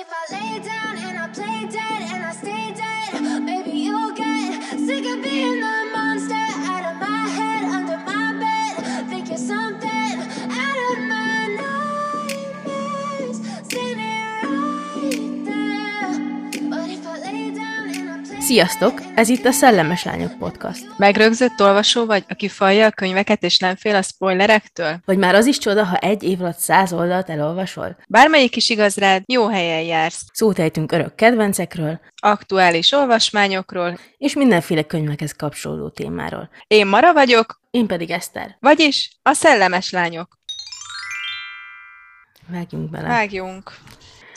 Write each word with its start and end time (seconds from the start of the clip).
if 0.00 0.12
I 0.12 0.24
lay 0.32 0.60
down 0.60 0.96
and 0.96 1.18
I 1.18 1.26
play 1.28 1.66
dead 1.66 2.02
and 2.12 2.24
I 2.24 2.32
stay 2.32 2.72
dead, 2.72 3.42
maybe 3.42 3.70
you'll 3.72 4.12
get 4.12 4.62
sick 4.78 5.04
of 5.04 5.22
being 5.24 5.60
the 5.60 5.90
monster 5.92 6.34
out 6.34 6.84
of 6.92 7.00
my 7.00 7.26
head, 7.38 7.64
under 7.64 7.98
my 8.06 8.32
bed. 8.38 9.08
Think 9.08 9.28
you're 9.28 9.38
something 9.38 10.14
out 10.62 10.78
of 10.90 10.98
my 11.12 11.48
nightmares, 12.30 13.38
standing 13.66 14.30
right 14.46 15.44
there. 15.48 16.70
But 16.70 16.90
if 16.90 17.04
I 17.04 17.18
lay 17.18 17.50
down 17.50 17.90
and 17.90 18.10
I 18.10 18.12
play 18.24 18.40
Sziasztok! 18.40 19.07
Ez 19.18 19.28
itt 19.28 19.44
a 19.44 19.50
Szellemes 19.52 20.04
Lányok 20.04 20.38
Podcast. 20.38 20.98
Megrögzött 20.98 21.60
olvasó 21.60 22.06
vagy, 22.06 22.24
aki 22.28 22.48
falja 22.48 22.86
a 22.86 22.90
könyveket 22.90 23.42
és 23.42 23.58
nem 23.58 23.76
fél 23.76 23.94
a 23.94 24.02
spoilerektől? 24.02 25.00
Vagy 25.04 25.18
már 25.18 25.34
az 25.34 25.46
is 25.46 25.58
csoda, 25.58 25.84
ha 25.84 25.96
egy 25.96 26.22
év 26.22 26.40
alatt 26.40 26.58
száz 26.58 26.92
oldalt 26.92 27.30
elolvasol? 27.30 27.96
Bármelyik 28.08 28.56
is 28.56 28.70
igaz 28.70 28.96
rád, 28.96 29.22
jó 29.26 29.48
helyen 29.48 29.80
jársz. 29.82 30.24
Szót 30.32 30.58
ejtünk 30.58 30.92
örök 30.92 31.14
kedvencekről, 31.14 32.00
Aktuális 32.16 32.92
olvasmányokról. 32.92 33.98
és 34.18 34.34
mindenféle 34.34 34.82
könyvekhez 34.82 35.32
kapcsolódó 35.32 35.88
témáról. 35.88 36.50
Én 36.66 36.86
Mara 36.86 37.12
vagyok, 37.12 37.60
Én 37.70 37.86
pedig 37.86 38.10
Eszter. 38.10 38.56
vagyis 38.60 39.10
a 39.22 39.32
szellemes 39.32 39.90
lányok. 39.90 40.38
Vágjunk 42.46 42.90
bele. 42.90 43.08
Vágjunk! 43.08 43.72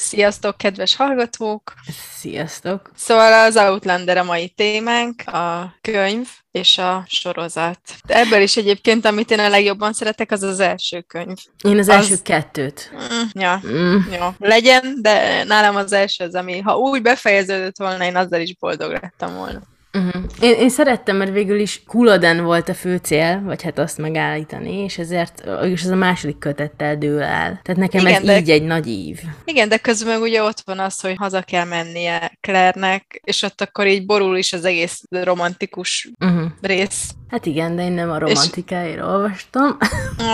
Sziasztok, 0.01 0.57
kedves 0.57 0.95
hallgatók! 0.95 1.73
Sziasztok! 2.17 2.91
Szóval 2.95 3.33
az 3.45 3.57
Outlander 3.57 4.17
a 4.17 4.23
mai 4.23 4.49
témánk, 4.49 5.27
a 5.27 5.73
könyv 5.81 6.27
és 6.51 6.77
a 6.77 7.03
sorozat. 7.07 7.79
De 8.05 8.15
ebből 8.19 8.41
is 8.41 8.57
egyébként, 8.57 9.05
amit 9.05 9.31
én 9.31 9.39
a 9.39 9.49
legjobban 9.49 9.93
szeretek, 9.93 10.31
az 10.31 10.43
az 10.43 10.59
első 10.59 11.01
könyv. 11.01 11.37
Én 11.63 11.77
az, 11.79 11.87
Az- 11.87 11.95
első 11.95 12.15
kettőt. 12.23 12.91
Mm, 12.95 13.41
ja, 13.41 13.61
Mm. 13.67 13.97
jó. 14.11 14.27
Legyen, 14.39 14.95
de 15.01 15.43
nálam 15.43 15.75
az 15.75 15.91
első 15.91 16.23
az, 16.23 16.35
ami 16.35 16.59
ha 16.59 16.77
úgy 16.77 17.01
befejeződött 17.01 17.77
volna, 17.77 18.03
én 18.05 18.15
azzal 18.15 18.39
is 18.39 18.55
boldog 18.55 18.91
lettem 18.91 19.35
volna. 19.35 19.61
Uh-huh. 19.93 20.23
Én, 20.41 20.53
én 20.53 20.69
szerettem, 20.69 21.15
mert 21.17 21.31
végül 21.31 21.59
is 21.59 21.83
Kulloden 21.87 22.43
volt 22.43 22.69
a 22.69 22.73
fő 22.73 22.97
cél, 22.97 23.41
vagy 23.45 23.61
hát 23.61 23.79
azt 23.79 23.97
megállítani, 23.97 24.77
és 24.83 24.97
ezért 24.97 25.43
és 25.63 25.83
ez 25.83 25.89
a 25.89 25.95
második 25.95 26.37
kötettel 26.37 26.97
dől 26.97 27.21
el. 27.21 27.59
Tehát 27.63 27.75
nekem 27.75 28.01
Igen, 28.05 28.13
ez 28.19 28.25
de- 28.25 28.37
így 28.37 28.49
egy 28.49 28.63
nagy 28.63 28.87
ív. 28.87 29.19
Igen, 29.45 29.69
de 29.69 29.77
közben 29.77 30.13
meg 30.13 30.21
ugye 30.21 30.43
ott 30.43 30.61
van 30.65 30.79
az, 30.79 30.99
hogy 30.99 31.15
haza 31.17 31.41
kell 31.41 31.65
mennie 31.65 32.31
Claire-nek, 32.41 33.21
és 33.23 33.41
ott 33.41 33.61
akkor 33.61 33.87
így 33.87 34.05
borul 34.05 34.37
is 34.37 34.53
az 34.53 34.65
egész 34.65 35.01
romantikus 35.09 36.09
Uh-huh. 36.19 36.51
rész. 36.61 37.09
Hát 37.31 37.45
igen, 37.45 37.75
de 37.75 37.83
én 37.83 37.91
nem 37.91 38.11
a 38.11 38.19
romantikáért 38.19 39.01
olvastam. 39.01 39.77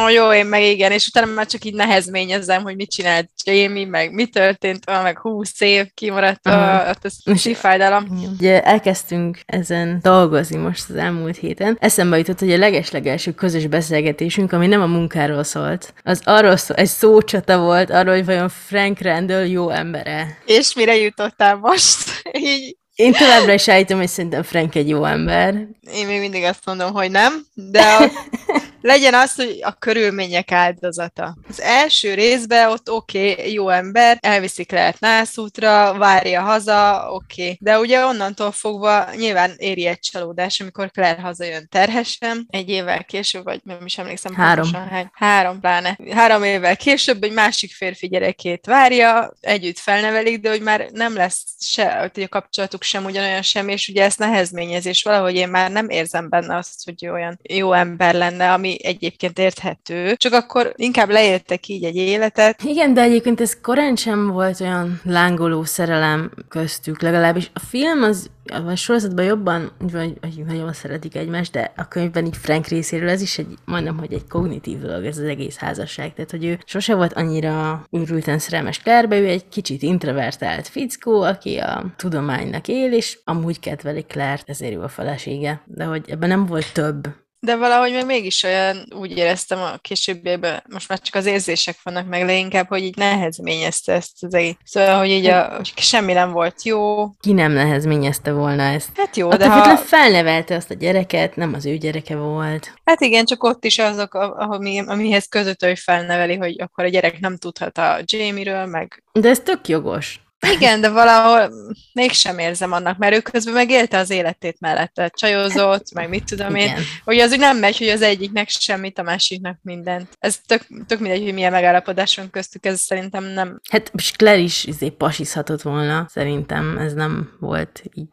Ó, 0.03 0.09
jó, 0.09 0.33
én 0.33 0.45
meg 0.45 0.61
igen, 0.63 0.91
és 0.91 1.07
utána 1.07 1.33
már 1.33 1.45
csak 1.45 1.63
így 1.63 1.73
nehezményezem, 1.73 2.63
hogy 2.63 2.75
mit 2.75 2.91
csinált 2.91 3.29
Jamie, 3.43 3.85
meg 3.85 4.13
mi 4.13 4.25
történt, 4.25 4.85
meg 5.03 5.19
húsz 5.19 5.61
év 5.61 5.85
kimaradt, 5.93 6.47
ah, 6.47 6.89
ez 7.01 7.13
És- 7.25 7.39
szívfájdalom. 7.39 8.05
Ugye 8.37 8.63
elkezdtünk 8.63 9.39
ezen 9.45 9.99
dolgozni 10.01 10.57
most 10.57 10.89
az 10.89 10.95
elmúlt 10.95 11.37
héten. 11.37 11.77
Eszembe 11.79 12.17
jutott, 12.17 12.39
hogy 12.39 12.51
a 12.51 12.57
legeslegelső 12.57 13.31
közös 13.31 13.67
beszélgetésünk, 13.67 14.51
ami 14.51 14.67
nem 14.67 14.81
a 14.81 14.85
munkáról 14.85 15.43
szólt, 15.43 15.93
az 16.03 16.21
arról 16.23 16.55
szó, 16.55 16.75
egy 16.75 16.87
szócsata 16.87 17.59
volt 17.59 17.89
arról, 17.89 18.13
hogy 18.13 18.25
vajon 18.25 18.49
Frank 18.49 19.01
Randall 19.01 19.45
jó 19.45 19.69
embere. 19.69 20.37
És 20.45 20.73
mire 20.75 20.95
jutottál 20.95 21.55
most? 21.55 22.21
így 22.33 22.77
Én 22.97 23.11
továbbra 23.11 23.53
is 23.53 23.67
állítom, 23.67 23.97
hogy 23.97 24.07
szerintem 24.07 24.43
Frank 24.43 24.75
egy 24.75 24.89
jó 24.89 25.05
ember. 25.05 25.53
Én 25.93 26.05
még 26.05 26.19
mindig 26.19 26.43
azt 26.43 26.65
mondom, 26.65 26.93
hogy 26.93 27.11
nem, 27.11 27.45
de 27.53 27.81
a, 27.81 28.11
legyen 28.87 29.13
az, 29.13 29.35
hogy 29.35 29.59
a 29.61 29.71
körülmények 29.71 30.51
áldozata. 30.51 31.37
Az 31.49 31.61
első 31.61 32.13
részben 32.13 32.69
ott 32.69 32.89
oké, 32.89 33.31
okay, 33.31 33.53
jó 33.53 33.69
ember, 33.69 34.17
elviszik 34.21 34.71
lehet 34.71 34.99
nászútra, 34.99 35.97
várja 35.97 36.41
haza, 36.41 37.07
oké. 37.11 37.41
Okay. 37.41 37.57
De 37.59 37.79
ugye 37.79 38.05
onnantól 38.05 38.51
fogva 38.51 39.05
nyilván 39.15 39.53
éri 39.57 39.85
egy 39.85 39.99
csalódás, 39.99 40.59
amikor 40.59 40.91
Claire 40.91 41.21
hazajön 41.21 41.67
terhesen, 41.71 42.47
egy 42.49 42.69
évvel 42.69 43.03
később, 43.03 43.43
vagy 43.43 43.61
nem 43.63 43.85
is 43.85 43.97
emlékszem 43.97 44.33
Három. 44.33 44.55
pontosan 44.55 44.87
hány. 44.87 45.09
Három 45.13 45.59
pláne. 45.59 45.97
Három 46.09 46.43
évvel 46.43 46.77
később 46.77 47.23
egy 47.23 47.33
másik 47.33 47.73
férfi 47.73 48.07
gyerekét 48.07 48.65
várja, 48.65 49.33
együtt 49.39 49.79
felnevelik, 49.79 50.39
de 50.39 50.49
hogy 50.49 50.61
már 50.61 50.87
nem 50.91 51.15
lesz 51.15 51.43
se, 51.59 52.11
hogy 52.13 52.23
a 52.23 52.27
kapcsolatuk 52.27 52.83
sem 52.83 53.05
ugyanolyan 53.05 53.41
sem, 53.41 53.67
és 53.67 53.87
ugye 53.87 54.03
ezt 54.03 54.19
nehezményez, 54.19 54.85
és 54.85 55.03
valahogy 55.03 55.35
én 55.35 55.49
már 55.49 55.71
nem 55.71 55.89
érzem 55.89 56.29
benne 56.29 56.55
azt, 56.55 56.83
hogy 56.83 57.07
olyan 57.07 57.39
jó 57.43 57.73
ember 57.73 58.13
lenne, 58.13 58.53
ami 58.53 58.76
egyébként 58.81 59.39
érthető. 59.39 60.15
Csak 60.15 60.33
akkor 60.33 60.73
inkább 60.75 61.09
leéltek 61.09 61.67
így 61.67 61.83
egy 61.83 61.95
életet. 61.95 62.63
Igen, 62.63 62.93
de 62.93 63.01
egyébként 63.01 63.41
ez 63.41 63.61
korán 63.61 63.95
sem 63.95 64.27
volt 64.27 64.59
olyan 64.59 65.01
lángoló 65.03 65.63
szerelem 65.63 66.31
köztük, 66.49 67.01
legalábbis 67.01 67.51
a 67.53 67.59
film 67.59 68.03
az 68.03 68.29
a 68.51 68.75
sorozatban 68.75 69.25
jobban, 69.25 69.71
vagy, 69.79 70.13
vagy 70.21 70.45
nagyon 70.45 70.73
szeretik 70.73 71.15
egymást, 71.15 71.51
de 71.51 71.73
a 71.75 71.87
könyvben 71.87 72.25
így 72.25 72.37
Frank 72.37 72.67
részéről 72.67 73.09
ez 73.09 73.21
is 73.21 73.37
egy, 73.37 73.57
majdnem, 73.65 73.97
hogy 73.97 74.13
egy 74.13 74.27
kognitív 74.27 74.79
dolog 74.79 75.05
ez 75.05 75.17
az 75.17 75.23
egész 75.23 75.57
házasság. 75.57 76.13
Tehát, 76.13 76.31
hogy 76.31 76.45
ő 76.45 76.59
sose 76.65 76.95
volt 76.95 77.13
annyira 77.13 77.85
őrülten 77.91 78.39
szerelmes 78.39 78.79
Claire-be, 78.79 79.19
ő 79.19 79.27
egy 79.27 79.47
kicsit 79.47 79.81
introvertált 79.81 80.67
fickó, 80.67 81.21
aki 81.21 81.57
a 81.57 81.93
tudománynak 81.95 82.67
él, 82.67 82.93
és 82.93 83.19
amúgy 83.23 83.59
kedveli 83.59 84.05
Claire-t, 84.07 84.49
ezért 84.49 84.73
jó 84.73 84.81
a 84.81 84.87
felesége. 84.87 85.61
De 85.65 85.83
hogy 85.83 86.05
ebben 86.09 86.29
nem 86.29 86.45
volt 86.45 86.73
több. 86.73 87.07
De 87.39 87.55
valahogy 87.55 87.91
meg 87.91 88.05
mégis 88.05 88.43
olyan, 88.43 88.85
úgy 88.95 89.17
éreztem 89.17 89.59
a 89.59 89.77
későbbiekben, 89.81 90.63
most 90.69 90.89
már 90.89 90.99
csak 90.99 91.15
az 91.15 91.25
érzések 91.25 91.77
vannak 91.83 92.07
meg 92.07 92.25
leginkább, 92.25 92.67
hogy 92.67 92.83
így 92.83 92.95
nehezményezte 92.95 93.93
ezt 93.93 94.23
az 94.23 94.33
egész. 94.33 94.55
Szóval, 94.63 94.97
hogy 94.97 95.09
így 95.09 95.25
a, 95.25 95.55
hogy 95.55 95.73
semmi 95.75 96.13
nem 96.13 96.31
volt 96.31 96.63
jó. 96.63 97.07
Ki 97.19 97.33
nem 97.33 97.51
nehezményezte 97.51 98.31
volna 98.31 98.63
ezt? 98.63 98.89
Hát 98.95 99.17
jó, 99.17 99.25
Attól 99.25 99.37
de 99.37 99.43
függetlenül 99.43 99.75
ha... 99.75 99.83
felnevelte 99.83 100.55
azt 100.55 100.71
a 100.71 100.73
gyereket, 100.73 101.35
nem 101.35 101.53
az 101.53 101.65
ő 101.65 101.77
gyereke 101.77 102.15
volt. 102.15 102.73
Hát 102.83 103.01
igen, 103.01 103.25
csak 103.25 103.43
ott 103.43 103.65
is 103.65 103.79
azok, 103.79 104.13
ami, 104.13 104.79
amihez 104.87 105.27
között 105.27 105.63
ő 105.63 105.75
felneveli, 105.75 106.35
hogy 106.35 106.61
akkor 106.61 106.83
a 106.83 106.89
gyerek 106.89 107.19
nem 107.19 107.37
tudhat 107.37 107.77
a 107.77 107.99
Jamie-ről, 108.05 108.65
meg 108.65 109.03
De 109.11 109.29
ez 109.29 109.39
tök 109.39 109.67
jogos. 109.67 110.19
Igen, 110.55 110.81
de 110.81 110.89
valahol 110.89 111.51
mégsem 111.93 112.39
érzem 112.39 112.71
annak, 112.71 112.97
mert 112.97 113.15
ő 113.15 113.19
közben 113.19 113.53
megélte 113.53 113.97
az 113.97 114.09
életét 114.09 114.59
mellette, 114.59 115.11
csajozott, 115.15 115.93
meg 115.93 116.09
mit 116.09 116.23
tudom 116.23 116.55
én, 116.55 116.65
Igen. 116.65 116.81
hogy 117.03 117.19
az 117.19 117.31
úgy 117.31 117.39
nem 117.39 117.57
megy, 117.57 117.77
hogy 117.77 117.89
az 117.89 118.01
egyiknek 118.01 118.49
semmit, 118.49 118.99
a 118.99 119.03
másiknak 119.03 119.57
mindent. 119.61 120.07
Ez 120.19 120.39
tök, 120.45 120.67
tök 120.87 120.99
mindegy, 120.99 121.23
hogy 121.23 121.33
milyen 121.33 121.51
megállapodás 121.51 122.15
van 122.15 122.29
köztük, 122.29 122.65
ez 122.65 122.79
szerintem 122.79 123.23
nem. 123.23 123.59
Hát 123.69 123.91
Claire 124.15 124.41
is 124.41 124.65
izé 124.65 124.89
pasizhatott 124.89 125.61
volna, 125.61 126.05
szerintem 126.09 126.77
ez 126.77 126.93
nem 126.93 127.37
volt 127.39 127.83
így 127.93 128.09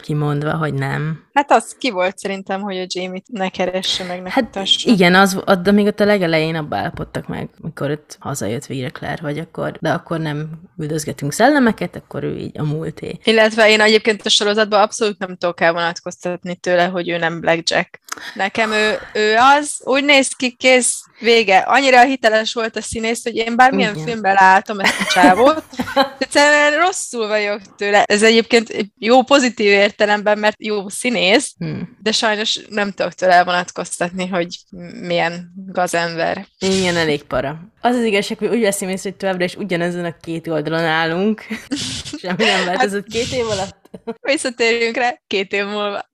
kimondva, 0.00 0.56
hogy 0.56 0.74
nem. 0.74 1.22
Hát 1.32 1.50
az 1.50 1.76
ki 1.78 1.90
volt 1.90 2.18
szerintem, 2.18 2.60
hogy 2.60 2.76
a 2.76 2.86
Jamie-t 2.88 3.24
ne 3.28 3.48
keresse, 3.48 4.04
meg 4.04 4.22
ne 4.22 4.30
Hát 4.30 4.44
kutassa. 4.44 4.90
igen, 4.90 5.14
az, 5.14 5.42
de 5.62 5.70
még 5.72 5.86
ott 5.86 6.00
a 6.00 6.04
legelején 6.04 6.54
abba 6.54 6.76
állapodtak 6.76 7.28
meg, 7.28 7.48
mikor 7.56 7.90
ott 7.90 8.16
hazajött 8.20 8.66
végre 8.66 8.88
Claire, 8.88 9.22
hogy 9.22 9.38
akkor, 9.38 9.76
de 9.80 9.90
akkor 9.90 10.18
nem 10.18 10.50
üldözgetünk 10.78 11.32
szellemeket, 11.32 11.96
akkor 11.96 12.24
ő 12.24 12.36
így 12.36 12.58
a 12.58 12.64
múlté. 12.64 13.18
Illetve 13.24 13.70
én 13.70 13.80
egyébként 13.80 14.26
a 14.26 14.28
sorozatban 14.28 14.80
abszolút 14.80 15.18
nem 15.18 15.36
tudok 15.36 15.60
elvonatkoztatni 15.60 16.54
tőle, 16.56 16.84
hogy 16.84 17.08
ő 17.08 17.18
nem 17.18 17.40
Blackjack. 17.40 18.00
Nekem 18.34 18.70
ő, 18.72 18.98
ő 19.14 19.34
az, 19.58 19.80
úgy 19.84 20.04
néz 20.04 20.28
ki, 20.28 20.50
kész, 20.52 21.04
vége. 21.20 21.58
Annyira 21.58 22.04
hiteles 22.04 22.52
volt 22.52 22.76
a 22.76 22.82
színész, 22.82 23.22
hogy 23.22 23.36
én 23.36 23.56
bármilyen 23.56 23.94
Igen. 23.94 24.06
filmben 24.06 24.34
látom 24.34 24.80
ezt 24.80 25.00
a 25.00 25.04
csávót, 25.04 25.64
egyszerűen 26.18 26.78
rosszul 26.80 27.28
vagyok 27.28 27.60
tőle. 27.76 28.02
Ez 28.02 28.22
egyébként 28.22 28.68
egy 28.68 28.86
jó 28.98 29.22
pozitív 29.22 29.66
értelemben, 29.66 30.38
mert 30.38 30.56
jó 30.58 30.88
színész, 30.88 31.54
Hm. 31.58 31.80
de 32.02 32.12
sajnos 32.12 32.60
nem 32.68 32.90
tudok 32.92 33.12
tőle 33.12 33.32
elvonatkoztatni, 33.32 34.26
hogy 34.26 34.58
milyen 35.00 35.52
gazember. 35.66 36.46
Igen, 36.58 36.96
elég 36.96 37.22
para. 37.22 37.58
Az 37.80 37.96
az 37.96 38.02
igazság, 38.02 38.38
hogy 38.38 38.48
úgy 38.48 38.60
veszem 38.60 38.88
észre, 38.88 39.08
hogy 39.10 39.18
továbbra 39.18 39.44
is 39.44 39.54
ugyanezen 39.54 40.04
a 40.04 40.16
két 40.20 40.48
oldalon 40.48 40.84
állunk. 40.84 41.42
Semmi 42.20 42.44
nem 42.44 42.64
változott 42.64 43.06
két 43.06 43.32
év 43.32 43.46
alatt. 43.46 43.90
Visszatérjünk 44.20 44.96
rá 44.96 45.20
két 45.26 45.52
év 45.52 45.64
múlva. 45.64 46.10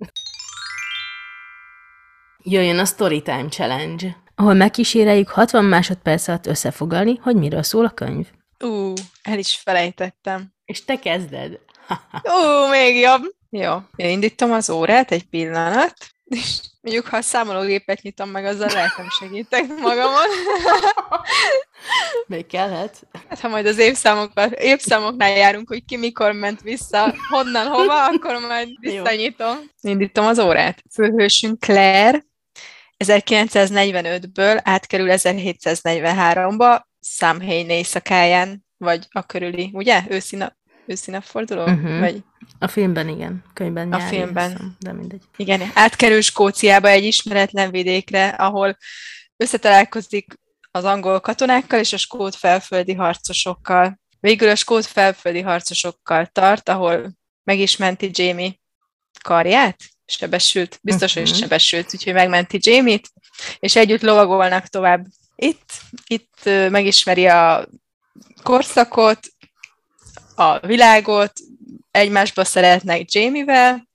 Jöjjön 2.42 2.78
a 2.78 2.84
Storytime 2.84 3.48
Challenge, 3.48 4.16
ahol 4.40 4.54
megkíséreljük 4.54 5.28
60 5.28 5.64
másodperc 5.64 6.28
alatt 6.28 6.46
összefoglalni, 6.46 7.18
hogy 7.22 7.36
miről 7.36 7.62
szól 7.62 7.84
a 7.84 7.90
könyv. 7.90 8.26
Ú, 8.64 8.92
el 9.22 9.38
is 9.38 9.60
felejtettem. 9.64 10.52
És 10.64 10.84
te 10.84 10.98
kezded. 10.98 11.58
Ó, 12.12 12.68
még 12.68 12.98
jobb. 12.98 13.22
Jó, 13.50 13.76
én 13.96 14.10
indítom 14.10 14.52
az 14.52 14.70
órát 14.70 15.10
egy 15.10 15.24
pillanat, 15.24 15.94
és 16.24 16.60
mondjuk, 16.80 17.06
ha 17.06 17.16
a 17.16 17.20
számológépet 17.20 18.02
nyitom 18.02 18.30
meg, 18.30 18.44
azzal 18.44 18.68
lehet 18.72 18.96
nem 18.96 19.08
segítek 19.08 19.66
magamon. 19.68 20.28
Még 22.26 22.46
kellett? 22.46 23.06
Hát, 23.28 23.40
ha 23.40 23.48
majd 23.48 23.66
az 23.66 23.78
évszámokkal, 23.78 24.48
évszámoknál 24.50 25.30
járunk, 25.30 25.68
hogy 25.68 25.84
ki 25.84 25.96
mikor 25.96 26.32
ment 26.32 26.60
vissza, 26.60 27.14
honnan, 27.28 27.66
hova, 27.66 28.04
akkor 28.04 28.38
majd 28.48 28.68
visszanyitom. 28.80 29.56
Indítom 29.80 30.26
az 30.26 30.38
órát. 30.38 30.82
Főhősünk 30.92 31.60
Claire 31.60 32.28
1945-ből 33.04 34.60
átkerül 34.62 35.06
1743-ba, 35.10 36.82
Samhain 37.00 37.70
éjszakáján 37.70 38.64
vagy 38.76 39.06
a 39.10 39.22
körüli, 39.26 39.70
ugye? 39.72 40.02
Őszi, 40.08 40.36
nap, 40.36 40.54
őszi 40.86 41.10
napforduló? 41.10 41.66
Mhm. 41.66 41.98
Vagy 42.00 42.22
A 42.58 42.66
filmben 42.68 43.08
igen, 43.08 43.44
könyvben 43.52 43.92
A 43.92 43.96
nyári, 43.96 44.16
filmben. 44.16 44.44
azt 44.44 44.52
hiszem, 44.52 44.76
De 44.78 44.92
mindegy. 44.92 45.22
Igen, 45.36 45.70
átkerül 45.74 46.20
Skóciába 46.20 46.88
egy 46.88 47.04
ismeretlen 47.04 47.70
vidékre, 47.70 48.28
ahol 48.28 48.76
összetalálkozik 49.36 50.38
az 50.70 50.84
angol 50.84 51.20
katonákkal 51.20 51.78
és 51.78 51.92
a 51.92 51.96
skót 51.96 52.34
felföldi 52.34 52.94
harcosokkal. 52.94 54.00
Végül 54.20 54.48
a 54.48 54.54
skót 54.54 54.86
felföldi 54.86 55.40
harcosokkal 55.40 56.26
tart, 56.26 56.68
ahol 56.68 57.12
meg 57.44 57.58
is 57.58 57.76
menti 57.76 58.10
Jamie 58.12 58.52
karját, 59.22 59.76
sebesült, 60.10 60.78
biztos, 60.82 61.14
hogy 61.14 61.22
Mhm. 61.22 61.32
sebesült, 61.32 61.94
úgyhogy 61.94 62.12
megmenti 62.12 62.58
Jamie-t, 62.62 63.10
és 63.58 63.76
együtt 63.76 64.00
lovagolnak 64.02 64.66
tovább. 64.66 65.06
Itt, 65.36 65.70
itt 66.06 66.44
megismeri 66.70 67.26
a 67.26 67.68
korszakot, 68.42 69.18
a 70.34 70.66
világot, 70.66 71.32
egymásba 71.90 72.44
szeretnek 72.44 73.12
Jamie-vel, 73.12 73.88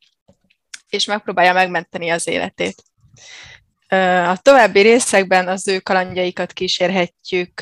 és 0.90 1.06
megpróbálja 1.06 1.54
megmenteni 1.54 2.10
az 2.10 2.28
életét. 2.28 2.84
A 4.28 4.38
további 4.42 4.80
részekben 4.80 5.48
az 5.48 5.68
ő 5.68 5.80
kalandjaikat 5.80 6.54
kísérhetjük 6.54 7.62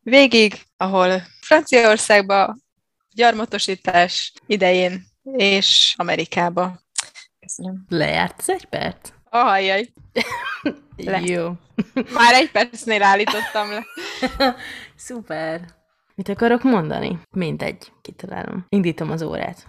végig, 0.00 0.60
ahol 0.76 1.22
Franciaországba, 1.40 2.56
gyarmatosítás 3.14 4.32
idején, 4.46 5.06
és 5.36 5.94
Amerikába. 5.96 6.82
Köszönöm. 7.44 7.84
Lejárt 7.88 8.34
az 8.38 8.50
egy 8.50 8.64
perc? 8.64 9.10
Ahajjaj, 9.30 9.88
Le. 10.96 11.20
Jó. 11.20 11.52
már 11.94 12.34
egy 12.34 12.50
percnél 12.50 13.02
állítottam 13.02 13.70
le. 13.70 13.84
Szuper. 14.96 15.60
Mit 16.14 16.28
akarok 16.28 16.62
mondani? 16.62 17.18
Mindegy, 17.30 17.92
kitalálom. 18.02 18.66
Indítom 18.68 19.10
az 19.10 19.22
órát. 19.22 19.66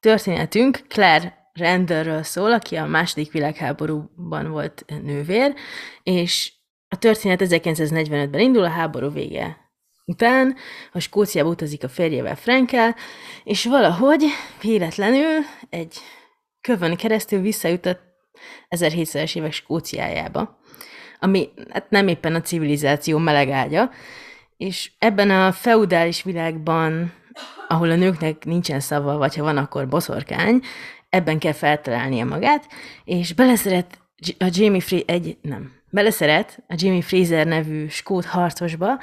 Történetünk 0.00 0.80
Claire 0.88 1.50
Renderről 1.52 2.22
szól, 2.22 2.52
aki 2.52 2.76
a 2.76 2.86
második 2.86 3.32
világháborúban 3.32 4.50
volt 4.50 4.84
nővér, 5.02 5.54
és 6.02 6.52
a 6.88 6.98
történet 6.98 7.40
1945-ben 7.44 8.40
indul, 8.40 8.64
a 8.64 8.68
háború 8.68 9.10
vége 9.10 9.56
után, 10.04 10.56
a 10.92 10.98
Skóciába 10.98 11.48
utazik 11.48 11.84
a 11.84 11.88
férjével 11.88 12.36
Frankel, 12.36 12.96
és 13.44 13.64
valahogy 13.64 14.24
véletlenül 14.60 15.44
egy 15.70 15.98
kövön 16.60 16.96
keresztül 16.96 17.40
visszajutott 17.40 18.00
1700-es 18.76 19.36
évek 19.36 19.52
Skóciájába, 19.52 20.58
ami 21.20 21.48
hát 21.70 21.90
nem 21.90 22.08
éppen 22.08 22.34
a 22.34 22.40
civilizáció 22.40 23.18
meleg 23.18 23.50
ágya, 23.50 23.90
és 24.56 24.90
ebben 24.98 25.30
a 25.30 25.52
feudális 25.52 26.22
világban, 26.22 27.12
ahol 27.68 27.90
a 27.90 27.96
nőknek 27.96 28.44
nincsen 28.44 28.80
szava, 28.80 29.16
vagy 29.16 29.36
ha 29.36 29.42
van, 29.42 29.56
akkor 29.56 29.88
boszorkány, 29.88 30.60
ebben 31.08 31.38
kell 31.38 31.52
feltalálnia 31.52 32.24
magát, 32.24 32.66
és 33.04 33.32
beleszeret 33.32 33.98
a 34.38 34.48
Jamie 34.50 34.80
Free 34.80 35.02
egy, 35.06 35.36
nem, 35.42 35.72
beleszeret 35.90 36.62
a 36.68 36.74
Jamie 36.76 37.02
Fraser 37.02 37.46
nevű 37.46 37.88
skót 37.88 38.24
harcosba, 38.24 39.00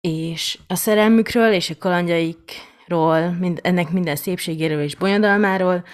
és 0.00 0.58
a 0.66 0.74
szerelmükről 0.74 1.52
és 1.52 1.70
a 1.70 1.74
kalandjaikról, 1.78 3.30
mind, 3.40 3.60
ennek 3.62 3.90
minden 3.90 4.16
szépségéről 4.16 4.82
és 4.82 4.96
bonyodalmáról 4.96 5.84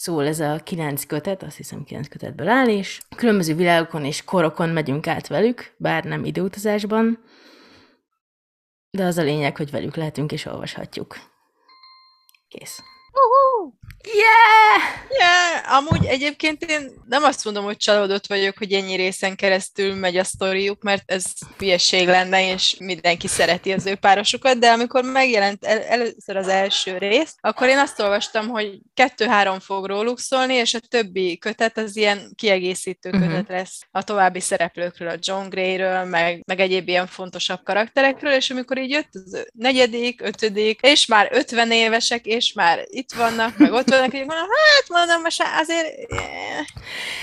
szól 0.00 0.26
ez 0.26 0.40
a 0.40 0.60
kilenc 0.64 1.04
kötet, 1.04 1.42
azt 1.42 1.56
hiszem 1.56 1.84
kilenc 1.84 2.08
kötetből 2.08 2.48
áll, 2.48 2.68
és 2.68 3.00
különböző 3.16 3.54
világokon 3.54 4.04
és 4.04 4.24
korokon 4.24 4.68
megyünk 4.68 5.06
át 5.06 5.26
velük, 5.26 5.74
bár 5.76 6.04
nem 6.04 6.24
időutazásban, 6.24 7.24
de 8.90 9.04
az 9.04 9.18
a 9.18 9.22
lényeg, 9.22 9.56
hogy 9.56 9.70
velük 9.70 9.96
lehetünk 9.96 10.32
és 10.32 10.44
olvashatjuk. 10.44 11.16
Kész. 12.48 12.80
Yeah! 14.14 14.82
Yeah, 15.18 15.76
amúgy 15.76 16.06
egyébként 16.06 16.64
én 16.64 16.90
nem 17.08 17.22
azt 17.22 17.44
mondom, 17.44 17.64
hogy 17.64 17.76
csalódott 17.76 18.26
vagyok, 18.26 18.58
hogy 18.58 18.72
ennyi 18.72 18.96
részen 18.96 19.36
keresztül 19.36 19.94
megy 19.94 20.16
a 20.16 20.24
sztoriuk, 20.24 20.82
mert 20.82 21.02
ez 21.10 21.24
hülyeség 21.58 22.06
lenne, 22.06 22.52
és 22.52 22.76
mindenki 22.78 23.26
szereti 23.28 23.72
az 23.72 23.86
ő 23.86 23.94
párosukat, 23.94 24.58
de 24.58 24.70
amikor 24.70 25.04
megjelent 25.04 25.64
el, 25.64 25.82
először 25.82 26.36
az 26.36 26.48
első 26.48 26.98
rész, 26.98 27.34
akkor 27.40 27.68
én 27.68 27.78
azt 27.78 28.00
olvastam, 28.00 28.48
hogy 28.48 28.78
kettő-három 28.94 29.60
fog 29.60 29.86
róluk 29.86 30.18
szólni, 30.18 30.54
és 30.54 30.74
a 30.74 30.80
többi 30.88 31.38
kötet 31.38 31.78
az 31.78 31.96
ilyen 31.96 32.32
kiegészítő 32.36 33.10
Mhm. 33.10 33.22
kötet 33.22 33.48
lesz 33.48 33.80
a 33.90 34.02
további 34.02 34.40
szereplőkről, 34.40 35.08
a 35.08 35.18
John 35.20 35.48
Grayről, 35.48 36.04
meg, 36.04 36.42
meg 36.46 36.60
egyéb 36.60 36.88
ilyen 36.88 37.06
fontosabb 37.06 37.62
karakterekről, 37.62 38.32
és 38.32 38.50
amikor 38.50 38.78
így 38.78 38.90
jött 38.90 39.08
az 39.12 39.46
negyedik, 39.52 40.20
ötödik, 40.22 40.80
és 40.80 41.06
már 41.06 41.28
50 41.32 41.70
évesek, 41.70 42.26
és 42.26 42.52
már 42.52 42.84
itt 42.84 43.12
vannak, 43.12 43.49
meg 43.56 43.72
ott 43.72 43.90
vannak, 43.90 44.14
így 44.14 44.26
mondom, 44.26 44.46
hát 44.48 44.88
mondom, 44.88 45.20
most 45.22 45.42
azért... 45.60 45.86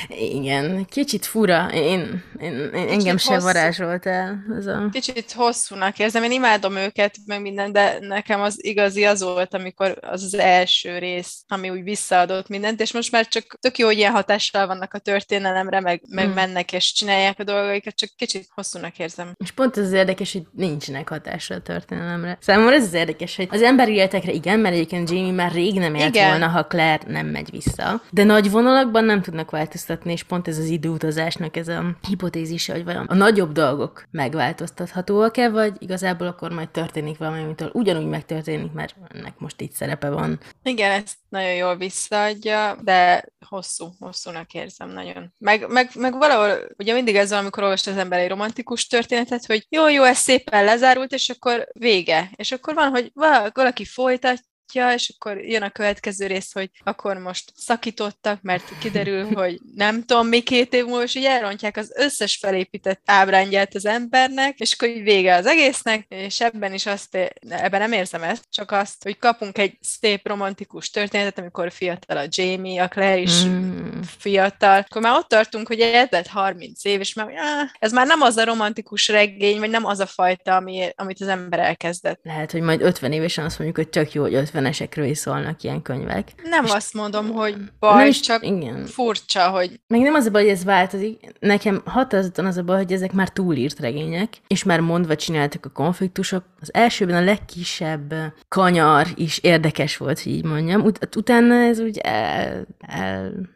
Igen, 0.10 0.86
kicsit 0.86 1.26
fura. 1.26 1.70
Én, 1.74 2.24
én, 2.42 2.54
én 2.74 2.88
engem 2.88 3.18
se 3.18 3.34
hosszú. 3.34 3.46
varázsolt 3.46 4.06
el 4.06 4.46
ez 4.58 4.66
a... 4.66 4.90
Kicsit 4.92 5.32
hosszúnak 5.32 6.00
érzem, 6.00 6.24
én 6.24 6.32
imádom 6.32 6.76
őket, 6.76 7.16
meg 7.26 7.42
minden, 7.42 7.72
de 7.72 7.98
nekem 8.02 8.42
az 8.42 8.66
igazi 8.66 9.06
az 9.06 9.24
volt, 9.24 9.54
amikor 9.54 9.98
az 10.02 10.24
az 10.24 10.34
első 10.34 10.98
rész, 10.98 11.44
ami 11.48 11.70
úgy 11.70 11.84
visszaadott 11.84 12.48
mindent, 12.48 12.82
és 12.82 12.94
most 12.94 13.12
már 13.12 13.28
csak 13.28 13.58
tök 13.60 13.78
jó, 13.78 13.86
hogy 13.86 13.98
ilyen 13.98 14.12
hatással 14.12 14.68
vannak 14.68 14.94
a 14.94 15.00
történelemre, 15.00 15.80
meg, 15.80 16.02
meg 16.10 16.26
Hmm. 16.26 16.34
mennek 16.34 16.74
és 16.74 16.94
csinálják 16.94 17.40
a 17.40 17.44
dolgaikat, 17.44 17.96
csak 17.96 18.10
kicsit 18.16 18.48
hosszúnak 18.54 18.98
érzem. 19.00 19.32
És 19.38 19.52
pont 19.52 19.78
ez 19.78 19.84
az 19.86 19.92
érdekes, 19.92 20.32
hogy 20.32 20.44
nincsenek 20.52 21.10
hatásra 21.10 21.56
a 21.56 21.62
történelemre. 21.62 22.38
Számomra 22.42 22.74
ez 22.76 22.84
az 22.84 22.94
érdekes, 22.94 23.36
hogy 23.36 23.48
az 23.52 23.62
emberi 23.62 23.94
életekre 23.94 24.32
igen, 24.32 24.60
mert 24.60 24.76
egyébként 24.76 25.10
Jamie 25.10 25.32
már 25.32 25.52
rég 25.52 25.74
nem 25.80 25.96
élt 25.96 26.16
Igen. 26.16 26.30
volna, 26.30 26.48
ha 26.48 26.66
Claire 26.66 27.00
nem 27.08 27.28
megy 27.28 27.50
vissza. 27.52 28.02
De 28.10 28.24
nagy 28.24 28.52
vonalakban 28.52 29.04
nem 29.06 29.22
tudnak 29.22 29.52
változtatni, 29.52 29.86
és 30.04 30.24
pont 30.24 30.48
ez 30.48 30.58
az 30.58 30.66
időutazásnak 30.66 31.58
ez 31.58 31.68
a 31.68 31.98
hipotézise, 32.08 32.74
hogy 32.74 32.84
vajon 32.84 33.06
a 33.06 33.14
nagyobb 33.14 33.52
dolgok 33.52 34.04
megváltoztathatóak-e, 34.12 35.50
vagy 35.50 35.74
igazából 35.80 36.28
akkor 36.28 36.52
majd 36.52 36.70
történik 36.70 37.18
valami, 37.18 37.42
amitől 37.42 37.70
ugyanúgy 37.74 38.06
megtörténik, 38.06 38.72
mert 38.72 38.96
ennek 39.14 39.40
most 39.40 39.62
itt 39.62 39.72
szerepe 39.72 40.10
van. 40.10 40.40
Igen, 40.64 40.92
ezt 40.92 41.16
nagyon 41.30 41.54
jól 41.54 41.78
visszaadja, 41.78 42.78
de 42.84 43.26
hosszú, 43.50 43.90
hosszúnak 44.00 44.54
érzem 44.54 44.90
nagyon. 44.90 45.34
Meg, 45.40 45.68
meg, 45.68 45.90
meg 45.96 46.14
valahol, 46.14 46.58
ugye 46.78 46.94
mindig 46.94 47.16
ez 47.16 47.30
van, 47.30 47.40
amikor 47.40 47.64
olvas 47.64 47.88
az 47.88 47.98
ember 47.98 48.20
egy 48.20 48.30
romantikus 48.30 48.88
történetet, 48.88 49.46
hogy 49.46 49.66
jó, 49.70 49.90
jó, 49.90 50.04
ez 50.04 50.18
szépen 50.18 50.64
lezárult, 50.64 51.12
és 51.12 51.30
akkor 51.30 51.68
vége. 51.74 52.30
És 52.36 52.52
akkor 52.52 52.74
van, 52.74 52.90
hogy 52.90 53.12
vala- 53.14 53.56
valaki 53.56 53.86
folytatja, 53.86 54.46
és 54.74 55.14
akkor 55.18 55.38
jön 55.38 55.62
a 55.62 55.70
következő 55.70 56.28
rész, 56.28 56.54
hogy 56.54 56.70
akkor 56.84 57.18
most 57.18 57.52
szakítottak, 57.56 58.42
mert 58.42 58.78
kiderül, 58.80 59.24
hogy 59.34 59.60
nem 59.76 60.04
tudom, 60.06 60.28
mi 60.28 60.40
két 60.40 60.74
év 60.74 60.86
múlva, 60.86 61.04
és 61.04 61.16
így 61.16 61.26
elrontják 61.26 61.78
az 61.78 61.94
összes 61.96 62.38
felépített 62.42 63.02
ábrányját 63.06 63.76
az 63.76 63.86
embernek, 63.86 64.60
és 64.60 64.74
akkor 64.74 64.90
így 64.90 65.04
vége 65.04 65.36
az 65.36 65.46
egésznek, 65.46 66.06
és 66.10 66.42
ebben 66.42 66.74
is 66.74 66.86
azt, 66.86 67.18
ebben 67.50 67.80
nem 67.80 67.92
érzem 67.92 68.24
ezt, 68.24 68.44
csak 68.50 68.72
azt, 68.72 69.04
hogy 69.04 69.18
kapunk 69.18 69.58
egy 69.58 69.78
szép 69.82 70.28
romantikus 70.28 70.90
történetet, 70.90 71.40
amikor 71.40 71.72
fiatal 71.72 72.18
a 72.18 72.28
Jamie, 72.30 72.84
a 72.84 72.88
Claire 72.88 73.18
is 73.18 73.46
Mm. 73.46 74.00
fiatal, 74.18 74.86
akkor 74.90 75.02
már 75.02 75.18
ott 75.18 75.28
tartunk, 75.28 75.68
hogy 75.68 75.80
eltelt 75.80 76.28
30 76.28 76.86
év, 76.86 77.00
és 77.00 77.14
már 77.14 77.28
áh, 77.36 77.70
ez 77.80 77.92
már 77.92 78.08
nem 78.08 78.22
az 78.22 78.38
a 78.38 78.46
romantikus 78.46 79.08
regény, 79.08 79.60
vagy 79.60 79.70
nem 79.70 79.86
az 79.86 80.00
a 80.00 80.06
fajta, 80.06 80.56
ami, 80.56 80.90
amit 80.96 81.22
az 81.22 81.28
ember 81.28 81.60
elkezdett. 81.60 82.20
Lehet, 82.24 82.52
hogy 82.52 82.62
majd 82.62 82.82
50 82.82 83.12
évesen 83.12 83.46
azt 83.46 83.60
mondjuk, 83.60 83.86
hogy 83.86 83.90
csak 83.90 84.14
jó, 84.14 84.22
hogy 84.22 84.36
50-esekről 84.58 85.08
is 85.10 85.18
szólnak 85.18 85.64
ilyen 85.64 85.82
könyvek. 85.82 86.34
Nem 86.44 86.66
azt 86.66 86.94
mondom, 86.94 87.32
hogy 87.32 87.56
nem 87.56 87.70
baj, 87.80 88.08
is, 88.08 88.20
csak 88.20 88.46
igen. 88.46 88.86
furcsa, 88.86 89.50
hogy 89.50 89.80
Meg 89.88 90.02
nem 90.02 90.14
az 90.14 90.26
a 90.26 90.32
baj, 90.32 90.42
hogy 90.42 90.52
ez 90.52 90.64
változik. 90.64 91.20
Nekem 91.40 91.82
határozottan 91.86 92.46
az 92.46 92.58
a 92.58 92.64
baj, 92.64 92.78
hogy 92.78 92.94
ezek 92.94 93.12
már 93.12 93.30
túlírt 93.30 93.80
regények, 93.80 94.34
és 94.48 94.64
már 94.64 94.80
mondva 94.80 95.16
csináltak 95.16 95.66
a 95.66 95.70
konfliktusok. 95.70 96.44
Az 96.62 96.74
elsőben 96.74 97.16
a 97.16 97.24
legkisebb 97.24 98.14
kanyar 98.48 99.08
is 99.16 99.38
érdekes 99.38 99.98
volt, 99.98 100.22
hogy 100.22 100.32
így 100.32 100.46
mondjam. 100.46 100.82
Ut- 100.82 101.16
utána 101.16 101.56
ez 101.56 101.80
úgy 101.80 101.98
el, 101.98 102.68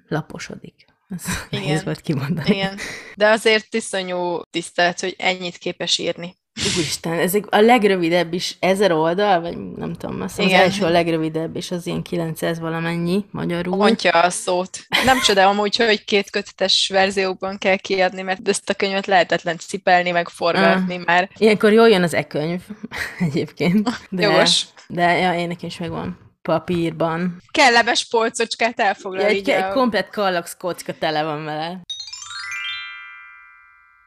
ellaposodik. 0.10 0.90
Ez 1.10 1.24
Igen. 1.50 1.64
nehéz 1.64 1.84
volt 1.84 2.02
kimondani. 2.02 2.56
igen. 2.56 2.78
De 3.16 3.30
azért 3.30 3.74
iszonyú 3.74 4.42
tisztelet, 4.50 5.00
hogy 5.00 5.16
ennyit 5.18 5.58
képes 5.58 5.98
írni. 5.98 6.36
Úristen, 6.76 7.14
ezek 7.20 7.46
a 7.50 7.60
legrövidebb 7.60 8.34
is 8.34 8.58
ezer 8.60 8.92
oldal, 8.92 9.42
vagy 9.42 9.58
nem 9.58 9.94
tudom, 9.94 10.22
azt 10.22 10.36
hiszem 10.36 10.52
az 10.60 10.60
első 10.66 10.86
a 10.86 10.90
legrövidebb, 10.90 11.56
és 11.56 11.72
az 11.72 11.88
ilyen 11.88 12.02
900 12.02 12.60
valamennyi 12.60 13.26
magyarul. 13.32 13.76
Mondja 13.76 14.12
a 14.12 14.30
szót. 14.30 14.80
Nem 15.06 15.20
csoda 15.22 15.48
amúgy, 15.48 15.76
hogy 15.76 16.04
két 16.04 16.30
kötetes 16.30 16.90
verziókban 16.94 17.58
kell 17.58 17.76
kiadni, 17.76 18.22
mert 18.22 18.48
ezt 18.48 18.70
a 18.70 18.74
könyvet 18.74 19.06
lehetetlen 19.06 19.58
cipelni, 19.58 20.12
meg 20.12 20.28
forgatni 20.30 20.96
Ah. 20.96 21.06
már. 21.06 21.30
Ilyenkor 21.38 21.72
jól 21.72 21.90
jön 21.90 22.04
az 22.04 22.14
e-könyv 22.14 22.62
egyébként. 23.28 23.90
De, 24.10 24.22
Jogos. 24.22 24.66
De 24.88 25.18
ja, 25.18 25.34
én 25.34 25.48
nekem 25.48 25.68
is 25.68 25.78
megvan 25.78 26.20
papírban. 26.42 27.38
Kellemes 27.52 28.08
polcocskát 28.10 28.80
elfoglal 28.80 29.22
Ja, 29.22 29.28
egy, 29.28 29.50
egy 29.50 29.64
a... 29.64 29.74
komplet 29.74 30.10
kallax 30.10 30.56
kocka 30.58 30.94
tele 31.00 31.24
van 31.24 31.44
vele. 31.46 31.82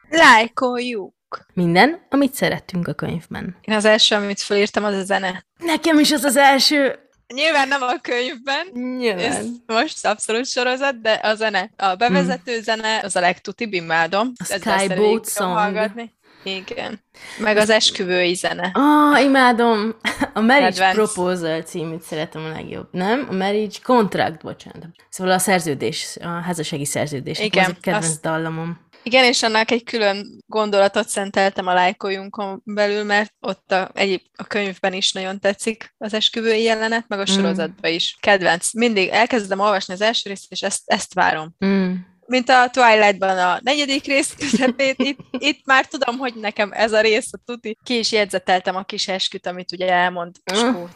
Lájkoljuk! 0.09 1.13
Minden, 1.53 2.05
amit 2.09 2.33
szerettünk 2.33 2.87
a 2.87 2.93
könyvben. 2.93 3.55
Én 3.61 3.75
az 3.75 3.85
első, 3.85 4.15
amit 4.15 4.41
felírtam, 4.41 4.83
az 4.83 4.93
a 4.95 5.03
zene. 5.03 5.45
Nekem 5.57 5.99
is 5.99 6.11
az 6.11 6.23
az 6.23 6.37
első. 6.37 6.99
Nyilván 7.33 7.67
nem 7.67 7.81
a 7.81 7.99
könyvben, 8.01 8.65
ez 8.67 8.71
Nyilván. 8.97 9.45
most 9.65 10.05
abszolút 10.05 10.45
sorozat, 10.47 11.01
de 11.01 11.19
a 11.23 11.35
zene, 11.35 11.69
a 11.77 11.95
bevezető 11.95 12.61
zene, 12.61 12.99
az 13.03 13.15
a 13.15 13.19
legtutibb, 13.19 13.73
imádom. 13.73 14.31
A 14.37 14.43
Skyboat 14.43 15.29
song. 15.29 15.53
hallgatni. 15.57 16.13
Igen. 16.43 17.01
Meg 17.37 17.57
az 17.57 17.69
esküvői 17.69 18.33
zene. 18.33 18.71
Ah, 18.73 19.23
imádom. 19.23 19.95
A 20.33 20.39
Marriage 20.41 20.69
Kedvenc. 20.69 20.93
Proposal 20.95 21.61
címűt 21.61 22.01
szeretem 22.01 22.43
a 22.43 22.47
legjobb. 22.49 22.87
Nem? 22.91 23.27
A 23.29 23.33
Marriage 23.33 23.77
Contract, 23.83 24.41
bocsánat. 24.41 24.85
Szóval 25.09 25.33
a 25.33 25.37
szerződés, 25.37 26.17
a 26.21 26.27
házassági 26.27 26.85
szerződés. 26.85 27.39
Igen, 27.39 27.63
Az 27.63 27.69
a 27.69 27.73
kedvenc 27.81 28.05
azt- 28.05 28.21
dallamom. 28.21 28.79
Igen, 29.05 29.23
és 29.23 29.43
annak 29.43 29.71
egy 29.71 29.83
külön 29.83 30.43
gondolatot 30.45 31.07
szenteltem 31.07 31.67
a 31.67 31.73
lájkoljunkon 31.73 32.61
belül, 32.63 33.03
mert 33.03 33.33
ott 33.39 33.71
a, 33.71 33.91
egy, 33.93 34.21
a 34.35 34.43
könyvben 34.43 34.93
is 34.93 35.11
nagyon 35.11 35.39
tetszik 35.39 35.95
az 35.97 36.13
esküvői 36.13 36.61
jelenet, 36.61 37.07
meg 37.07 37.19
a 37.19 37.25
sorozatban 37.25 37.91
is. 37.91 38.17
Kedvenc. 38.19 38.73
Mindig 38.73 39.09
elkezdem 39.09 39.59
olvasni 39.59 39.93
az 39.93 40.01
első 40.01 40.29
részt, 40.29 40.51
és 40.51 40.61
ezt, 40.61 40.81
ezt 40.85 41.13
várom. 41.13 41.55
Mm. 41.65 41.93
Mint 42.27 42.49
a 42.49 42.69
Twilight-ban 42.71 43.37
a 43.37 43.59
negyedik 43.63 44.05
rész 44.05 44.33
közepét, 44.37 44.95
itt, 44.97 45.19
itt 45.31 45.65
már 45.65 45.85
tudom, 45.85 46.17
hogy 46.17 46.33
nekem 46.35 46.71
ez 46.71 46.91
a 46.91 47.01
rész 47.01 47.33
a 47.33 47.39
tuti. 47.45 47.77
Ki 47.83 47.97
is 47.97 48.11
jegyzeteltem 48.11 48.75
a 48.75 48.83
kis 48.83 49.07
esküt, 49.07 49.47
amit 49.47 49.71
ugye 49.71 49.91
elmond 49.91 50.35
Ah. 50.53 50.89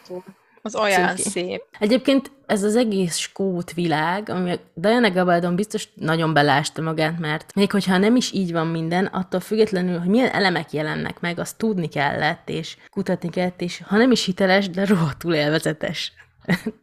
Az 0.62 0.74
olyan 0.76 1.08
Cuki. 1.08 1.22
szép. 1.22 1.62
Egyébként 1.78 2.30
ez 2.46 2.62
az 2.62 2.76
egész 2.76 3.16
skót 3.16 3.72
világ, 3.72 4.28
ami 4.28 4.58
Diana 4.74 5.10
Gabaldon 5.10 5.56
biztos 5.56 5.88
nagyon 5.94 6.32
belásta 6.32 6.82
magát, 6.82 7.18
mert 7.18 7.54
még 7.54 7.70
hogyha 7.70 7.98
nem 7.98 8.16
is 8.16 8.32
így 8.32 8.52
van 8.52 8.66
minden, 8.66 9.04
attól 9.04 9.40
függetlenül, 9.40 9.98
hogy 9.98 10.08
milyen 10.08 10.30
elemek 10.30 10.72
jelennek 10.72 11.20
meg, 11.20 11.38
azt 11.38 11.58
tudni 11.58 11.88
kellett, 11.88 12.48
és 12.48 12.76
kutatni 12.90 13.30
kellett, 13.30 13.60
és 13.60 13.82
ha 13.86 13.96
nem 13.96 14.10
is 14.10 14.24
hiteles, 14.24 14.70
de 14.70 14.84
rohadtul 14.84 15.34
élvezetes. 15.34 16.12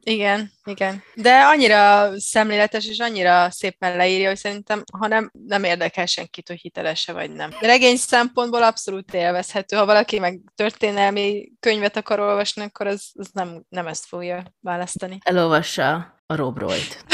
Igen, 0.04 0.52
igen. 0.64 1.04
De 1.16 1.40
annyira 1.40 2.12
szemléletes 2.20 2.88
és 2.88 3.00
annyira 3.00 3.50
szépen 3.52 3.96
leírja, 3.96 4.28
hogy 4.28 4.38
szerintem, 4.38 4.84
ha 5.00 5.08
nem, 5.08 5.32
nem 5.48 5.64
érdekel 5.64 6.06
senkit, 6.06 6.48
hogy 6.48 6.60
hitelese 6.60 7.14
vagy 7.14 7.32
nem. 7.32 7.50
Regény 7.60 7.96
szempontból 7.96 8.64
abszolút 8.64 9.14
élvezhető. 9.14 9.76
Ha 9.76 9.86
valaki 9.86 10.20
meg 10.20 10.40
történelmi 10.56 11.52
könyvet 11.60 11.98
akar 11.98 12.20
olvasni, 12.20 12.62
akkor 12.62 12.88
az, 12.88 13.12
az 13.14 13.30
nem, 13.34 13.64
nem 13.70 13.88
ezt 13.88 14.06
fogja 14.06 14.44
választani. 14.60 15.18
Elolvassa 15.24 16.16
a 16.26 16.36
Rob 16.36 16.58
Roy-t. 16.58 17.06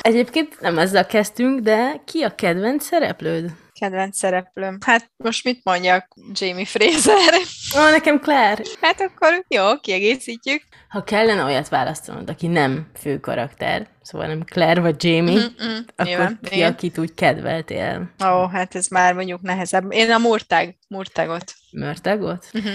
Egyébként 0.00 0.60
nem 0.60 0.78
ezzel 0.78 1.06
kezdtünk, 1.06 1.60
de 1.60 2.02
ki 2.04 2.22
a 2.22 2.34
kedvenc 2.34 2.84
szereplőd? 2.84 3.50
Kedvenc 3.80 4.16
szereplőm. 4.16 4.78
Hát 4.84 5.10
most 5.16 5.44
mit 5.44 5.60
mondjak? 5.64 6.08
Jamie 6.32 6.64
Fraser. 6.64 7.34
Ó, 7.78 7.90
nekem 7.90 8.20
Claire. 8.20 8.62
Hát 8.80 9.00
akkor 9.00 9.44
jó, 9.48 9.80
kiegészítjük. 9.80 10.62
Ha 10.88 11.02
kellene 11.04 11.44
olyat 11.44 11.68
választanod, 11.68 12.28
aki 12.30 12.46
nem 12.46 12.90
fő 13.00 13.18
karakter, 13.20 13.88
szóval 14.02 14.26
nem 14.26 14.42
Claire 14.42 14.80
vagy 14.80 15.04
Jamie, 15.04 15.34
Mm-mm, 15.34 15.84
akkor 15.96 16.06
nyilván, 16.06 16.38
ki, 16.42 16.54
igen. 16.54 16.72
akit 16.72 16.98
úgy 16.98 17.14
kedveltél? 17.14 18.10
Ó, 18.24 18.46
hát 18.46 18.74
ez 18.74 18.86
már 18.86 19.14
mondjuk 19.14 19.40
nehezebb. 19.40 19.92
Én 19.92 20.10
a 20.10 20.18
Murtág, 20.18 20.76
Murtágot. 20.88 21.54
Mörtagot? 21.70 22.46
Uh-huh. 22.52 22.72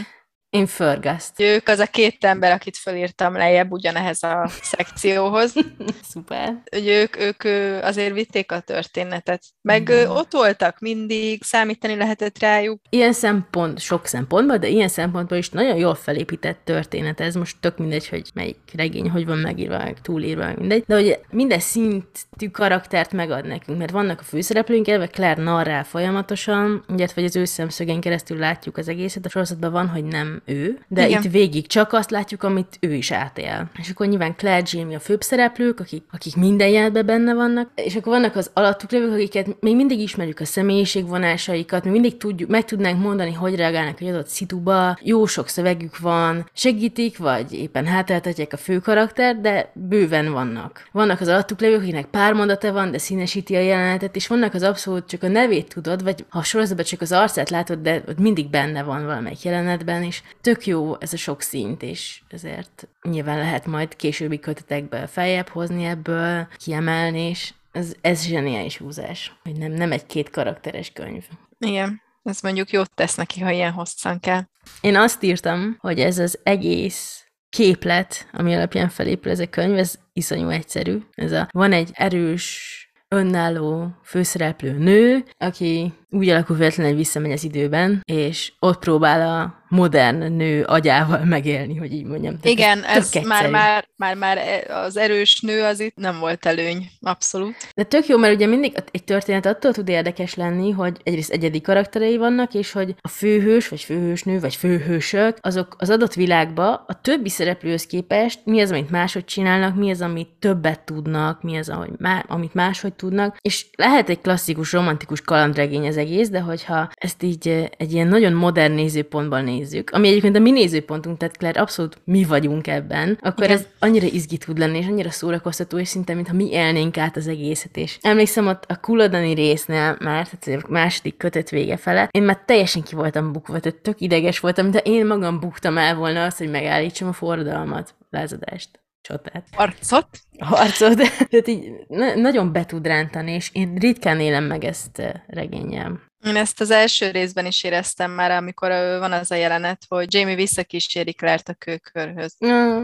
Én 0.49 0.65
Fergaszt. 0.65 1.39
Ők 1.39 1.67
az 1.67 1.79
a 1.79 1.85
két 1.85 2.23
ember, 2.23 2.51
akit 2.51 2.77
felírtam 2.77 3.33
lejjebb 3.33 3.71
ugyanehez 3.71 4.23
a 4.23 4.49
szekcióhoz. 4.61 5.53
Szuper. 6.11 6.61
hogy 6.71 6.87
ők, 6.87 7.17
ők 7.19 7.43
azért 7.83 8.13
vitték 8.13 8.51
a 8.51 8.59
történetet. 8.59 9.43
Meg 9.61 9.89
ö, 9.89 10.07
ott 10.07 10.31
voltak 10.31 10.79
mindig, 10.79 11.43
számítani 11.43 11.95
lehetett 11.95 12.39
rájuk. 12.39 12.81
Ilyen 12.89 13.13
szempont, 13.13 13.79
sok 13.79 14.05
szempontból, 14.05 14.57
de 14.57 14.67
ilyen 14.67 14.87
szempontból 14.87 15.37
is 15.37 15.49
nagyon 15.49 15.75
jól 15.75 15.95
felépített 15.95 16.61
történet. 16.63 17.19
Ez 17.19 17.35
most 17.35 17.57
tök 17.59 17.77
mindegy, 17.77 18.07
hogy 18.07 18.29
melyik 18.33 18.57
regény, 18.73 19.09
hogy 19.09 19.25
van 19.25 19.37
megírva, 19.37 19.77
meg 19.77 20.01
túlírva, 20.01 20.53
mindegy. 20.57 20.83
De 20.87 20.95
hogy 20.95 21.19
minden 21.29 21.59
szintű 21.59 22.47
karaktert 22.51 23.11
megad 23.11 23.45
nekünk, 23.45 23.77
mert 23.77 23.91
vannak 23.91 24.19
a 24.19 24.23
főszereplőink, 24.23 24.87
elve 24.87 25.07
Claire 25.07 25.41
narrál 25.41 25.83
folyamatosan, 25.83 26.83
illetve 26.87 27.21
hogy 27.21 27.29
az 27.29 27.35
ő 27.35 27.45
szemszögén 27.45 28.01
keresztül 28.01 28.37
látjuk 28.37 28.77
az 28.77 28.87
egészet, 28.87 29.25
a 29.25 29.29
sorozatban 29.29 29.71
van, 29.71 29.87
hogy 29.87 30.03
nem 30.03 30.37
ő, 30.45 30.79
de 30.87 31.07
Igen. 31.07 31.21
itt 31.21 31.31
végig 31.31 31.67
csak 31.67 31.93
azt 31.93 32.11
látjuk, 32.11 32.43
amit 32.43 32.77
ő 32.79 32.93
is 32.93 33.11
átél. 33.11 33.69
És 33.77 33.89
akkor 33.89 34.07
nyilván 34.07 34.35
Claire, 34.35 34.67
Jamie 34.71 34.95
a 34.95 34.99
főbb 34.99 35.21
szereplők, 35.21 35.79
akik, 35.79 36.03
akik 36.11 36.35
minden 36.35 36.67
jelben 36.67 37.05
benne 37.05 37.33
vannak, 37.33 37.69
és 37.75 37.95
akkor 37.95 38.13
vannak 38.13 38.35
az 38.35 38.49
alattuk 38.53 38.91
lévők, 38.91 39.13
akiket 39.13 39.61
még 39.61 39.75
mindig 39.75 39.99
ismerjük 39.99 40.39
a 40.39 40.45
személyiségvonásaikat, 40.45 41.83
mi 41.83 41.89
mindig 41.89 42.17
tudjuk, 42.17 42.49
meg 42.49 42.65
tudnánk 42.65 43.01
mondani, 43.01 43.33
hogy 43.33 43.55
reagálnak 43.55 44.01
egy 44.01 44.07
adott 44.07 44.27
szituba, 44.27 44.97
jó 45.01 45.25
sok 45.25 45.47
szövegük 45.47 45.97
van, 45.97 46.49
segítik, 46.53 47.17
vagy 47.17 47.53
éppen 47.53 47.85
hátráltatják 47.85 48.53
a 48.53 48.57
fő 48.57 48.79
karakter, 48.79 49.39
de 49.41 49.71
bőven 49.73 50.31
vannak. 50.31 50.87
Vannak 50.91 51.21
az 51.21 51.27
alattuk 51.27 51.59
lévők, 51.59 51.81
akiknek 51.81 52.05
pár 52.05 52.33
mondata 52.33 52.71
van, 52.71 52.91
de 52.91 52.97
színesíti 52.97 53.55
a 53.55 53.59
jelenetet, 53.59 54.15
és 54.15 54.27
vannak 54.27 54.53
az 54.53 54.63
abszolút 54.63 55.07
csak 55.07 55.23
a 55.23 55.27
nevét 55.27 55.73
tudod, 55.73 56.03
vagy 56.03 56.25
ha 56.29 56.43
sorozatban 56.43 56.85
csak 56.85 57.01
az 57.01 57.11
arcát 57.11 57.49
látod, 57.49 57.79
de 57.79 58.03
ott 58.07 58.19
mindig 58.19 58.49
benne 58.49 58.83
van 58.83 59.05
valamelyik 59.05 59.43
jelenetben, 59.43 60.03
és 60.03 60.21
tök 60.41 60.65
jó 60.65 60.99
ez 60.99 61.13
a 61.13 61.17
sok 61.17 61.41
szint, 61.41 61.83
és 61.83 62.21
ezért 62.29 62.87
nyilván 63.01 63.37
lehet 63.37 63.65
majd 63.65 63.95
későbbi 63.95 64.39
kötetekből 64.39 65.07
feljebb 65.07 65.47
hozni 65.47 65.85
ebből, 65.85 66.47
kiemelni, 66.57 67.21
és 67.21 67.53
ez, 67.71 67.93
ez 68.01 68.25
zseniális 68.25 68.77
húzás, 68.77 69.33
hogy 69.43 69.57
nem, 69.57 69.71
nem 69.71 69.91
egy 69.91 70.05
két 70.05 70.29
karakteres 70.29 70.91
könyv. 70.91 71.23
Igen, 71.59 72.01
ez 72.23 72.41
mondjuk 72.41 72.71
jót 72.71 72.91
tesz 72.95 73.15
neki, 73.15 73.39
ha 73.39 73.51
ilyen 73.51 73.71
hosszan 73.71 74.19
kell. 74.19 74.43
Én 74.81 74.95
azt 74.95 75.23
írtam, 75.23 75.77
hogy 75.79 75.99
ez 75.99 76.17
az 76.17 76.39
egész 76.43 77.23
képlet, 77.49 78.27
ami 78.31 78.55
alapján 78.55 78.89
felépül 78.89 79.31
ez 79.31 79.39
a 79.39 79.47
könyv, 79.47 79.77
ez 79.77 79.99
iszonyú 80.13 80.49
egyszerű. 80.49 80.99
Ez 81.11 81.31
a, 81.31 81.47
van 81.51 81.71
egy 81.71 81.89
erős, 81.93 82.77
önálló 83.09 83.95
főszereplő 84.03 84.71
nő, 84.77 85.23
aki 85.37 85.93
úgy 86.09 86.29
alakul 86.29 86.55
véletlenül, 86.55 86.91
hogy 86.91 87.01
visszamegy 87.01 87.31
az 87.31 87.43
időben, 87.43 88.01
és 88.03 88.53
ott 88.59 88.79
próbál 88.79 89.37
a 89.37 89.63
modern 89.69 90.31
nő 90.31 90.63
agyával 90.63 91.23
megélni, 91.25 91.75
hogy 91.75 91.93
így 91.93 92.05
mondjam. 92.05 92.39
Tehát 92.39 92.57
Igen, 92.57 92.81
tök 92.81 93.15
ez 93.15 93.25
már, 93.25 93.49
már, 93.49 93.87
már, 93.95 94.15
már 94.15 94.39
az 94.69 94.97
erős 94.97 95.39
nő 95.39 95.63
az 95.63 95.79
itt 95.79 95.95
nem 95.95 96.19
volt 96.19 96.45
előny, 96.45 96.89
abszolút. 97.01 97.55
De 97.75 97.83
tök 97.83 98.07
jó, 98.07 98.17
mert 98.17 98.35
ugye 98.35 98.45
mindig 98.45 98.73
egy 98.91 99.03
történet 99.03 99.45
attól 99.45 99.71
tud 99.71 99.89
érdekes 99.89 100.35
lenni, 100.35 100.71
hogy 100.71 100.97
egyrészt 101.03 101.31
egyedi 101.31 101.61
karakterei 101.61 102.17
vannak, 102.17 102.53
és 102.53 102.71
hogy 102.71 102.95
a 103.01 103.07
főhős, 103.07 103.67
vagy 103.67 103.81
főhősnő, 103.81 104.39
vagy 104.39 104.55
főhősök, 104.55 105.37
azok 105.41 105.75
az 105.77 105.89
adott 105.89 106.13
világba 106.13 106.85
a 106.87 107.01
többi 107.01 107.29
szereplőhöz 107.29 107.85
képest 107.85 108.39
mi 108.43 108.61
az, 108.61 108.71
amit 108.71 108.89
máshogy 108.89 109.25
csinálnak, 109.25 109.75
mi 109.75 109.91
az, 109.91 110.01
amit 110.01 110.29
többet 110.39 110.79
tudnak, 110.79 111.41
mi 111.41 111.57
az, 111.57 111.69
ahogy 111.69 111.89
má- 111.97 112.25
amit 112.27 112.53
máshogy 112.53 112.93
tudnak, 112.93 113.37
és 113.41 113.65
lehet 113.75 114.09
egy 114.09 114.21
klasszikus, 114.21 114.73
romantikus 114.73 115.21
kalandregény 115.21 115.87
az 115.87 115.97
egész, 115.97 116.29
de 116.29 116.39
hogyha 116.39 116.89
ezt 116.95 117.23
így 117.23 117.47
eh, 117.47 117.65
egy 117.77 117.93
ilyen 117.93 118.07
nagyon 118.07 118.33
modern 118.33 118.73
nézőpontból 118.73 119.41
nézzük, 119.59 119.89
ami 119.89 120.07
egyébként 120.07 120.35
a 120.35 120.39
mi 120.39 120.51
nézőpontunk, 120.51 121.17
tehát 121.17 121.37
Claire, 121.37 121.61
abszolút 121.61 122.01
mi 122.03 122.23
vagyunk 122.23 122.67
ebben, 122.67 123.17
akkor 123.21 123.43
Igen. 123.43 123.57
ez 123.57 123.67
annyira 123.79 124.05
izgi 124.05 124.37
tud 124.37 124.57
lenni, 124.57 124.77
és 124.77 124.85
annyira 124.87 125.09
szórakoztató, 125.09 125.77
és 125.79 125.87
szinte, 125.87 126.13
mintha 126.13 126.33
mi 126.33 126.51
élnénk 126.51 126.97
át 126.97 127.17
az 127.17 127.27
egészet. 127.27 127.77
És 127.77 127.97
emlékszem 128.01 128.47
ott 128.47 128.63
a 128.67 128.79
kuladani 128.79 129.33
résznél 129.33 129.97
már, 129.99 130.27
tehát 130.27 130.63
a 130.63 130.71
második 130.71 131.17
kötet 131.17 131.49
vége 131.49 131.77
fele, 131.77 132.09
én 132.11 132.23
már 132.23 132.43
teljesen 132.45 132.83
ki 132.83 132.95
voltam 132.95 133.31
bukva, 133.31 133.59
tehát 133.59 133.81
tök 133.81 134.01
ideges 134.01 134.39
voltam, 134.39 134.71
de 134.71 134.79
én 134.79 135.05
magam 135.05 135.39
buktam 135.39 135.77
el 135.77 135.95
volna 135.95 136.23
azt, 136.23 136.37
hogy 136.37 136.49
megállítsam 136.49 137.07
a 137.07 137.13
forradalmat, 137.13 137.95
lázadást, 138.09 138.69
csatát 139.01 139.47
Arcot? 139.55 140.07
a 140.37 140.45
harcot. 140.45 140.95
Tehát 141.29 141.47
így 141.47 141.71
na- 141.87 142.15
nagyon 142.15 142.51
be 142.51 142.65
tud 142.65 142.85
rántani, 142.85 143.31
és 143.31 143.49
én 143.53 143.75
ritkán 143.75 144.19
élem 144.19 144.43
meg 144.43 144.63
ezt 144.63 144.99
eh, 144.99 145.11
regényem. 145.27 146.08
Én 146.23 146.35
ezt 146.35 146.61
az 146.61 146.71
első 146.71 147.11
részben 147.11 147.45
is 147.45 147.63
éreztem 147.63 148.11
már, 148.11 148.31
amikor 148.31 148.69
van 148.99 149.11
az 149.11 149.31
a 149.31 149.35
jelenet, 149.35 149.81
hogy 149.87 150.13
Jamie 150.13 150.35
visszakíséri 150.35 151.13
Claire-t 151.13 151.49
a 151.49 151.53
kőkörhöz. 151.53 152.35
Mm. 152.45 152.83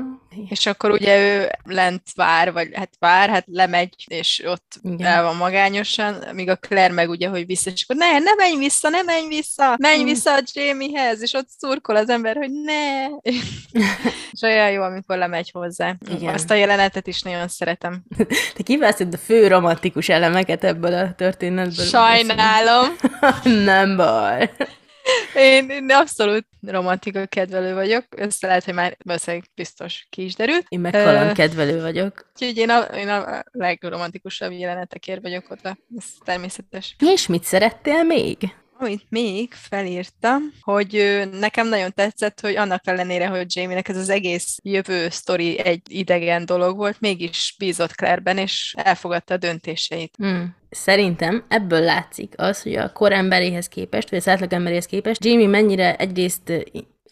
És 0.49 0.65
akkor 0.65 0.91
ugye 0.91 1.17
ő 1.19 1.51
lent 1.63 2.01
vár, 2.15 2.51
vagy 2.53 2.69
hát 2.73 2.91
vár, 2.99 3.29
hát 3.29 3.43
lemegy, 3.47 3.93
és 4.07 4.43
ott 4.45 4.79
Igen. 4.81 4.93
Igen. 4.97 5.11
el 5.11 5.23
van 5.23 5.35
magányosan, 5.35 6.23
míg 6.33 6.49
a 6.49 6.55
Claire 6.55 6.93
meg 6.93 7.09
ugye, 7.09 7.27
hogy 7.27 7.45
vissza, 7.45 7.69
és 7.69 7.83
akkor 7.83 7.95
ne, 7.95 8.19
ne 8.19 8.33
menj 8.37 8.57
vissza, 8.57 8.89
ne 8.89 9.01
menj 9.01 9.27
vissza, 9.27 9.75
menj 9.79 10.01
Mm. 10.01 10.05
vissza 10.05 10.33
a 10.33 10.41
Jamiehez, 10.53 11.21
és 11.21 11.33
ott 11.33 11.47
szurkol 11.57 11.95
az 11.95 12.09
ember, 12.09 12.35
hogy 12.35 12.51
ne. 12.51 13.05
és 14.31 14.41
olyan 14.41 14.71
jó, 14.71 14.81
amikor 14.81 15.17
lemegy 15.17 15.49
hozzá. 15.53 15.95
Igen. 16.15 16.33
Azt 16.33 16.51
a 16.51 16.53
jelenetet 16.53 17.07
is 17.07 17.21
nagyon 17.21 17.47
szeretem. 17.47 18.03
Te 18.55 18.63
kiválasztod 18.63 19.13
a 19.13 19.17
fő 19.17 19.47
romantikus 19.47 20.09
elemeket 20.09 20.63
ebből 20.63 20.93
a 20.93 21.13
történetből. 21.13 21.85
Sajnálom. 21.85 22.95
Nem 23.71 23.95
baj. 23.95 24.51
Én, 25.35 25.69
én 25.69 25.91
abszolút 25.91 26.45
romantika 26.67 27.25
kedvelő 27.25 27.73
vagyok. 27.73 28.05
Össze 28.17 28.47
lehet, 28.47 28.63
hogy 28.63 28.73
már 28.73 28.97
valószínűleg 29.03 29.49
biztos 29.55 30.07
ki 30.09 30.23
is 30.23 30.35
derült. 30.35 30.65
Én 30.67 30.79
meg 30.79 30.93
Ö, 30.93 31.03
kalandkedvelő 31.03 31.81
vagyok. 31.81 32.31
Úgyhogy 32.33 32.57
én 32.57 32.69
a, 32.69 32.79
én 32.79 33.09
a 33.09 33.43
legromantikusabb 33.51 34.51
jelenetekért 34.51 35.21
vagyok 35.21 35.49
oda. 35.49 35.77
Ez 35.97 36.05
természetes. 36.25 36.95
És 36.99 37.27
mit 37.27 37.43
szerettél 37.43 38.03
még? 38.03 38.37
Amit 38.79 39.05
még 39.09 39.53
felírtam, 39.53 40.41
hogy 40.61 41.23
nekem 41.31 41.67
nagyon 41.67 41.93
tetszett, 41.93 42.39
hogy 42.39 42.55
annak 42.55 42.87
ellenére, 42.87 43.27
hogy 43.27 43.55
Jamie-nek 43.55 43.87
ez 43.87 43.97
az 43.97 44.09
egész 44.09 44.57
jövő 44.63 45.09
sztori 45.09 45.59
egy 45.59 45.81
idegen 45.87 46.45
dolog 46.45 46.77
volt, 46.77 46.99
mégis 46.99 47.55
bízott 47.57 47.91
Claire-ben, 47.91 48.37
és 48.37 48.73
elfogadta 48.77 49.33
a 49.33 49.37
döntéseit. 49.37 50.15
Hmm. 50.17 50.55
Szerintem 50.69 51.45
ebből 51.47 51.81
látszik 51.81 52.33
az, 52.37 52.61
hogy 52.61 52.75
a 52.75 52.91
koremberéhez 52.91 53.67
képest, 53.67 54.09
vagy 54.09 54.19
az 54.19 54.27
átlagemberéhez 54.27 54.85
képest 54.85 55.25
Jamie 55.25 55.47
mennyire 55.47 55.95
egyrészt 55.95 56.51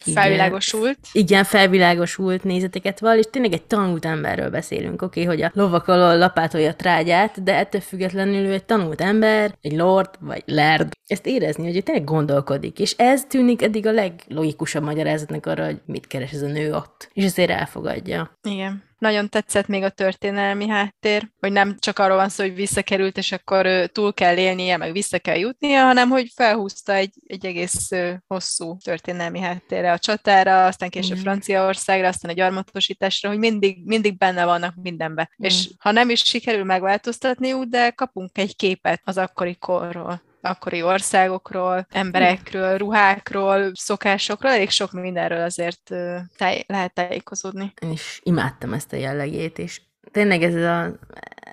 ö, 0.06 0.10
igen. 0.10 0.24
Felvilágosult. 0.24 0.98
Igen, 1.12 1.44
felvilágosult 1.44 2.44
nézeteket 2.44 3.00
val, 3.00 3.18
és 3.18 3.26
tényleg 3.32 3.54
egy 3.54 3.64
tanult 3.64 4.06
emberről 4.06 4.50
beszélünk, 4.50 5.02
oké, 5.02 5.24
okay, 5.24 5.36
hogy 5.36 5.44
a 5.44 5.52
lovak 5.54 5.88
alól 5.88 6.18
lapátolja 6.18 6.70
a 6.70 6.76
trágyát, 6.76 7.44
de 7.44 7.56
ettől 7.56 7.82
függetlenül 7.82 8.46
ő 8.46 8.52
egy 8.52 8.66
tanult 8.66 9.02
ember, 9.02 9.58
egy 9.62 9.76
lord, 9.76 10.10
vagy 10.20 10.44
lerd. 10.46 10.92
Ezt 11.08 11.26
érezni, 11.26 11.66
hogy 11.66 11.76
ő 11.76 11.82
tényleg 11.82 12.04
gondolkodik, 12.04 12.80
és 12.80 12.96
ez 12.98 13.26
tűnik 13.26 13.62
eddig 13.62 13.88
a 13.88 13.92
leglogikusabb 13.92 14.84
magyarázatnak 14.84 15.46
arra, 15.46 15.66
hogy 15.66 15.82
mit 15.86 16.08
keres 16.08 16.32
ez 16.32 16.42
a 16.42 16.48
nő 16.48 16.74
ott, 16.74 17.10
és 17.14 17.24
ezért 17.24 17.50
elfogadja. 17.50 18.38
Igen. 18.50 18.84
Nagyon 18.98 19.30
tetszett 19.30 19.68
még 19.68 19.84
a 19.84 19.90
történelmi 19.90 20.68
háttér, 20.68 21.30
hogy 21.40 21.52
nem 21.52 21.76
csak 21.80 22.00
arról 22.00 22.18
van 22.18 22.30
szó, 22.30 22.44
hogy 22.44 22.56
visszakerült, 22.56 23.18
és 23.18 23.32
akkor 23.32 23.90
túl 23.92 24.14
kell 24.14 24.38
élnie, 24.38 24.78
meg 24.78 24.92
vissza 24.92 25.20
kell 25.20 25.38
jutnia, 25.38 25.84
hanem 25.84 26.10
hogy 26.10 26.32
felhúzta 26.36 26.94
egy, 26.94 27.14
egy 27.28 27.46
egész 27.46 27.90
hosszú 28.28 28.78
történelmi 28.84 29.40
háttérre 29.40 29.92
a 29.92 29.98
csatára, 29.98 30.66
aztán 30.66 30.90
később 30.90 31.12
Mhm. 31.16 31.22
Franciaországra, 31.22 32.08
aztán 32.08 32.32
a 32.32 32.34
gyarmatosításra, 32.34 33.30
hogy 33.30 33.38
mindig, 33.38 33.86
mindig 33.86 34.18
benne 34.18 34.46
vannak 34.46 34.76
mindenbe. 34.82 35.30
Mhm. 35.38 35.48
És 35.48 35.70
ha 35.80 35.92
nem 35.92 36.10
is 36.10 36.20
sikerül 36.20 36.64
megváltoztatniuk, 36.64 37.64
de 37.64 37.90
kapunk 37.90 38.38
egy 38.38 38.56
képet 38.56 39.02
az 39.04 39.18
akkori 39.18 39.56
korról 39.56 40.22
akkori 40.44 40.82
országokról, 40.82 41.88
emberekről, 41.90 42.78
ruhákról, 42.78 43.72
szokásokról, 43.74 44.52
elég 44.52 44.70
sok 44.70 44.92
mindenről 44.92 45.42
azért 45.42 45.90
táj- 46.38 46.64
lehet 46.68 46.94
tájékozódni. 46.94 47.74
Én 47.82 47.92
is 47.92 48.20
imádtam 48.24 48.74
ezt 48.74 48.94
a 48.94 48.96
jellegét, 48.96 49.60
és 49.60 49.82
tényleg 50.12 50.44
ez 50.44 50.56
az 50.56 50.94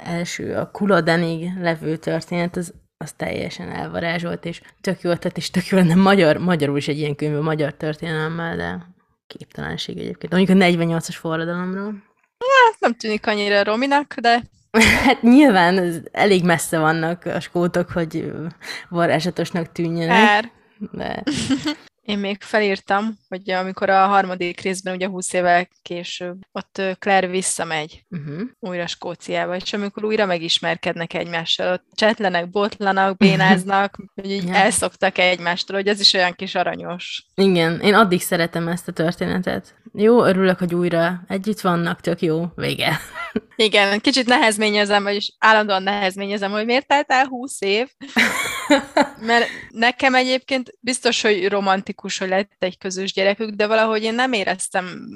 első, 0.04 0.54
a 0.54 0.70
Kuladenig 0.70 1.50
levő 1.59 1.97
történet, 1.97 2.56
az, 2.56 2.75
az 2.97 3.12
teljesen 3.12 3.70
elvarázsolt, 3.70 4.44
és 4.44 4.61
tök 4.80 5.00
jó 5.00 5.14
tett, 5.14 5.37
és 5.37 5.50
tök 5.50 5.66
jó 5.66 5.78
lenne 5.78 5.94
magyar, 5.94 6.37
magyarul 6.37 6.76
is 6.76 6.88
egy 6.88 6.99
ilyen 6.99 7.16
könyv 7.16 7.37
a 7.37 7.42
magyar 7.42 7.75
történelemmel, 7.75 8.56
de 8.56 8.87
képtelenség 9.26 9.99
egyébként. 9.99 10.32
Mondjuk 10.32 10.61
a 10.61 10.64
48-as 10.64 11.16
forradalomról. 11.18 12.09
Hát 12.38 12.80
nem 12.80 12.94
tűnik 12.94 13.26
annyira 13.26 13.64
Rominak, 13.64 14.14
de 14.14 14.42
Hát 15.04 15.22
nyilván 15.22 16.04
elég 16.12 16.44
messze 16.44 16.78
vannak 16.78 17.24
a 17.24 17.40
skótok, 17.40 17.90
hogy 17.90 18.32
varázsatosnak 18.88 19.72
tűnjenek, 19.72 20.26
kár. 20.26 20.50
de 20.92 21.22
Én 22.10 22.18
még 22.18 22.42
felírtam, 22.42 23.18
hogy 23.28 23.50
amikor 23.50 23.90
a 23.90 24.06
harmadik 24.06 24.60
részben, 24.60 24.94
ugye 24.94 25.06
20 25.06 25.32
évvel 25.32 25.68
később, 25.82 26.36
ott 26.52 26.82
Claire 26.98 27.26
visszamegy 27.26 28.04
uh-huh. 28.10 28.40
újra 28.58 28.86
Skóciába, 28.86 29.56
és 29.56 29.72
amikor 29.72 30.04
újra 30.04 30.26
megismerkednek 30.26 31.14
egymással, 31.14 31.72
ott 31.72 31.84
csetlenek, 31.94 32.50
botlanak, 32.50 33.16
bénáznak, 33.16 33.96
hogy 34.14 34.30
így 34.30 34.46
Ja. 34.46 34.54
elszoktak 34.54 35.18
egymástól, 35.18 35.76
hogy 35.76 35.86
ez 35.86 36.00
is 36.00 36.12
olyan 36.12 36.32
kis 36.32 36.54
aranyos. 36.54 37.26
igen, 37.34 37.80
én 37.80 37.94
addig 37.94 38.20
szeretem 38.20 38.68
ezt 38.68 38.88
a 38.88 38.92
történetet. 38.92 39.74
Jó, 39.92 40.24
örülök, 40.24 40.58
hogy 40.58 40.74
újra 40.74 41.22
együtt 41.28 41.60
vannak, 41.60 42.00
tök 42.00 42.20
jó, 42.20 42.46
vége. 42.54 42.98
Igen, 43.60 44.00
kicsit 44.00 44.26
nehezményezem, 44.26 45.02
vagyis 45.02 45.32
állandóan 45.38 45.82
nehezményezem, 45.82 46.50
hogy 46.50 46.64
miért 46.64 46.86
telt 46.86 47.10
el 47.10 47.26
20 47.26 47.60
év, 47.60 47.88
mert 49.30 49.46
nekem 49.68 50.14
egyébként 50.14 50.72
biztos, 50.80 51.22
hogy 51.22 51.48
romantikus, 51.48 52.18
hogy 52.18 52.28
lett 52.28 52.52
egy 52.58 52.78
közös 52.78 53.12
gyerekük, 53.12 53.50
de 53.50 53.66
valahogy 53.66 54.02
én 54.02 54.14
nem 54.14 54.32
éreztem 54.32 55.08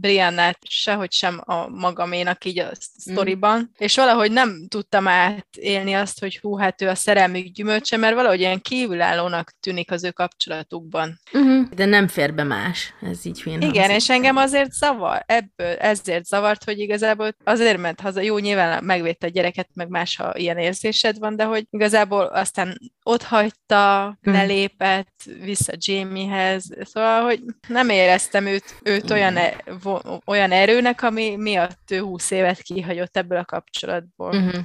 Briannát 0.00 0.58
sehogy 0.68 1.12
sem 1.12 1.40
a 1.44 1.68
magaménak 1.68 2.44
így 2.44 2.58
a 2.58 2.70
sztoriban, 2.98 3.70
és 3.78 3.96
valahogy 3.96 4.32
nem 4.32 4.66
tudtam 4.68 5.08
átélni 5.08 5.92
azt, 5.92 6.20
hogy 6.20 6.38
hú, 6.38 6.56
hát 6.56 6.82
ő 6.82 6.88
a 6.88 6.94
szerelmük 6.94 7.46
gyümölcse, 7.46 7.96
mert 7.96 8.14
valahogy 8.14 8.40
ilyen 8.40 8.60
kívülállónak 8.60 9.52
tűnik 9.60 9.90
az 9.90 10.04
ő 10.04 10.10
kapcsolatukban. 10.10 11.20
Uh-huh. 11.32 11.68
De 11.74 11.84
nem 11.84 12.08
fér 12.08 12.34
be 12.34 12.42
más, 12.42 12.94
ez 13.02 13.26
így 13.26 13.42
hülyén 13.42 13.60
Igen, 13.60 13.74
hangzik. 13.74 13.96
és 13.96 14.10
engem 14.10 14.36
azért 14.36 14.72
zavar, 14.72 15.22
ebből 15.26 15.76
ezért 15.76 16.24
zavart, 16.24 16.64
hogy 16.64 16.78
igazából 16.78 17.36
azért 17.44 17.74
ment 17.80 18.00
haza, 18.00 18.20
jó, 18.20 18.38
nyilván 18.38 18.84
megvédte 18.84 19.26
a 19.26 19.30
gyereket, 19.30 19.68
meg 19.74 19.88
más, 19.88 20.16
ha 20.16 20.36
ilyen 20.36 20.58
érzésed 20.58 21.18
van, 21.18 21.36
de 21.36 21.44
hogy 21.44 21.66
igazából 21.70 22.24
aztán 22.24 22.78
ott 23.02 23.22
hagyta, 23.22 24.18
Mm. 24.30 24.32
lelépett 24.32 25.22
vissza 25.42 25.72
Jamiehez, 25.78 26.64
szóval, 26.80 27.22
hogy 27.22 27.40
nem 27.68 27.88
éreztem 27.88 28.46
őt, 28.46 28.64
őt 28.82 29.10
olyan, 29.10 29.36
e, 29.36 29.56
vo- 29.82 30.22
olyan 30.26 30.52
erőnek, 30.52 31.02
ami 31.02 31.36
miatt 31.36 31.90
ő 31.90 32.00
20 32.00 32.30
évet 32.30 32.62
kihagyott 32.62 33.16
ebből 33.16 33.38
a 33.38 33.44
kapcsolatból. 33.44 34.34
Uh-huh. 34.36 34.64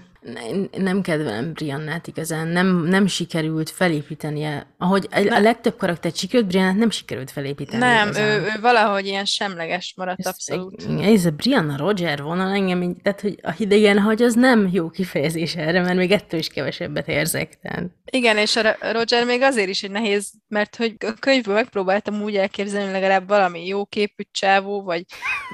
Nem 0.78 1.02
kedvelem 1.02 1.54
Briannát 1.54 2.08
igazán, 2.08 2.48
nem, 2.48 2.84
nem 2.84 3.08
sikerült 3.08 3.70
felépítenie. 3.70 4.66
Ahogy 4.78 5.08
a, 5.12 5.34
a 5.34 5.40
legtöbb 5.40 5.78
karaktert 5.78 6.16
sikerült, 6.16 6.48
Briannát 6.48 6.76
nem 6.76 6.90
sikerült 6.90 7.32
felépíteni. 7.32 7.78
Nem, 7.78 8.08
igazán. 8.08 8.28
ő, 8.28 8.44
ő 8.44 8.62
valahogy 8.62 9.06
ilyen 9.06 9.26
semleges 9.26 9.94
maradt 9.98 10.20
Ez- 10.20 10.26
abszolút. 10.26 10.88
Ez 11.02 11.26
a 11.26 11.32
Brianna 11.32 11.78
Roger 11.78 12.22
vonal 12.22 12.54
engem, 12.54 12.96
tehát 13.02 13.22
hogy 13.22 13.40
a 13.42 13.52
hidegen 13.52 14.00
hagy, 14.00 14.22
az 14.22 14.34
nem 14.34 14.70
jó 14.72 14.90
kifejezés 14.90 15.56
erre, 15.56 15.82
mert 15.82 15.96
még 15.96 16.12
ettől 16.12 16.40
is 16.40 16.48
kevesebbet 16.48 17.08
érzek. 17.08 17.60
Tehát. 17.60 17.84
Igen, 18.12 18.38
és 18.38 18.56
a 18.56 18.76
Roger 18.92 19.26
még 19.26 19.42
azért 19.42 19.70
is 19.70 19.84
egy 19.84 19.92
nehéz, 19.92 20.32
mert 20.48 20.76
hogy 20.76 20.96
a 21.00 21.14
könyvből 21.20 21.54
megpróbáltam 21.54 22.22
úgy 22.22 22.36
elképzelni, 22.36 22.84
hogy 22.84 22.94
legalább 22.94 23.28
valami 23.28 23.66
jó 23.68 23.86
képű 23.86 24.24
csávó, 24.32 24.84
vagy, 24.84 25.06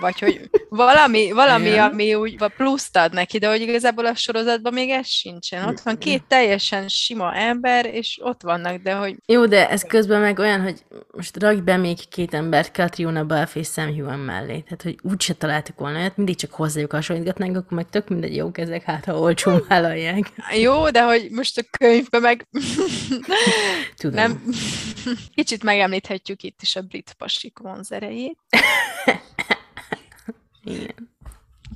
vagy 0.02 0.20
hogy 0.20 0.50
valami, 0.70 1.32
valami 1.32 1.76
ami 1.78 2.16
úgy 2.16 2.38
pluszt 2.58 2.98
ad 2.98 3.14
neki, 3.14 3.38
de 3.38 3.50
hogy 3.50 3.62
igazából 3.62 4.06
a 4.06 4.16
sorozatban 4.58 4.74
még 4.74 4.90
ez 4.90 5.08
sincsen. 5.08 5.68
Ott 5.68 5.80
van 5.80 5.98
két 5.98 6.24
teljesen 6.28 6.88
sima 6.88 7.36
ember, 7.36 7.86
és 7.86 8.20
ott 8.22 8.42
vannak, 8.42 8.82
de 8.82 8.94
hogy 8.94 9.16
Jó, 9.26 9.46
de 9.46 9.70
ez 9.70 9.84
közben 9.84 10.22
meg 10.22 10.40
olyan, 10.40 10.62
hogy 10.62 10.86
most 11.12 11.42
rakj 11.42 11.60
be 11.60 11.78
még 11.78 12.08
két 12.10 12.34
embert 12.34 12.74
Catriona 12.74 13.26
Balfe 13.26 13.60
és 13.60 13.68
Sam 13.68 13.96
Hewen 13.96 14.20
mellé. 14.20 14.60
Tehát, 14.60 14.82
hogy 14.82 14.98
úgyse 15.02 15.34
találtuk 15.34 15.80
volna 15.80 16.00
olyat, 16.00 16.18
mindig 16.18 16.36
csak 16.36 16.52
hozzájuk 16.52 16.92
hasonlítgatnánk, 16.92 17.58
akkor 17.58 17.78
meg 17.78 17.90
tök 17.90 18.10
mindegy 18.10 18.36
jók 18.36 18.58
ezek, 18.58 18.84
hát 18.84 19.06
ha 19.06 19.20
olcsón 19.20 19.66
vállalják. 19.68 20.32
jó, 20.62 20.90
de 20.90 21.04
hogy 21.04 21.28
most 21.32 21.58
a 21.58 21.64
könyvben 21.78 22.22
meg 22.22 22.48
Tudom. 23.98 24.16
nem, 24.16 24.44
kicsit 25.36 25.64
megemlíthetjük 25.64 26.44
itt 26.44 26.62
is 26.62 26.76
a 26.76 26.82
brit 26.82 27.16
pasik 27.18 27.60
vonzerejét, 27.60 28.38
Igen. 30.64 31.07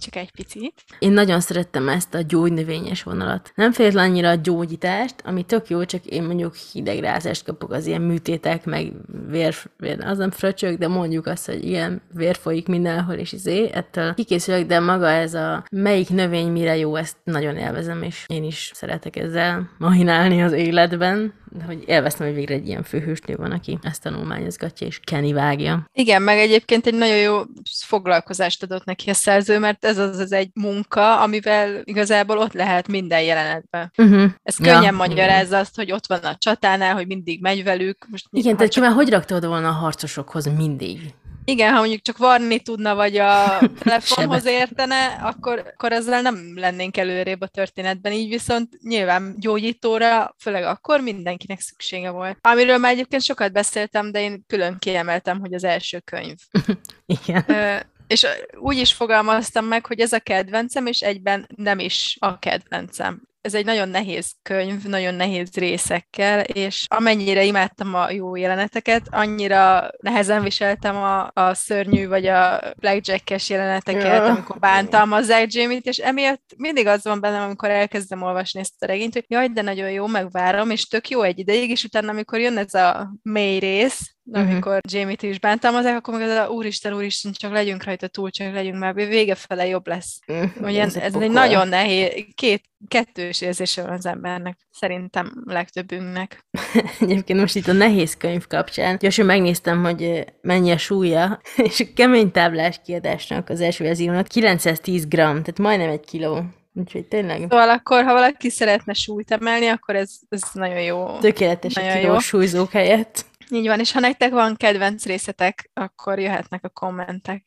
Csak 0.01 0.15
egy 0.15 0.31
picit. 0.31 0.73
Én 0.99 1.11
nagyon 1.11 1.39
szerettem 1.39 1.89
ezt 1.89 2.13
a 2.13 2.21
gyógynövényes 2.21 3.03
vonalat. 3.03 3.51
Nem 3.55 3.71
feltétlenül 3.71 4.11
annyira 4.11 4.29
a 4.29 4.35
gyógyítást, 4.35 5.15
ami 5.23 5.43
tök 5.43 5.67
jó, 5.67 5.85
csak 5.85 6.05
én 6.05 6.23
mondjuk 6.23 6.55
hidegrázást 6.55 7.43
kapok 7.43 7.71
az 7.71 7.85
ilyen 7.85 8.01
műtétek, 8.01 8.65
meg 8.65 8.93
vér, 9.27 9.55
vér 9.77 10.03
az 10.03 10.17
nem 10.17 10.31
fröcsök, 10.31 10.77
de 10.77 10.87
mondjuk 10.87 11.25
azt, 11.25 11.45
hogy 11.45 11.63
ilyen 11.63 12.01
vér 12.13 12.35
folyik 12.35 12.67
mindenhol, 12.67 13.15
és 13.15 13.31
izé, 13.31 13.69
ettől 13.73 14.13
kikészülök, 14.13 14.67
de 14.67 14.79
maga 14.79 15.09
ez 15.09 15.33
a 15.33 15.63
melyik 15.71 16.09
növény 16.09 16.51
mire 16.51 16.77
jó, 16.77 16.95
ezt 16.95 17.17
nagyon 17.23 17.57
élvezem, 17.57 18.03
és 18.03 18.25
én 18.27 18.43
is 18.43 18.71
szeretek 18.73 19.15
ezzel 19.15 19.69
mahinálni 19.77 20.43
az 20.43 20.51
életben, 20.51 21.33
de 21.57 21.63
hogy 21.63 21.83
élveztem, 21.85 22.27
hogy 22.27 22.35
végre 22.35 22.53
egy 22.53 22.67
ilyen 22.67 22.83
főhősnő 22.83 23.35
van, 23.35 23.51
aki 23.51 23.79
ezt 23.81 24.01
tanulmányozgatja, 24.01 24.87
és 24.87 24.99
Kenny 25.03 25.33
vágja. 25.33 25.89
Igen, 25.93 26.21
meg 26.21 26.37
egyébként 26.37 26.87
egy 26.87 26.93
nagyon 26.93 27.17
jó 27.17 27.41
foglalkozást 27.85 28.63
adott 28.63 28.85
neki 28.85 29.09
a 29.09 29.13
szerző, 29.13 29.59
mert 29.59 29.85
ez 29.91 29.97
az, 29.97 30.19
az 30.19 30.31
egy 30.31 30.49
munka, 30.53 31.19
amivel 31.19 31.81
igazából 31.83 32.37
ott 32.37 32.53
lehet 32.53 32.87
minden 32.87 33.21
jelenetben. 33.21 33.91
Uh-huh. 33.97 34.31
Ez 34.43 34.59
Ja, 34.59 34.65
könnyen 34.65 34.81
igen. 34.81 34.93
magyarázza 34.93 35.57
azt, 35.57 35.75
hogy 35.75 35.91
ott 35.91 36.07
van 36.07 36.19
a 36.19 36.35
csatánál, 36.37 36.93
hogy 36.93 37.07
mindig 37.07 37.41
megy 37.41 37.63
velük. 37.63 38.07
Most 38.09 38.25
Igen, 38.29 38.57
tehát 38.57 38.71
csak, 38.71 38.83
csak... 38.83 38.93
hogy 38.93 39.09
raktad 39.09 39.45
volna 39.45 39.67
a 39.67 39.71
harcosokhoz 39.71 40.45
mindig? 40.45 41.13
igen, 41.45 41.73
ha 41.73 41.79
mondjuk 41.79 42.01
csak 42.01 42.17
varni 42.17 42.59
tudna, 42.59 42.95
vagy 42.95 43.17
a 43.17 43.59
telefonhoz 43.83 44.45
értene, 44.45 45.05
akkor, 45.05 45.63
akkor 45.73 45.91
ezzel 45.91 46.21
nem 46.21 46.53
lennénk 46.55 46.97
előrébb 46.97 47.41
a 47.41 47.47
történetben. 47.47 48.11
Így 48.11 48.29
viszont 48.29 48.77
nyilván 48.81 49.35
gyógyítóra, 49.39 50.35
főleg 50.39 50.63
akkor 50.63 51.01
mindenkinek 51.01 51.59
szüksége 51.59 52.09
volt. 52.09 52.37
Amiről 52.41 52.77
már 52.77 52.91
egyébként 52.91 53.23
sokat 53.23 53.51
beszéltem, 53.51 54.11
de 54.11 54.21
én 54.21 54.43
külön 54.47 54.77
kiemeltem, 54.79 55.39
hogy 55.39 55.53
az 55.53 55.63
első 55.63 55.99
könyv. 55.99 56.37
Igen. 57.25 57.43
Ö, 57.47 57.75
és 58.11 58.27
úgy 58.59 58.77
is 58.77 58.93
fogalmaztam 58.93 59.65
meg, 59.65 59.85
hogy 59.85 59.99
ez 59.99 60.13
a 60.13 60.19
kedvencem, 60.19 60.85
és 60.85 60.99
egyben 60.99 61.47
nem 61.55 61.79
is 61.79 62.17
a 62.19 62.39
kedvencem. 62.39 63.21
ez 63.41 63.53
egy 63.53 63.65
nagyon 63.65 63.89
nehéz 63.89 64.31
könyv, 64.41 64.83
nagyon 64.83 65.13
nehéz 65.13 65.49
részekkel, 65.53 66.39
és 66.39 66.85
amennyire 66.89 67.43
imádtam 67.43 67.95
a 67.95 68.11
jó 68.11 68.35
jeleneteket, 68.35 69.01
annyira 69.11 69.89
nehezen 69.99 70.43
viseltem 70.43 70.95
a, 70.95 71.31
a 71.33 71.53
szörnyű 71.53 72.07
vagy 72.07 72.27
a 72.27 72.59
blackjack-es 72.75 73.49
jeleneteket, 73.49 74.03
Ja. 74.03 74.23
amikor 74.25 74.59
bántalmazzák 74.59 75.53
Jamie-t, 75.53 75.85
és 75.85 75.97
emiatt 75.97 76.43
mindig 76.57 76.87
az 76.87 77.03
van 77.03 77.19
bennem, 77.21 77.43
amikor 77.43 77.69
elkezdem 77.69 78.21
olvasni 78.21 78.59
ezt 78.59 78.83
a 78.83 78.85
regényt, 78.85 79.13
hogy 79.13 79.25
jaj, 79.27 79.47
de 79.47 79.61
nagyon 79.61 79.91
jó, 79.91 80.07
megvárom, 80.07 80.69
és 80.69 80.87
tök 80.87 81.09
jó 81.09 81.21
egy 81.21 81.39
ideig, 81.39 81.69
és 81.69 81.83
utána, 81.83 82.11
amikor 82.11 82.39
jön 82.39 82.57
ez 82.57 82.73
a 82.73 83.13
mély 83.21 83.59
rész, 83.59 84.15
Mhm. 84.39 84.51
amikor 84.51 84.79
Jamie-t 84.87 85.21
is 85.21 85.39
bántalmazzák, 85.39 85.95
akkor 85.95 86.13
meg 86.13 86.29
az 86.29 86.35
a 86.35 86.47
úristen, 86.47 86.93
úristen, 86.93 87.31
csak 87.31 87.51
legyünk 87.51 87.83
rajta 87.83 88.07
túl, 88.07 88.29
csak 88.29 88.53
legyünk 88.53 88.79
már, 88.79 88.93
vége 88.93 89.35
fele 89.35 89.67
jobb 89.67 89.87
lesz. 89.87 90.19
Hogy 90.61 90.75
ez, 90.75 90.95
ez 90.95 91.15
egy 91.15 91.31
nagyon 91.31 91.67
nehéz, 91.67 92.25
két, 92.35 92.63
kettős 92.87 93.41
érzése 93.41 93.81
van 93.81 93.91
az 93.91 94.05
embernek, 94.05 94.57
szerintem 94.71 95.31
legtöbbünknek. 95.45 96.45
Egyébként 96.99 97.39
most 97.39 97.55
itt 97.55 97.67
a 97.67 97.73
nehéz 97.73 98.17
könyv 98.17 98.47
kapcsán, 98.47 98.97
gyorsan 98.99 99.25
megnéztem, 99.25 99.83
hogy 99.83 100.25
mennyi 100.41 100.71
a 100.71 100.77
súlya, 100.77 101.41
és 101.69 101.79
a 101.79 101.85
kemény 101.95 102.31
táblás 102.31 102.81
kiadásnak 102.85 103.49
az 103.49 103.61
első 103.61 103.83
verziónak 103.83 104.27
910 104.27 105.07
gram, 105.07 105.31
tehát 105.31 105.59
majdnem 105.59 105.89
egy 105.89 106.05
kiló. 106.05 106.43
Úgyhogy 106.73 107.05
tényleg 107.05 107.39
Szóval 107.39 107.69
akkor, 107.69 108.03
ha 108.03 108.13
valaki 108.13 108.49
szeretne 108.49 108.93
súlyt 108.93 109.31
emelni, 109.31 109.67
akkor 109.67 109.95
ez, 109.95 110.11
ez 110.29 110.41
nagyon 110.53 110.81
jó. 110.81 111.17
tökéletes 111.19 111.73
Nagyon 111.73 111.95
jó. 111.95 111.99
kilós 111.99 112.25
súlyzók 112.25 112.71
helyett. 112.71 113.25
Így 113.53 113.67
van, 113.67 113.79
és 113.79 113.91
ha 113.91 113.99
nektek 113.99 114.31
van 114.31 114.55
kedvenc 114.55 115.05
részetek, 115.05 115.69
akkor 115.73 116.19
jöhetnek 116.19 116.63
a 116.63 116.69
kommentek. 116.69 117.45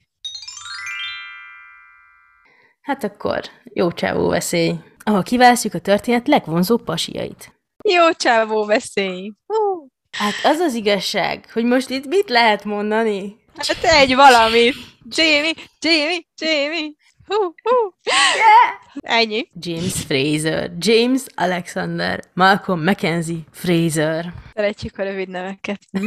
Hát 2.81 3.05
akkor 3.05 3.41
jó 3.63 3.93
csávó 3.93 4.29
veszély, 4.29 4.75
ahol 5.05 5.23
kiválasztjuk 5.23 5.75
a 5.75 5.79
történet 5.79 6.29
legvonzóbb 6.29 6.85
pasiait. 6.85 7.53
Jó 7.89 8.13
csávó 8.13 8.65
veszély! 8.65 9.33
Hú, 9.47 9.89
Hát 10.11 10.35
az 10.43 10.59
az 10.59 10.75
igazság, 10.75 11.51
hogy 11.53 11.65
most 11.65 11.91
itt 11.91 12.07
mit 12.07 12.29
lehet 12.29 12.65
mondani? 12.65 13.37
hát 13.57 13.85
egy 13.85 14.15
valamit! 14.15 14.75
Jamie, 15.09 15.53
Jamie, 15.81 16.21
Jamie! 16.41 16.93
Hú, 17.27 17.55
hú. 17.63 17.95
Ennyi. 19.01 19.49
James 19.61 19.93
Fraser, 20.05 20.71
James 20.79 21.23
Alexander, 21.35 22.21
Malcolm 22.33 22.83
Mackenzie 22.83 23.39
Fraser. 23.51 24.33
Szeretjük 24.55 24.99
a 24.99 25.03
rövid 25.03 25.29
neveket. 25.29 25.81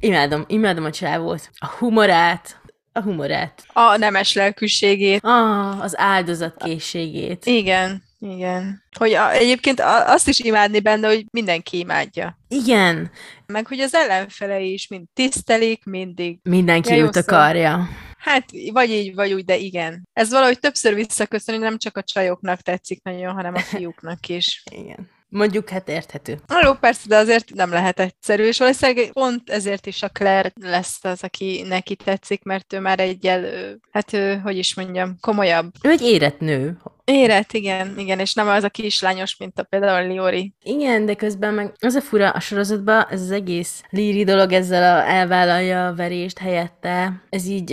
Imádom, 0.00 0.44
imádom 0.46 0.84
a 0.84 0.90
csávót. 0.90 1.50
A 1.58 1.66
humorát, 1.66 2.60
a 2.92 3.00
humorát. 3.00 3.64
A 3.72 3.96
nemes 3.96 4.34
lelkűségét. 4.34 5.24
Ah, 5.24 5.80
az 5.82 5.98
áldozatkészségét. 5.98 7.46
Igen, 7.46 8.02
igen. 8.18 8.82
Hogy 8.98 9.12
a, 9.12 9.30
egyébként 9.32 9.80
a, 9.80 10.12
azt 10.12 10.28
is 10.28 10.38
imádni 10.38 10.80
benne, 10.80 11.08
hogy 11.08 11.26
mindenki 11.30 11.78
imádja. 11.78 12.38
Igen, 12.48 13.10
Meg 13.46 13.66
hogy 13.66 13.80
az 13.80 13.94
ellenfelei 13.94 14.72
is 14.72 14.88
mind 14.88 15.04
tisztelik, 15.14 15.84
mindig. 15.84 16.38
mindenki 16.42 16.94
Ja, 16.94 17.04
őt 17.04 17.16
akarja. 17.16 17.88
Hát, 18.20 18.44
vagy 18.72 18.90
így, 18.90 19.14
vagy 19.14 19.32
úgy, 19.32 19.44
de 19.44 19.56
igen. 19.56 20.08
Ez 20.12 20.30
valahogy 20.30 20.58
többször 20.58 20.94
visszaköszön, 20.94 21.54
hogy 21.54 21.64
nem 21.64 21.78
csak 21.78 21.96
a 21.96 22.02
csajoknak 22.02 22.60
tetszik 22.60 23.02
nagyon, 23.02 23.34
hanem 23.34 23.54
a 23.54 23.58
fiúknak 23.58 24.28
is. 24.28 24.62
Igen. 24.82 25.10
Mondjuk, 25.28 25.68
hát 25.68 25.88
érthető. 25.88 26.38
Jó, 26.62 26.72
persze, 26.74 27.08
de 27.08 27.16
azért 27.16 27.54
nem 27.54 27.70
lehet 27.70 28.00
egyszerű, 28.00 28.44
és 28.44 28.58
valószínűleg 28.58 29.12
pont 29.12 29.50
ezért 29.50 29.86
is 29.86 30.02
a 30.02 30.08
Claire 30.08 30.52
lesz 30.60 31.04
az, 31.04 31.22
aki 31.22 31.64
neki 31.68 31.96
tetszik, 31.96 32.42
mert 32.42 32.72
ő 32.72 32.80
már 32.80 33.00
egyel, 33.00 33.44
ö, 33.44 33.70
hát 33.90 34.12
ő, 34.12 34.36
hogy 34.36 34.56
is 34.56 34.74
mondjam, 34.74 35.16
komolyabb. 35.20 35.72
Ő 35.82 35.90
egy 35.90 36.02
érett 36.02 36.40
nő. 36.40 36.78
Érett, 37.10 37.52
igen, 37.52 37.98
igen, 37.98 38.18
és 38.18 38.34
nem 38.34 38.48
az 38.48 38.64
a 38.64 38.68
kislányos, 38.68 39.36
mint 39.36 39.58
a 39.58 39.62
például 39.62 40.08
Liori. 40.08 40.54
Igen, 40.62 41.06
de 41.06 41.14
közben 41.14 41.54
meg 41.54 41.72
az 41.80 41.94
a 41.94 42.00
fura 42.00 42.30
a 42.30 42.40
sorozatban, 42.40 43.06
ez 43.10 43.20
az 43.20 43.30
egész 43.30 43.82
líri 43.88 44.24
dolog 44.24 44.52
ezzel 44.52 44.96
a 44.96 45.08
elvállalja 45.08 45.86
a 45.86 45.94
verést 45.94 46.38
helyette. 46.38 47.22
Ez 47.28 47.46
így, 47.46 47.72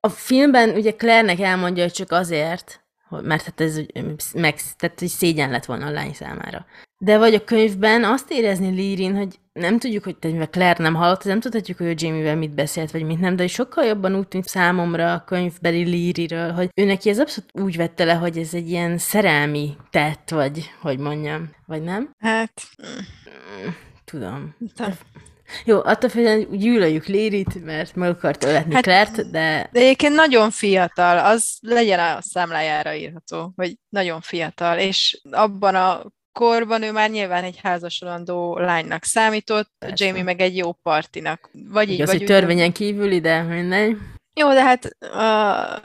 a 0.00 0.08
filmben 0.08 0.68
ugye 0.70 0.94
Claire-nek 0.94 1.40
elmondja, 1.40 1.82
hogy 1.82 1.92
csak 1.92 2.12
azért, 2.12 2.84
mert 3.22 3.44
hát 3.44 3.60
ez 3.60 3.80
meg, 4.34 4.60
tehát 4.76 4.98
hogy 4.98 5.08
szégyen 5.08 5.50
lett 5.50 5.64
volna 5.64 5.86
a 5.86 5.90
lány 5.90 6.12
számára. 6.12 6.66
De 7.02 7.18
vagy 7.18 7.34
a 7.34 7.44
könyvben 7.44 8.04
azt 8.04 8.30
érezni 8.30 8.68
Lírin, 8.68 9.16
hogy 9.16 9.38
nem 9.52 9.78
tudjuk, 9.78 10.04
hogy 10.04 10.16
te, 10.16 10.28
mivel 10.28 10.48
Claire 10.48 10.82
nem 10.82 10.94
hallott, 10.94 11.24
nem 11.24 11.40
tudhatjuk, 11.40 11.78
hogy 11.78 11.86
ő 11.86 11.94
Jamie-vel 11.96 12.36
mit 12.36 12.54
beszélt, 12.54 12.90
vagy 12.90 13.02
mit 13.02 13.20
nem, 13.20 13.36
de 13.36 13.46
sokkal 13.46 13.84
jobban 13.84 14.16
úgy 14.16 14.28
tűnt 14.28 14.44
számomra 14.44 15.12
a 15.12 15.24
könyvbeli 15.24 15.82
Líriről, 15.82 16.52
hogy 16.52 16.70
ő 16.74 16.84
neki 16.84 17.08
ez 17.08 17.18
abszolút 17.18 17.50
úgy 17.52 17.76
vette 17.76 18.04
le, 18.04 18.14
hogy 18.14 18.38
ez 18.38 18.54
egy 18.54 18.68
ilyen 18.68 18.98
szerelmi 18.98 19.76
tett, 19.90 20.30
vagy 20.30 20.70
hogy 20.80 20.98
mondjam, 20.98 21.50
vagy 21.66 21.82
nem? 21.82 22.10
Hát, 22.18 22.62
Tudom. 24.04 24.56
nem. 24.76 24.92
Jó, 25.64 25.80
attól 25.84 26.10
függően 26.10 26.58
gyűlöljük 26.58 27.06
Lérit, 27.06 27.64
mert 27.64 27.94
meg 27.94 28.08
akart 28.08 28.44
öletni 28.44 28.74
hát, 28.74 28.82
Claire-t, 28.82 29.30
de 29.30 29.68
De 29.72 29.80
egyébként 29.80 30.14
nagyon 30.14 30.50
fiatal, 30.50 31.18
az 31.18 31.58
legyen 31.60 31.98
a 31.98 32.20
számlájára 32.20 32.94
írható, 32.94 33.52
hogy 33.56 33.76
nagyon 33.88 34.20
fiatal, 34.20 34.78
és 34.78 35.20
abban 35.30 35.74
a 35.74 36.02
korban 36.32 36.82
ő 36.82 36.92
már 36.92 37.10
nyilván 37.10 37.44
egy 37.44 37.58
házasolandó 37.62 38.58
lánynak 38.58 39.04
számított, 39.04 39.70
Persze. 39.78 40.04
Jamie 40.04 40.22
meg 40.22 40.40
egy 40.40 40.56
jó 40.56 40.72
partinak. 40.72 41.50
Vagy 41.52 41.88
így, 41.88 41.94
igaz, 41.94 42.06
vagy 42.06 42.18
hogy 42.18 42.30
úgy, 42.30 42.36
törvényen 42.36 42.72
kívüli, 42.72 43.20
de 43.20 43.42
mindegy. 43.42 43.96
Jó, 44.34 44.52
de 44.52 44.62
hát 44.62 44.84
a 45.00 45.80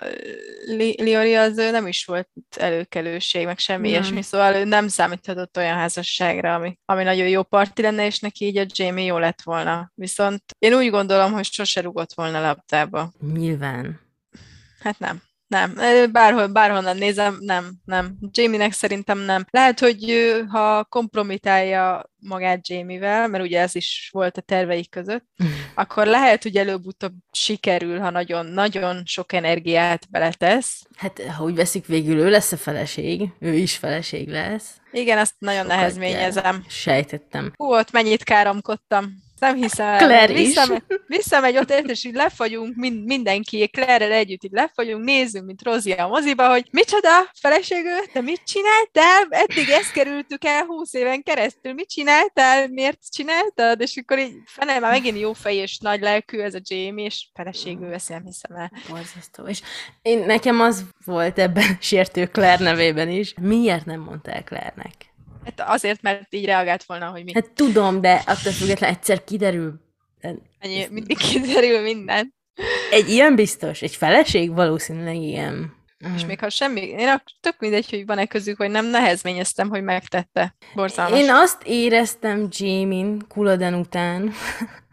Li- 0.65 1.01
Liori 1.01 1.35
az 1.35 1.55
nem 1.55 1.87
is 1.87 2.05
volt 2.05 2.29
előkelőség, 2.57 3.45
meg 3.45 3.57
semmi 3.57 3.81
Nem. 3.81 3.89
ilyesmi, 3.91 4.21
szóval 4.21 4.55
ő 4.55 4.63
nem 4.63 4.87
számíthatott 4.87 5.57
olyan 5.57 5.75
házasságra, 5.75 6.53
ami, 6.53 6.77
ami 6.85 7.03
nagyon 7.03 7.27
jó 7.27 7.43
parti 7.43 7.81
lenne, 7.81 8.05
és 8.05 8.19
neki 8.19 8.45
így 8.45 8.57
a 8.57 8.65
Jamie 8.67 9.05
jó 9.05 9.17
lett 9.17 9.41
volna. 9.41 9.91
Viszont 9.95 10.43
én 10.59 10.73
úgy 10.73 10.89
gondolom, 10.89 11.31
hogy 11.31 11.45
sose 11.45 11.81
rugott 11.81 12.13
volna 12.13 12.41
labdába. 12.41 13.11
Nyilván. 13.33 13.99
Hát 14.79 14.99
nem. 14.99 15.21
Nem, 15.47 15.73
bárhol, 16.11 16.47
bárhonnan 16.47 16.97
nézem, 16.97 17.37
nem, 17.39 17.73
nem. 17.85 18.17
Jamie-nek 18.31 18.71
szerintem 18.71 19.19
nem. 19.19 19.45
Lehet, 19.49 19.79
hogy 19.79 20.33
ha 20.47 20.83
kompromitálja 20.83 22.09
magát 22.19 22.69
Jamie-vel, 22.69 23.27
mert 23.27 23.43
ugye 23.43 23.59
ez 23.59 23.75
is 23.75 24.09
volt 24.11 24.37
a 24.37 24.41
terveik 24.41 24.89
között, 24.89 25.25
akkor 25.75 26.05
lehet, 26.07 26.43
hogy 26.43 26.55
előbb-utóbb 26.55 27.13
sikerül, 27.31 27.99
ha 27.99 28.09
nagyon-nagyon 28.09 29.01
sok 29.05 29.33
energiát 29.33 30.09
beletesz. 30.09 30.81
Hát, 30.95 31.21
ha 31.21 31.43
úgy 31.43 31.55
veszik, 31.55 31.85
végül 31.85 32.17
ő 32.17 32.29
lesz 32.29 32.51
a 32.51 32.57
feleség, 32.57 33.29
ő 33.39 33.53
is 33.53 33.77
feleség 33.77 34.29
lesz. 34.29 34.77
Igen, 34.91 35.17
azt 35.17 35.33
nagyon 35.37 35.61
Sokat 35.61 35.77
nehezményezem. 35.77 36.65
Sejtettem. 36.67 37.51
Hú, 37.55 37.73
ott 37.73 37.91
mennyit 37.91 38.23
káromkodtam. 38.23 39.23
Nem 39.39 39.55
hiszem. 39.55 39.97
Claire 39.97 40.39
is. 40.39 40.59
Visszamegy, 41.07 41.57
ott, 41.57 41.71
és 41.71 42.03
így 42.03 42.13
lefagyunk, 42.13 42.75
mind, 42.75 43.05
mindenki, 43.05 43.67
Claire-rel 43.67 44.11
együtt 44.11 44.43
így 44.43 44.51
lefagyunk, 44.51 45.03
nézzünk, 45.03 45.45
mint 45.45 45.63
Rozi 45.63 45.91
a 45.91 46.07
moziba, 46.07 46.49
hogy 46.49 46.67
micsoda, 46.71 47.09
feleségő, 47.39 47.95
te 48.13 48.21
mit 48.21 48.41
csináltál? 48.45 49.27
Eddig 49.29 49.69
ezt 49.69 49.91
kerültük 49.91 50.45
el 50.45 50.63
húsz 50.63 50.93
éven 50.93 51.23
keresztül, 51.23 51.73
mit 51.73 51.89
csináltál? 51.89 52.67
Miért 52.67 52.99
csináltad? 53.11 53.81
És 53.81 53.97
akkor 53.97 54.19
így 54.19 54.33
fene, 54.45 54.79
már 54.79 54.91
megint 54.91 55.19
jó 55.19 55.33
fej 55.33 55.55
és 55.55 55.77
nagy 55.77 56.01
lelkű 56.01 56.39
ez 56.39 56.53
a 56.53 56.61
Jamie, 56.63 57.05
és 57.05 57.27
feleségül 57.33 57.93
ezt 57.93 58.09
nem 58.09 58.25
hiszem 58.25 58.55
el. 58.55 58.71
Borzasztó. 58.89 59.43
És 59.43 59.61
én, 60.01 60.19
nekem 60.19 60.59
az 60.59 60.83
volt 61.05 61.39
ebben 61.39 61.77
sértő 61.81 62.25
Claire 62.25 62.63
nevében 62.63 63.09
is. 63.09 63.33
Miért 63.41 63.85
nem 63.85 63.99
mondtál 63.99 64.43
Claire-nek? 64.43 65.13
Hát 65.45 65.69
azért, 65.69 66.01
mert 66.01 66.33
így 66.33 66.45
reagált 66.45 66.83
volna, 66.83 67.09
hogy 67.09 67.23
mi. 67.23 67.33
Hát 67.33 67.51
tudom, 67.51 68.01
de 68.01 68.13
attól 68.25 68.51
függetlenül 68.51 68.95
egyszer 68.95 69.23
kiderül. 69.23 69.73
Ennyi, 70.59 70.87
mindig 70.89 71.17
kiderül 71.17 71.81
minden. 71.81 72.33
Egy 72.91 73.09
ilyen 73.09 73.35
biztos, 73.35 73.81
egy 73.81 73.95
feleség 73.95 74.53
valószínűleg 74.53 75.15
ilyen. 75.15 75.73
És 76.15 76.25
még 76.25 76.39
ha 76.39 76.49
semmi, 76.49 76.81
én 76.81 77.21
tök 77.41 77.55
mindegy, 77.59 77.89
hogy 77.89 78.05
van-e 78.05 78.25
közük, 78.25 78.57
vagy 78.57 78.69
nem, 78.69 78.85
nehezményeztem, 78.85 79.69
hogy 79.69 79.83
megtette. 79.83 80.55
Borzalmas. 80.73 81.19
Én 81.19 81.29
azt 81.31 81.61
éreztem 81.65 82.47
Jamie-n 82.51 83.25
Kuladen 83.27 83.73
után, 83.73 84.33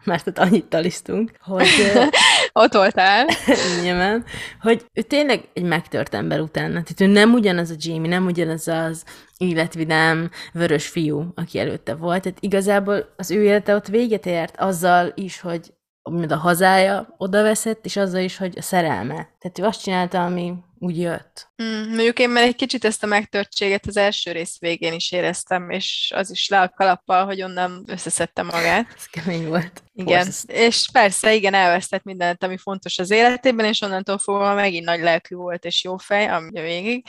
mert 0.03 0.27
ott 0.27 0.37
annyit 0.37 0.65
talisztunk, 0.65 1.31
hogy 1.41 1.67
Ott 2.55 2.73
voltál. 2.73 3.27
nyilván, 3.83 4.23
hogy 4.61 4.85
ő 4.93 5.01
tényleg 5.01 5.49
egy 5.53 5.63
megtört 5.63 6.13
ember 6.13 6.39
utána. 6.39 6.83
Tehát 6.83 7.01
ő 7.01 7.05
nem 7.05 7.33
ugyanaz 7.33 7.69
a 7.69 7.75
Jamie, 7.77 8.09
nem 8.09 8.25
ugyanaz 8.25 8.67
az 8.67 9.03
életvidám, 9.37 10.29
vörös 10.53 10.87
fiú, 10.87 11.31
aki 11.35 11.59
előtte 11.59 11.95
volt. 11.95 12.21
Tehát 12.21 12.37
igazából 12.41 13.13
az 13.17 13.31
ő 13.31 13.43
élete 13.43 13.75
ott 13.75 13.87
véget 13.87 14.25
ért 14.25 14.57
azzal 14.57 15.11
is, 15.15 15.39
hogy 15.39 15.73
mint 16.09 16.31
a 16.31 16.37
hazája 16.37 17.15
oda 17.17 17.41
veszett, 17.41 17.85
és 17.85 17.97
azzal 17.97 18.21
is, 18.21 18.37
hogy 18.37 18.53
a 18.57 18.61
szerelme. 18.61 19.13
Tehát 19.13 19.59
ő 19.59 19.63
azt 19.63 19.81
csinálta, 19.81 20.25
ami 20.25 20.53
úgy 20.79 20.99
jött. 20.99 21.51
Mm, 21.63 21.87
mondjuk 21.87 22.19
én 22.19 22.29
már 22.29 22.43
egy 22.43 22.55
kicsit 22.55 22.85
ezt 22.85 23.03
a 23.03 23.07
megtörtséget 23.07 23.87
az 23.87 23.97
első 23.97 24.31
rész 24.31 24.59
végén 24.59 24.93
is 24.93 25.11
éreztem, 25.11 25.69
és 25.69 26.11
az 26.15 26.31
is 26.31 26.47
le 26.47 26.59
a 26.61 26.69
kalappal, 26.69 27.25
hogy 27.25 27.41
onnan 27.41 27.83
összeszedte 27.87 28.41
magát. 28.41 28.87
Ez 28.95 29.05
kemény 29.05 29.47
volt. 29.47 29.83
Igen, 29.95 30.17
Borzasztó. 30.17 30.53
és 30.53 30.87
persze, 30.91 31.33
igen, 31.33 31.53
elvesztett 31.53 32.03
mindent, 32.03 32.43
ami 32.43 32.57
fontos 32.57 32.97
az 32.97 33.11
életében, 33.11 33.65
és 33.65 33.81
onnantól 33.81 34.17
fogva 34.17 34.53
megint 34.53 34.85
nagy 34.85 34.99
lelkű 34.99 35.35
volt, 35.35 35.65
és 35.65 35.83
jó 35.83 35.97
fej, 35.97 36.27
ami 36.27 36.61
végig. 36.61 37.05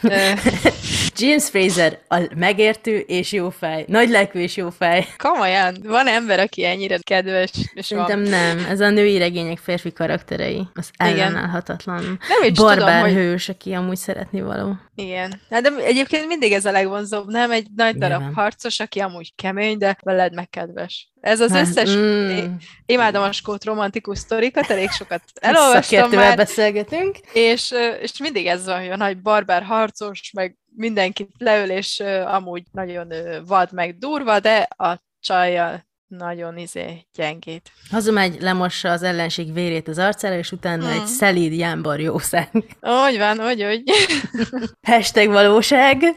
James 1.18 1.48
Fraser 1.48 1.98
a 2.08 2.20
megértő 2.36 2.98
és 2.98 3.32
jó 3.32 3.50
fej. 3.50 3.84
Nagy 3.88 4.08
lelkű 4.08 4.40
és 4.40 4.56
jó 4.56 4.70
fej. 4.70 5.06
Komolyan, 5.16 5.76
van 5.82 6.06
ember, 6.06 6.38
aki 6.40 6.64
ennyire 6.64 6.98
kedves, 6.98 7.50
és 7.74 7.86
Szerintem 7.86 8.20
van. 8.22 8.30
nem. 8.30 8.66
Ez 8.68 8.80
a 8.80 8.90
női 8.90 9.18
regények 9.18 9.58
férfi 9.58 9.92
karakterei. 9.92 10.68
Az 10.74 10.90
ellenállhatatlan. 10.96 12.02
Nem 12.28 12.50
is 12.50 12.52
tudom, 12.52 12.74
Barbár 12.76 13.02
hogy... 13.02 13.12
hős, 13.12 13.48
aki 13.48 13.65
amúgy 13.74 13.96
szeretni 13.96 14.40
való. 14.40 14.76
Igen. 14.94 15.40
Hát 15.50 15.62
de 15.62 15.70
egyébként 15.84 16.26
mindig 16.26 16.52
ez 16.52 16.64
a 16.64 16.70
legvonzóbb, 16.70 17.28
nem? 17.30 17.50
Egy 17.50 17.66
nagy 17.76 17.96
darab 17.96 18.18
Nyilván. 18.18 18.34
harcos, 18.34 18.80
aki 18.80 19.00
amúgy 19.00 19.34
kemény, 19.34 19.78
de 19.78 19.96
veled 20.02 20.34
meg 20.34 20.48
kedves. 20.50 21.10
Ez 21.20 21.40
az 21.40 21.50
Hát, 21.52 21.66
összes... 21.66 21.94
mm. 21.96 22.54
Imádom 22.86 23.22
a 23.22 23.32
skót 23.32 23.64
romantikus 23.64 24.18
sztorikat, 24.18 24.70
elég 24.70 24.90
sokat 24.90 25.22
elolvastam 25.34 26.10
már, 26.10 26.36
beszélgetünk. 26.36 27.16
és, 27.32 27.74
és 28.00 28.18
mindig 28.18 28.46
ez 28.46 28.64
van, 28.66 28.80
hogy 28.80 28.90
a 28.90 28.96
nagy 28.96 29.22
barbár 29.22 29.62
harcos, 29.62 30.30
meg 30.34 30.56
mindenkit 30.76 31.30
leöl, 31.38 31.70
és 31.70 32.02
amúgy 32.24 32.62
nagyon 32.72 33.12
vad, 33.46 33.72
meg 33.72 33.98
durva, 33.98 34.40
de 34.40 34.68
a 34.76 35.02
csajjal 35.20 35.85
nagyon 36.08 36.56
izé 36.58 37.06
gyengét. 37.14 37.70
Hazamegy, 37.90 38.40
lemossa 38.40 38.90
az 38.90 39.02
ellenség 39.02 39.52
vérét 39.52 39.88
az 39.88 39.98
arcára, 39.98 40.36
és 40.38 40.52
utána 40.52 40.86
Mm. 40.86 40.90
egy 41.00 41.06
szelíd 41.06 41.52
jámbor 41.52 42.00
jószág. 42.00 42.48
Úgy 42.80 43.18
van, 43.18 43.40
úgy, 43.40 43.64
úgy. 43.64 43.82
Hashtag 44.92 45.28
valóság. 45.28 46.02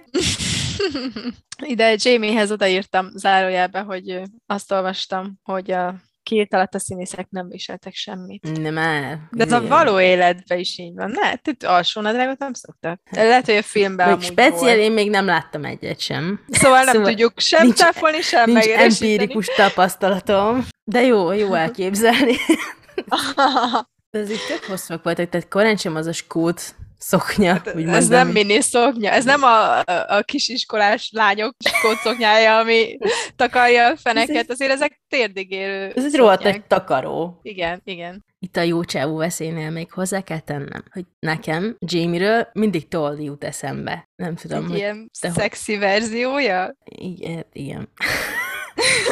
Ide 1.66 1.96
Jamiehez 1.98 2.52
odaírtam 2.52 3.10
zárójelbe, 3.14 3.80
hogy 3.80 4.22
azt 4.46 4.72
olvastam, 4.72 5.40
hogy 5.44 5.72
a 5.72 5.96
két 6.30 6.54
alatt 6.54 6.76
a 6.76 6.80
színészek 6.80 7.28
nem 7.30 7.48
viseltek 7.50 7.94
semmit. 7.96 8.62
Nem 8.62 8.78
el. 8.78 9.28
De 9.32 9.44
ez 9.44 9.52
a 9.52 9.68
való 9.68 10.00
életben 10.00 10.60
is 10.60 10.78
így 10.78 10.94
van. 10.96 11.12
Ne, 11.12 11.32
itt 11.52 11.64
alsónadrágot 11.64 12.38
nem 12.40 12.54
szoktak. 12.54 13.02
Lehet, 13.12 13.46
hogy 13.46 13.56
a 13.56 13.62
filmben 13.62 14.10
Még 14.10 14.22
speciál, 14.22 14.60
volt. 14.60 14.78
én 14.78 14.92
még 14.92 15.10
nem 15.10 15.26
láttam 15.26 15.66
egyet 15.66 16.00
sem. 16.00 16.40
Szóval 16.50 16.84
nem 16.84 16.94
Szóval 16.94 17.10
tudjuk 17.10 17.40
sem 17.40 17.64
nincs- 17.64 17.78
cáfolni, 17.78 18.22
sem 18.22 18.52
Nincs 18.52 18.68
empirikus 18.68 19.46
tapasztalatom. 19.56 20.68
De 20.84 21.02
jó, 21.02 21.32
jó 21.32 21.54
elképzelni. 21.64 22.36
De 24.12 24.20
ez 24.20 24.32
így 24.32 24.46
tök 24.48 24.64
hosszúak 24.64 25.04
voltak, 25.04 25.30
tehát 25.30 25.48
korán 25.48 25.78
sem 25.78 25.96
az 25.96 26.06
a 26.08 26.14
skót 26.14 26.76
szoknya, 27.00 27.62
úgy 27.76 27.86
Hát, 27.86 27.96
ez 27.96 28.08
nem 28.08 28.28
mini 28.28 28.62
szoknya, 28.62 29.12
ez 29.12 29.26
nem 29.26 29.44
a, 29.44 29.80
a, 29.80 30.22
kisiskolás 30.22 31.12
lányok 31.14 31.56
skótszoknyája, 31.60 32.58
ami 32.58 32.98
takarja 33.36 33.88
a 33.88 33.98
feneket, 33.98 34.52
azért 34.52 34.72
ezek 34.72 35.02
térdig 35.08 35.52
érő 35.52 35.92
Ez 35.96 36.06
egy 36.06 36.16
rohadt 36.16 36.44
nagy 36.44 36.66
takaró. 36.66 37.40
Igen, 37.42 37.82
igen. 37.84 38.26
Itt 38.40 38.58
a 38.58 38.62
jó 38.62 38.84
csávú 38.84 39.18
veszélynél 39.18 39.70
még 39.70 39.92
hozzá 39.92 40.22
kell 40.22 40.40
tennem, 40.40 40.84
hogy 40.92 41.06
nekem 41.20 41.78
Jamie-ről 41.80 42.48
mindig 42.54 42.88
Toldi 42.88 43.24
jut 43.24 43.44
eszembe. 43.44 44.10
Nem 44.16 44.36
tudom, 44.36 44.64
Egy 44.64 44.70
hogy... 44.70 44.78
ilyen 44.78 45.12
te 45.20 45.30
szexi 45.30 45.78
verziója. 45.78 46.76
Igen, 46.86 47.46
igen. 47.52 47.90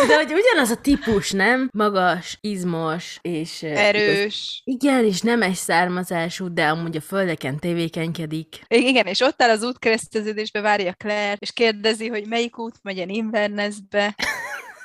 De 0.07 0.15
hogy 0.15 0.33
ugyanaz 0.33 0.69
a 0.69 0.75
típus, 0.81 1.31
nem? 1.31 1.69
Magas, 1.73 2.37
izmos, 2.41 3.17
és... 3.21 3.63
eh, 3.63 3.69
igaz- 3.71 3.83
Erős. 3.85 4.61
Igen, 4.65 5.05
és 5.05 5.21
nemes 5.21 5.57
származású, 5.57 6.53
de 6.53 6.67
amúgy 6.67 6.95
a 6.97 7.01
földeken 7.01 7.59
tevékenykedik. 7.59 8.59
Igen, 8.67 9.05
és 9.05 9.19
ott 9.19 9.41
áll 9.41 9.49
az 9.49 9.63
útkereszteződésbe, 9.63 10.61
várja 10.61 10.93
Claire, 10.93 11.35
és 11.39 11.51
kérdezi, 11.53 12.07
hogy 12.07 12.25
melyik 12.27 12.59
út 12.59 12.75
megyen 12.81 13.09
Invernessbe. 13.09 14.15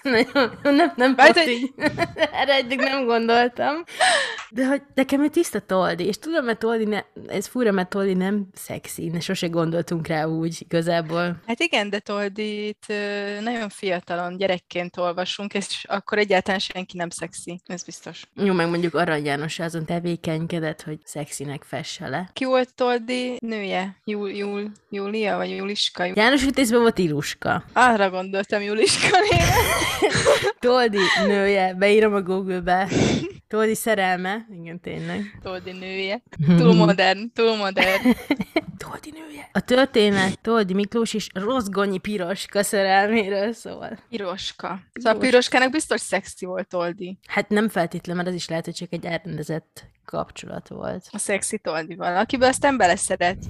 Nagyon, 0.03 0.59
nem, 0.63 0.93
nem 0.97 1.15
pont 1.15 1.39
hogy- 1.39 1.49
így. 1.49 1.73
Erre 2.41 2.55
eddig 2.55 2.79
nem 2.79 3.05
gondoltam. 3.05 3.85
De 4.51 4.67
hogy 4.67 4.83
nekem 4.95 5.23
ő 5.23 5.29
tiszta 5.29 5.61
Toldi, 5.61 6.05
és 6.07 6.19
tudom, 6.19 6.45
mert 6.45 6.59
Toldi, 6.59 6.85
ne, 6.85 7.01
ez 7.27 7.47
fura, 7.47 7.71
mert 7.73 7.89
Toldi 7.89 8.15
nem 8.15 8.47
szexi, 8.55 9.09
ne 9.09 9.21
sose 9.21 9.47
gondoltunk 9.47 10.07
rá 10.07 10.25
úgy 10.25 10.57
igazából. 10.59 11.37
Hát 11.47 11.61
igen, 11.61 11.91
de 11.91 11.99
Toldit 11.99 12.87
nagyon 13.41 13.69
fiatalon, 13.69 14.37
gyerekként 14.37 14.97
olvasunk, 14.97 15.55
és 15.55 15.85
akkor 15.89 16.19
egyáltalán 16.19 16.59
senki 16.61 16.97
nem 16.97 17.11
szexi, 17.11 17.61
ez 17.67 17.83
biztos. 17.83 18.23
Jó, 18.35 18.53
meg 18.53 18.69
mondjuk 18.69 18.95
Arany 18.95 19.25
János 19.25 19.59
azon 19.59 19.85
tevékenykedett, 19.87 20.83
hogy 20.83 20.99
szexinek 21.05 21.63
fesse 21.67 22.09
le. 22.09 22.31
Ki 22.33 22.45
volt 22.45 22.75
Toldi 22.75 23.37
nője? 23.41 23.97
Júl, 24.05 24.31
Júl, 24.31 24.71
Júlia, 24.91 25.37
vagy 25.37 25.51
Júliska? 25.51 26.05
János 26.15 26.45
Vitézben 26.45 26.81
volt 26.81 26.99
Iluska. 26.99 27.65
Arra 27.73 28.11
gondoltam 28.11 28.63
Júliska 28.63 29.19
néven. 29.31 29.92
Toldi 30.61 30.99
nője, 31.27 31.75
beírom 31.75 32.15
a 32.15 32.23
Google-be. 32.23 32.89
Toldi 33.49 33.75
szerelme, 33.75 34.47
igen, 34.61 34.81
tényleg. 34.81 35.39
Toldi 35.43 35.73
nője. 35.73 36.23
Túl 36.47 36.75
modern, 36.75 37.33
túl 37.35 37.57
modern. 37.57 38.03
Toldi 38.85 39.11
nője. 39.11 39.49
A 39.53 39.61
történet 39.61 40.41
Toldi 40.41 40.75
Miklós 40.75 41.15
és 41.15 41.29
Rozgonyi 41.35 41.99
Piroska 41.99 42.63
szerelméről 42.63 43.53
szól. 43.53 43.99
Piroska. 44.09 44.67
Szóval 44.93 45.13
a 45.13 45.19
Piros. 45.19 45.31
Piroskának 45.31 45.71
biztos 45.71 46.01
szexi 46.01 46.47
volt 46.47 46.69
Toldi. 46.69 47.19
Hát 47.27 47.49
nem 47.49 47.69
feltétlen, 47.69 48.17
mert 48.17 48.29
az 48.29 48.35
is 48.35 48.49
lehet, 48.49 48.65
hogy 48.65 48.75
csak 48.75 48.93
egy 48.93 49.05
elrendezett 49.05 49.85
kapcsolat 50.05 50.69
volt. 50.69 51.09
A 51.11 51.19
szexi 51.19 51.59
Toldival, 51.59 52.17
akiben 52.17 52.49
aztán 52.49 52.77
beleszedett. 52.77 53.43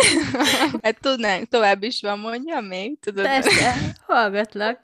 hát 0.82 1.00
tudnánk, 1.00 1.48
tovább 1.48 1.82
is 1.82 2.00
van, 2.00 2.18
mondjam 2.18 2.64
még? 2.64 3.00
Tudod? 3.00 3.24
Persze, 3.24 3.74
hallgatlak. 4.06 4.78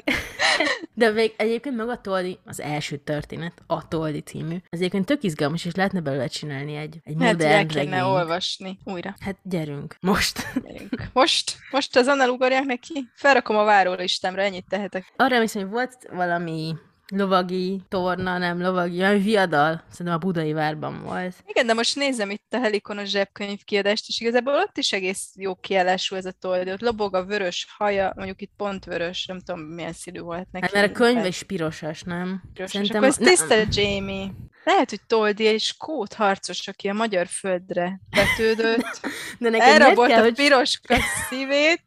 De 0.94 1.10
még 1.10 1.34
egyébként 1.36 1.76
maga 1.76 1.92
a 1.92 2.00
Toldi, 2.00 2.38
az 2.44 2.60
első 2.60 2.96
történet, 2.96 3.52
a 3.66 3.88
Toldi 3.88 4.20
című, 4.20 4.56
az 4.70 4.78
egyébként 4.78 5.06
tök 5.06 5.22
izgalmas, 5.22 5.64
és 5.64 5.74
lehetne 5.74 6.00
belőle 6.00 6.26
csinálni 6.26 6.74
egy, 6.76 7.00
egy 7.04 7.16
Hát, 7.20 7.34
hogy 7.34 7.44
el 7.44 7.62
modern 7.62 7.68
kéne 7.68 8.04
olvasni 8.04 8.78
újra. 8.84 9.14
Hát 9.20 9.36
gyerünk, 9.42 9.96
most. 10.00 10.46
Gyerünk. 10.62 11.08
Most, 11.12 11.56
most 11.70 11.96
az 11.96 12.06
annál 12.06 12.28
ugorják 12.28 12.64
neki? 12.64 13.08
Felrakom 13.14 13.56
a 13.56 13.64
várólistámra, 13.64 14.42
ennyit 14.42 14.68
tehetek. 14.68 15.12
Arra 15.16 15.34
emlékszem, 15.34 15.62
hogy 15.62 15.70
volt 15.70 15.96
valami 16.10 16.74
lovagi 17.14 17.80
torna, 17.88 18.38
nem 18.38 18.62
lovagi, 18.62 18.98
olyan 18.98 19.22
viadal, 19.22 19.82
szerintem 19.90 20.14
a 20.14 20.18
budai 20.18 20.52
várban 20.52 21.02
volt. 21.02 21.34
Igen, 21.46 21.66
de 21.66 21.72
most 21.72 21.96
nézem 21.96 22.30
itt 22.30 22.46
a 22.50 22.58
Helikonos 22.58 23.08
zsebkönyv 23.08 23.64
kiadást, 23.64 24.08
és 24.08 24.20
igazából 24.20 24.54
ott 24.54 24.76
is 24.76 24.92
egész 24.92 25.32
jó 25.34 25.54
kiállású 25.54 26.16
ez 26.16 26.24
a 26.24 26.32
toldi. 26.40 26.72
Ott 26.72 26.80
lobog 26.80 27.14
a 27.14 27.24
vörös 27.24 27.66
haja, 27.78 28.12
mondjuk 28.16 28.40
itt 28.40 28.52
pont 28.56 28.84
vörös, 28.84 29.26
nem 29.26 29.40
tudom 29.40 29.60
milyen 29.60 29.92
színű 29.92 30.20
volt 30.20 30.46
neki. 30.50 30.64
Hát 30.64 30.74
mert 30.74 30.90
a 30.90 30.92
könyv 30.92 31.24
is 31.24 31.42
pirosas, 31.42 32.02
nem? 32.02 32.42
Piros. 32.54 32.74
És 32.74 32.90
akkor 32.90 33.04
ez 33.04 33.16
ne- 33.16 33.26
tiszta 33.26 33.54
Jamie. 33.70 34.30
Lehet, 34.64 34.90
hogy 34.90 35.00
Toldi 35.06 35.46
egy 35.46 35.60
skót 35.60 36.14
harcos, 36.14 36.68
aki 36.68 36.88
a 36.88 36.92
magyar 36.92 37.26
földre 37.26 38.00
vetődött, 38.10 39.00
de 39.38 39.48
neked 39.48 39.50
miért 39.50 39.62
elrabolta 39.62 40.12
kell, 40.12 40.20
a 40.20 40.24
hogy 40.24 40.34
piroska 40.34 40.96
szívét. 41.28 41.82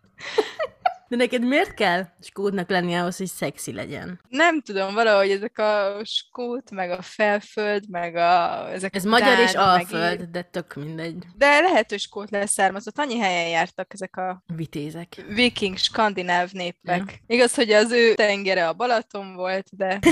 De 1.11 1.17
neked 1.17 1.43
miért 1.43 1.73
kell 1.73 2.05
skódnak 2.21 2.69
lenni 2.69 2.95
ahhoz, 2.95 3.17
hogy 3.17 3.27
szexi 3.27 3.73
legyen? 3.73 4.19
Nem 4.29 4.61
tudom, 4.61 4.93
valahogy 4.93 5.29
ezek 5.29 5.57
a 5.57 5.99
skót, 6.03 6.71
meg 6.71 6.91
a 6.91 7.01
felföld, 7.01 7.89
meg 7.89 8.15
a... 8.15 8.69
Ezek 8.71 8.95
Ez 8.95 9.05
a 9.05 9.09
magyar 9.09 9.39
és 9.39 9.51
meg 9.51 9.63
alföld, 9.63 10.19
így. 10.21 10.29
de 10.29 10.41
tök 10.41 10.73
mindegy. 10.73 11.25
De 11.35 11.59
lehet, 11.59 11.89
hogy 11.89 11.99
skót 11.99 12.29
leszármazott. 12.29 12.97
Annyi 12.97 13.17
helyen 13.19 13.49
jártak 13.49 13.93
ezek 13.93 14.17
a 14.17 14.43
Vitézek. 14.55 15.25
viking, 15.27 15.77
skandináv 15.77 16.51
népek. 16.51 17.03
Ja. 17.07 17.35
Igaz, 17.35 17.55
hogy 17.55 17.71
az 17.71 17.91
ő 17.91 18.13
tengere 18.13 18.67
a 18.67 18.73
Balaton 18.73 19.33
volt, 19.33 19.67
de... 19.71 19.99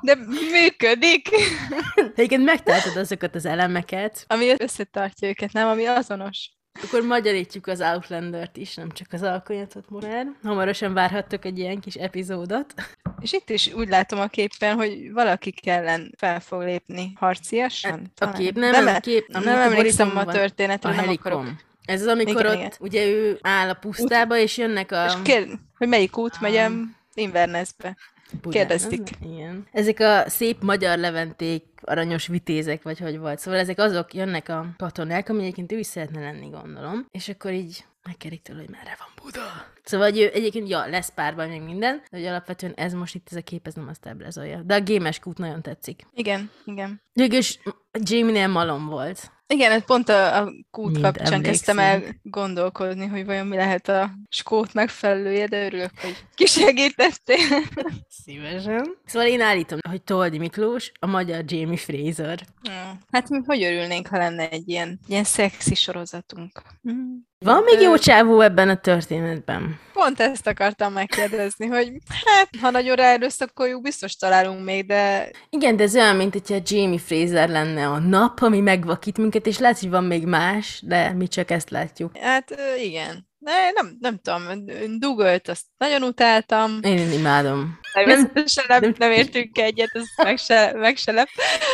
De 0.00 0.14
működik, 0.50 1.28
Egyébként 2.14 2.44
megtaláltad 2.44 2.96
azokat 2.96 3.34
az 3.34 3.46
elemeket, 3.46 4.24
ami 4.26 4.54
összetartja 4.58 5.28
őket, 5.28 5.52
nem? 5.52 5.68
Ami 5.68 5.84
azonos. 5.86 6.50
Akkor 6.82 7.02
magyarítjuk 7.02 7.66
az 7.66 7.80
Outlandert 7.80 8.56
is, 8.56 8.74
nem 8.74 8.90
csak 8.90 9.06
az 9.12 9.22
alkonyatot 9.22 9.84
már. 9.90 10.26
Hamarosan 10.42 10.94
várhattok 10.94 11.44
egy 11.44 11.58
ilyen 11.58 11.80
kis 11.80 11.94
epizódot. 11.94 12.74
És 13.20 13.32
itt 13.32 13.50
is 13.50 13.72
úgy 13.74 13.88
látom 13.88 14.20
a 14.20 14.26
képen, 14.26 14.76
hogy 14.76 15.12
valaki 15.12 15.54
ellen 15.64 16.12
fel 16.16 16.40
fog 16.40 16.62
lépni 16.62 17.12
harciasan. 17.14 18.12
A 18.16 18.32
kép, 18.32 18.54
nem, 18.54 18.70
nem, 18.70 18.94
a 18.94 19.00
kép, 19.00 19.26
nem, 19.28 19.46
a 19.46 19.48
emlékszem 19.48 20.16
a 20.16 20.24
történetre, 20.24 20.88
A 20.88 20.94
nem 20.94 21.08
akarok. 21.08 21.46
Ez 21.84 22.00
az, 22.00 22.06
amikor 22.06 22.44
Igen, 22.44 22.52
ott 22.52 22.56
igen. 22.56 22.72
ugye 22.80 23.06
ő 23.06 23.38
áll 23.42 23.68
a 23.68 23.74
pusztába, 23.74 24.36
és 24.38 24.56
jönnek 24.56 24.92
a... 24.92 25.04
És 25.04 25.12
kér, 25.22 25.48
hogy 25.78 25.88
melyik 25.88 26.18
út 26.18 26.40
megyem 26.40 26.96
Invernessbe. 27.14 27.96
Budán, 28.30 28.52
kérdezték. 28.52 29.10
Igen. 29.22 29.66
Ezek 29.72 30.00
a 30.00 30.24
szép 30.26 30.62
magyar 30.62 30.98
leventék, 30.98 31.64
aranyos 31.80 32.26
vitézek, 32.26 32.82
vagy 32.82 32.98
hogy 32.98 33.18
volt. 33.18 33.38
Szóval 33.38 33.60
ezek 33.60 33.78
azok 33.78 34.14
jönnek 34.14 34.48
a 34.48 34.66
katonák, 34.76 35.28
ami 35.28 35.42
egyébként 35.42 35.72
ő 35.72 35.78
is 35.78 35.86
szeretne 35.86 36.20
lenni, 36.20 36.48
gondolom. 36.48 37.06
És 37.10 37.28
akkor 37.28 37.52
így 37.52 37.84
megkerik 38.06 38.42
tőle, 38.42 38.58
hogy 38.58 38.70
merre 38.70 38.96
van 38.98 39.08
Buda. 39.22 39.40
Szóval, 39.84 40.10
hogy 40.10 40.20
ő 40.20 40.30
egyébként, 40.32 40.68
ja, 40.68 40.86
lesz 40.86 41.12
párban 41.14 41.48
még 41.48 41.62
minden, 41.62 42.02
de 42.10 42.16
hogy 42.16 42.26
alapvetően 42.26 42.72
ez 42.76 42.92
most 42.92 43.14
itt 43.14 43.26
ez 43.30 43.36
a 43.36 43.42
kép, 43.42 43.66
ez 43.66 43.74
nem 43.74 43.88
azt 43.88 44.06
ábrázolja. 44.06 44.62
De 44.62 44.74
a 44.74 44.80
gémes 44.80 45.18
kút 45.18 45.38
nagyon 45.38 45.62
tetszik. 45.62 46.06
Igen, 46.14 46.50
igen. 46.64 47.00
Végülis 47.12 47.58
Jamie-nél 47.92 48.46
malom 48.46 48.86
volt. 48.86 49.30
Igen, 49.48 49.84
pont 49.84 50.08
a, 50.08 50.42
a 50.42 50.52
kút 50.70 50.90
Mind 50.90 51.04
kapcsán 51.04 51.42
kezdtem 51.42 51.78
el 51.78 52.02
gondolkodni, 52.22 53.06
hogy 53.06 53.24
vajon 53.24 53.46
mi 53.46 53.56
lehet 53.56 53.88
a 53.88 54.10
skót 54.28 54.74
megfelelője, 54.74 55.46
de 55.46 55.64
örülök, 55.64 55.90
hogy 56.00 56.16
kisegítettél. 56.34 57.36
Szívesen. 58.24 58.96
Szóval 59.04 59.28
én 59.28 59.40
állítom, 59.40 59.78
hogy 59.88 60.02
Toldi 60.02 60.38
Miklós 60.38 60.92
a 61.00 61.06
magyar 61.06 61.44
Jamie 61.46 61.76
Fraser. 61.76 62.46
Hát 63.10 63.28
mi 63.28 63.40
hogy 63.46 63.62
örülnénk, 63.62 64.06
ha 64.06 64.18
lenne 64.18 64.48
egy 64.48 64.68
ilyen, 64.68 65.00
ilyen 65.06 65.24
szexi 65.24 65.74
sorozatunk. 65.74 66.62
Van 67.44 67.62
még 67.62 67.80
jó 67.80 67.96
csávó 67.96 68.40
ebben 68.40 68.68
a 68.68 68.76
történetben? 68.76 69.78
Pont 69.92 70.20
ezt 70.20 70.46
akartam 70.46 70.92
megkérdezni, 70.92 71.66
hogy 71.66 71.92
hát, 72.24 72.48
ha 72.60 72.70
nagyon 72.70 72.96
ráerőszakoljuk, 72.96 73.82
biztos 73.82 74.16
találunk 74.16 74.64
még, 74.64 74.86
de 74.86 75.30
Igen, 75.50 75.76
de 75.76 75.82
ez 75.82 75.94
olyan, 75.94 76.16
mint 76.16 76.32
hogyha 76.32 76.56
Jamie 76.64 76.98
Fraser 76.98 77.48
lenne 77.48 77.88
a 77.88 77.98
nap, 77.98 78.40
ami 78.42 78.60
megvakít 78.60 79.18
minket, 79.18 79.46
és 79.46 79.58
lehet, 79.58 79.78
hogy 79.78 79.90
van 79.90 80.04
még 80.04 80.26
más, 80.26 80.82
de 80.86 81.12
mi 81.12 81.28
csak 81.28 81.50
ezt 81.50 81.70
látjuk. 81.70 82.16
hát 82.16 82.54
igen. 82.82 83.25
Ne, 83.46 83.70
nem, 83.70 83.96
nem 84.00 84.18
tudom, 84.22 84.64
Dugölt, 84.98 85.48
azt 85.48 85.64
nagyon 85.78 86.02
utáltam. 86.02 86.78
Én 86.82 87.12
imádom. 87.12 87.78
Természetesen 87.92 88.64
nem, 88.68 88.80
nem, 88.80 88.94
nem 88.98 89.10
értünk 89.10 89.58
egyet, 89.58 89.90
ez 89.92 90.02
meg 90.24 90.38
se, 90.38 90.72
meg 90.74 90.96
se 90.96 91.12
lep. 91.12 91.28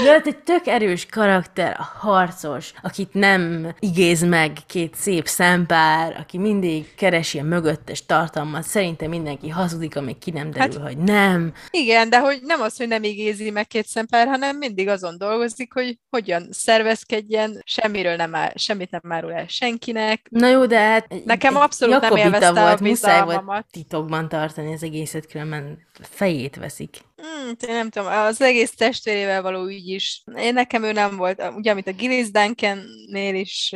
De 0.04 0.16
ott 0.16 0.26
egy 0.26 0.36
tök 0.36 0.66
erős 0.66 1.06
karakter, 1.06 1.76
a 1.78 1.82
harcos, 1.82 2.72
akit 2.82 3.12
nem 3.12 3.74
igéz 3.78 4.22
meg 4.22 4.52
két 4.66 4.94
szép 4.94 5.26
szempár, 5.26 6.16
aki 6.20 6.38
mindig 6.38 6.94
keresi 6.94 7.38
a 7.38 7.42
mögöttes 7.42 8.06
tartalmat. 8.06 8.62
Szerintem 8.62 9.08
mindenki 9.08 9.48
hazudik, 9.48 9.96
amíg 9.96 10.18
ki 10.18 10.30
nem 10.30 10.50
derül, 10.50 10.80
hát, 10.80 10.88
hogy 10.88 10.98
nem. 10.98 11.52
Igen, 11.70 12.10
de 12.10 12.18
hogy 12.18 12.38
nem 12.42 12.60
az, 12.60 12.76
hogy 12.76 12.88
nem 12.88 13.02
igézi 13.02 13.50
meg 13.50 13.66
két 13.66 13.86
szempár, 13.86 14.26
hanem 14.26 14.56
mindig 14.56 14.88
azon 14.88 15.18
dolgozik, 15.18 15.72
hogy 15.72 15.98
hogyan 16.10 16.48
szervezkedjen, 16.50 17.62
semmiről 17.64 18.16
nem 18.16 18.34
áll, 18.34 18.52
semmit 18.54 18.90
nem 18.90 19.12
árul 19.12 19.32
el 19.32 19.46
senkinek. 19.48 20.26
Na 20.30 20.48
jó, 20.48 20.66
de 20.66 20.78
hát 20.78 21.24
Nekem 21.24 21.56
abszolút 21.62 22.00
nem 22.00 22.02
jakobita 22.02 22.26
élvezte 22.26 22.60
a 22.60 22.64
volt, 22.64 22.80
muszáj 22.80 23.24
volt 23.24 23.66
titokban 23.70 24.28
tartani 24.28 24.72
az 24.72 24.82
egészet, 24.82 25.26
különben 25.26 25.78
fejét 26.00 26.56
veszik. 26.56 26.98
Hmm, 27.16 27.54
én 27.68 27.74
nem 27.74 27.90
tudom, 27.90 28.08
az 28.12 28.40
egész 28.40 28.74
testvérével 28.74 29.42
való 29.42 29.66
ügy 29.66 29.88
is. 29.88 30.24
Én 30.36 30.52
nekem 30.52 30.82
ő 30.82 30.92
nem 30.92 31.16
volt, 31.16 31.42
ugye, 31.56 31.70
amit 31.70 31.86
a 31.86 31.92
Gillis 31.92 32.30
Duncan-nél 32.30 33.34
is, 33.34 33.74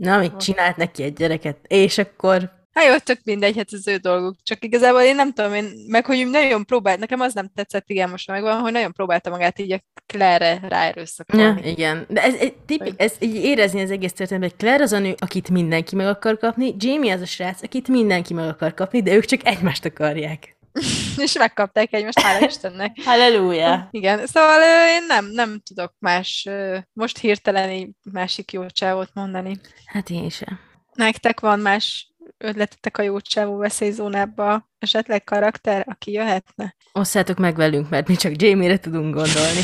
Na, 0.00 0.18
még 0.18 0.36
csinált 0.36 0.76
neki 0.76 1.02
egy 1.02 1.12
gyereket, 1.12 1.56
és 1.66 1.98
akkor 1.98 2.59
hát 2.72 2.84
jó, 2.84 2.96
tök 2.96 3.18
mindegy, 3.24 3.56
hát 3.56 3.72
az 3.72 3.88
ő 3.88 3.96
dolguk. 3.96 4.36
Csak 4.42 4.64
igazából 4.64 5.00
én 5.00 5.14
nem 5.14 5.32
tudom, 5.32 5.54
én, 5.54 5.70
meg 5.86 6.06
hogy 6.06 6.26
nagyon 6.30 6.64
próbált, 6.64 6.98
nekem 6.98 7.20
az 7.20 7.34
nem 7.34 7.50
tetszett, 7.54 7.90
igen, 7.90 8.10
most 8.10 8.28
megvan, 8.28 8.60
hogy 8.60 8.72
nagyon 8.72 8.92
próbálta 8.92 9.30
magát 9.30 9.58
így 9.58 9.72
a 9.72 9.80
Claire-re 10.06 10.68
ráerőszakolni. 10.68 11.60
Ja, 11.64 11.70
igen. 11.70 12.06
De 12.08 12.22
ez, 12.22 12.34
ez, 12.34 12.48
tipik, 12.66 12.94
ez 12.96 13.12
így 13.18 13.34
érezni 13.34 13.82
az 13.82 13.90
egész 13.90 14.12
történetben, 14.12 14.50
hogy 14.50 14.58
Claire 14.58 14.82
az 14.82 14.92
a 14.92 14.98
nő, 14.98 15.14
akit 15.18 15.50
mindenki 15.50 15.96
meg 15.96 16.06
akar 16.06 16.38
kapni, 16.38 16.74
Jamie 16.78 17.14
az 17.14 17.20
a 17.20 17.26
srác, 17.26 17.62
akit 17.62 17.88
mindenki 17.88 18.34
meg 18.34 18.48
akar 18.48 18.74
kapni, 18.74 19.02
de 19.02 19.14
ők 19.14 19.24
csak 19.24 19.46
egymást 19.46 19.84
akarják. 19.84 20.58
És 21.24 21.38
megkapták 21.38 21.92
egymást, 21.92 22.20
hála 22.20 22.46
Istennek. 22.46 22.96
Halleluja! 23.04 23.88
Igen, 23.90 24.26
szóval 24.26 24.60
én 24.88 25.04
nem, 25.06 25.26
nem 25.26 25.60
tudok 25.68 25.94
más, 25.98 26.48
most 26.92 27.18
hirtelen 27.18 27.70
így 27.70 27.88
másik 28.12 28.52
jó 28.52 28.66
csávót 28.66 29.10
mondani. 29.14 29.60
Hát 29.84 30.10
én 30.10 30.28
sem. 30.28 30.58
Nektek 30.94 31.40
van 31.40 31.60
más 31.60 32.09
ötletetek 32.40 32.98
a 32.98 33.02
jó 33.02 33.20
csávó 33.20 33.56
veszélyzónába, 33.56 34.68
esetleg 34.78 35.24
karakter, 35.24 35.84
aki 35.88 36.12
jöhetne? 36.12 36.74
Osszátok 36.92 37.38
meg 37.38 37.56
velünk, 37.56 37.88
mert 37.88 38.08
mi 38.08 38.16
csak 38.16 38.42
Jamie-re 38.42 38.78
tudunk 38.78 39.14
gondolni. 39.14 39.62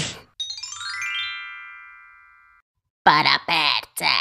Para 3.03 3.41
perce! 3.47 4.15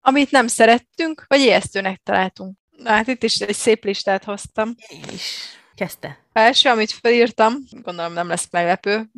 Amit 0.00 0.30
nem 0.30 0.46
szerettünk, 0.46 1.24
vagy 1.28 1.40
ijesztőnek 1.40 2.00
találtunk. 2.02 2.56
Na, 2.76 2.90
hát 2.90 3.06
itt 3.06 3.22
is 3.22 3.38
egy 3.40 3.54
szép 3.54 3.84
listát 3.84 4.24
hoztam. 4.24 4.74
Én 4.88 5.04
is. 5.14 5.38
Kezdte. 5.74 6.18
Első, 6.32 6.68
amit 6.68 6.90
felírtam, 6.90 7.54
gondolom 7.70 8.12
nem 8.12 8.28
lesz 8.28 8.48
meglepő, 8.50 9.10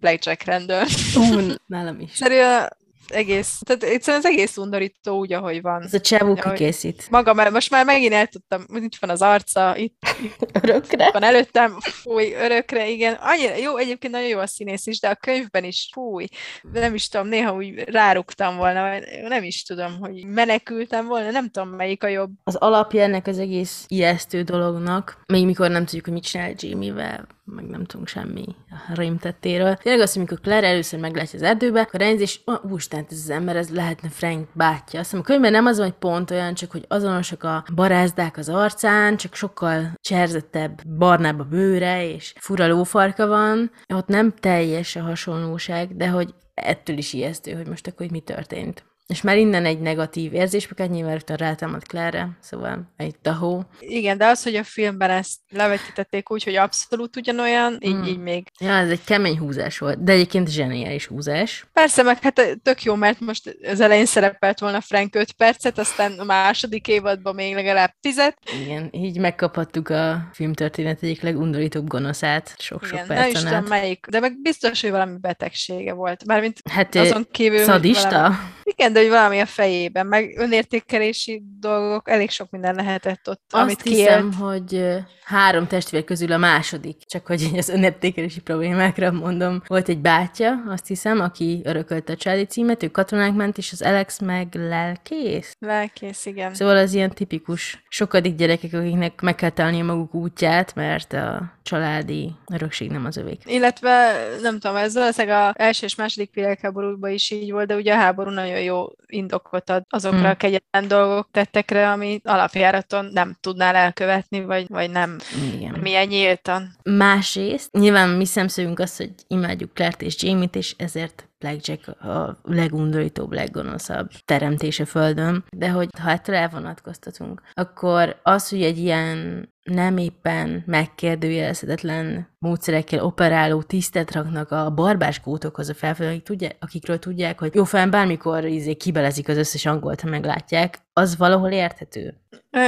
Blackjack 0.00 0.44
Randall. 0.44 0.86
Ú, 1.16 1.52
nálam 1.66 2.00
is. 2.00 2.10
Szerűen 2.14 2.76
egész, 3.14 3.58
tehát 3.64 3.82
egyszerűen 3.82 4.22
az 4.24 4.30
egész 4.30 4.56
undorító 4.56 5.18
úgy, 5.18 5.32
ahogy 5.32 5.62
van. 5.62 5.82
Ez 5.82 5.94
a 5.94 6.00
csávó 6.00 6.34
kikészít. 6.34 7.10
Maga, 7.10 7.32
mert 7.32 7.50
most 7.50 7.70
már 7.70 7.84
megint 7.84 8.12
el 8.12 8.26
tudtam, 8.26 8.64
itt 8.74 8.96
van 9.00 9.10
az 9.10 9.22
arca, 9.22 9.76
itt 9.76 10.02
Örökre. 10.62 11.10
van 11.12 11.22
előttem, 11.22 11.80
fúj, 11.80 12.32
örökre, 12.32 12.88
igen. 12.88 13.14
Annyira 13.20 13.56
jó, 13.56 13.76
egyébként 13.76 14.12
nagyon 14.12 14.28
jó 14.28 14.38
a 14.38 14.46
színész 14.46 14.86
is, 14.86 15.00
de 15.00 15.08
a 15.08 15.14
könyvben 15.14 15.64
is, 15.64 15.88
fúj, 15.92 16.26
nem 16.72 16.94
is 16.94 17.08
tudom, 17.08 17.26
néha 17.28 17.54
úgy 17.54 17.78
ráruktam 17.78 18.56
volna, 18.56 18.98
nem 19.28 19.42
is 19.42 19.62
tudom, 19.62 19.98
hogy 20.00 20.26
menekültem 20.26 21.06
volna, 21.06 21.30
nem 21.30 21.50
tudom, 21.50 21.68
melyik 21.68 22.04
a 22.04 22.08
jobb. 22.08 22.30
Az 22.44 22.54
alapja 22.54 23.02
ennek 23.02 23.26
az 23.26 23.38
egész 23.38 23.84
ijesztő 23.88 24.42
dolognak, 24.42 25.20
még 25.26 25.44
mikor 25.44 25.70
nem 25.70 25.84
tudjuk, 25.84 26.04
hogy 26.04 26.12
mit 26.14 26.22
csinál 26.22 26.52
Jamie-vel, 26.56 27.26
meg 27.44 27.64
nem 27.64 27.84
tudunk 27.84 28.08
semmi 28.08 28.44
a 28.70 28.94
rémtettéről. 28.94 29.74
Tényleg 29.74 30.02
az, 30.02 30.12
hogy 30.12 30.18
amikor 30.22 30.40
Claire 30.40 30.66
először 30.66 31.00
meglátja 31.00 31.38
az 31.38 31.44
erdőbe, 31.44 31.80
akkor 31.80 32.00
ránéz, 32.00 32.20
és 32.20 32.40
oh, 32.44 32.64
úristen, 32.64 33.06
ez 33.10 33.18
az 33.18 33.30
ember, 33.30 33.56
ez 33.56 33.70
lehetne 33.70 34.08
Frank 34.08 34.48
bátyja. 34.52 35.00
Azt 35.00 35.14
a 35.14 35.20
könyvben 35.20 35.52
nem 35.52 35.66
az 35.66 35.78
hogy 35.78 35.92
pont 35.92 36.30
olyan, 36.30 36.54
csak 36.54 36.70
hogy 36.70 36.84
azonosak 36.88 37.42
a 37.42 37.64
barázdák 37.74 38.36
az 38.36 38.48
arcán, 38.48 39.16
csak 39.16 39.34
sokkal 39.34 39.92
cserzettebb, 40.00 40.82
barnább 40.98 41.40
a 41.40 41.44
bőre, 41.44 42.08
és 42.12 42.32
fura 42.38 42.66
lófarka 42.66 43.26
van. 43.26 43.70
Ott 43.94 44.06
nem 44.06 44.34
teljes 44.34 44.96
a 44.96 45.02
hasonlóság, 45.02 45.96
de 45.96 46.08
hogy 46.08 46.34
ettől 46.54 46.96
is 46.96 47.12
ijesztő, 47.12 47.52
hogy 47.52 47.68
most 47.68 47.86
akkor 47.86 47.98
hogy 47.98 48.10
mi 48.10 48.20
történt. 48.20 48.84
És 49.12 49.22
már 49.22 49.36
innen 49.36 49.64
egy 49.64 49.80
negatív 49.80 50.34
érzés, 50.34 50.68
mert 50.76 50.90
nyilván 50.90 51.12
rögtön 51.12 51.36
rátámad 51.36 51.82
Claire-re, 51.82 52.28
szóval 52.40 52.92
egy 52.96 53.18
tahó. 53.18 53.64
Igen, 53.80 54.18
de 54.18 54.26
az, 54.26 54.42
hogy 54.42 54.54
a 54.54 54.64
filmben 54.64 55.10
ezt 55.10 55.38
levetítették 55.48 56.30
úgy, 56.30 56.44
hogy 56.44 56.56
abszolút 56.56 57.16
ugyanolyan, 57.16 57.78
így, 57.80 57.94
Mm. 57.94 58.02
így 58.04 58.18
még. 58.18 58.46
Ja, 58.62 58.72
ez 58.72 58.90
egy 58.90 59.04
kemény 59.04 59.38
húzás 59.38 59.78
volt, 59.78 60.04
de 60.04 60.12
egyébként 60.12 60.50
zseniális 60.50 61.06
húzás. 61.06 61.66
Persze, 61.72 62.02
meg 62.02 62.18
hát 62.22 62.58
tök 62.62 62.82
jó, 62.82 62.94
mert 62.94 63.20
most 63.20 63.56
az 63.62 63.80
elején 63.80 64.06
szerepelt 64.06 64.60
volna 64.60 64.80
Frank 64.80 65.14
5 65.14 65.32
percet, 65.32 65.78
aztán 65.78 66.18
a 66.18 66.24
második 66.24 66.88
évadban 66.88 67.34
még 67.34 67.54
legalább 67.54 67.90
10 68.00 68.20
Igen, 68.62 68.88
így 68.92 69.18
megkaphattuk 69.18 69.88
a 69.88 70.28
filmtörténet 70.32 71.02
egyik 71.02 71.22
legundorítóbb 71.22 71.86
gonoszát 71.88 72.54
sok-sok 72.58 72.92
Igen, 72.92 73.06
nem 73.06 73.16
is 73.16 73.32
percen 73.32 73.50
tudom 73.52 73.68
melyik, 73.68 74.06
de 74.10 74.20
meg 74.20 74.40
biztos, 74.42 74.80
hogy 74.80 74.90
valami 74.90 75.18
betegsége 75.20 75.92
volt. 75.92 76.24
Mármint 76.24 76.60
Hát 76.70 76.94
azon 76.94 77.26
kívül, 77.30 77.64
szadista? 77.64 78.10
valami, 78.10 78.34
igen, 78.62 78.92
de 78.92 79.00
hogy 79.00 79.08
valami 79.08 79.40
a 79.40 79.46
fejében, 79.46 80.06
meg 80.06 80.34
önértékelési 80.38 81.42
dolgok, 81.60 82.10
elég 82.10 82.30
sok 82.30 82.50
minden 82.50 82.74
lehetett 82.74 83.28
ott, 83.28 83.42
Azt 83.50 83.62
amit 83.62 83.82
hiszem, 83.82 84.30
kiélt. 84.30 84.34
hogy 84.34 85.02
három 85.24 85.66
testvér 85.66 86.04
közül 86.04 86.32
a 86.32 86.36
második, 86.36 86.96
csak 87.06 87.26
hogy 87.26 87.50
az 87.56 87.68
önértékelési 87.68 88.40
problémákra 88.52 89.10
mondom, 89.10 89.62
volt 89.66 89.88
egy 89.88 89.98
bátyja, 89.98 90.62
azt 90.66 90.86
hiszem, 90.86 91.20
aki 91.20 91.60
örökölte 91.64 92.12
a 92.12 92.16
családi 92.16 92.44
címet, 92.44 92.82
ő 92.82 92.88
katonák 92.88 93.34
ment, 93.34 93.58
és 93.58 93.72
az 93.72 93.82
Alex 93.82 94.20
meg 94.20 94.54
lelkész. 94.54 95.56
Lelkész, 95.58 96.26
igen. 96.26 96.54
Szóval 96.54 96.76
az 96.76 96.94
ilyen 96.94 97.10
tipikus 97.10 97.84
sokadik 97.88 98.34
gyerekek, 98.34 98.72
akiknek 98.72 99.20
meg 99.20 99.34
kell 99.34 99.50
találni 99.50 99.82
maguk 99.82 100.14
útját, 100.14 100.74
mert 100.74 101.12
a 101.12 101.52
családi 101.62 102.32
örökség 102.52 102.90
nem 102.90 103.04
az 103.04 103.16
övék. 103.16 103.42
Illetve, 103.44 104.12
nem 104.42 104.58
tudom, 104.58 104.76
ez 104.76 104.94
valószínűleg 104.94 105.48
az 105.48 105.54
első 105.56 105.86
és 105.86 105.94
második 105.94 106.34
világháborúban 106.34 107.10
is 107.10 107.30
így 107.30 107.50
volt, 107.52 107.66
de 107.66 107.74
ugye 107.74 107.94
a 107.94 107.96
háború 107.96 108.30
nagyon 108.30 108.60
jó 108.60 108.86
indokot 109.06 109.70
ad 109.70 109.82
azokra 109.88 110.18
Mm. 110.18 110.24
a 110.24 110.34
kegyetlen 110.34 110.88
dolgok 110.88 111.28
tettekre, 111.30 111.90
ami 111.90 112.20
alapjáraton 112.24 113.04
nem 113.12 113.36
tudnál 113.40 113.74
elkövetni, 113.74 114.44
vagy, 114.44 114.66
vagy 114.68 114.90
nem 114.90 115.18
Igen. 115.54 115.78
milyen 115.80 116.06
nyíltan. 116.06 116.76
Másrészt, 116.82 117.72
nyilván 117.72 118.08
mi 118.08 118.24
szemszögünk 118.24 118.78
az, 118.78 118.96
hogy 118.96 119.12
imádjuk 119.26 119.74
Claire-t 119.74 120.02
és 120.02 120.22
Jamie-t, 120.22 120.56
és 120.56 120.74
ezért 120.78 121.26
Blackjack 121.38 121.88
a 121.88 122.38
legundorítóbb, 122.42 123.32
leggonoszabb 123.32 124.10
teremtés 124.24 124.80
a 124.80 124.86
Földön, 124.86 125.44
de 125.56 125.70
hogy 125.70 125.88
ha 126.00 126.10
ettől 126.10 126.34
elvonatkoztatunk, 126.34 127.42
akkor 127.54 128.20
az, 128.22 128.48
hogy 128.48 128.62
egy 128.62 128.78
ilyen 128.78 129.48
nem 129.62 129.96
éppen 129.96 130.62
megkérdőjelezhetetlen 130.66 132.28
módszerekkel 132.38 133.04
operáló 133.04 133.62
tisztet 133.62 134.12
raknak 134.12 134.50
a 134.50 134.70
barbás 134.70 135.20
kótokhoz 135.20 135.68
a 135.68 135.74
felfölön, 135.74 136.12
akik 136.12 136.24
tudják, 136.24 136.56
akikről 136.60 136.98
tudják, 136.98 137.38
hogy 137.38 137.54
jó 137.54 137.64
fel 137.64 137.88
bármikor 137.88 138.44
izé, 138.44 138.74
kibelezik 138.74 139.28
az 139.28 139.36
összes 139.36 139.66
angolt, 139.66 140.00
ha 140.00 140.08
meglátják, 140.08 140.78
az 140.92 141.16
valahol 141.16 141.50
érthető. 141.50 142.22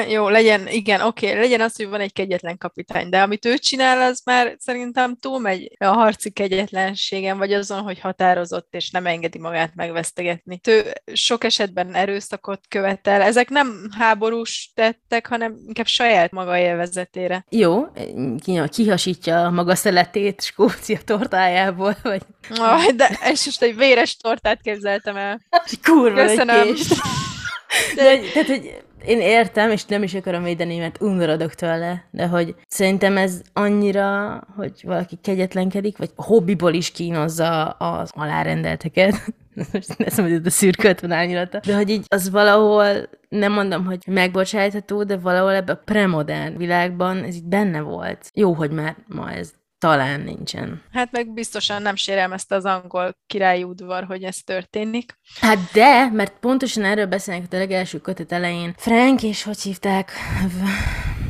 Jó, 0.09 0.29
legyen, 0.29 0.69
igen, 0.69 1.01
oké, 1.01 1.33
legyen 1.33 1.61
az, 1.61 1.77
hogy 1.77 1.89
van 1.89 2.01
egy 2.01 2.13
kegyetlen 2.13 2.59
kapitány, 2.59 3.09
de 3.09 3.23
amit 3.23 3.45
ő 3.45 3.57
csinál, 3.57 4.01
az 4.01 4.23
már 4.25 4.57
szerintem 4.59 5.17
túlmegy 5.17 5.77
a 5.79 5.85
harci 5.85 6.31
kegyetlenségen, 6.31 7.39
vagy 7.39 7.53
azon, 7.53 7.81
hogy 7.81 8.01
határozott 8.01 8.75
és 8.75 8.91
nem 8.91 9.07
engedi 9.07 9.39
magát 9.39 9.75
megvesztegetni. 9.75 10.61
Ő 10.69 10.93
sok 11.13 11.45
esetben 11.45 11.95
erőszakot 11.95 12.61
követel. 12.69 13.23
Ezek 13.23 13.49
nem 13.49 13.89
háborús 13.99 14.73
tettek, 14.75 15.27
hanem 15.27 15.57
inkább 15.67 15.87
saját 15.87 16.31
maga 16.31 16.57
nyelvezetére. 16.85 17.45
Jó, 17.51 17.87
ki- 18.45 18.69
kihasítja 18.69 19.45
a 19.45 19.51
maga 19.51 19.75
szeletét 19.75 20.43
Skócia 20.43 20.99
tortájából, 21.05 21.97
vagy 22.03 22.23
Oh, 22.61 22.87
de 22.97 23.19
és 23.33 23.45
most 23.45 23.63
egy 23.63 23.77
véres 23.77 24.17
tortát 24.17 24.61
képzeltem 24.63 25.17
el. 25.17 25.41
kurva 25.83 26.21
egy 26.21 26.29
Köszönöm. 26.29 26.63
kést. 26.63 26.95
De, 27.95 28.19
tehát, 28.33 28.49
hogy 28.49 28.83
én 29.07 29.21
értem, 29.21 29.71
és 29.71 29.85
nem 29.85 30.03
is 30.03 30.15
akarom 30.15 30.43
védeni, 30.43 30.79
mert 30.79 31.01
undorodok 31.01 31.55
tőle, 31.55 32.05
de 32.11 32.27
hogy 32.27 32.55
szerintem 32.69 33.17
ez 33.17 33.41
annyira, 33.53 34.41
hogy 34.57 34.73
valaki 34.83 35.19
kegyetlenkedik, 35.23 35.99
vagy 35.99 36.11
hobbiból 36.17 36.73
is 36.73 36.91
kínozza 36.91 37.65
az 37.65 38.11
alárendelteket. 38.15 39.15
Most 39.73 39.99
ne 39.99 40.07
mondod, 40.17 40.39
hogy 40.39 40.47
a 40.47 40.51
szürke 40.51 40.89
50 40.89 41.13
árnyalata. 41.13 41.61
De 41.67 41.75
hogy 41.75 41.91
így 41.91 42.05
az 42.09 42.31
valahol, 42.31 43.09
nem 43.29 43.53
mondom, 43.53 43.85
hogy 43.85 44.03
megbocsájtható, 44.07 45.03
de 45.03 45.17
valahol 45.17 45.53
ebben 45.53 45.75
a 45.75 45.83
premodern 45.85 46.57
világban 46.57 47.25
ez 47.25 47.35
így 47.35 47.45
benne 47.45 47.81
volt. 47.81 48.31
Jó, 48.35 48.53
hogy 48.53 48.71
már 48.71 48.97
ma 49.07 49.31
ez 49.31 49.53
talán 49.79 50.21
nincsen. 50.21 50.83
Hát 50.93 51.13
meg 51.13 51.33
biztosan 51.33 51.83
nem 51.83 51.95
sérelmezte 51.95 52.55
az 52.55 52.65
angol 52.65 53.17
királyi 53.27 53.63
udvar, 53.63 54.05
hogy 54.05 54.23
ez 54.23 54.37
történik. 54.37 55.19
Hát 55.41 55.59
de, 55.73 56.11
mert 56.13 56.39
pontosan 56.41 56.85
erről 56.85 57.07
beszélnek 57.07 57.53
a 57.53 57.57
legelső 57.57 57.99
kötet 57.99 58.33
elején. 58.33 58.75
Frank 58.77 59.23
és 59.23 59.43
hogy 59.43 59.61
hívták? 59.61 60.11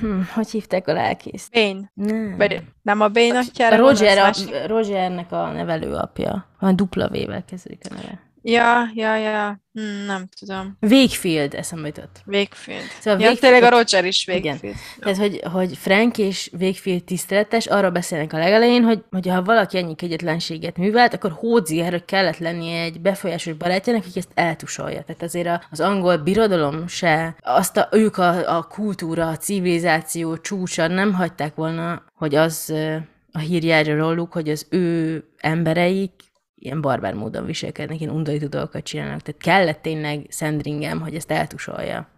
Hm, 0.00 0.20
hogy 0.34 0.50
hívták 0.50 0.88
a 0.88 0.92
lelkészt? 0.92 1.52
Bane. 1.52 1.90
Nem. 1.94 2.36
Vagy 2.36 2.62
nem 2.82 3.00
a 3.00 3.04
A 3.04 3.08
atyára 3.36 3.76
Roger, 3.76 4.16
gondolsz, 4.16 4.46
a, 4.50 4.66
Rogernek 4.66 5.32
a 5.32 5.52
nevelőapja. 5.52 6.46
Van 6.58 6.76
dupla 6.76 7.08
V-vel 7.08 7.44
kezdődik 7.44 7.80
a 7.90 7.94
neve. 7.94 8.20
Ja, 8.46 8.90
ja, 8.94 9.16
ja. 9.16 9.60
Hm, 9.72 10.06
nem 10.06 10.28
tudom. 10.38 10.76
Wakefield 10.80 11.54
eszembe 11.54 11.86
jutott. 11.86 12.20
Wakefield. 12.26 12.82
Szóval 13.00 13.20
ja, 13.20 13.26
Wakefield- 13.28 13.40
tényleg 13.40 13.62
a 13.62 13.76
Roger 13.76 14.04
is 14.04 14.26
Igen. 14.26 14.42
Wakefield. 14.42 14.76
Tehát, 14.98 15.18
hogy, 15.18 15.40
hogy 15.52 15.76
Frank 15.76 16.18
és 16.18 16.50
Wakefield 16.52 17.04
tiszteletes, 17.04 17.66
arról 17.66 17.90
beszélnek 17.90 18.32
a 18.32 18.38
legelején, 18.38 18.82
hogy, 18.82 19.04
hogy 19.10 19.28
ha 19.28 19.42
valaki 19.42 19.78
ennyi 19.78 19.94
kegyetlenséget 19.94 20.76
művelt, 20.76 21.14
akkor 21.14 21.30
Hódziára 21.30 22.04
kellett 22.04 22.38
lennie 22.38 22.82
egy 22.82 23.00
befolyásos 23.00 23.52
barátjának, 23.52 24.04
aki 24.08 24.18
ezt 24.18 24.30
eltusolja. 24.34 25.02
Tehát 25.02 25.22
azért 25.22 25.66
az 25.70 25.80
angol 25.80 26.16
birodalom 26.16 26.86
se, 26.86 27.36
azt 27.42 27.76
a, 27.76 27.88
ők 27.92 28.16
a, 28.16 28.56
a 28.56 28.62
kultúra, 28.62 29.28
a 29.28 29.36
civilizáció 29.36 30.36
csúcsa 30.36 30.86
nem 30.86 31.12
hagyták 31.12 31.54
volna, 31.54 32.02
hogy 32.14 32.34
az 32.34 32.72
a 33.32 33.38
hír 33.38 33.64
járja 33.64 33.96
róluk, 33.96 34.32
hogy 34.32 34.48
az 34.48 34.66
ő 34.70 35.24
embereik 35.38 36.10
ilyen 36.64 36.80
barbár 36.80 37.14
módon 37.14 37.44
viselkednek, 37.44 38.00
ilyen 38.00 38.14
undorító 38.14 38.46
dolgokat 38.46 38.82
csinálnak. 38.82 39.20
Tehát 39.20 39.42
kellett 39.42 39.82
tényleg 39.82 40.26
Sandringham, 40.30 41.00
hogy 41.00 41.14
ezt 41.14 41.30
eltusolja. 41.30 42.08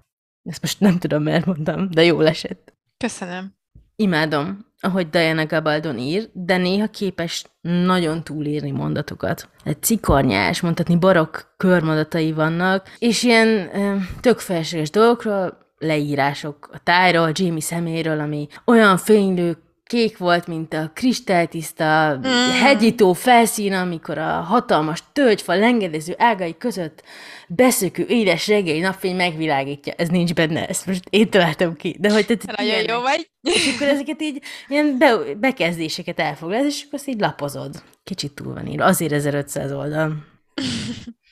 Ezt 0.42 0.62
most 0.62 0.80
nem 0.80 0.98
tudom, 0.98 1.22
miért 1.22 1.46
mondtam, 1.46 1.90
de 1.90 2.04
jól 2.04 2.26
esett. 2.26 2.72
Köszönöm. 2.96 3.54
Imádom, 3.96 4.66
ahogy 4.80 5.10
Diana 5.10 5.46
Gabaldon 5.46 5.98
ír, 5.98 6.28
de 6.32 6.56
néha 6.56 6.86
képes 6.86 7.44
nagyon 7.60 8.24
túlírni 8.24 8.70
mondatokat. 8.70 9.48
Cikornyás, 9.80 10.60
mondhatni 10.60 10.96
barokk 10.96 11.36
körmondatai 11.56 12.32
vannak, 12.32 12.96
és 12.98 13.22
ilyen 13.22 13.48
ö, 13.76 13.96
tök 14.20 14.38
felesleges 14.38 14.90
dolgokról, 14.90 15.58
leírások 15.78 16.68
a 16.72 16.78
tájról, 16.82 17.30
Jamie 17.32 17.60
szeméről, 17.60 18.20
ami 18.20 18.48
olyan 18.64 18.96
fénylő, 18.96 19.65
kék 19.86 20.18
volt, 20.18 20.46
mint 20.46 20.74
a 20.74 20.90
kristálytiszta 20.94 22.18
mm. 22.18 22.22
hegyító 22.62 23.12
felszín, 23.12 23.72
amikor 23.72 24.18
a 24.18 24.40
hatalmas 24.40 25.02
tölgyfa 25.12 25.54
lengedező 25.54 26.14
ágai 26.18 26.56
között 26.56 27.02
beszökő 27.48 28.04
édes 28.08 28.48
reggeli 28.48 28.80
napfény 28.80 29.16
megvilágítja. 29.16 29.92
Ez 29.96 30.08
nincs 30.08 30.34
benne, 30.34 30.66
ezt 30.66 30.86
most 30.86 31.02
én 31.10 31.30
találtam 31.30 31.76
ki. 31.76 31.96
De 32.00 32.12
hogy 32.12 32.26
tehát 32.26 32.46
Nagyon 32.46 32.72
ilyenek. 32.72 32.90
jó 32.90 33.00
vagy. 33.00 33.30
És 33.40 33.74
akkor 33.74 33.86
ezeket 33.86 34.22
így, 34.22 34.42
ilyen 34.68 34.98
be, 34.98 35.18
bekezdéseket 35.40 36.20
elfoglalsz, 36.20 36.66
és 36.66 36.82
akkor 36.82 36.98
azt 36.98 37.08
így 37.08 37.20
lapozod. 37.20 37.82
Kicsit 38.04 38.32
túl 38.32 38.54
van 38.54 38.66
írva. 38.66 38.84
Azért 38.84 39.12
1500 39.12 39.72
oldal. 39.72 40.12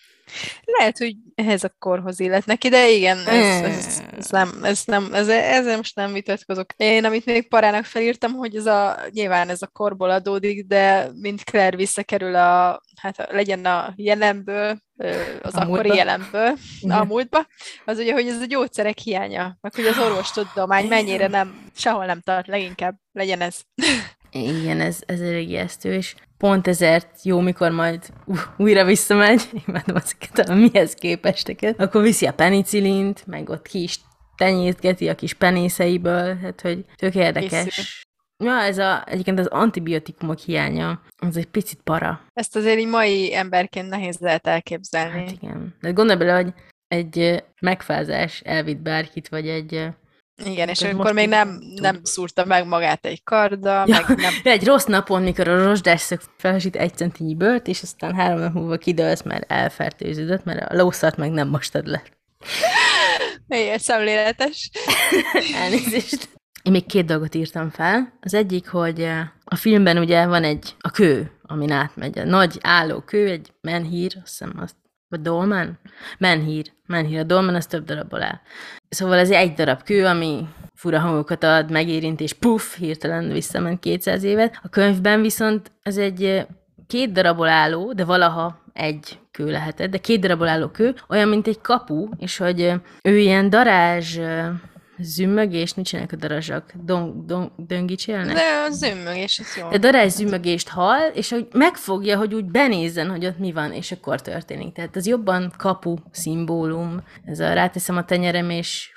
Lehet, 0.65 0.99
hogy 0.99 1.15
ehhez 1.35 1.65
a 1.65 1.75
korhoz 1.79 2.21
illet 2.21 2.47
neki, 2.47 2.69
de 2.69 2.91
igen, 2.91 3.19
ez, 3.19 3.63
ez, 3.63 4.03
ez 4.17 4.31
nem, 4.31 4.51
ez 4.63 4.83
nem, 4.85 5.15
ez, 5.15 5.29
ezzel 5.29 5.77
most 5.77 5.97
nem 5.97 6.13
vitatkozok. 6.13 6.73
Én, 6.77 7.05
amit 7.05 7.27
még 7.27 7.49
parának 7.49 7.85
felírtam, 7.85 8.33
hogy 8.33 8.57
ez 8.57 8.67
a, 8.67 8.97
nyilván 9.11 9.49
ez 9.49 9.63
a 9.63 9.67
korból 9.67 10.11
adódik, 10.11 10.67
de 10.67 11.11
mint 11.21 11.45
Claire 11.45 11.77
visszakerül 11.77 12.35
a, 12.35 12.81
hát 13.01 13.29
legyen 13.31 13.65
a 13.65 13.93
jelenből, 13.97 14.79
az 15.43 15.55
A 15.55 15.61
akkori 15.61 15.69
múltba. 15.69 15.95
jelenből, 15.95 16.53
a 16.89 17.05
múltba, 17.05 17.47
az 17.85 17.99
ugye, 17.99 18.13
hogy 18.13 18.27
ez 18.27 18.41
a 18.41 18.47
gyógyszerek 18.47 18.99
hiánya, 18.99 19.57
meg 19.61 19.75
hogy 19.75 19.87
az 19.87 19.99
orvostudomány 19.99 20.87
mennyire 20.87 21.27
nem, 21.27 21.63
sehol 21.77 22.07
nem 22.07 22.21
tart, 22.21 22.47
leginkább 22.47 22.95
legyen 23.13 23.41
ez. 23.41 23.61
Igen, 24.31 24.81
ez, 24.81 24.99
ez 25.07 25.21
elég 25.21 25.49
ijesztő, 25.49 25.95
és 25.95 26.15
pont 26.45 26.67
ezért 26.67 27.23
jó, 27.23 27.41
mikor 27.41 27.71
majd 27.71 28.13
újra 28.57 28.85
visszamegy, 28.85 29.43
imádom 29.67 29.97
ezeket 29.97 30.49
a 30.49 30.55
mihez 30.55 30.95
képesteket, 30.95 31.81
akkor 31.81 32.03
viszi 32.03 32.27
a 32.27 32.33
penicillint, 32.33 33.27
meg 33.27 33.49
ott 33.49 33.67
ki 33.67 33.83
is 33.83 34.01
tenyészgeti 34.37 35.09
a 35.09 35.15
kis 35.15 35.35
penészeiből, 35.35 36.37
hát 36.37 36.61
hogy 36.61 36.85
tök 36.97 37.15
érdekes. 37.15 37.65
Készül. 37.65 37.85
Ja, 38.45 38.61
ez 38.61 38.79
a, 38.79 39.05
egyébként 39.07 39.39
az 39.39 39.47
antibiotikumok 39.47 40.39
hiánya, 40.39 41.01
az 41.17 41.37
egy 41.37 41.47
picit 41.47 41.81
para. 41.85 42.21
Ezt 42.33 42.57
azért 42.57 42.79
így 42.79 42.89
mai 42.89 43.35
emberként 43.35 43.89
nehéz 43.89 44.19
lehet 44.19 44.47
elképzelni. 44.47 45.19
Hát 45.19 45.31
igen. 45.31 45.75
De 45.81 45.91
gondolj 45.91 46.19
bele, 46.19 46.35
hogy 46.35 46.53
egy 46.89 47.45
megfázás 47.61 48.41
elvitt 48.41 48.81
bárkit, 48.81 49.29
vagy 49.29 49.49
egy... 49.49 49.89
Igen, 50.45 50.69
és 50.69 50.83
akkor 50.83 51.13
még 51.13 51.29
nem, 51.29 51.59
nem 51.81 52.01
szúrta 52.03 52.45
meg 52.45 52.67
magát 52.67 53.07
egy 53.07 53.23
karddal, 53.23 53.89
Ja, 53.89 54.05
meg 54.09 54.19
nem 54.19 54.33
egy 54.43 54.65
rossz 54.65 54.85
napon, 54.85 55.23
mikor 55.23 55.49
a 55.49 55.65
rozsdás 55.65 56.01
szög 56.01 56.21
felhasít 56.37 56.77
egy 56.77 56.97
centinyi 56.97 57.35
bőrt, 57.35 57.67
és 57.67 57.83
aztán 57.83 58.15
három 58.15 58.39
nap 58.39 58.53
múlva 58.53 58.77
kidőlsz, 58.77 59.23
mert 59.23 59.51
elfertőződött, 59.53 60.45
mert 60.45 60.71
a 60.71 60.77
lószart 60.77 61.17
meg 61.17 61.31
nem 61.31 61.49
mostad 61.49 61.87
le. 61.87 62.03
Igen, 63.49 63.79
szemléletes. 63.79 64.71
Elnézést. 65.63 66.29
Én 66.63 66.73
még 66.73 66.87
két 66.87 67.07
dolgot 67.07 67.35
írtam 67.35 67.71
fel. 67.71 68.19
Az 68.21 68.35
egyik, 68.35 68.69
hogy 68.69 69.01
eh, 69.01 69.29
a 69.45 69.57
filmben 69.57 69.99
ugye 69.99 70.27
van 70.27 70.45
egy, 70.45 70.75
a 70.79 70.91
kő, 70.91 71.31
amin 71.43 71.71
átmegy. 71.71 72.19
A 72.19 72.25
nagy 72.25 72.59
álló 72.61 73.01
kő, 73.01 73.29
egy 73.29 73.53
menhír, 73.61 74.13
azt 74.23 74.39
hiszem 74.39 74.55
azt, 74.61 74.75
vagy 75.15 75.23
dolmen? 75.23 75.79
Menhír. 76.19 76.73
Menhír. 76.87 77.19
A 77.19 77.23
dolmen 77.23 77.55
az 77.55 77.67
több 77.67 77.85
darabból 77.85 78.23
áll. 78.23 78.41
Szóval 78.89 79.19
ez 79.19 79.31
egy 79.31 79.53
darab 79.53 79.83
kő, 79.83 80.07
ami 80.07 80.49
fura 80.75 80.99
hangokat 80.99 81.45
ad, 81.45 81.71
megérint, 81.71 82.21
és 82.21 82.33
puff, 82.33 82.77
hirtelen 82.77 83.29
visszament 83.29 83.81
200 83.81 84.23
évet. 84.23 84.61
A 84.63 84.69
könyvben 84.69 85.21
viszont 85.21 85.71
ez 85.83 85.97
egy 85.97 86.25
eh, 86.25 86.45
két 86.87 87.13
darabból 87.13 87.49
álló, 87.49 87.93
de 87.93 88.05
valaha 88.05 88.63
egy 88.73 89.19
kő 89.31 89.51
lehetett, 89.51 89.91
de 89.91 89.99
két 89.99 90.21
darabból 90.21 90.49
álló 90.49 90.69
kő, 90.69 90.95
olyan, 91.09 91.29
mint 91.29 91.47
egy 91.47 91.61
kapu, 91.61 92.09
és 92.19 92.37
hogy 92.37 92.61
ö, 92.61 92.75
ő 93.03 93.19
ilyen 93.19 93.51
darázs 93.51 94.19
ö, 94.19 94.49
zümmögést, 94.99 95.77
mit 95.77 95.87
csinálnak 95.87 96.13
a 96.13 96.17
darazsak? 96.17 96.73
Don, 96.85 97.27
don, 97.27 97.53
döngicsélnek? 97.57 98.35
De 98.35 98.65
a 98.69 98.71
zümmögés, 98.71 99.39
ez 99.39 99.57
jó. 99.57 99.69
De 99.69 99.79
darázs 99.79 100.13
zümmögést 100.13 100.69
hall, 100.69 101.09
és 101.09 101.31
hogy 101.31 101.49
megfogja, 101.53 102.17
hogy 102.17 102.35
úgy 102.35 102.45
benézzen, 102.45 103.11
hogy 103.11 103.27
ott 103.27 103.39
mi 103.39 103.53
van, 103.53 103.73
és 103.73 103.93
akkor 103.93 104.21
történik. 104.21 104.75
Tehát 104.75 104.97
ez 104.97 105.07
jobban 105.07 105.53
kapu 105.57 105.97
szimbólum. 106.11 107.05
Ez 107.25 107.41
a 107.41 107.53
ráteszem 107.53 107.97
a 107.97 108.05
tenyerem, 108.05 108.51
és 108.51 108.93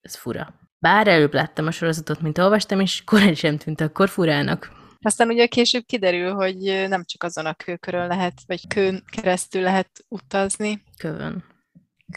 ez 0.00 0.16
fura. 0.16 0.54
Bár 0.78 1.08
előbb 1.08 1.34
láttam 1.34 1.66
a 1.66 1.70
sorozatot, 1.70 2.20
mint 2.20 2.38
olvastam, 2.38 2.80
és 2.80 3.04
korán 3.04 3.34
sem 3.34 3.56
tűnt 3.56 3.80
akkor 3.80 4.08
furának. 4.08 4.72
Aztán 5.04 5.28
ugye 5.28 5.46
később 5.46 5.84
kiderül, 5.86 6.32
hogy 6.32 6.86
nem 6.88 7.04
csak 7.04 7.22
azon 7.22 7.46
a 7.46 7.54
kőkörön 7.54 8.06
lehet, 8.06 8.32
vagy 8.46 8.66
kőn 8.66 9.04
keresztül 9.10 9.62
lehet 9.62 9.90
utazni. 10.08 10.82
Kövön. 10.96 11.44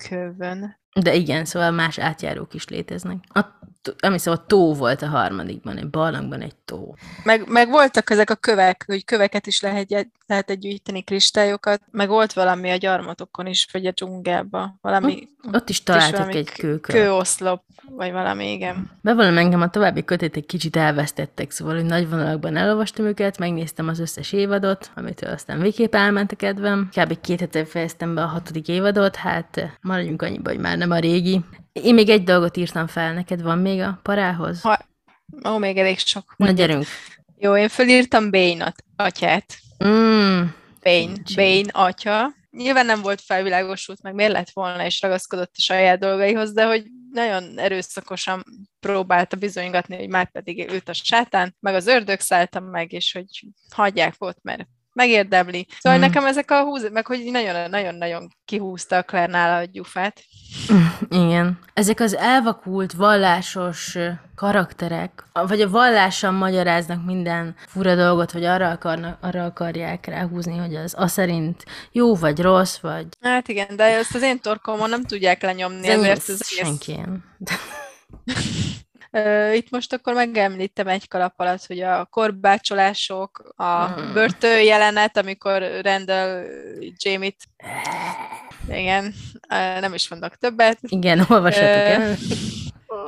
Kövön. 0.10 0.84
De 1.02 1.14
igen, 1.16 1.46
szóval 1.46 1.72
más 1.72 1.98
átjárók 2.00 2.54
is 2.54 2.68
léteznek. 2.68 3.18
A, 3.34 3.40
ami 4.00 4.18
szóval 4.18 4.46
tó 4.46 4.74
volt 4.74 5.02
a 5.02 5.08
harmadikban, 5.08 5.78
egy 5.78 5.90
barlangban 5.90 6.42
egy 6.42 6.56
tó. 6.56 6.96
Meg, 7.24 7.48
meg 7.48 7.70
voltak 7.70 8.10
ezek 8.10 8.30
a 8.30 8.36
kövek, 8.36 8.84
hogy 8.88 9.06
köveket 9.06 9.48
is 9.48 9.62
lehet, 9.62 10.08
lehet 10.28 10.60
gyűjteni, 10.60 11.04
kristályokat, 11.04 11.82
meg 11.92 12.08
volt 12.08 12.34
valami 12.34 12.72
a 12.72 12.76
gyarmatokon 12.76 13.46
is, 13.46 13.68
vagy 13.72 13.86
a 13.86 13.92
dzsungelben, 13.92 14.78
valami 14.82 15.30
Ott 15.52 15.70
is 15.70 15.84
találtak 15.84 16.18
valami 16.18 16.38
egy 16.38 16.52
kő- 16.52 16.80
kőkör. 16.80 16.96
kőoszlop, 16.96 17.64
vagy 17.90 18.12
valami, 18.12 18.52
igen. 18.52 18.92
Bevallom 19.02 19.38
engem 19.38 19.62
a 19.62 19.70
további 19.70 20.04
kötét 20.04 20.36
egy 20.36 20.46
kicsit 20.46 20.76
elvesztettek, 20.76 21.52
szóval 21.52 21.76
hogy 21.76 21.86
nagy 21.86 22.10
vonalakban 22.10 22.56
elolvastam 22.56 23.06
őket, 23.06 23.38
megnéztem 23.38 23.88
az 23.88 24.00
összes 24.00 24.34
évadot, 24.34 24.92
amitől 24.96 25.32
aztán 25.32 25.60
végképp 25.60 25.96
elment 25.96 26.32
a 26.32 26.36
kedvem. 26.36 26.90
Kb. 26.96 27.22
két 27.22 27.40
hete 27.40 27.66
fejeztem 27.66 28.16
be 28.16 28.22
a 28.22 28.28
hatodik 28.28 28.68
évadot, 28.68 29.16
hát 29.16 29.58
eh, 29.58 29.72
maradjunk 29.82 30.22
annyiba, 30.22 30.50
hogy 30.50 30.60
már 30.60 30.78
nem 30.78 30.92
a 30.92 31.00
régi. 31.00 31.42
Én 31.72 31.94
még 31.94 32.10
egy 32.10 32.24
dolgot 32.24 32.58
írtam 32.58 32.88
fel, 32.88 33.14
neked 33.14 33.42
van 33.42 33.58
még 33.58 33.82
a 33.82 34.00
parához? 34.04 34.62
Ha, 34.62 34.80
ó, 35.50 35.58
még 35.58 35.78
elég 35.78 36.00
sok. 36.00 36.34
Na 36.38 36.52
gyerünk. 36.52 36.86
Jó, 37.38 37.58
én 37.58 37.68
fölírtam 37.68 38.32
Bane-at, 38.32 38.84
atyát. 38.96 39.58
Mm, 39.86 40.42
Bane. 40.84 41.14
Bane 41.36 41.70
atya. 41.72 42.34
Nyilván 42.52 42.86
nem 42.86 43.02
volt 43.02 43.22
felvilágosult, 43.22 44.02
meg 44.02 44.14
miért 44.14 44.32
lett 44.32 44.50
volna, 44.50 44.86
és 44.86 45.02
ragaszkodott 45.02 45.52
a 45.58 45.62
saját 45.62 46.00
dolgaihoz, 46.00 46.54
de 46.54 46.66
hogy 46.66 46.84
nagyon 47.16 47.60
erőszakosan 47.60 48.44
próbálta 48.80 49.38
bizonygatni, 49.38 49.96
hogy 49.96 50.10
már 50.10 50.32
pedig 50.32 50.70
őt 50.72 50.90
a 50.90 50.94
sátán, 50.94 51.56
meg 51.60 51.76
az 51.76 51.88
ördög 51.88 52.20
szálltam 52.20 52.64
meg, 52.64 52.92
és 52.92 53.12
hogy 53.12 53.46
hagyják 53.70 54.16
ott, 54.18 54.40
mert 54.42 54.68
megérdemli. 54.96 55.68
Szóval 55.80 56.00
mm. 56.00 56.02
nekem 56.02 56.26
ezek 56.26 56.52
a 56.52 56.64
húz, 56.64 56.90
meg 56.92 57.06
hogy 57.06 57.30
nagyon-nagyon 57.70 58.36
kihúzta 58.46 58.98
a 58.98 59.04
Claire 59.04 59.32
nála 59.32 59.58
a 59.58 59.66
gyufát. 59.72 60.24
Igen. 61.10 61.60
Ezek 61.74 62.00
az 62.00 62.16
elvakult, 62.16 62.94
vallásos 62.94 63.98
karakterek, 64.36 65.24
vagy 65.34 65.62
a 65.62 65.70
vallással 65.70 66.32
magyaráznak 66.32 67.06
minden 67.06 67.56
fura 67.68 67.96
dolgot, 67.96 68.32
vagy 68.32 68.44
arra, 68.44 68.70
akarnak, 68.70 69.18
arra 69.22 69.46
akarják 69.46 70.06
ráhúzni, 70.06 70.58
hogy 70.58 70.76
az 70.76 70.94
a 70.98 71.08
szerint 71.08 71.64
jó, 71.92 72.16
vagy 72.16 72.40
rossz, 72.42 72.78
vagy 72.78 73.08
Hát 73.22 73.48
igen, 73.48 73.76
de 73.76 73.84
ezt 73.84 74.16
az 74.16 74.22
én 74.22 74.40
torkomon 74.40 74.90
nem 74.90 75.04
tudják 75.04 75.42
lenyomni, 75.42 75.88
Ez 75.88 76.00
ezért 76.00 76.30
ez 76.30 76.48
senki 76.48 77.00
Itt 79.54 79.70
most 79.70 79.94
akkor 79.94 80.14
megemlítem 80.14 80.88
egy 80.88 81.08
kalap 81.08 81.34
alatt, 81.38 81.66
hogy 81.66 81.80
a 81.80 82.06
korbácsolások, 82.06 83.54
a 83.56 83.88
Mm. 83.88 84.14
börtön 84.14 84.64
jelenet, 84.64 85.18
amikor 85.18 85.62
rendel 85.82 86.46
Jamie-t. 86.98 87.36
Igen, 88.70 89.14
nem 89.80 89.94
is 89.94 90.10
mondok 90.10 90.36
többet. 90.36 90.80
Igen, 90.82 91.26
olvassatok 91.30 91.68
el. 91.68 92.16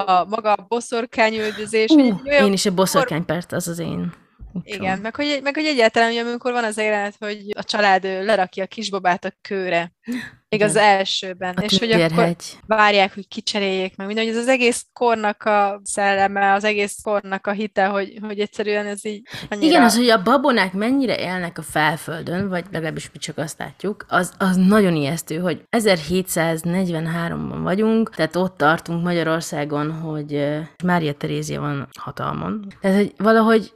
A 0.05 0.25
maga 0.25 0.53
a 0.53 0.65
boszorkányüldözés. 0.67 1.89
Uh, 1.89 2.19
én 2.25 2.53
is 2.53 2.65
a 2.65 2.73
boszorkánypert, 2.73 3.51
az 3.51 3.67
az 3.67 3.79
én. 3.79 4.13
Utcom. 4.53 4.81
Igen, 4.81 4.99
meg 4.99 5.15
hogy, 5.15 5.39
meg 5.43 5.55
hogy 5.55 5.65
egyáltalán, 5.65 6.09
hogy 6.09 6.17
amikor 6.17 6.51
van 6.51 6.63
az 6.63 6.77
jelenet, 6.77 7.15
hogy 7.19 7.37
a 7.55 7.63
család 7.63 8.03
lerakja 8.03 8.63
a 8.63 8.67
kisbabát 8.67 9.25
a 9.25 9.33
kőre. 9.41 9.91
Még 10.49 10.59
Igen. 10.59 10.67
az 10.67 10.75
elsőben. 10.75 11.53
A 11.53 11.61
és 11.61 11.79
hogy 11.79 11.91
akkor 11.91 12.35
várják, 12.65 13.13
hogy 13.13 13.27
kicseréljék 13.27 13.95
meg 13.95 14.07
minden, 14.07 14.25
hogy 14.25 14.33
ez 14.33 14.41
az 14.41 14.47
egész 14.47 14.85
kornak 14.93 15.43
a 15.43 15.81
szelleme, 15.83 16.53
az 16.53 16.63
egész 16.63 16.97
kornak 17.03 17.47
a 17.47 17.51
hite, 17.51 17.85
hogy, 17.85 18.17
hogy 18.21 18.39
egyszerűen 18.39 18.85
ez 18.85 19.05
így 19.05 19.27
annyira... 19.49 19.67
Igen, 19.67 19.83
az, 19.83 19.95
hogy 19.97 20.09
a 20.09 20.21
babonák 20.21 20.73
mennyire 20.73 21.19
élnek 21.19 21.57
a 21.57 21.61
felföldön, 21.61 22.49
vagy 22.49 22.65
legalábbis 22.71 23.09
mi 23.11 23.19
csak 23.19 23.37
azt 23.37 23.59
látjuk, 23.59 24.05
az, 24.09 24.33
az 24.37 24.55
nagyon 24.55 24.95
ijesztő, 24.95 25.37
hogy 25.37 25.63
1743-ban 25.77 27.59
vagyunk, 27.61 28.15
tehát 28.15 28.35
ott 28.35 28.57
tartunk 28.57 29.03
Magyarországon, 29.03 29.91
hogy 29.91 30.47
Mária 30.83 31.13
Terézia 31.13 31.59
van 31.59 31.87
hatalmon. 31.93 32.67
Tehát, 32.81 32.97
hogy 32.97 33.13
valahogy 33.17 33.71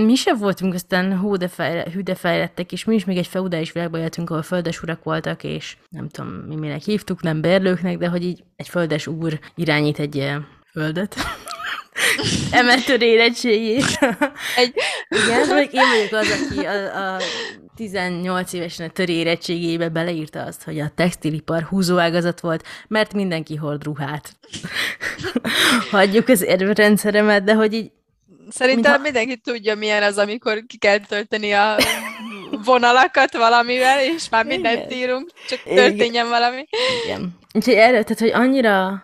mi 0.00 0.14
sem 0.14 0.38
voltunk 0.38 0.74
aztán 0.74 1.18
hú 1.18 1.36
de, 1.36 1.48
fejle, 1.48 1.84
hű 1.92 2.00
de 2.00 2.14
fejlettek, 2.14 2.72
és 2.72 2.84
mi 2.84 2.94
is 2.94 3.04
még 3.04 3.16
egy 3.16 3.26
feudális 3.26 3.72
világban 3.72 4.00
éltünk, 4.00 4.30
ahol 4.30 4.42
földes 4.42 4.82
urak 4.82 5.04
voltak, 5.04 5.44
és 5.44 5.76
nem 5.88 6.08
tudom, 6.08 6.30
mi 6.30 6.54
minek 6.54 6.82
hívtuk, 6.82 7.22
nem 7.22 7.40
berlőknek, 7.40 7.98
de 7.98 8.08
hogy 8.08 8.24
így 8.24 8.44
egy 8.56 8.68
földes 8.68 9.06
úr 9.06 9.38
irányít 9.54 9.98
egy 9.98 10.32
földet. 10.70 11.16
Emeltő 12.50 12.96
érettségét. 12.98 13.98
Egy- 14.56 14.74
Igen, 15.08 15.48
vagy 15.48 15.68
én 15.72 15.82
vagyok 15.96 16.12
az, 16.12 16.48
aki 16.50 16.66
a, 16.66 17.14
a 17.14 17.20
18 17.76 18.52
évesen 18.52 18.88
a 18.88 18.92
töré 18.92 19.12
érettségébe 19.12 19.88
beleírta 19.88 20.42
azt, 20.42 20.62
hogy 20.62 20.80
a 20.80 20.90
textilipar 20.94 21.62
húzóágazat 21.62 22.40
volt, 22.40 22.66
mert 22.88 23.14
mindenki 23.14 23.56
hord 23.56 23.84
ruhát. 23.84 24.36
Hagyjuk 25.90 26.28
az 26.28 26.44
erőrendszeremet, 26.44 27.44
de 27.44 27.54
hogy 27.54 27.72
így 27.72 27.90
Szerintem 28.48 29.00
Mintha- 29.00 29.02
mindenki 29.02 29.36
tudja, 29.36 29.74
milyen 29.74 30.02
az, 30.02 30.18
amikor 30.18 30.64
ki 30.66 30.78
kell 30.78 30.98
tölteni 30.98 31.52
a 31.52 31.76
vonalakat 32.64 33.36
valamivel, 33.36 34.00
és 34.00 34.28
már 34.28 34.44
mindent 34.46 34.90
Igen. 34.90 34.98
írunk, 34.98 35.30
csak 35.48 35.60
Igen. 35.64 35.76
történjen 35.76 36.28
valami. 36.28 36.66
Igen. 37.04 37.38
Úgyhogy 37.54 37.74
erről, 37.74 38.02
tehát, 38.02 38.18
hogy 38.18 38.42
annyira 38.42 39.02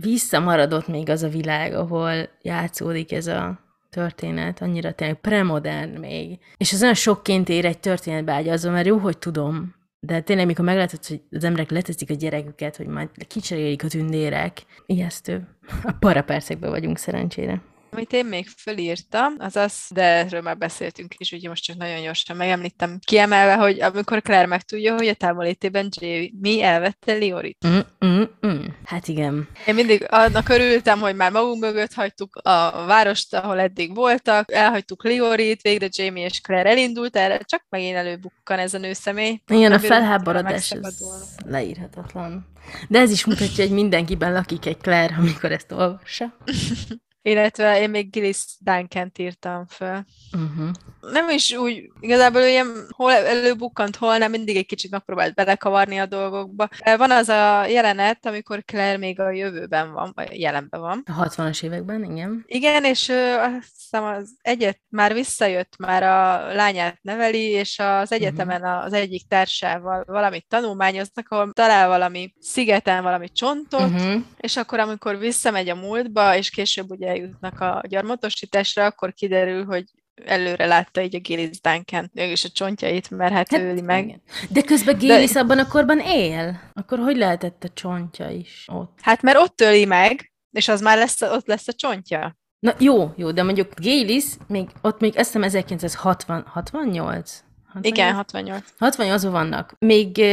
visszamaradott 0.00 0.86
még 0.86 1.08
az 1.08 1.22
a 1.22 1.28
világ, 1.28 1.74
ahol 1.74 2.28
játszódik 2.42 3.12
ez 3.12 3.26
a 3.26 3.60
történet, 3.90 4.60
annyira 4.60 4.92
tényleg 4.92 5.20
premodern 5.20 5.98
még. 5.98 6.38
És 6.56 6.72
az 6.72 6.82
olyan 6.82 6.94
sokként 6.94 7.48
ér 7.48 7.64
egy 7.64 7.78
történetbe 7.78 8.32
ágyazva, 8.32 8.70
mert 8.70 8.86
jó, 8.86 8.96
hogy 8.96 9.18
tudom, 9.18 9.74
de 10.06 10.20
tényleg, 10.20 10.46
mikor 10.46 10.64
meglátod, 10.64 11.06
hogy 11.06 11.20
az 11.30 11.44
emberek 11.44 11.70
leteszik 11.70 12.10
a 12.10 12.14
gyereküket, 12.14 12.76
hogy 12.76 12.86
majd 12.86 13.08
kicserélik 13.28 13.84
a 13.84 13.88
tündérek, 13.88 14.62
ijesztő. 14.86 15.48
A 15.82 15.92
parapercekben 15.98 16.70
vagyunk 16.70 16.98
szerencsére. 16.98 17.60
Amit 17.96 18.12
én 18.12 18.26
még 18.26 18.48
fölírtam, 18.48 19.34
az 19.38 19.56
az, 19.56 19.74
de 19.90 20.02
erről 20.02 20.40
már 20.40 20.58
beszéltünk 20.58 21.14
is, 21.18 21.32
úgyhogy 21.32 21.48
most 21.48 21.64
csak 21.64 21.76
nagyon 21.76 22.02
gyorsan 22.02 22.36
megemlítem, 22.36 22.98
kiemelve, 23.04 23.54
hogy 23.54 23.80
amikor 23.80 24.22
Claire 24.22 24.46
megtudja, 24.46 24.94
hogy 24.94 25.06
a 25.06 25.14
távolétében 25.14 25.88
Jamie 26.00 26.66
elvette 26.66 27.12
Liorit. 27.12 27.66
Mm, 27.66 27.78
mm, 28.06 28.22
mm. 28.46 28.64
Hát 28.84 29.08
igen. 29.08 29.48
Én 29.66 29.74
mindig 29.74 30.06
annak 30.10 30.48
örültem, 30.48 31.00
hogy 31.00 31.16
már 31.16 31.32
magunk 31.32 31.62
mögött 31.62 31.92
hagytuk 31.92 32.36
a 32.36 32.84
várost, 32.86 33.34
ahol 33.34 33.60
eddig 33.60 33.94
voltak, 33.94 34.52
elhagytuk 34.52 35.04
Liorit, 35.04 35.62
végre 35.62 35.88
Jamie 35.90 36.24
és 36.24 36.40
Claire 36.40 36.70
elindult, 36.70 37.16
erre 37.16 37.38
csak 37.38 37.64
megint 37.68 37.96
előbukkan 37.96 38.58
ez 38.58 38.74
a 38.74 38.78
nőszemély. 38.78 39.40
Igen, 39.46 39.72
a 39.72 39.76
bírunk 39.76 39.92
felháborodás 39.92 40.70
ez 40.70 40.98
leírhatatlan. 41.46 42.46
De 42.88 42.98
ez 42.98 43.10
is 43.10 43.24
mutatja, 43.24 43.64
hogy 43.64 43.74
mindenkiben 43.74 44.32
lakik 44.32 44.66
egy 44.66 44.78
Claire, 44.78 45.14
amikor 45.18 45.52
ezt 45.52 45.72
olvassa. 45.72 46.36
Illetve 47.22 47.80
én 47.80 47.90
még 47.90 48.10
Gillis 48.10 48.44
Duncan-t 48.58 49.18
írtam 49.18 49.66
föl. 49.66 50.04
Uh-huh. 50.32 50.70
Nem 51.00 51.28
is 51.28 51.52
úgy, 51.52 51.90
igazából 52.00 52.40
ilyen 52.40 52.66
hol 52.96 53.12
előbukkant, 53.12 53.96
hol 53.96 54.16
nem, 54.18 54.30
mindig 54.30 54.56
egy 54.56 54.66
kicsit 54.66 54.90
megpróbált 54.90 55.34
belekavarni 55.34 55.98
a 55.98 56.06
dolgokba. 56.06 56.68
Van 56.96 57.10
az 57.10 57.28
a 57.28 57.66
jelenet, 57.66 58.26
amikor 58.26 58.64
Claire 58.64 58.96
még 58.96 59.20
a 59.20 59.30
jövőben 59.30 59.92
van, 59.92 60.12
vagy 60.14 60.40
jelenben 60.40 60.80
van. 60.80 61.02
A 61.06 61.28
60-as 61.28 61.62
években, 61.62 62.04
igen. 62.04 62.44
Igen, 62.46 62.84
és 62.84 63.08
ö, 63.08 63.34
azt 63.34 63.72
hiszem 63.76 64.04
az 64.04 64.34
egyet 64.40 64.80
már 64.88 65.12
visszajött, 65.12 65.76
már 65.78 66.02
a 66.02 66.52
lányát 66.54 66.98
neveli, 67.02 67.50
és 67.50 67.78
az 67.78 68.12
egyetemen 68.12 68.64
az 68.64 68.92
egyik 68.92 69.28
társával 69.28 70.04
valamit 70.06 70.46
tanulmányoznak, 70.48 71.26
ahol 71.28 71.52
talál 71.52 71.88
valami 71.88 72.34
szigeten 72.40 73.02
valami 73.02 73.30
csontot, 73.32 73.80
Uh-huh. 73.92 74.22
és 74.36 74.56
akkor, 74.56 74.78
amikor 74.78 75.18
visszamegy 75.18 75.68
a 75.68 75.74
múltba, 75.74 76.36
és 76.36 76.50
később 76.50 76.90
ugye 76.90 77.11
eljutnak 77.12 77.60
a 77.60 77.82
gyarmatosításra, 77.88 78.84
akkor 78.84 79.12
kiderül, 79.12 79.64
hogy 79.64 79.84
előre 80.24 80.66
látta 80.66 81.02
így 81.02 81.14
a 81.14 81.18
Gillis 81.18 81.60
Duncan 81.60 82.10
mégis 82.14 82.44
a 82.44 82.48
csontjait, 82.48 83.10
mert 83.10 83.32
hát, 83.32 83.52
öli 83.52 83.80
meg. 83.80 84.04
igen. 84.04 84.22
De 84.48 84.62
közben 84.62 84.98
Gélis 84.98 85.34
abban 85.34 85.58
a 85.58 85.68
korban 85.68 85.98
él. 85.98 86.60
Akkor 86.72 86.98
hogy 86.98 87.16
lehetett 87.16 87.64
a 87.64 87.68
csontja 87.68 88.28
is 88.30 88.64
ott? 88.72 88.98
Hát 89.00 89.22
mert 89.22 89.38
ott 89.38 89.60
öli 89.60 89.84
meg, 89.84 90.32
és 90.50 90.68
az 90.68 90.80
már 90.80 90.98
lesz, 90.98 91.20
ott 91.22 91.46
lesz 91.46 91.68
a 91.68 91.72
csontja. 91.72 92.36
Na 92.58 92.74
jó, 92.78 93.12
jó, 93.16 93.30
de 93.30 93.42
mondjuk 93.42 93.72
Gélis, 93.80 94.24
még, 94.46 94.68
ott 94.80 95.00
még 95.00 95.18
azt 95.18 95.26
hiszem 95.26 95.42
1960, 95.42 96.44
68? 96.46 97.42
68? 97.66 97.98
Igen, 97.98 98.14
68. 98.14 98.64
68 98.78 99.22
vannak. 99.22 99.74
Még 99.78 100.24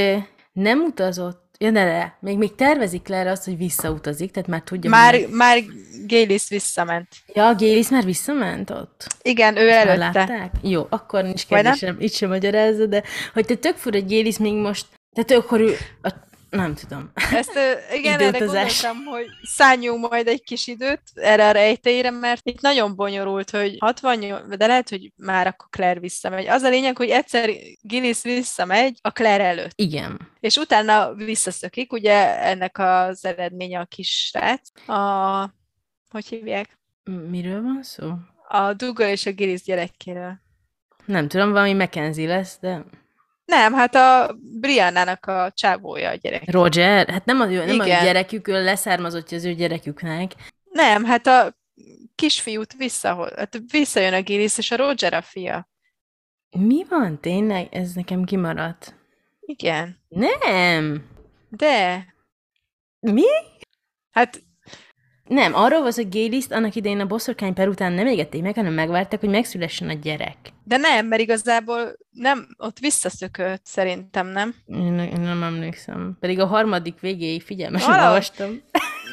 nem 0.52 0.80
utazott, 0.80 1.49
ja 1.62 1.70
ne, 1.72 1.84
ne, 1.84 2.12
még, 2.20 2.38
még 2.38 2.56
tervezik 2.56 3.08
le 3.08 3.32
azt, 3.32 3.46
hogy 3.46 3.58
visszautazik, 3.58 4.32
tehát 4.32 4.50
már 4.50 4.62
tudja, 4.62 4.90
Már, 4.90 5.14
hogy... 5.14 5.28
már 5.32 5.58
Gillis 6.06 6.50
visszament. 6.50 7.08
Ja, 7.34 7.56
Gélis 7.56 7.90
már 7.90 8.04
visszament 8.04 8.70
ott? 8.70 9.08
Igen, 9.22 9.58
ő 9.58 9.70
előtte. 9.70 9.98
látták? 9.98 10.52
Jó, 10.62 10.86
akkor 10.90 11.24
nincs 11.24 11.46
kérdésem, 11.46 11.96
itt 12.00 12.14
sem 12.14 12.30
magyarázza, 12.30 12.86
de 12.86 13.04
hogy 13.34 13.46
te 13.46 13.56
tök 13.56 13.76
fura, 13.76 13.98
hogy 13.98 14.08
Gélis 14.08 14.38
még 14.38 14.54
most, 14.54 14.86
tehát 15.14 15.44
akkor 15.44 15.60
ő, 15.60 15.76
a, 16.02 16.10
nem 16.50 16.76
tudom. 16.76 17.12
Ezt 17.32 17.60
igen, 17.94 18.20
erre 18.20 18.38
gondoltam, 18.38 19.04
hogy 19.06 19.26
szálljunk 19.42 20.10
majd 20.10 20.28
egy 20.28 20.44
kis 20.44 20.68
időt 20.68 21.02
erre 21.14 21.48
a 21.48 21.52
rejtélyre, 21.52 22.10
mert 22.10 22.42
itt 22.44 22.62
nagyon 22.62 22.96
bonyolult, 22.96 23.50
hogy 23.50 23.76
68, 23.80 24.58
de 24.58 24.68
lehet, 24.68 24.90
hogy 24.90 25.12
már 25.16 25.48
akkor 25.48 25.68
Claire 25.70 26.00
visszamegy. 26.00 26.48
Az 26.48 26.62
a 26.62 26.70
lényeg, 26.70 26.98
hogy 26.98 27.10
egyszer 27.10 27.50
Gillis 27.82 28.22
visszamegy 28.22 28.98
a 29.02 29.12
Claire 29.12 29.44
előtt, 29.44 29.72
Igen. 29.76 30.20
és 30.40 30.56
utána 30.56 31.14
visszaszökik, 31.14 31.94
ugye 31.94 32.40
ennek 32.42 32.78
az 32.78 33.26
eredménye 33.26 33.80
a 33.80 33.86
kis 33.86 34.10
srác. 34.10 34.90
A, 34.90 35.54
hogy 36.10 36.26
hívják? 36.26 36.78
Miről 37.30 37.62
van 37.62 37.84
szó? 37.84 38.12
A 38.48 38.74
Dougal 38.74 39.10
és 39.10 39.26
a 39.26 39.32
Gillis 39.32 39.64
gyerekéről. 39.64 40.40
Nem 41.06 41.28
tudom, 41.28 41.52
valami 41.52 41.74
Mackenzie 41.74 42.28
lesz, 42.28 42.58
de... 42.62 42.86
Nem, 43.50 43.74
hát 43.74 43.96
a 43.96 44.36
Briannának 44.60 45.26
a 45.26 45.52
csávója 45.56 46.10
a 46.10 46.16
gyerek. 46.16 46.52
Roger? 46.52 47.10
Hát 47.10 47.26
nem, 47.26 47.42
a, 47.42 47.52
ő- 47.52 47.66
nem 47.66 47.80
a 47.80 47.86
Igen. 47.86 48.04
gyerekük, 48.04 48.48
ő 48.48 48.64
leszármazottja 48.64 49.38
az 49.38 49.46
ő 49.46 49.54
gyereküknek. 49.54 50.32
Nem, 50.72 51.06
hát 51.06 51.28
a 51.28 51.58
kisfiút 52.16 52.74
visszahol, 52.74 53.32
hát 53.36 53.62
visszajön 53.72 54.14
a 54.14 54.22
Gillis, 54.22 54.58
és 54.58 54.72
a 54.72 54.76
Roger 54.76 55.14
a 55.14 55.22
fia. 55.22 55.70
Mi 56.50 56.86
van 56.90 57.20
tényleg? 57.22 57.68
Ez 57.72 57.94
nekem 57.94 58.24
kimaradt. 58.24 58.96
Igen. 59.40 60.00
Nem! 60.08 61.10
De, 61.50 62.06
Mi? 63.00 63.24
hát 64.12 64.42
Nem, 65.30 65.56
arról 65.56 65.92
szó, 65.92 66.02
hogy 66.02 66.12
Géliszt 66.12 66.52
annak 66.52 66.76
idején 66.76 67.00
a 67.00 67.06
boszorkány 67.06 67.54
per 67.54 67.68
után 67.68 67.92
nem 67.94 68.08
égették 68.08 68.42
meg, 68.42 68.56
hanem 68.56 68.74
megvárták, 68.74 69.20
hogy 69.20 69.30
megszülessen 69.30 69.90
a 69.90 69.94
gyerek. 69.94 70.38
de 70.64 70.78
nem, 70.78 71.08
mert 71.08 71.22
igazából 71.22 71.98
nem, 72.12 72.48
ott 72.58 72.80
visszaszökött 72.80 73.66
szerintem, 73.66 74.28
nem? 74.28 74.56
Én, 74.66 74.92
ne- 74.92 75.08
én 75.08 75.20
nem 75.20 75.44
emlékszem. 75.44 76.18
Pedig 76.20 76.40
a 76.40 76.46
harmadik 76.46 77.00
végéig 77.00 77.42
figyelmesen 77.42 77.88
Valahogy. 77.90 78.08
olvastam. 78.10 78.62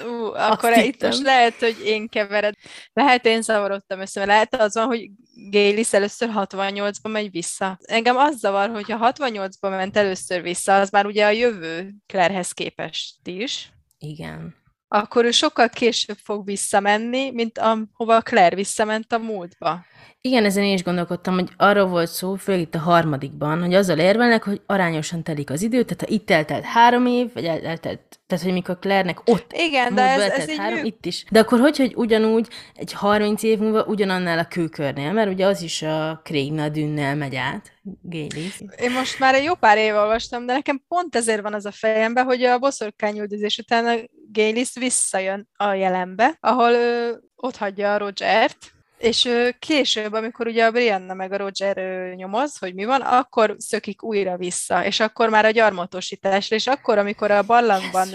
Ú, 0.06 0.24
akkor 0.24 0.70
Azt 0.70 0.78
itt 0.78 0.84
hittem. 0.84 1.08
most 1.08 1.22
lehet, 1.22 1.54
hogy 1.54 1.76
én 1.84 2.08
kevered. 2.08 2.54
Lehet, 2.92 3.26
én 3.26 3.42
zavarodtam 3.42 4.00
össze, 4.00 4.18
mert 4.18 4.30
lehet 4.32 4.54
az 4.54 4.74
van, 4.74 4.86
hogy 4.86 5.10
Gélis 5.50 5.92
először 5.92 6.30
68-ba 6.34 7.10
megy 7.10 7.30
vissza. 7.30 7.78
Engem 7.82 8.16
az 8.16 8.38
zavar, 8.38 8.70
hogy 8.70 8.90
ha 8.90 9.12
68-ba 9.12 9.70
ment 9.70 9.96
először 9.96 10.42
vissza, 10.42 10.76
az 10.80 10.90
már 10.90 11.06
ugye 11.06 11.26
a 11.26 11.30
jövő 11.30 11.94
Clairehez 12.06 12.52
képest 12.52 13.14
is, 13.24 13.70
Igen. 13.98 14.54
Akkor 14.88 15.24
ő 15.24 15.30
sokkal 15.30 15.68
később 15.68 16.16
fog 16.22 16.44
visszamenni, 16.44 17.30
mint 17.30 17.58
ahova 17.58 18.20
Claire 18.20 18.56
visszament 18.56 19.12
a 19.12 19.18
múltba. 19.18 19.84
Igen, 20.20 20.44
ezen 20.44 20.64
én 20.64 20.72
is 20.72 20.82
gondolkodtam, 20.82 21.34
hogy 21.34 21.48
arról 21.56 21.86
volt 21.86 22.10
szó, 22.10 22.34
főleg 22.34 22.60
itt 22.60 22.74
a 22.74 22.78
harmadikban, 22.78 23.60
hogy 23.60 23.74
azzal 23.74 23.98
érvelnek, 23.98 24.44
hogy 24.44 24.60
arányosan 24.66 25.22
telik 25.22 25.50
az 25.50 25.62
idő, 25.62 25.82
tehát 25.82 26.00
ha 26.00 26.06
itt 26.08 26.30
eltelt 26.30 26.64
három 26.64 27.06
év, 27.06 27.32
vagy 27.34 27.44
el- 27.44 27.64
eltelt, 27.64 28.00
tehát 28.26 28.44
hogy 28.44 28.52
mikor 28.52 28.78
Claire-nek 28.78 29.20
ott 29.24 29.52
Igen, 29.52 29.94
de 29.94 30.02
ez, 30.02 30.20
ez 30.20 30.30
eltelt 30.30 30.50
így 30.50 30.56
három, 30.56 30.74
működik. 30.74 30.94
itt 30.94 31.06
is. 31.06 31.24
De 31.30 31.40
akkor 31.40 31.60
hogy, 31.60 31.76
hogy 31.76 31.92
ugyanúgy 31.96 32.48
egy 32.74 32.92
30 32.92 33.42
év 33.42 33.58
múlva 33.58 33.84
ugyanannál 33.84 34.38
a 34.38 34.44
kőkörnél, 34.44 35.12
mert 35.12 35.30
ugye 35.30 35.46
az 35.46 35.62
is 35.62 35.82
a 35.82 36.20
Krégna 36.24 36.68
dünnel 36.68 37.16
megy 37.16 37.36
át, 37.36 37.72
Gélis. 38.02 38.60
Én 38.76 38.90
most 38.90 39.18
már 39.18 39.34
egy 39.34 39.44
jó 39.44 39.54
pár 39.54 39.78
éve 39.78 39.98
olvastam, 39.98 40.46
de 40.46 40.52
nekem 40.52 40.82
pont 40.88 41.16
ezért 41.16 41.42
van 41.42 41.54
az 41.54 41.66
a 41.66 41.72
fejemben, 41.72 42.24
hogy 42.24 42.42
a 42.42 42.58
boszorkányüldözés 42.58 43.58
után 43.58 43.86
a 43.86 43.94
Gélis 44.32 44.74
visszajön 44.74 45.48
a 45.56 45.72
jelenbe, 45.72 46.36
ahol 46.40 46.70
ő 46.70 47.20
ott 47.36 47.56
hagyja 47.56 47.94
a 47.94 47.98
Rogert, 47.98 48.74
és 48.98 49.28
később, 49.58 50.12
amikor 50.12 50.46
ugye 50.46 50.64
a 50.64 50.70
Brianna 50.70 51.14
meg 51.14 51.32
a 51.32 51.36
Roger 51.36 51.76
nyomoz, 52.14 52.58
hogy 52.58 52.74
mi 52.74 52.84
van, 52.84 53.00
akkor 53.00 53.54
szökik 53.58 54.02
újra 54.02 54.36
vissza, 54.36 54.84
és 54.84 55.00
akkor 55.00 55.28
már 55.28 55.44
a 55.44 55.50
gyarmatosításra, 55.50 56.56
és 56.56 56.66
akkor, 56.66 56.98
amikor 56.98 57.30
a 57.30 57.42
barlangban 57.42 58.08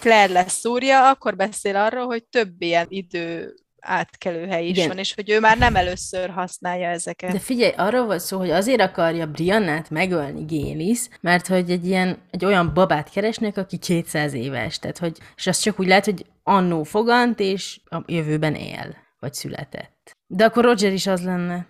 Claire 0.00 0.32
lesz 0.32 0.58
szúrja, 0.58 1.08
akkor 1.08 1.36
beszél 1.36 1.76
arról, 1.76 2.06
hogy 2.06 2.24
több 2.24 2.62
ilyen 2.62 2.86
idő 2.88 3.54
átkelő 3.86 4.46
hely 4.46 4.64
is 4.66 4.76
Igen. 4.76 4.88
van, 4.88 4.98
és 4.98 5.14
hogy 5.14 5.30
ő 5.30 5.40
már 5.40 5.58
nem 5.58 5.76
először 5.76 6.30
használja 6.30 6.88
ezeket. 6.88 7.32
De 7.32 7.38
figyelj, 7.38 7.72
arról 7.76 8.04
volt 8.04 8.20
szó, 8.20 8.38
hogy 8.38 8.50
azért 8.50 8.80
akarja 8.80 9.26
Briannát 9.26 9.90
megölni 9.90 10.44
Gélis, 10.44 11.08
mert 11.20 11.46
hogy 11.46 11.70
egy 11.70 11.86
ilyen, 11.86 12.18
egy 12.30 12.44
olyan 12.44 12.74
babát 12.74 13.10
keresnek, 13.10 13.56
aki 13.56 13.76
200 13.76 14.34
éves, 14.34 14.78
tehát 14.78 14.98
hogy, 14.98 15.18
és 15.36 15.46
azt 15.46 15.62
csak 15.62 15.80
úgy 15.80 15.86
lehet, 15.86 16.04
hogy 16.04 16.26
annó 16.42 16.82
fogant, 16.82 17.40
és 17.40 17.80
a 17.84 18.02
jövőben 18.06 18.54
él, 18.54 18.96
vagy 19.18 19.34
született. 19.34 20.16
De 20.26 20.44
akkor 20.44 20.64
Roger 20.64 20.92
is 20.92 21.06
az 21.06 21.22
lenne. 21.22 21.66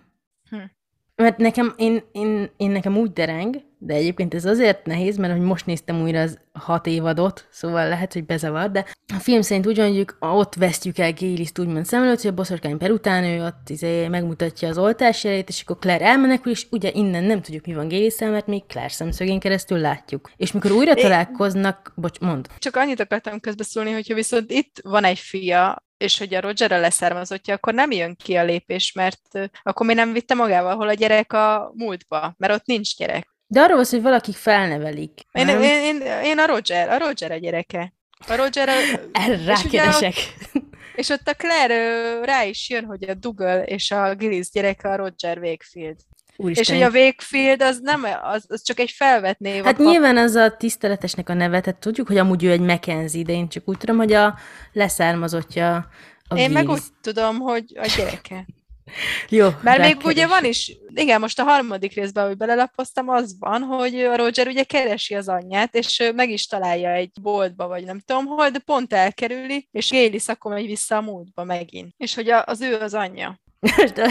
Mert 1.21 1.37
nekem, 1.37 1.73
én, 1.77 2.03
én, 2.11 2.49
én 2.57 2.71
nekem 2.71 2.97
úgy 2.97 3.13
dereng, 3.13 3.55
de 3.77 3.93
egyébként 3.93 4.33
ez 4.33 4.45
azért 4.45 4.85
nehéz, 4.85 5.17
mert 5.17 5.33
hogy 5.33 5.41
most 5.41 5.65
néztem 5.65 6.01
újra 6.01 6.21
az 6.21 6.39
hat 6.53 6.87
évadot, 6.87 7.47
szóval 7.49 7.87
lehet, 7.87 8.13
hogy 8.13 8.25
bezavar, 8.25 8.71
de 8.71 8.85
a 9.13 9.19
film 9.19 9.41
szerint 9.41 9.67
úgy 9.67 9.77
van, 9.77 9.87
hogy 9.87 9.97
ők 9.97 10.11
ott 10.19 10.55
vesztjük 10.55 10.97
el 10.97 11.13
Géliszt 11.13 11.59
úgymond 11.59 11.85
szem 11.85 12.03
előtt, 12.03 12.21
hogy 12.21 12.31
a 12.31 12.33
boszorkány 12.33 12.77
per 12.77 12.91
után 12.91 13.23
ő 13.23 13.45
ott 13.45 13.69
izé, 13.69 14.07
megmutatja 14.07 14.69
az 14.69 14.77
oltás 14.77 15.23
jelét, 15.23 15.49
és 15.49 15.61
akkor 15.61 15.77
Claire 15.79 16.05
elmenekül, 16.05 16.51
és 16.51 16.67
ugye 16.71 16.91
innen 16.93 17.23
nem 17.23 17.41
tudjuk, 17.41 17.65
mi 17.65 17.73
van 17.73 17.87
Gélisszel, 17.87 18.31
mert 18.31 18.47
még 18.47 18.63
Claire 18.67 18.89
szemszögén 18.89 19.39
keresztül 19.39 19.77
látjuk. 19.77 20.31
És 20.35 20.51
mikor 20.51 20.71
újra 20.71 20.93
találkoznak, 20.93 21.93
bocs, 21.95 22.19
mond. 22.19 22.47
Csak 22.57 22.75
annyit 22.75 22.99
akartam 22.99 23.39
közbeszólni, 23.39 23.91
hogyha 23.91 24.13
viszont 24.13 24.51
itt 24.51 24.79
van 24.83 25.03
egy 25.03 25.19
fia, 25.19 25.86
és 25.97 26.17
hogy 26.17 26.33
a 26.33 26.41
Roger 26.41 26.71
a 26.71 26.79
leszármazottja, 26.79 27.53
akkor 27.53 27.73
nem 27.73 27.91
jön 27.91 28.15
ki 28.15 28.35
a 28.35 28.43
lépés, 28.43 28.91
mert 28.91 29.49
akkor 29.63 29.85
mi 29.85 29.93
nem 29.93 30.13
vitte 30.13 30.33
magával, 30.33 30.75
hol 30.75 30.87
a 30.87 30.93
gyerek 30.93 31.33
a 31.33 31.71
múltba, 31.75 32.33
mert 32.37 32.53
ott 32.53 32.65
nincs 32.65 32.95
gyerek. 32.95 33.35
De 33.47 33.61
arról 33.61 33.83
szó, 33.83 33.95
hogy 33.95 34.05
valakik 34.05 34.35
felnevelik. 34.35 35.21
Én, 35.31 35.47
én, 35.47 35.61
én, 35.61 36.01
én 36.23 36.39
a 36.39 36.45
Roger, 36.45 36.89
a 36.89 36.97
Roger 36.97 37.31
a 37.31 37.35
gyereke. 37.35 37.93
A 38.27 38.35
Roger, 38.35 38.69
a, 38.69 38.73
rákeresek. 39.45 40.13
és 40.95 41.09
ott 41.09 41.27
a 41.27 41.33
Claire 41.33 42.25
rá 42.25 42.43
is 42.43 42.69
jön, 42.69 42.85
hogy 42.85 43.09
a 43.09 43.13
Dougal 43.13 43.63
és 43.63 43.91
a 43.91 44.15
Gillis 44.15 44.49
gyereke 44.51 44.89
a 44.89 44.95
Roger 44.95 45.37
Wakefield. 45.37 45.97
Úristen. 46.37 46.75
És 46.75 46.83
hogy 46.83 46.93
a 46.95 46.99
Wakefield 46.99 47.61
az 47.61 47.79
nem, 47.81 48.05
az, 48.23 48.45
az 48.47 48.63
csak 48.63 48.79
egy 48.79 48.91
felvett 48.91 49.39
név. 49.39 49.63
Hát 49.63 49.73
a 49.73 49.77
pap- 49.77 49.89
nyilván 49.89 50.17
az 50.17 50.35
a 50.35 50.55
tiszteletesnek 50.57 51.29
a 51.29 51.33
neve, 51.33 51.61
tehát 51.61 51.79
tudjuk, 51.79 52.07
hogy 52.07 52.17
amúgy 52.17 52.43
ő 52.43 52.51
egy 52.51 52.61
Mackenzie, 52.61 53.23
de 53.23 53.31
én 53.33 53.49
csak 53.49 53.63
úgy 53.65 53.77
tudom, 53.77 53.97
hogy 53.97 54.13
a 54.13 54.37
leszármazottja 54.73 55.87
a 56.27 56.37
Én 56.37 56.51
meg 56.51 56.65
Gillis. 56.65 56.79
úgy 56.79 56.85
tudom, 57.01 57.39
hogy 57.39 57.63
a 57.75 57.87
gyereke. 57.97 58.45
Jó, 59.29 59.43
Mert 59.45 59.63
még 59.63 59.75
rákeresek. 59.77 60.05
ugye 60.05 60.27
van 60.27 60.45
is, 60.45 60.77
igen, 60.93 61.19
most 61.19 61.39
a 61.39 61.43
harmadik 61.43 61.93
részben, 61.93 62.23
ahogy 62.23 62.37
belelapoztam, 62.37 63.09
az 63.09 63.35
van, 63.39 63.61
hogy 63.61 63.95
a 63.99 64.15
Roger 64.15 64.47
ugye 64.47 64.63
keresi 64.63 65.15
az 65.15 65.27
anyját, 65.27 65.75
és 65.75 66.11
meg 66.15 66.29
is 66.29 66.45
találja 66.47 66.91
egy 66.91 67.11
boltba, 67.21 67.67
vagy 67.67 67.83
nem 67.85 67.99
tudom 67.99 68.25
hol, 68.25 68.49
de 68.49 68.59
pont 68.59 68.93
elkerüli, 68.93 69.67
és 69.71 69.89
Gélis 69.89 70.27
akkor 70.27 70.53
megy 70.53 70.65
vissza 70.65 70.95
a 70.97 71.01
múltba 71.01 71.43
megint. 71.43 71.93
És 71.97 72.15
hogy 72.15 72.29
az 72.29 72.61
ő 72.61 72.75
az 72.75 72.93
anyja. 72.93 73.39
Most 73.75 74.01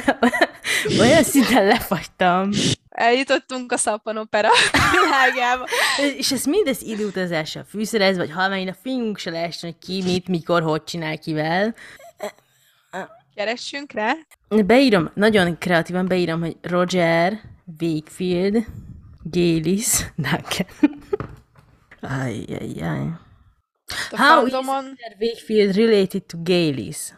olyan 1.00 1.22
szinten 1.22 1.66
lefagytam. 1.66 2.50
Eljutottunk 2.88 3.72
a 3.72 3.76
szappanopera 3.76 4.48
világába. 5.00 5.66
És 6.16 6.32
ez 6.32 6.44
mindez 6.44 6.82
időutazással 6.82 7.64
fűszerez, 7.68 8.16
vagy 8.16 8.30
halvány 8.30 8.68
a 8.68 8.74
fingunk 8.82 9.18
se 9.18 9.30
lehessen, 9.30 9.70
hogy 9.70 9.86
ki, 9.86 10.02
mit, 10.02 10.28
mikor, 10.28 10.62
hogy 10.62 10.84
csinál 10.84 11.18
kivel. 11.18 11.74
Keressünk 13.34 13.92
rá. 13.92 14.12
Beírom, 14.48 15.10
nagyon 15.14 15.58
kreatívan 15.58 16.06
beírom, 16.06 16.40
hogy 16.40 16.56
Roger 16.62 17.40
Wakefield 17.80 18.64
Gélis 19.22 19.86
Duncan. 20.16 20.66
Ajjajjaj. 22.00 23.08
How 24.10 24.46
is 24.46 24.52
Wakefield 25.20 25.76
related 25.76 26.22
to 26.22 26.38
Gélis? 26.42 27.12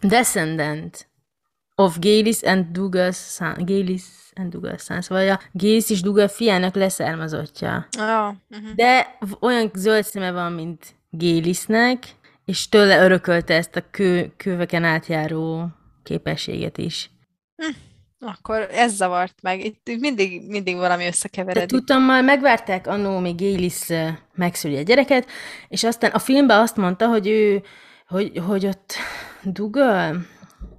Descendant 0.00 1.08
of 1.74 1.98
Gélis 1.98 2.42
and 2.42 2.64
Douglas 2.72 3.16
son, 3.16 3.54
Gélis 3.58 4.02
and 4.34 4.50
Douglas 4.50 4.82
son, 4.82 5.00
szóval 5.00 5.30
a 5.30 5.40
Gélis 5.52 5.90
és 5.90 6.00
Dougal 6.00 6.28
fiának 6.28 6.74
leszármazottja. 6.74 7.86
ah, 7.98 8.34
uh-huh. 8.50 8.74
De 8.74 9.18
olyan 9.40 9.70
zöld 9.74 10.04
szeme 10.04 10.30
van, 10.30 10.52
mint 10.52 10.94
Gélisnek, 11.10 12.04
és 12.44 12.68
tőle 12.68 13.04
örökölte 13.04 13.54
ezt 13.54 13.76
a 13.76 13.82
kő, 13.90 14.32
köveken 14.36 14.84
átjáró 14.84 15.68
képességet 16.02 16.78
is. 16.78 17.10
akkor 18.18 18.68
ez 18.70 18.94
zavart 18.94 19.34
meg. 19.42 19.64
Itt 19.64 20.00
mindig, 20.00 20.48
mindig 20.48 20.76
valami 20.76 21.02
De 21.02 21.08
összekeveredik. 21.08 21.68
tudtommal 21.68 22.22
megvárták 22.22 22.86
annó, 22.86 23.18
még 23.18 23.34
Gélis 23.34 23.86
megszüli 24.34 24.76
a 24.76 24.82
gyereket, 24.82 25.26
és 25.68 25.84
aztán 25.84 26.10
a 26.10 26.18
filmben 26.18 26.60
azt 26.60 26.76
mondta, 26.76 27.06
hogy 27.08 27.26
ő, 27.28 27.62
hogy, 28.06 28.40
hogy 28.46 28.66
ott 28.66 28.94
Dougal, 29.42 30.26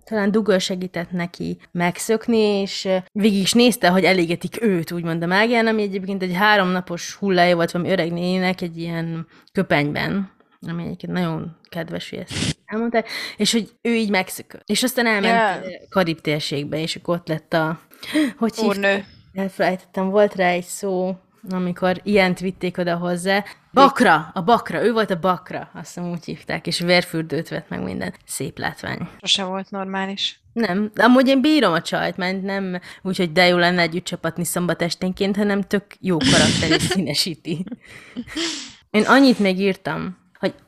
talán 0.06 0.32
Dougal 0.32 0.60
segített 0.60 1.12
neki 1.12 1.58
megszökni, 1.72 2.38
és 2.38 2.88
végig 3.12 3.41
is 3.41 3.53
nézte, 3.53 3.89
hogy 3.89 4.03
elégetik 4.03 4.62
őt, 4.62 4.91
úgymond 4.91 5.24
a 5.24 5.26
mágián, 5.26 5.68
ami 5.68 5.82
egyébként 5.82 6.24
egy 6.24 6.34
háromnapos 6.34 7.14
hullája 7.14 7.56
volt 7.56 7.72
valami 7.72 7.91
öreg 7.91 8.12
nénének 8.12 8.62
egy 8.62 8.78
ilyen 8.78 9.28
köpenyben, 9.51 10.32
ami 10.68 10.84
egyébként 10.84 11.12
nagyon 11.12 11.58
kedves, 11.70 12.10
hogy 12.10 12.20
ezt 12.20 12.58
elmondták, 12.66 13.10
és 13.38 13.51
hogy 13.51 13.70
ő 13.82 13.95
így 13.95 14.10
megszökött. 14.10 14.70
És 14.70 14.84
aztán 14.84 15.06
elment 15.06 15.26
Yeah. 15.26 15.89
Karib 15.89 16.22
térségbe, 16.22 16.80
és 16.80 16.95
akkor 16.95 17.16
ott 17.16 17.28
lett 17.28 17.53
a... 17.53 17.80
Hogy? 18.38 18.53
Úrnő. 18.58 19.06
Elfelejtettem, 19.34 20.10
volt 20.10 20.36
rá 20.36 20.49
egy 20.49 20.64
szó, 20.64 21.16
amikor 21.50 22.00
ilyent 22.04 22.39
vitték 22.39 22.78
oda 22.78 22.96
hozzá. 22.96 23.43
Bakra! 23.72 24.32
A 24.34 24.41
bakra! 24.41 24.84
Ő 24.84 24.91
volt 24.91 25.12
a 25.12 25.20
bakra, 25.20 25.70
azt 25.74 25.93
hiszem 25.93 26.12
úgy 26.12 26.26
hívták, 26.26 26.68
és 26.68 26.80
vérfürdőt 26.80 27.50
vett 27.50 27.70
meg 27.70 27.84
minden. 27.84 28.14
Szép 28.26 28.58
látvány. 28.58 29.08
Sose 29.22 29.43
volt 29.43 29.72
normális. 29.72 30.39
Nem, 30.54 30.91
de 30.93 31.04
amúgy 31.04 31.28
én 31.28 31.41
bírom 31.41 31.74
a 31.74 31.82
csajt, 31.82 32.18
mert 32.18 32.41
nem 32.41 32.80
úgy, 33.02 33.18
hogy 33.18 33.32
de 33.32 33.48
jó 33.48 33.58
lenne 33.58 33.82
együtt 33.82 34.06
csapatni 34.06 34.46
szombat 34.46 34.82
esténként, 34.82 35.36
hanem 35.36 35.62
tök 35.62 35.86
jó 36.00 36.18
karakter 36.18 36.72
és 36.72 36.82
színesíti. 36.91 37.66
Én 38.89 39.04
annyit 39.04 39.39
még 39.39 39.60
írtam, 39.60 40.18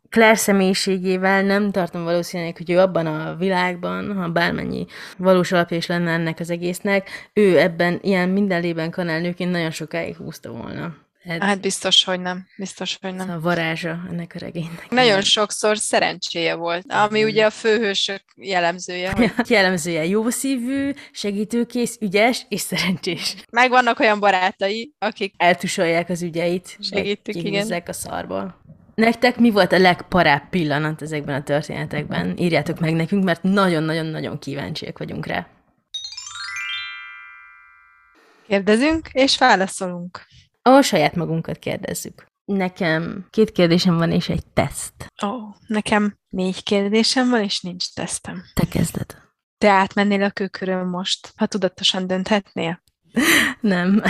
Claire 0.10 0.36
személyiségével 0.36 1.44
nem 1.44 1.72
tartom 1.72 2.04
valószínűleg, 2.04 2.58
hogy 2.58 2.70
ő 2.70 2.80
abban 2.80 3.06
a 3.06 3.36
világban, 3.36 4.16
ha 4.16 4.30
bármennyi 4.30 4.86
valós 5.18 5.52
alapja 5.52 5.78
is 5.78 5.86
lenne 5.86 6.12
ennek 6.12 6.40
az 6.40 6.50
egésznek, 6.50 7.30
ő 7.34 7.60
ebben 7.60 8.00
ilyen 8.02 8.30
mindenlében 8.30 8.92
kanálnőként 8.92 9.52
nagyon 9.52 9.72
sokáig 9.72 10.16
húzta 10.16 10.52
volna. 10.52 11.06
Ez 11.28 11.42
Hát 11.42 11.62
biztos, 11.62 12.04
hogy 12.04 12.20
nem. 12.20 12.48
Biztos, 12.58 12.98
hogy 13.02 13.14
nem. 13.14 13.30
a 13.30 13.40
varázsa 13.40 14.00
ennek 14.10 14.32
a 14.36 14.40
regénynek. 14.40 14.90
Nagyon 14.90 15.22
sokszor 15.22 15.78
szerencséje 15.78 16.56
volt, 16.56 16.86
ami 16.92 17.24
ugye 17.24 17.46
a 17.46 17.50
főhősök 17.50 18.24
jellemzője, 18.36 19.12
hogy 19.12 19.32
Jellemzője 19.50 20.06
jó 20.06 20.30
szívű, 20.30 20.94
segítőkész, 21.12 21.98
ügyes 22.02 22.46
és 22.50 22.62
szerencsés. 22.62 23.36
megvannak 23.52 24.00
olyan 24.00 24.20
barátai, 24.20 24.94
akik 25.00 25.34
eltusolják 25.38 26.10
az 26.10 26.22
ügyeit, 26.22 26.78
Segítik, 26.80 27.36
igen. 27.36 27.84
a 27.86 27.94
szarból. 27.94 28.66
Nektek 29.02 29.40
mi 29.40 29.50
volt 29.50 29.72
a 29.72 29.78
legparább 29.78 30.50
pillanat 30.50 31.02
ezekben 31.02 31.36
a 31.36 31.44
történetekben? 31.44 32.38
Írjátok 32.38 32.80
meg 32.80 32.94
nekünk, 32.94 33.24
mert 33.24 33.44
nagyon-nagyon-nagyon 33.44 34.40
kíváncsiak 34.40 34.98
vagyunk 34.98 35.26
rá. 35.26 35.48
kérdezünk, 38.48 39.10
és 39.12 39.38
válaszolunk. 39.38 40.26
Ahol 40.62 40.82
saját 40.82 41.16
magunkat 41.16 41.58
kérdezzük. 41.58 42.26
Nekem 42.46 43.28
két 43.30 43.52
kérdésem 43.52 43.98
van, 43.98 44.12
és 44.12 44.30
egy 44.30 44.46
teszt. 44.54 44.94
Ó, 45.26 45.28
oh, 45.28 45.56
nekem 45.68 46.18
négy 46.30 46.64
kérdésem 46.64 47.30
van, 47.30 47.44
és 47.44 47.62
nincs 47.62 47.94
tesztem. 47.94 48.44
Te 48.54 48.68
kezded. 48.68 49.18
Te 49.58 49.70
átmennél 49.70 50.24
a 50.24 50.30
kőkörön 50.30 50.88
most, 50.88 51.34
ha 51.36 51.46
tudatosan 51.46 52.08
dönthetnél? 52.08 52.82
Nem. 53.62 54.04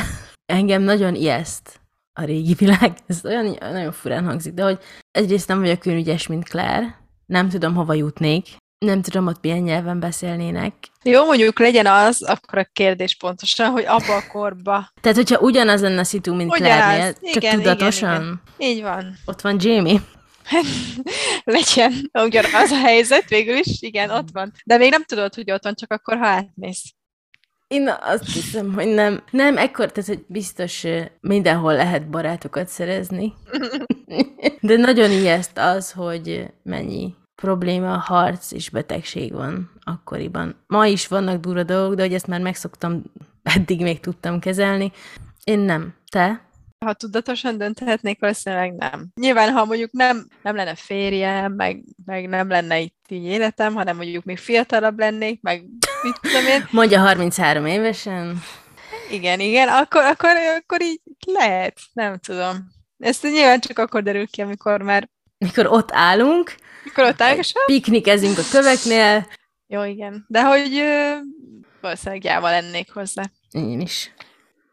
Engem 0.46 0.82
nagyon 0.82 1.16
ijeszt 1.16 1.87
a 2.18 2.24
régi 2.24 2.54
világ. 2.60 2.98
Ez 3.08 3.26
olyan 3.26 3.58
nagyon 3.60 3.92
furán 3.92 4.26
hangzik, 4.26 4.54
de 4.54 4.64
hogy 4.64 4.80
egyrészt 5.12 5.48
nem 5.48 5.60
vagyok 5.60 5.86
olyan 5.86 6.00
ügyes, 6.00 6.28
mint 6.28 6.50
Claire, 6.50 7.00
nem 7.26 7.50
tudom, 7.50 7.76
hova 7.76 7.94
jutnék, 7.94 8.48
nem 8.86 9.02
tudom, 9.02 9.28
ott 9.28 9.42
milyen 9.42 9.58
nyelven 9.58 10.00
beszélnének. 10.00 10.74
Jó, 11.04 11.26
mondjuk 11.26 11.60
legyen 11.60 11.86
az, 11.86 12.24
akkor 12.24 12.60
a 12.60 12.70
kérdés 12.74 13.16
pontosan, 13.16 13.70
hogy 13.70 13.86
abba 13.86 14.16
a 14.16 14.28
korba. 14.32 14.92
Tehát, 15.02 15.18
hogyha 15.18 15.40
ugyanaz 15.40 15.82
lenne 15.82 16.00
a 16.00 16.04
szitu, 16.04 16.36
mint 16.36 16.52
Claire-nél, 16.52 17.14
csak 17.14 17.44
igen, 17.44 17.56
tudatosan, 17.56 18.22
Igen, 18.22 18.42
igen. 18.58 18.72
Így 18.72 18.82
van. 18.82 19.18
ott 19.26 19.42
van 19.42 19.56
Jamie. 19.60 20.00
legyen 21.44 21.94
ugyanaz 22.14 22.72
a 22.72 22.80
helyzet 22.80 23.30
végül 23.30 23.56
is, 23.56 23.82
igen, 23.82 24.10
ott 24.10 24.28
van. 24.34 24.52
De 24.66 24.78
még 24.78 24.90
nem 24.90 25.04
tudod, 25.04 25.36
hogy 25.36 25.52
ott 25.52 25.64
van, 25.64 25.76
csak 25.76 25.92
akkor, 25.92 26.18
ha 26.18 26.28
átmész. 26.28 26.94
Én 27.68 27.90
azt 28.00 28.34
hiszem, 28.34 28.74
hogy 28.74 28.88
nem. 28.88 29.24
Nem, 29.32 29.58
ekkor, 29.58 29.92
tehát 29.92 30.10
hogy 30.10 30.26
biztos 30.28 30.86
mindenhol 31.22 31.74
lehet 31.74 32.10
barátokat 32.10 32.68
szerezni. 32.68 33.34
De 34.62 34.76
nagyon 34.76 35.12
ijeszt 35.12 35.58
az, 35.58 35.92
hogy 35.92 36.54
mennyi 36.64 37.16
probléma, 37.42 37.98
harc 37.98 38.52
és 38.52 38.70
betegség 38.70 39.34
van 39.34 39.72
akkoriban. 39.84 40.56
Ma 40.68 40.86
is 40.86 41.08
vannak 41.08 41.40
durva 41.40 41.64
dolgok, 41.64 41.96
de 41.96 42.02
hogy 42.02 42.14
ezt 42.14 42.28
már 42.28 42.42
megszoktam, 42.42 43.04
eddig 43.44 43.82
még 43.82 44.00
tudtam 44.00 44.40
kezelni. 44.40 44.92
Én 45.44 45.60
nem. 45.60 45.96
Te? 46.12 46.46
Ha 46.86 46.94
tudatosan 46.94 47.58
dönthetnék, 47.58 48.20
valószínűleg 48.20 48.74
nem. 48.74 49.08
Nyilván, 49.16 49.52
ha 49.52 49.66
mondjuk 49.66 49.92
nem, 49.92 50.28
nem 50.44 50.56
lenne 50.56 50.76
férjem, 50.76 51.54
meg, 51.54 51.84
meg 52.06 52.28
nem 52.28 52.50
lenne 52.50 52.80
itt 52.80 53.06
így 53.10 53.24
életem, 53.24 53.74
hanem 53.74 53.96
mondjuk 53.96 54.24
még 54.24 54.38
fiatalabb 54.38 55.00
lennék, 55.00 55.42
meg 55.42 55.66
mit 56.04 56.20
tudom 56.22 56.46
én, 56.46 56.68
Mondja 56.72 57.00
33 57.00 57.66
évesen. 57.66 58.44
igen, 59.10 59.40
igen, 59.40 59.68
akkor, 59.68 60.04
akkor, 60.04 60.30
akkor 60.60 60.82
így 60.82 61.02
lehet, 61.34 61.80
nem 61.94 62.18
tudom. 62.18 62.56
Ezt 62.98 63.24
nyilván 63.24 63.60
csak 63.60 63.80
akkor 63.80 64.04
derül 64.04 64.28
ki, 64.28 64.42
amikor 64.42 64.82
már 64.82 65.10
Mikor 65.38 65.66
ott 65.68 65.90
állunk, 65.92 66.56
mikor 66.84 67.04
ott 67.04 67.22
állok, 67.22 67.38
és 67.38 67.54
piknikezünk 67.66 68.38
a 68.38 68.42
köveknél, 68.52 69.28
jó, 69.68 69.84
igen. 69.84 70.26
De 70.28 70.44
hogy 70.44 70.78
ö, 70.78 71.14
valószínűleg 71.82 72.22
gyáva 72.22 72.50
lennék 72.50 72.92
hozzá. 72.94 73.24
Én 73.52 73.82
is. 73.82 74.14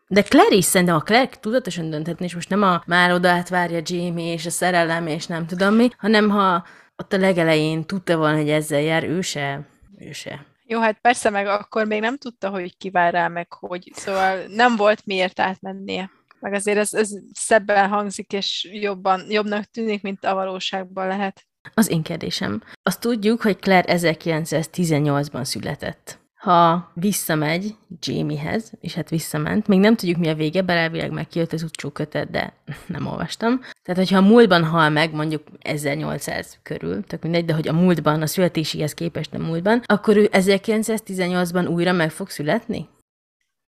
De 0.06 0.22
Claire 0.22 0.54
is 0.54 0.64
szerintem, 0.64 0.96
a 0.96 1.00
Claire 1.00 1.30
tudatosan 1.40 1.90
dönthetni, 1.90 2.24
és 2.24 2.34
most 2.34 2.48
nem 2.48 2.62
a 2.62 2.82
már 2.86 3.12
oda 3.12 3.30
átvárja 3.30 3.80
Jamie 3.84 4.32
és 4.32 4.46
a 4.46 4.50
szerelem, 4.50 5.06
és 5.06 5.26
nem 5.26 5.46
tudom 5.46 5.74
mi, 5.74 5.88
hanem 5.98 6.28
ha 6.28 6.66
ott 6.96 7.12
a 7.12 7.18
legelején 7.18 7.84
tudta 7.86 8.16
volna, 8.16 8.36
hogy 8.36 8.50
ezzel 8.50 8.80
jár, 8.80 9.04
ő 9.04 9.20
se, 9.20 9.68
ő 9.98 10.12
se. 10.12 10.46
Jó, 10.66 10.80
hát 10.80 10.98
persze, 11.00 11.30
meg 11.30 11.46
akkor 11.46 11.86
még 11.86 12.00
nem 12.00 12.16
tudta, 12.16 12.48
hogy 12.48 12.76
ki 12.76 12.90
vár 12.90 13.12
rá, 13.12 13.28
meg 13.28 13.52
hogy. 13.52 13.92
Szóval 13.94 14.44
nem 14.46 14.76
volt 14.76 15.06
miért 15.06 15.40
átmennie. 15.40 16.10
Meg 16.40 16.52
azért 16.52 16.78
ez, 16.78 16.94
ez 16.94 17.10
szebben 17.32 17.88
hangzik, 17.88 18.32
és 18.32 18.68
jobban, 18.72 19.30
jobbnak 19.30 19.64
tűnik, 19.64 20.02
mint 20.02 20.24
a 20.24 20.34
valóságban 20.34 21.06
lehet. 21.06 21.46
Az 21.74 21.90
én 21.90 22.02
kérdésem. 22.02 22.62
Azt 22.82 23.00
tudjuk, 23.00 23.42
hogy 23.42 23.58
Claire 23.58 23.96
1918-ban 23.96 25.44
született. 25.44 26.23
Ha 26.44 26.90
visszamegy 26.94 27.74
Jamiehez, 28.00 28.72
és 28.80 28.94
hát 28.94 29.10
visszament, 29.10 29.66
még 29.66 29.78
nem 29.78 29.96
tudjuk 29.96 30.18
mi 30.18 30.28
a 30.28 30.34
vége, 30.34 30.62
bár 30.62 30.76
elvileg 30.76 31.26
kijött 31.28 31.52
az 31.52 31.62
utcsó 31.62 31.90
kötet, 31.90 32.30
de 32.30 32.52
nem 32.86 33.06
olvastam. 33.06 33.60
Tehát, 33.82 34.00
hogyha 34.00 34.16
a 34.16 34.28
múltban 34.28 34.64
hal 34.64 34.90
meg, 34.90 35.14
mondjuk 35.14 35.42
1800 35.58 36.58
körül, 36.62 37.04
tök 37.04 37.22
mindegy, 37.22 37.44
de 37.44 37.54
hogy 37.54 37.68
a 37.68 37.72
múltban, 37.72 38.22
a 38.22 38.26
születéséhez 38.26 38.94
képest 38.94 39.34
a 39.34 39.38
múltban, 39.38 39.82
akkor 39.84 40.16
ő 40.16 40.28
1918-ban 40.32 41.70
újra 41.70 41.92
meg 41.92 42.10
fog 42.10 42.30
születni? 42.30 42.88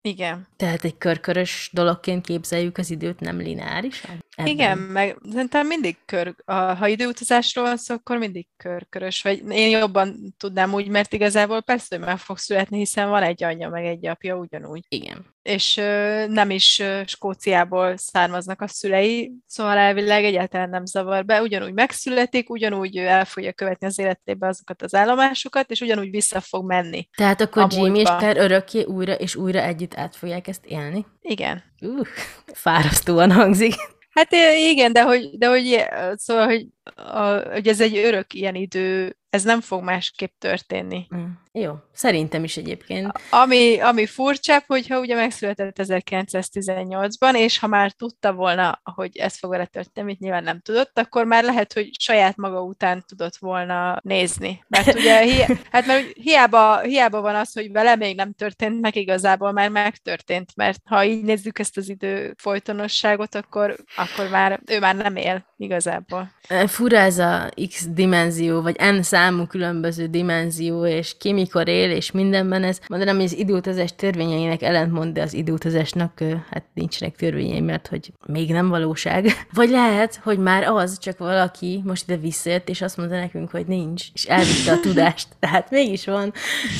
Igen. 0.02 0.48
Tehát 0.56 0.84
egy 0.84 0.98
körkörös 0.98 1.70
dologként 1.74 2.26
képzeljük 2.26 2.78
az 2.78 2.92
időt, 2.92 3.20
nem 3.20 3.38
lineárisan? 3.38 4.25
Ebben. 4.36 4.52
Igen, 4.52 4.78
meg 4.78 5.18
szerintem 5.32 5.68
mindig 5.68 5.98
kör, 6.06 6.36
ha 6.46 6.88
időutazásról 6.88 7.66
van 7.66 7.78
szó, 7.78 7.94
akkor 7.94 8.18
mindig 8.18 8.48
körkörös, 8.58 9.22
vagy 9.22 9.44
én 9.50 9.70
jobban 9.70 10.36
tudnám 10.38 10.74
úgy, 10.74 10.88
mert 10.88 11.14
igazából 11.14 11.62
persze, 11.62 11.96
hogy 11.98 12.06
meg 12.06 12.18
fog 12.18 12.38
születni, 12.38 12.78
hiszen 12.78 13.10
van 13.10 13.24
egy 13.24 13.44
anyja, 13.44 13.70
meg 13.70 13.86
egy 13.86 14.08
apja 14.08 14.36
ugyanúgy. 14.36 14.86
Igen. 14.88 15.34
És 15.42 15.78
ö, 15.78 16.26
nem 16.28 16.50
is 16.50 16.80
ö, 16.80 17.02
Skóciából 17.06 17.98
származnak 17.98 18.62
a 18.62 18.68
szülei, 18.68 19.32
szóval 19.48 19.78
elvileg 19.78 20.24
egyáltalán 20.24 20.70
nem 20.70 20.86
zavar 20.86 21.26
be, 21.26 21.42
ugyanúgy 21.42 21.74
megszületik, 21.74 22.50
ugyanúgy 22.50 22.98
el 22.98 23.26
fogja 23.26 23.54
követni 23.54 23.88
az 23.88 24.00
életébe 24.00 24.48
azokat 24.48 24.82
az 24.82 24.96
állomásokat, 24.96 25.72
és 25.72 25.82
ugyanúgy 25.82 26.10
vissza 26.10 26.40
fog 26.40 26.66
menni. 26.66 27.10
Tehát 27.16 27.42
akkor 27.42 27.68
Jamie 27.72 28.02
és. 28.02 28.10
Claire 28.10 28.42
örökké 28.42 28.84
újra 28.84 29.14
és 29.14 29.36
újra 29.36 29.62
együtt 29.62 29.96
át 29.96 30.16
fogják 30.16 30.48
ezt 30.48 30.66
élni? 30.66 31.06
Igen. 31.22 31.64
Uh, 31.82 32.08
fárasztóan 32.54 33.32
hangzik. 33.32 33.74
Hát 34.16 34.32
igen, 34.72 34.94
de 34.94 35.04
hogy, 35.04 35.30
de 35.38 35.48
hogy 35.48 35.86
szóval, 36.16 36.46
hogy, 36.46 36.68
a, 36.96 37.52
hogy 37.52 37.68
ez 37.68 37.82
egy 37.82 37.98
örök 37.98 38.34
ilyen 38.34 38.56
idő, 38.56 39.18
ez 39.30 39.44
nem 39.44 39.62
fog 39.62 39.84
másképp 39.84 40.32
történni. 40.38 41.08
Mm. 41.16 41.26
Jó, 41.58 41.74
szerintem 41.94 42.44
is 42.44 42.58
egyébként. 42.58 43.12
Ami, 43.30 43.80
ami 43.80 44.06
furcsább, 44.06 44.64
hogyha 44.68 45.00
ugye 45.00 45.16
megszületett 45.16 45.78
1918-ban, 45.82 47.36
és 47.36 47.60
ha 47.60 47.68
már 47.68 47.92
tudta 47.92 48.34
volna, 48.34 48.82
hogy 48.84 49.18
ez 49.18 49.38
fog 49.38 49.50
vele 49.50 49.66
történni, 49.66 50.08
amit 50.08 50.20
nyilván 50.20 50.44
nem 50.44 50.60
tudott, 50.60 51.00
akkor 51.00 51.26
már 51.26 51.44
lehet, 51.44 51.74
hogy 51.74 51.90
saját 52.00 52.38
maga 52.38 52.62
után 52.62 53.04
tudott 53.08 53.38
volna 53.38 54.00
nézni. 54.04 54.64
Mert 54.68 54.94
ugye, 54.94 55.22
hi- 55.32 55.60
hát 55.72 55.86
mert 55.86 56.12
hiába, 56.14 56.80
hiába 56.80 57.22
van 57.22 57.36
az, 57.36 57.54
hogy 57.54 57.72
vele 57.72 57.96
még 57.96 58.16
nem 58.16 58.34
történt 58.34 58.82
meg, 58.82 58.96
igazából 58.96 59.52
már 59.52 59.70
megtörtént, 59.70 60.52
mert 60.56 60.82
ha 60.86 61.06
így 61.06 61.24
nézzük 61.24 61.60
ezt 61.60 61.78
az 61.78 61.90
idő 61.90 62.34
folytonosságot, 62.38 63.36
akkor, 63.36 63.76
akkor 63.96 64.30
már 64.30 64.62
ő 64.66 64.80
már 64.80 64.96
nem 64.96 65.16
él 65.16 65.46
igazából. 65.58 66.32
Fura 66.68 66.98
ez 66.98 67.18
a 67.18 67.50
X 67.68 67.88
dimenzió, 67.90 68.62
vagy 68.62 68.76
N 68.80 69.02
számú 69.02 69.46
különböző 69.46 70.08
dimenzió, 70.08 70.86
és 70.86 71.16
ki 71.18 71.32
mikor 71.46 71.68
él, 71.68 71.92
és 71.92 72.12
mindenben 72.12 72.64
ez. 72.64 72.80
Mondanám, 72.88 73.16
hogy 73.16 73.26
az 73.26 73.38
időutazás 73.38 73.96
törvényeinek 73.96 74.62
ellentmond, 74.62 75.14
de 75.14 75.22
az 75.22 75.34
időutazásnak 75.34 76.20
hát 76.50 76.64
nincsenek 76.74 77.16
törvényei, 77.16 77.62
mert 77.62 77.88
hogy 77.88 78.12
még 78.26 78.52
nem 78.52 78.70
valóság. 78.70 79.26
Vagy 79.54 79.70
lehet, 79.70 80.20
hogy 80.24 80.38
már 80.38 80.64
az, 80.64 81.00
csak 81.00 81.18
valaki 81.18 81.82
most 81.84 82.10
ide 82.10 82.18
visszajött, 82.18 82.70
és 82.70 82.82
azt 82.82 82.98
mondta 82.98 83.16
nekünk, 83.16 83.52
hogy 83.52 83.66
nincs, 83.66 84.06
és 84.14 84.26
elvitte 84.26 84.72
a 84.72 84.80
tudást. 84.80 85.28
Tehát 85.40 85.70
mégis 85.70 86.06
van. 86.06 86.34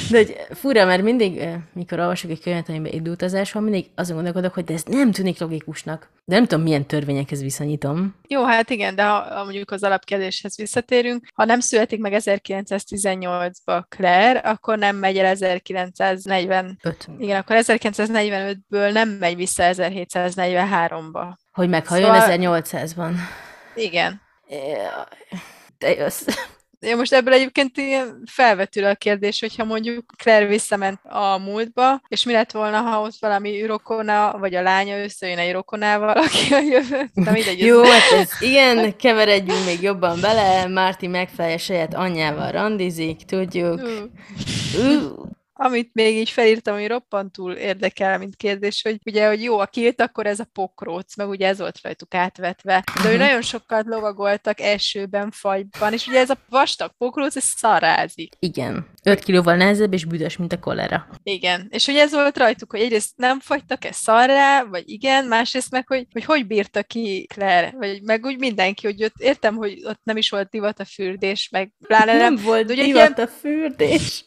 De 0.10 0.18
hogy 0.18 0.36
fura, 0.50 0.86
mert 0.86 1.04
mindig, 1.04 1.48
mikor 1.74 2.00
olvasok 2.00 2.32
egy 2.32 2.42
könyvet, 2.42 2.70
amiben 2.70 2.92
időutazás 2.92 3.52
van, 3.52 3.64
mindig 3.64 3.86
azon 3.96 4.16
gondolkodok, 4.16 4.54
hogy 4.54 4.64
de 4.64 4.74
ez 4.74 4.84
nem 4.84 5.12
tűnik 5.12 5.40
logikusnak. 5.40 6.10
De 6.28 6.36
nem 6.36 6.46
tudom, 6.46 6.64
milyen 6.64 6.86
törvényekhez 6.86 7.42
viszonyítom. 7.42 8.16
Jó, 8.28 8.44
hát 8.44 8.70
igen, 8.70 8.96
de 8.96 9.04
ha 9.04 9.44
mondjuk 9.44 9.72
az 9.72 9.84
alapkérdéshez 9.84 10.58
visszatérünk, 10.58 11.28
ha 11.34 11.46
nem 11.46 11.60
születik 11.60 12.00
meg 12.00 12.14
1918-ba 12.16 13.84
Claire, 13.90 14.40
akkor 14.56 14.78
nem 14.78 14.96
megy 14.96 15.18
el 15.18 15.26
1940 15.26 16.80
Öt. 16.84 17.08
Igen, 17.18 17.40
akkor 17.40 17.56
1945-ből 17.60 18.92
nem 18.92 19.10
megy 19.10 19.36
vissza 19.36 19.64
1743-ba. 19.68 21.36
Hogy 21.52 21.70
meghalljon 21.70 22.22
Szóval- 22.22 22.62
1800-ban. 22.64 23.14
Igen. 23.76 24.22
Jaj, 24.48 24.78
Te 25.78 25.94
jössz. 25.94 26.26
Ja, 26.80 26.96
most 26.96 27.14
ebből 27.14 27.34
egyébként 27.34 27.78
ilyen 27.78 28.24
felvetül 28.32 28.86
a 28.86 28.96
kérdés, 28.96 29.40
hogyha 29.40 29.64
mondjuk 29.64 30.06
Claire 30.18 30.46
visszament 30.46 31.00
a 31.04 31.38
múltba, 31.38 32.02
és 32.08 32.24
mi 32.24 32.32
lett 32.32 32.52
volna, 32.52 32.78
ha 32.78 33.02
ott 33.02 33.16
valami 33.20 33.66
rokona, 33.66 34.38
vagy 34.40 34.56
a 34.56 34.62
lánya 34.62 35.04
összejön 35.04 35.38
egy 35.38 35.52
rokonával, 35.52 36.18
aki 36.26 36.54
a 36.54 36.60
jövő. 36.60 37.10
Mindegy, 37.14 37.60
Jó, 37.60 37.84
hát 37.84 38.12
ez 38.12 38.30
igen, 38.40 38.96
keveredjünk 38.98 39.66
még 39.66 39.82
jobban 39.82 40.22
bele. 40.22 40.68
Márti 40.68 41.08
megfelelje 41.08 41.58
saját 41.58 41.94
anyjával 41.94 42.52
randizik, 42.52 43.26
tudjuk. 43.26 43.82
Ú. 43.82 44.10
Uh, 44.78 45.34
Amit 45.58 45.90
még 45.94 46.16
így 46.16 46.30
felírtam, 46.30 46.76
hogy 46.76 46.88
roppantul 46.88 47.52
érdekel, 47.52 48.18
mint 48.18 48.36
kérdés, 48.36 48.82
hogy 48.82 49.00
ugye, 49.06 49.28
hogy 49.28 49.44
jó, 49.44 49.60
a 49.60 49.66
kilt, 49.66 50.02
akkor 50.02 50.26
ez 50.26 50.40
a 50.40 50.48
pokróc, 50.54 51.16
meg 51.16 51.30
ugye 51.30 51.48
ez 51.48 51.60
volt 51.60 51.80
rajtuk 51.82 52.14
átvetve. 52.14 52.84
De 53.04 53.12
ő 53.12 53.18
nagyon 53.18 53.42
sokat 53.42 53.86
lovagoltak 53.86 54.60
esőben, 54.60 55.32
fagyban, 55.32 55.94
és 55.94 56.08
ugye 56.08 56.20
ez 56.20 56.30
a 56.30 56.38
vastag 56.50 56.92
pokróc, 56.98 57.36
ez 57.36 57.44
szarázik. 57.44 58.36
igen. 58.40 58.94
5 59.04 59.20
kilóval 59.20 59.56
nehezebb 59.56 59.94
és 59.94 60.06
büdös, 60.06 60.38
mint 60.38 60.54
a 60.54 60.60
kolera. 60.60 61.08
Igen, 61.24 61.68
és 61.70 61.86
hogy 61.86 61.96
ez 61.96 62.12
volt 62.12 62.38
rajtuk, 62.38 62.72
hogy 62.72 62.80
egyrészt 62.80 63.12
nem 63.16 63.40
fagytak-e 63.40 63.92
szarrá, 63.92 64.64
vagy 64.64 64.90
igen, 64.90 65.26
másrészt 65.26 65.72
meg, 65.72 65.88
hogy 65.88 66.08
hogy, 66.12 66.24
hogy 66.24 66.48
bírta 66.48 66.84
ki 66.84 67.26
Claire, 67.34 67.74
vagy 67.78 68.02
meg 68.02 68.26
úgy 68.26 68.38
mindenki, 68.38 68.86
hogy 68.86 69.04
ott 69.04 69.18
értem, 69.18 69.56
hogy 69.56 69.82
ott 69.84 70.00
nem 70.04 70.18
is 70.18 70.30
volt 70.30 70.50
divat 70.50 70.80
a 70.80 70.86
fürdés, 70.86 71.50
meg 71.52 71.72
pláne 71.88 72.18
nem, 72.18 72.34
Nem 72.34 72.44
volt 72.44 72.70
ugye 72.70 72.84
divat 72.84 73.20
a 73.20 73.28
fürdés. 73.28 74.26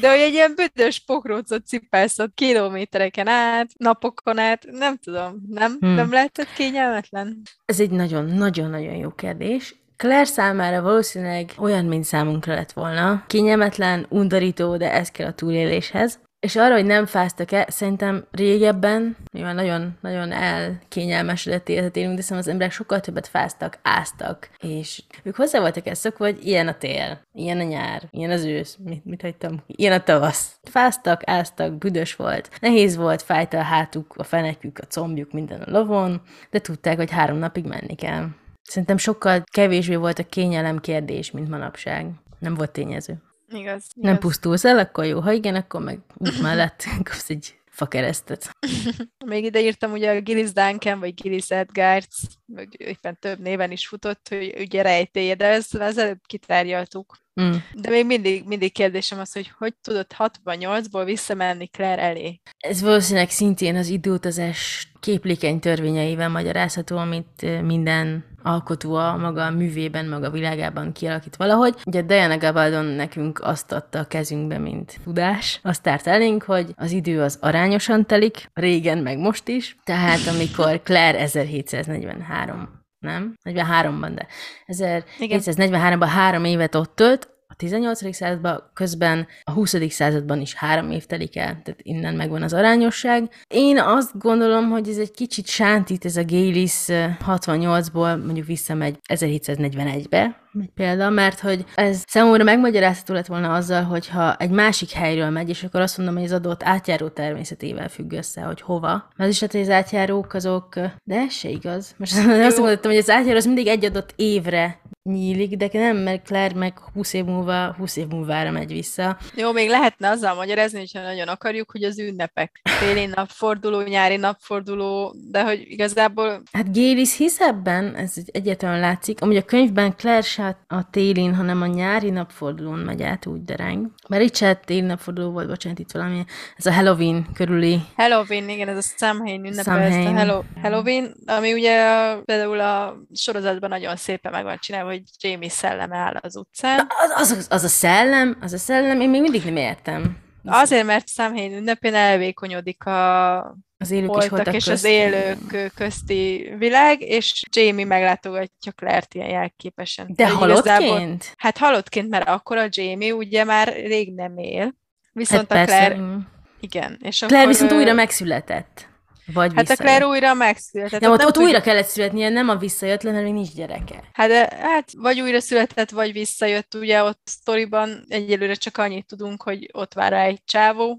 De 0.00 0.10
hogy 0.10 0.20
egy 0.20 0.32
ilyen 0.32 0.54
büdös 0.54 1.00
pokrócot 1.00 1.66
cipelsz 1.66 2.18
ott 2.18 2.34
kilométereken 2.34 3.28
át, 3.28 3.68
napokon 3.76 4.38
át, 4.38 4.66
nem 4.70 4.96
tudom, 4.96 5.42
nem? 5.48 5.76
Hmm. 5.80 5.94
Nem 5.94 6.12
lehetett 6.12 6.52
kényelmetlen? 6.56 7.42
Ez 7.64 7.80
egy 7.80 7.90
nagyon-nagyon-nagyon 7.90 8.94
jó 8.94 9.10
kérdés. 9.10 9.74
Claire 9.96 10.24
számára 10.24 10.82
valószínűleg 10.82 11.52
olyan, 11.58 11.84
mint 11.84 12.04
számunkra 12.04 12.54
lett 12.54 12.72
volna. 12.72 13.24
Kényelmetlen, 13.26 14.06
undorító, 14.08 14.76
de 14.76 14.92
ez 14.92 15.10
kell 15.10 15.26
a 15.26 15.32
túléléshez. 15.32 16.20
És 16.40 16.56
arra, 16.56 16.74
hogy 16.74 16.84
nem 16.84 17.06
fáztak-e, 17.06 17.66
szerintem 17.70 18.26
régebben, 18.30 19.16
mivel 19.32 19.54
nagyon-nagyon 19.54 20.32
elkényelmesedett 20.32 21.68
életet 21.68 21.96
élünk, 21.96 22.16
de 22.16 22.22
szerintem 22.22 22.46
az 22.46 22.52
emberek 22.52 22.72
sokkal 22.72 23.00
többet 23.00 23.26
fáztak, 23.26 23.78
áztak, 23.82 24.50
és 24.58 25.02
ők 25.22 25.36
hozzá 25.36 25.60
voltak 25.60 25.86
ezt 25.86 26.00
szokva, 26.00 26.24
hogy 26.24 26.46
ilyen 26.46 26.68
a 26.68 26.78
tél, 26.78 27.20
ilyen 27.34 27.58
a 27.58 27.62
nyár, 27.62 28.02
ilyen 28.10 28.30
az 28.30 28.44
ősz, 28.44 28.76
mit, 28.84 29.04
mit 29.04 29.22
hagytam, 29.22 29.62
ilyen 29.66 29.92
a 29.92 30.02
tavasz. 30.02 30.58
Fáztak, 30.62 31.22
áztak, 31.24 31.78
büdös 31.78 32.16
volt, 32.16 32.50
nehéz 32.60 32.96
volt, 32.96 33.22
fájt 33.22 33.54
a 33.54 33.62
hátuk, 33.62 34.14
a 34.16 34.22
fenekük, 34.22 34.78
a 34.78 34.86
combjuk, 34.86 35.32
minden 35.32 35.60
a 35.60 35.70
lovon, 35.70 36.22
de 36.50 36.58
tudták, 36.58 36.96
hogy 36.96 37.10
három 37.10 37.36
napig 37.36 37.64
menni 37.64 37.94
kell. 37.94 38.26
Szerintem 38.62 38.96
sokkal 38.96 39.42
kevésbé 39.52 39.94
volt 39.94 40.18
a 40.18 40.28
kényelem 40.28 40.78
kérdés, 40.78 41.30
mint 41.30 41.48
manapság. 41.48 42.10
Nem 42.38 42.54
volt 42.54 42.70
tényező. 42.70 43.22
Igaz. 43.52 43.84
Nem 43.94 44.12
igaz. 44.12 44.24
pusztulsz 44.24 44.64
el, 44.64 44.78
akkor 44.78 45.04
jó, 45.04 45.20
ha 45.20 45.32
igen, 45.32 45.54
akkor 45.54 45.82
meg 45.82 45.98
út 46.14 46.40
mellett 46.46 46.84
kapsz 47.02 47.30
egy 47.30 47.58
fakeresztet. 47.66 48.56
Még 49.26 49.44
ide 49.44 49.60
írtam 49.60 49.92
ugye 49.92 50.10
a 50.10 50.20
Gillis 50.20 50.52
Duncan, 50.52 50.98
vagy 50.98 51.14
Gillis 51.14 51.50
Edgards, 51.50 52.16
meg 52.46 52.74
éppen 52.76 53.18
több 53.20 53.38
néven 53.38 53.70
is 53.70 53.86
futott, 53.86 54.28
hogy 54.28 54.54
ugye 54.58 54.82
rejtélye, 54.82 55.34
de 55.34 55.46
ezt 55.46 55.74
az 55.74 55.98
előbb 55.98 56.20
kitárgyaltuk. 56.26 57.16
Mm. 57.40 57.52
De 57.72 57.90
még 57.90 58.06
mindig, 58.06 58.44
mindig 58.46 58.72
kérdésem 58.72 59.18
az, 59.18 59.32
hogy 59.32 59.52
hogy 59.58 59.74
tudott 59.82 60.14
68-ból 60.18 61.02
visszamenni 61.04 61.66
Claire 61.66 62.02
elé? 62.02 62.40
Ez 62.58 62.82
valószínűleg 62.82 63.30
szintén 63.30 63.76
az 63.76 63.88
időutazás 63.88 64.88
képlékeny 65.00 65.60
törvényeivel 65.60 66.28
magyarázható, 66.28 66.96
amit 66.96 67.62
minden 67.62 68.24
alkotó 68.42 68.94
a 68.94 69.16
maga 69.16 69.50
művében, 69.50 70.08
maga 70.08 70.30
világában 70.30 70.92
kialakít 70.92 71.36
valahogy. 71.36 71.74
Ugye 71.86 72.02
Diana 72.02 72.38
Gabaldon 72.38 72.84
nekünk 72.84 73.40
azt 73.42 73.72
adta 73.72 73.98
a 73.98 74.04
kezünkbe, 74.04 74.58
mint 74.58 74.98
tudás. 75.04 75.60
Azt 75.62 75.82
tárt 75.82 76.06
elénk, 76.06 76.42
hogy 76.42 76.72
az 76.76 76.92
idő 76.92 77.22
az 77.22 77.38
arányosan 77.40 78.06
telik, 78.06 78.50
régen 78.54 78.98
meg 78.98 79.18
most 79.18 79.48
is. 79.48 79.76
Tehát 79.84 80.26
amikor 80.26 80.80
Claire 80.82 81.18
1743 81.28 82.77
nem? 82.98 83.34
43-ban, 83.44 84.14
de 84.14 84.26
1743-ban 84.66 86.08
három 86.08 86.44
évet 86.44 86.74
ott 86.74 86.96
tölt, 86.96 87.28
18. 87.58 88.14
században 88.14 88.70
közben 88.74 89.26
a 89.42 89.50
20. 89.50 89.74
században 89.88 90.40
is 90.40 90.54
három 90.54 90.90
év 90.90 91.04
telik 91.04 91.36
el, 91.36 91.60
tehát 91.64 91.80
innen 91.82 92.14
megvan 92.14 92.42
az 92.42 92.52
arányosság. 92.52 93.30
Én 93.48 93.78
azt 93.78 94.18
gondolom, 94.18 94.70
hogy 94.70 94.88
ez 94.88 94.96
egy 94.96 95.10
kicsit 95.10 95.46
sántít, 95.46 96.04
ez 96.04 96.16
a 96.16 96.22
Gélis 96.22 96.88
eh, 96.88 97.16
68-ból 97.26 98.24
mondjuk 98.24 98.46
visszamegy 98.46 98.98
1741-be, 99.08 100.46
egy 100.60 100.70
példa, 100.74 101.10
mert 101.10 101.40
hogy 101.40 101.64
ez 101.74 102.02
számomra 102.06 102.44
megmagyarázható 102.44 103.14
lett 103.14 103.26
volna 103.26 103.54
azzal, 103.54 103.82
hogyha 103.82 104.36
egy 104.36 104.50
másik 104.50 104.90
helyről 104.90 105.30
megy, 105.30 105.48
és 105.48 105.64
akkor 105.64 105.80
azt 105.80 105.96
mondom, 105.96 106.14
hogy 106.14 106.24
az 106.24 106.32
adott 106.32 106.62
átjáró 106.62 107.08
természetével 107.08 107.88
függ 107.88 108.12
össze, 108.12 108.40
hogy 108.40 108.60
hova. 108.60 109.08
Az 109.16 109.28
is 109.28 109.40
lehet, 109.40 109.56
hogy 109.56 109.64
az 109.64 109.70
átjárók 109.70 110.34
azok, 110.34 110.74
de 111.04 111.14
ez 111.14 111.32
se 111.32 111.48
igaz. 111.48 111.94
Most 111.96 112.16
azt 112.48 112.56
gondoltam, 112.56 112.90
hogy 112.90 113.00
az 113.00 113.10
átjáró 113.10 113.36
az 113.36 113.46
mindig 113.46 113.66
egy 113.66 113.84
adott 113.84 114.12
évre 114.16 114.80
nyílik, 115.02 115.56
de 115.56 115.68
nem, 115.72 115.96
mert 115.96 116.26
Claire 116.26 116.54
meg 116.54 116.78
20 116.92 117.12
év 117.12 117.24
múlva, 117.24 117.74
20 117.78 117.96
év 117.96 118.06
múlvára 118.06 118.50
megy 118.50 118.72
vissza. 118.72 119.16
Jó, 119.34 119.52
még 119.52 119.68
lehetne 119.68 120.08
azzal 120.08 120.34
magyarázni, 120.34 120.78
hogyha 120.78 121.00
nagyon 121.02 121.28
akarjuk, 121.28 121.70
hogy 121.70 121.82
az 121.82 121.98
ünnepek. 121.98 122.60
Téli 122.80 123.06
napforduló, 123.06 123.80
nyári 123.80 124.16
napforduló, 124.16 125.14
de 125.30 125.42
hogy 125.42 125.64
igazából 125.68 126.42
Hát 126.52 126.72
Gélis 126.72 127.16
hisz 127.16 127.40
ebben, 127.40 127.94
ez 127.94 128.12
egy- 128.16 128.30
egyértelműen 128.32 128.80
látszik. 128.80 129.20
Amúgy 129.20 129.36
a 129.36 129.42
könyvben 129.44 129.96
Claire 129.96 130.20
se 130.22 130.56
a 130.66 130.90
télin, 130.90 131.34
hanem 131.34 131.62
a 131.62 131.66
nyári 131.66 132.10
napfordulón 132.10 132.78
megy 132.78 133.02
át 133.02 133.26
úgy 133.26 133.44
dereng. 133.44 133.86
Mert 134.08 134.22
itt 134.22 134.36
se 134.36 134.54
téli 134.54 134.80
napforduló 134.80 135.30
volt, 135.30 135.48
bocsánat, 135.48 135.78
itt 135.78 135.92
valami, 135.92 136.24
ez 136.56 136.66
a 136.66 136.72
Halloween 136.72 137.26
körüli 137.34 137.80
Halloween, 137.96 138.48
igen, 138.48 138.68
ez 138.68 138.76
a 138.76 138.94
Samhain 138.98 139.44
ünnepe, 139.44 139.72
ezt 139.72 139.98
a 139.98 140.02
Samhain. 140.02 140.44
Halloween, 140.62 141.14
ami 141.26 141.52
ugye 141.52 141.76
például 142.24 142.60
a 142.60 142.96
sorozatban 143.14 143.68
nagyon 143.68 143.96
szépen 143.96 144.32
meg 144.32 144.44
van 144.44 144.56
csinálva, 144.60 144.87
hogy 144.88 145.02
Jamie 145.20 145.48
szelleme 145.48 145.96
áll 145.96 146.14
az 146.20 146.36
utcán. 146.36 146.86
Az, 147.14 147.30
az, 147.30 147.46
az 147.50 147.64
a 147.64 147.68
szellem, 147.68 148.36
az 148.40 148.52
a 148.52 148.58
szellem, 148.58 149.00
én 149.00 149.10
még 149.10 149.20
mindig 149.20 149.44
nem 149.44 149.56
értem. 149.56 150.16
Azért, 150.44 150.86
mert 150.86 151.08
Samhain 151.08 151.56
ünnepén 151.56 151.94
elvékonyodik 151.94 152.84
a 152.86 153.38
Az 153.78 153.90
élők 153.90 154.10
holtak 154.10 154.46
és 154.54 154.64
közt. 154.64 154.68
az 154.68 154.84
élők 154.84 155.72
közti 155.74 156.52
világ, 156.58 157.00
és 157.00 157.42
Jamie 157.56 157.84
meglátogatja 157.84 158.72
Claire-t 158.72 159.14
ilyen 159.14 159.28
jelképesen. 159.28 160.06
De 160.14 160.22
igazából- 160.24 160.48
halottként? 160.88 161.34
Hát 161.36 161.58
halottként, 161.58 162.08
mert 162.08 162.28
akkor 162.28 162.56
a 162.56 162.66
Jamie 162.70 163.14
ugye 163.14 163.44
már 163.44 163.68
rég 163.68 164.14
nem 164.14 164.36
él. 164.38 164.74
Viszont 165.12 165.52
Hát 165.52 165.62
a 165.62 165.64
Claire, 165.64 165.88
persze. 165.88 166.02
mm. 166.02 166.18
igen. 166.60 166.98
És 167.02 167.18
Claire 167.18 167.36
akkor, 167.38 167.48
viszont 167.48 167.72
újra 167.72 167.92
megszületett. 167.92 168.88
Vagy 169.32 169.52
Hát 169.54 169.56
a 169.56 169.58
visszajött. 169.68 169.80
Claire 169.82 170.06
újra 170.06 170.34
megszületett. 170.34 171.00
Nem, 171.00 171.10
ott, 171.12 171.18
ott 171.24 171.24
tudjuk- 171.32 171.44
újra 171.44 171.60
kellett 171.60 171.86
születnie, 171.86 172.28
nem 172.28 172.48
a 172.48 172.56
visszajött, 172.56 173.02
hanem 173.02 173.22
még 173.22 173.32
nincs 173.32 173.52
gyereke. 173.54 174.02
Hát, 174.12 174.28
de, 174.28 174.48
hát 174.60 174.90
vagy 174.96 175.20
újra 175.20 175.40
született, 175.40 175.90
vagy 175.90 176.12
visszajött, 176.12 176.74
ugye 176.74 177.02
ott 177.02 177.20
sztoriban 177.24 178.04
egyelőre 178.08 178.54
csak 178.54 178.76
annyit 178.78 179.06
tudunk, 179.06 179.42
hogy 179.42 179.68
ott 179.72 179.92
vár 179.94 180.10
rá 180.12 180.22
egy 180.24 180.40
csávó 180.44 180.96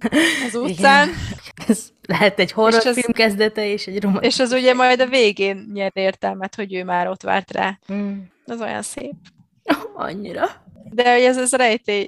az 0.48 0.56
utcán, 0.64 1.10
Ez 1.68 1.88
lehet 2.08 2.40
egy 2.40 2.52
horrorfilm 2.52 2.96
az- 2.98 3.14
kezdete 3.16 3.66
és 3.66 3.88
egy 3.88 4.02
romantikus. 4.02 4.34
és 4.36 4.40
az 4.42 4.52
ugye 4.52 4.74
majd 4.74 5.00
a 5.00 5.08
végén 5.08 5.70
nyer 5.74 5.92
értelmet, 5.94 6.56
hogy 6.56 6.74
ő 6.74 6.84
már 6.84 7.08
ott 7.08 7.22
várt 7.24 7.52
rá. 7.52 7.80
Mm. 7.94 8.18
Az 8.46 8.62
olyan 8.62 8.82
szép. 8.82 9.14
Annyira. 9.96 10.46
De 10.92 11.04
ez, 11.04 11.38
ez 11.38 11.52
rejtély, 11.54 12.08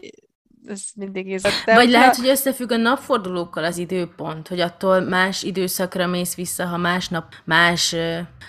ez 0.65 0.83
mindig. 0.95 1.41
De 1.65 1.73
Vagy 1.75 1.89
lehet, 1.89 2.15
hogy 2.15 2.27
összefügg 2.27 2.71
a 2.71 2.77
napfordulókkal 2.77 3.63
az 3.63 3.77
időpont, 3.77 4.47
hogy 4.47 4.59
attól 4.59 5.01
más 5.01 5.43
időszakra 5.43 6.07
mész 6.07 6.35
vissza, 6.35 6.65
ha 6.65 6.77
másnap 6.77 7.33
más 7.45 7.95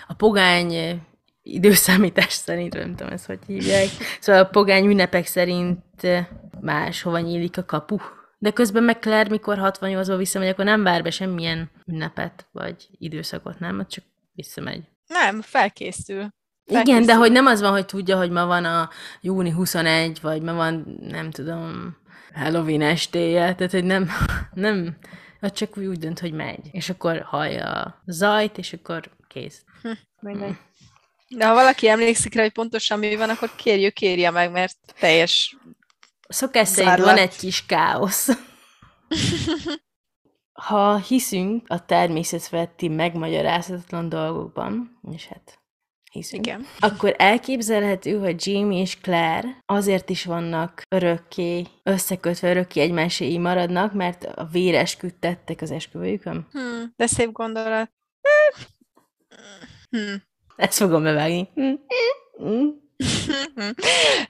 a 0.06 0.14
pogány 0.16 1.00
időszámítás 1.42 2.32
szerint, 2.46 2.74
nem 2.74 2.94
tudom 2.96 3.12
ezt, 3.12 3.26
hogy 3.26 3.38
hívják. 3.46 3.88
Szóval 4.20 4.42
a 4.42 4.48
pogány 4.48 4.84
ünnepek 4.84 5.26
szerint 5.26 5.78
ö, 6.02 6.18
más 6.60 7.02
hova 7.02 7.18
nyílik 7.18 7.58
a 7.58 7.64
kapu. 7.64 7.96
De 8.38 8.50
közben 8.50 8.82
meg 8.82 8.98
Claire, 8.98 9.30
mikor 9.30 9.58
68-ba 9.60 10.14
visszamegy, 10.16 10.48
akkor 10.48 10.64
nem 10.64 10.82
vár 10.82 11.02
be 11.02 11.10
semmilyen 11.10 11.70
ünnepet, 11.86 12.48
vagy 12.52 12.88
időszakot, 12.98 13.58
nem? 13.58 13.86
Csak 13.88 14.04
visszamegy. 14.32 14.82
Nem, 15.06 15.40
felkészül. 15.40 16.28
Igen, 16.64 16.84
Felkészül. 16.84 17.04
de 17.04 17.14
hogy 17.14 17.32
nem 17.32 17.46
az 17.46 17.60
van, 17.60 17.70
hogy 17.70 17.86
tudja, 17.86 18.16
hogy 18.16 18.30
ma 18.30 18.46
van 18.46 18.64
a 18.64 18.90
júni 19.20 19.50
21, 19.50 20.18
vagy 20.22 20.42
ma 20.42 20.52
van, 20.52 20.98
nem 21.08 21.30
tudom, 21.30 21.96
Halloween 22.35 22.83
estéje, 22.83 23.55
tehát 23.55 23.72
hogy 23.72 23.85
nem, 23.85 24.11
nem, 24.55 24.97
csak 25.41 25.76
úgy, 25.76 25.87
úgy 25.87 25.99
dönt, 25.99 26.18
hogy 26.18 26.33
megy. 26.33 26.68
És 26.72 26.91
akkor 26.91 27.20
hallja 27.20 27.70
a 27.70 28.03
zajt, 28.07 28.59
és 28.59 28.72
akkor 28.72 29.11
kész. 29.28 29.64
Mindegy. 30.20 30.57
De 31.28 31.47
ha 31.47 31.55
valaki 31.55 31.89
emlékszik 31.89 32.35
rá, 32.35 32.43
hogy 32.43 32.53
pontosan 32.53 32.99
mi 32.99 33.16
van, 33.16 33.30
akkor 33.30 33.55
kérjük, 33.57 33.95
kérje 33.95 34.30
meg, 34.30 34.51
mert 34.51 34.76
teljes. 34.99 35.57
Szokás 36.28 36.68
szerint 36.68 36.99
van 36.99 37.16
egy 37.16 37.37
kis 37.37 37.66
káosz. 37.66 38.28
Ha 40.53 40.97
hiszünk 40.97 41.64
a 41.68 41.85
természetfeletti 41.85 42.89
megmagyarázhatatlan 42.89 44.09
dolgokban, 44.09 45.01
és 45.12 45.26
hát 45.26 45.61
hiszünk, 46.12 46.46
Igen. 46.46 46.66
akkor 46.78 47.14
elképzelhető, 47.18 48.18
hogy 48.18 48.46
Jamie 48.46 48.80
és 48.80 48.96
Claire 49.00 49.62
azért 49.66 50.10
is 50.10 50.24
vannak 50.24 50.82
örökké, 50.88 51.66
összekötve 51.82 52.50
örökké 52.50 52.80
egymáséi 52.80 53.38
maradnak, 53.38 53.92
mert 53.92 54.24
a 54.24 54.44
véresküt 54.44 55.14
tettek 55.14 55.60
az 55.60 55.70
esküvőjükön. 55.70 56.46
Hm, 56.52 56.84
de 56.96 57.06
szép 57.06 57.32
gondolat. 57.32 57.92
Hm. 59.90 60.14
Ezt 60.56 60.76
fogom 60.78 61.02
bevágni. 61.02 61.48
Hm. 61.54 61.72
Hm. 62.36 62.68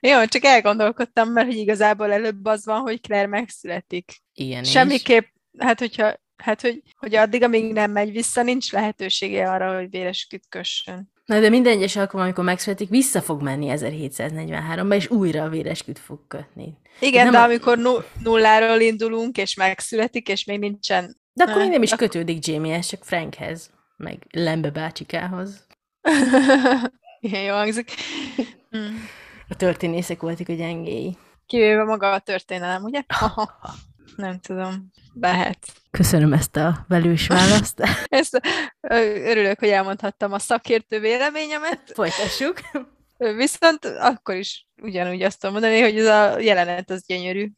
Jó, 0.11 0.25
csak 0.25 0.45
elgondolkodtam, 0.45 1.31
mert 1.33 1.47
hogy 1.47 1.57
igazából 1.57 2.13
előbb 2.13 2.45
az 2.45 2.65
van, 2.65 2.81
hogy 2.81 3.01
Claire 3.01 3.27
megszületik. 3.27 4.23
Ilyen 4.35 4.63
is. 4.63 4.71
Semmiképp, 4.71 5.25
hát 5.59 5.79
hogyha, 5.79 6.15
hát 6.37 6.61
hogy, 6.61 6.83
hogy 6.97 7.15
addig, 7.15 7.43
amíg 7.43 7.73
nem 7.73 7.91
megy 7.91 8.13
vissza, 8.13 8.43
nincs 8.43 8.73
lehetősége 8.73 9.51
arra, 9.51 9.77
hogy 9.77 9.91
véresküt 9.91 10.45
kössön. 10.49 11.13
Na, 11.33 11.41
de 11.41 11.49
minden 11.49 11.73
egyes 11.73 11.97
alkalom, 11.97 12.25
amikor 12.25 12.45
megszületik, 12.45 12.89
vissza 12.89 13.21
fog 13.23 13.43
menni 13.43 13.67
1743-ba, 13.71 14.95
és 14.95 15.11
újra 15.11 15.43
a 15.43 15.49
véresküt 15.49 15.99
fog 15.99 16.19
kötni. 16.29 16.77
Igen, 17.01 17.25
Nem 17.25 17.33
de 17.33 17.39
a- 17.39 17.43
amikor 17.43 17.79
nu- 17.79 18.05
nulláról 18.23 18.81
indulunk, 18.81 19.37
és 19.39 19.55
megszületik, 19.55 20.29
és 20.29 20.45
még 20.45 20.59
nincsen... 20.59 21.17
De 21.33 21.45
akkor 21.45 21.57
még 21.63 21.71
nem 21.71 21.83
is 21.83 21.95
kötődik 21.95 22.47
Jamiehez, 22.47 22.87
csak 22.87 23.05
Frankhez, 23.05 23.71
meg 23.97 24.27
Lembe 24.31 24.71
bácsikához. 24.71 25.67
Ilyen 27.21 27.43
jó 27.43 27.55
hangzik. 27.55 27.91
Hm. 28.71 28.79
A 29.49 29.57
történészek 29.57 30.21
voltak 30.21 30.49
a 30.49 30.53
gyengéi. 30.53 31.17
Kivéve 31.47 31.85
maga 31.85 32.13
a 32.13 32.19
történelem, 32.19 32.83
ugye? 32.83 33.03
Nem 34.17 34.39
tudom. 34.41 34.91
Lehet. 35.21 35.59
Köszönöm 35.91 36.33
ezt 36.33 36.57
a 36.57 36.85
velős 36.89 37.27
választ. 37.27 37.83
Ezt, 38.09 38.41
örülök, 39.25 39.59
hogy 39.59 39.69
elmondhattam 39.69 40.33
a 40.33 40.39
szakértő 40.39 41.01
véleményemet. 41.01 41.93
Folytassuk. 41.95 42.61
Viszont 43.17 43.85
akkor 43.85 44.35
is 44.35 44.67
ugyanúgy 44.83 45.23
azt 45.23 45.41
tudom 45.41 45.61
mondani, 45.61 45.81
hogy 45.81 45.99
ez 45.99 46.07
a 46.07 46.39
jelenet 46.39 46.91
az 46.91 47.07
gyönyörű. 47.07 47.51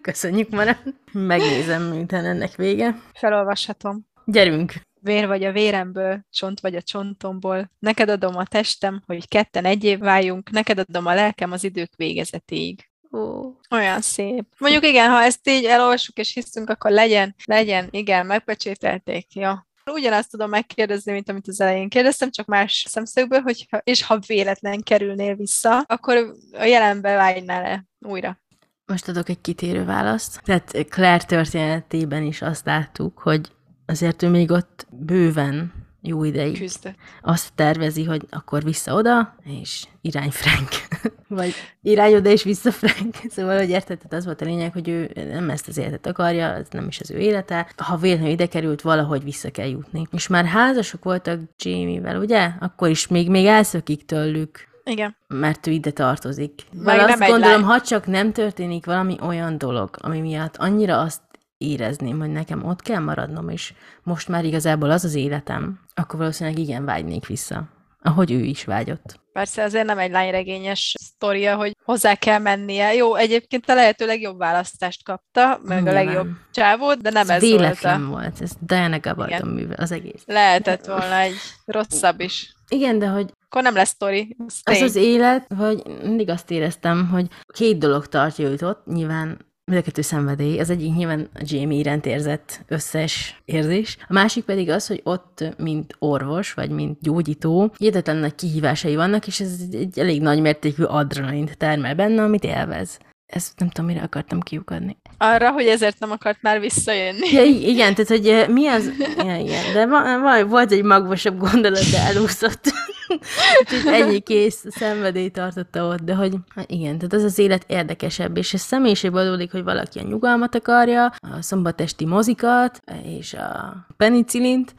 Köszönjük, 0.00 0.50
Mara. 0.50 0.78
Megnézem, 1.12 1.82
miután 1.82 2.24
ennek 2.24 2.54
vége. 2.54 3.00
Felolvashatom. 3.14 4.06
Gyerünk! 4.24 4.72
Vér 5.00 5.26
vagy 5.26 5.44
a 5.44 5.52
véremből, 5.52 6.20
csont 6.30 6.60
vagy 6.60 6.74
a 6.74 6.82
csontomból. 6.82 7.70
Neked 7.78 8.08
adom 8.08 8.36
a 8.36 8.44
testem, 8.44 9.02
hogy 9.06 9.28
ketten 9.28 9.64
egy 9.64 9.84
év 9.84 9.98
váljunk, 9.98 10.50
neked 10.50 10.78
adom 10.78 11.06
a 11.06 11.14
lelkem 11.14 11.52
az 11.52 11.64
idők 11.64 11.90
végezetéig. 11.96 12.87
Ó, 13.12 13.52
Olyan 13.70 14.00
szép. 14.00 14.44
Mondjuk 14.58 14.86
igen, 14.86 15.10
ha 15.10 15.22
ezt 15.22 15.48
így 15.48 15.64
elolvassuk 15.64 16.16
és 16.16 16.32
hiszünk, 16.32 16.70
akkor 16.70 16.90
legyen, 16.90 17.34
legyen, 17.44 17.88
igen, 17.90 18.26
megpecsételték, 18.26 19.34
ja. 19.34 19.66
Ugyanazt 19.92 20.30
tudom 20.30 20.50
megkérdezni, 20.50 21.12
mint 21.12 21.28
amit 21.28 21.48
az 21.48 21.60
elején 21.60 21.88
kérdeztem, 21.88 22.30
csak 22.30 22.46
más 22.46 22.84
szemszögből, 22.88 23.40
hogy 23.40 23.68
és 23.82 24.02
ha 24.02 24.18
véletlen 24.26 24.82
kerülnél 24.82 25.34
vissza, 25.34 25.78
akkor 25.86 26.34
a 26.52 26.64
jelenbe 26.64 27.14
vágynál-e 27.14 27.84
újra? 27.98 28.40
Most 28.86 29.08
adok 29.08 29.28
egy 29.28 29.40
kitérő 29.40 29.84
választ. 29.84 30.40
Tehát 30.44 30.70
Claire 30.88 31.24
történetében 31.24 32.22
is 32.22 32.42
azt 32.42 32.66
láttuk, 32.66 33.18
hogy 33.18 33.52
azért 33.86 34.22
ő 34.22 34.28
még 34.28 34.50
ott 34.50 34.86
bőven 34.90 35.72
jó 36.08 36.24
ideig 36.24 36.58
Küzdött. 36.58 36.94
azt 37.22 37.52
tervezi, 37.54 38.04
hogy 38.04 38.26
akkor 38.30 38.62
vissza 38.62 38.94
oda, 38.94 39.34
és 39.44 39.84
irány 40.00 40.30
Frank. 40.30 40.68
Vagy 41.28 41.54
irány 41.82 42.14
oda, 42.14 42.30
és 42.30 42.42
vissza 42.42 42.72
Frank. 42.72 43.14
Szóval, 43.28 43.58
hogy 43.58 43.68
érted, 43.68 44.00
az 44.10 44.24
volt 44.24 44.40
a 44.40 44.44
lényeg, 44.44 44.72
hogy 44.72 44.88
ő 44.88 45.10
nem 45.32 45.50
ezt 45.50 45.68
az 45.68 45.78
életet 45.78 46.06
akarja, 46.06 46.54
ez 46.54 46.66
nem 46.70 46.86
is 46.86 47.00
az 47.00 47.10
ő 47.10 47.18
élete. 47.18 47.72
Ha 47.76 47.96
véletlenül 47.96 48.32
ide 48.32 48.46
került, 48.46 48.80
valahogy 48.80 49.24
vissza 49.24 49.50
kell 49.50 49.68
jutni. 49.68 50.06
És 50.12 50.26
már 50.26 50.44
házasok 50.44 51.04
voltak 51.04 51.40
Jamie-vel, 51.58 52.16
ugye? 52.16 52.50
Akkor 52.60 52.88
is 52.88 53.06
még, 53.06 53.30
még 53.30 53.46
elszökik 53.46 54.04
tőlük 54.04 54.68
Igen. 54.84 55.16
mert 55.26 55.66
ő 55.66 55.70
ide 55.70 55.90
tartozik. 55.90 56.62
Meg 56.72 56.84
Mert 56.84 56.98
nem 56.98 57.10
azt 57.10 57.22
egy 57.22 57.30
gondolom, 57.30 57.62
ha 57.62 57.80
csak 57.80 58.06
nem 58.06 58.32
történik 58.32 58.86
valami 58.86 59.16
olyan 59.20 59.58
dolog, 59.58 59.90
ami 59.98 60.20
miatt 60.20 60.56
annyira 60.56 61.00
azt 61.00 61.20
érezném, 61.58 62.18
hogy 62.18 62.30
nekem 62.30 62.64
ott 62.64 62.82
kell 62.82 63.00
maradnom, 63.00 63.48
és 63.48 63.74
most 64.02 64.28
már 64.28 64.44
igazából 64.44 64.90
az 64.90 65.04
az 65.04 65.14
életem, 65.14 65.80
akkor 65.94 66.18
valószínűleg 66.18 66.58
igen 66.58 66.84
vágynék 66.84 67.26
vissza. 67.26 67.68
Ahogy 68.02 68.32
ő 68.32 68.40
is 68.40 68.64
vágyott. 68.64 69.20
Persze 69.32 69.62
azért 69.62 69.86
nem 69.86 69.98
egy 69.98 70.10
lányregényes 70.10 70.94
sztoria, 71.00 71.56
hogy 71.56 71.76
hozzá 71.84 72.14
kell 72.14 72.38
mennie. 72.38 72.94
Jó, 72.94 73.14
egyébként 73.14 73.68
a 73.68 73.74
lehető 73.74 74.06
legjobb 74.06 74.38
választást 74.38 75.04
kapta, 75.04 75.60
meg 75.62 75.78
a 75.78 75.80
Nyilván. 75.80 76.04
legjobb 76.04 76.28
csávót, 76.52 77.00
de 77.02 77.10
nem 77.10 77.22
ez, 77.22 77.28
ez 77.28 77.40
véletlen 77.40 78.00
volt 78.00 78.18
a... 78.18 78.20
volt, 78.20 78.40
ez 78.40 78.52
Diana 78.60 79.00
Gabaldon 79.00 79.48
műve, 79.48 79.74
az 79.78 79.92
egész. 79.92 80.22
Lehetett 80.26 80.86
volna 80.86 81.18
egy 81.18 81.34
rosszabb 81.64 82.20
is. 82.20 82.54
Igen, 82.68 82.98
de 82.98 83.06
hogy 83.06 83.32
Akkor 83.44 83.62
nem 83.62 83.74
lesz 83.74 83.88
sztori. 83.88 84.36
Az 84.62 84.80
az 84.80 84.94
élet, 84.96 85.46
vagy 85.48 85.82
mindig 86.02 86.28
azt 86.28 86.50
éreztem, 86.50 87.08
hogy 87.08 87.26
két 87.52 87.78
dolog 87.78 88.06
tartja 88.06 88.48
őt 88.48 88.62
ott, 88.62 88.86
nyilván 88.86 89.47
mind 89.68 89.80
a 89.80 89.84
kettő 89.84 90.02
szenvedély. 90.02 90.58
Az 90.58 90.70
egyik 90.70 90.94
nyilván 90.94 91.28
a 91.34 91.42
Jamie 91.42 91.78
iránt 91.78 92.06
érzett 92.06 92.60
összes 92.68 93.42
érzés. 93.44 93.96
A 94.08 94.12
másik 94.12 94.44
pedig 94.44 94.70
az, 94.70 94.86
hogy 94.86 95.00
ott, 95.04 95.44
mint 95.58 95.94
orvos, 95.98 96.52
vagy 96.52 96.70
mint 96.70 96.98
gyógyító, 97.00 97.72
hihetetlen 97.78 98.16
nagy 98.16 98.34
kihívásai 98.34 98.96
vannak, 98.96 99.26
és 99.26 99.40
ez 99.40 99.60
egy, 99.72 99.98
elég 99.98 100.22
nagy 100.22 100.40
mértékű 100.40 100.82
adrenalint 100.82 101.56
termel 101.56 101.94
benne, 101.94 102.22
amit 102.22 102.44
élvez. 102.44 102.98
Ezt 103.28 103.58
nem 103.58 103.68
tudom, 103.68 103.90
mire 103.90 104.02
akartam 104.02 104.40
kiukadni. 104.40 104.96
Arra, 105.18 105.50
hogy 105.50 105.66
ezért 105.66 105.98
nem 105.98 106.10
akart 106.10 106.38
már 106.42 106.60
visszajönni. 106.60 107.32
Ja, 107.32 107.44
igen, 107.44 107.94
tehát, 107.94 108.08
hogy 108.08 108.28
eh, 108.28 108.48
mi 108.48 108.66
az... 108.66 108.90
Ja, 109.16 109.36
igen, 109.36 109.72
de 109.72 109.86
va- 109.86 110.20
va- 110.20 110.48
volt 110.48 110.72
egy 110.72 110.82
magvasabb 110.82 111.38
gondolat, 111.38 111.90
de 111.90 111.98
elúszott. 111.98 112.60
Úgyhogy 113.60 113.92
ennyi 113.92 114.20
kész, 114.20 114.64
szenvedély 114.68 115.28
tartotta 115.28 115.86
ott, 115.86 116.00
de 116.00 116.14
hogy 116.14 116.34
hát 116.54 116.70
igen, 116.70 116.96
tehát 116.98 117.12
az 117.12 117.22
az 117.22 117.38
élet 117.38 117.64
érdekesebb, 117.66 118.36
és 118.36 118.54
ez 118.54 118.60
személyiségből 118.60 119.20
adódik, 119.20 119.52
hogy 119.52 119.62
valaki 119.64 119.98
a 119.98 120.02
nyugalmat 120.02 120.54
akarja, 120.54 121.04
a 121.20 121.42
szombatesti 121.42 122.04
mozikat, 122.06 122.82
és 123.04 123.34
a 123.34 123.76
penicillint, 123.96 124.74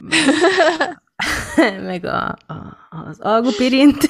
meg 1.89 2.05
a, 2.05 2.27
a, 2.47 2.77
az 2.89 3.19
algopirint, 3.19 4.07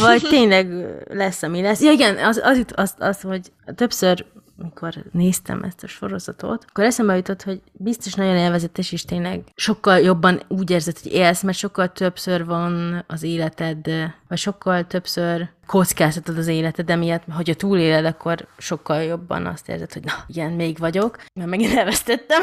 vagy 0.00 0.22
tényleg 0.22 0.68
lesz, 1.08 1.42
ami 1.42 1.62
lesz. 1.62 1.80
Ja 1.80 1.90
igen, 1.90 2.16
az, 2.16 2.40
az, 2.44 2.64
az, 2.74 2.94
az, 2.98 3.20
hogy 3.20 3.52
többször 3.74 4.24
mikor 4.62 4.94
néztem 5.12 5.62
ezt 5.62 5.82
a 5.82 5.86
sorozatot, 5.86 6.64
akkor 6.68 6.84
eszembe 6.84 7.16
jutott, 7.16 7.42
hogy 7.42 7.60
biztos 7.72 8.14
nagyon 8.14 8.36
élvezetes, 8.36 8.92
és 8.92 9.04
tényleg 9.04 9.40
sokkal 9.54 9.98
jobban 9.98 10.42
úgy 10.48 10.70
érzed, 10.70 10.98
hogy 10.98 11.12
élsz, 11.12 11.42
mert 11.42 11.58
sokkal 11.58 11.92
többször 11.92 12.44
van 12.44 13.04
az 13.06 13.22
életed, 13.22 13.90
vagy 14.28 14.38
sokkal 14.38 14.86
többször 14.86 15.48
kockáztatod 15.66 16.38
az 16.38 16.46
életed, 16.46 16.90
emiatt, 16.90 17.22
hogyha 17.32 17.54
túléled, 17.54 18.04
akkor 18.04 18.46
sokkal 18.58 19.02
jobban 19.02 19.46
azt 19.46 19.68
érzed, 19.68 19.92
hogy 19.92 20.04
na, 20.04 20.24
igen, 20.26 20.50
még 20.52 20.78
vagyok, 20.78 21.18
mert 21.34 21.50
megint 21.50 21.76
elvesztettem. 21.76 22.42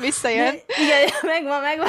Visszajön. 0.00 0.54
Igen, 0.84 1.08
megvan, 1.22 1.60
megvan. 1.60 1.88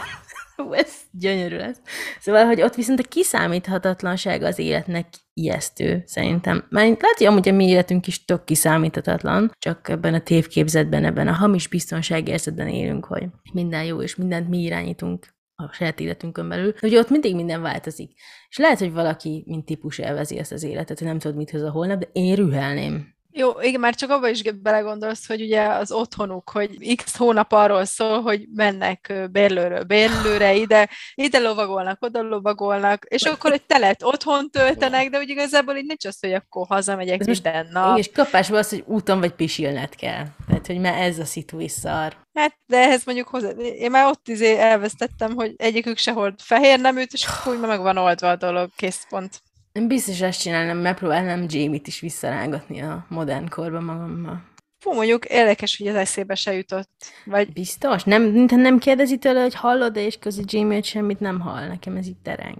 Ez 0.72 0.94
gyönyörű 1.12 1.58
lesz. 1.58 1.78
Szóval, 2.20 2.46
hogy 2.46 2.62
ott 2.62 2.76
viszont 2.76 3.00
a 3.00 3.04
kiszámíthatatlanság 3.04 4.42
az 4.44 4.60
életnek 4.60 5.08
ijesztő, 5.34 6.04
szerintem. 6.06 6.56
Mert 6.70 7.02
lehet, 7.02 7.18
hogy 7.18 7.28
amúgy 7.28 7.50
a 7.50 7.54
mi 7.54 7.68
életünk 7.68 8.08
is 8.08 8.26
tök 8.26 8.44
kiszámíthatatlan, 8.44 9.52
csak 9.60 9.90
ebben 9.90 10.14
a 10.14 10.22
tévképzetben, 10.22 11.06
ebben 11.06 11.28
a 11.28 11.34
hamis 11.34 11.68
biztonságérzetben 11.68 12.68
élünk, 12.68 13.06
hogy 13.06 13.24
minden 13.54 13.84
jó, 13.84 14.02
és 14.02 14.16
mindent 14.16 14.50
mi 14.50 14.58
irányítunk 14.62 15.28
a 15.56 15.72
saját 15.72 16.00
életünkön 16.00 16.50
belül. 16.50 16.74
Ugye 16.82 17.00
ott 17.00 17.10
mindig 17.10 17.36
minden 17.36 17.62
változik. 17.62 18.12
És 18.50 18.58
lehet, 18.58 18.80
hogy 18.80 18.92
valaki, 18.92 19.44
mint 19.48 19.66
típus 19.66 19.98
élvezi 19.98 20.38
ezt 20.38 20.52
az 20.52 20.64
életet, 20.64 20.98
hogy 20.98 21.08
nem 21.08 21.20
tudod, 21.20 21.38
mit 21.38 21.52
hoz 21.52 21.62
a 21.62 21.72
holnap, 21.72 22.00
de 22.00 22.10
én 22.12 22.36
rühelném. 22.36 23.18
Jó, 23.40 23.52
igen, 23.62 23.80
már 23.80 23.96
csak 23.96 24.10
abba 24.10 24.30
is 24.30 24.42
belegondolsz, 24.42 25.28
hogy 25.28 25.42
ugye 25.42 25.62
az 25.62 25.92
otthonuk, 25.92 26.50
hogy 26.50 26.96
x 26.96 27.16
hónap 27.18 27.52
arról 27.52 27.86
szól, 27.86 28.22
hogy 28.22 28.48
mennek 28.56 29.14
bérlőről 29.32 29.84
bérlőre, 29.84 30.54
ide, 30.54 30.90
ide 31.14 31.40
lovagolnak, 31.40 32.02
oda 32.04 32.22
lovagolnak, 32.22 33.06
és 33.10 33.22
akkor 33.24 33.52
egy 33.52 33.66
telet 33.66 34.04
otthon 34.04 34.50
töltenek, 34.50 35.10
de 35.10 35.18
úgy 35.18 35.30
igazából 35.30 35.76
így 35.76 35.86
nincs 35.86 36.06
az, 36.06 36.18
hogy 36.20 36.34
akkor 36.34 36.66
hazamegyek 36.68 37.20
Ez 37.20 37.28
most- 37.28 37.44
minden 37.44 37.66
Igen, 37.70 37.82
nap. 37.82 37.98
és 37.98 38.12
kapásból 38.12 38.58
az, 38.58 38.70
hogy 38.70 38.84
úton 38.86 39.20
vagy 39.20 39.32
pisilned 39.32 39.96
kell. 39.96 40.26
Tehát, 40.48 40.68
hogy 40.68 40.80
már 40.80 41.02
ez 41.02 41.20
a 41.20 41.26
szitu 41.26 41.60
is 41.60 41.72
szar. 41.72 42.16
Hát, 42.34 42.56
de 42.66 42.78
ehhez 42.78 43.06
mondjuk 43.06 43.28
hozzá, 43.28 43.50
én 43.60 43.92
már 43.92 44.06
ott 44.08 44.28
izé 44.28 44.58
elvesztettem, 44.58 45.36
hogy 45.36 45.54
egyikük 45.58 45.98
se 45.98 46.12
hord 46.12 46.40
fehér 46.42 46.80
neműt, 46.80 47.14
és 47.14 47.26
akkor 47.26 47.54
úgy 47.54 47.60
már 47.60 47.70
meg 47.70 47.82
van 47.82 47.98
oldva 47.98 48.30
a 48.30 48.36
dolog, 48.36 48.70
kész 48.76 49.06
pont. 49.10 49.32
Én 49.34 49.49
biztos 49.88 50.22
ezt 50.22 50.42
csinálnám, 50.42 50.78
megpróbálnám 50.78 51.46
Jamie-t 51.48 51.88
is 51.88 52.00
visszarángatni 52.00 52.82
a 52.82 53.06
modern 53.10 53.50
korba 53.50 53.80
magammal. 53.80 54.44
Fú, 54.80 54.94
mondjuk 54.94 55.26
érdekes, 55.26 55.78
hogy 55.78 55.88
az 55.88 55.96
eszébe 55.96 56.36
se 56.36 56.54
jutott. 56.54 56.90
Vagy 57.26 57.54
Biztos? 57.54 58.04
Nem, 58.04 58.24
nem 58.50 58.78
kérdezi 58.78 59.18
tőle, 59.18 59.42
hogy 59.42 59.56
hallod 59.56 59.96
és 59.96 60.18
közi 60.18 60.44
Jamie, 60.46 60.74
hogy 60.74 60.86
semmit 60.86 61.20
nem 61.20 61.40
hall. 61.40 61.68
Nekem 61.68 61.96
ez 61.96 62.08
így 62.08 62.22
tereng. 62.24 62.58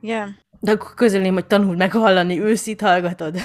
igen. 0.00 0.38
De 0.60 0.70
akkor 0.70 0.94
közölném, 0.94 1.32
hogy 1.32 1.46
tanuld 1.46 1.76
meg 1.76 1.92
hallani, 1.92 2.40
őszit 2.40 2.80
hallgatod. 2.80 3.36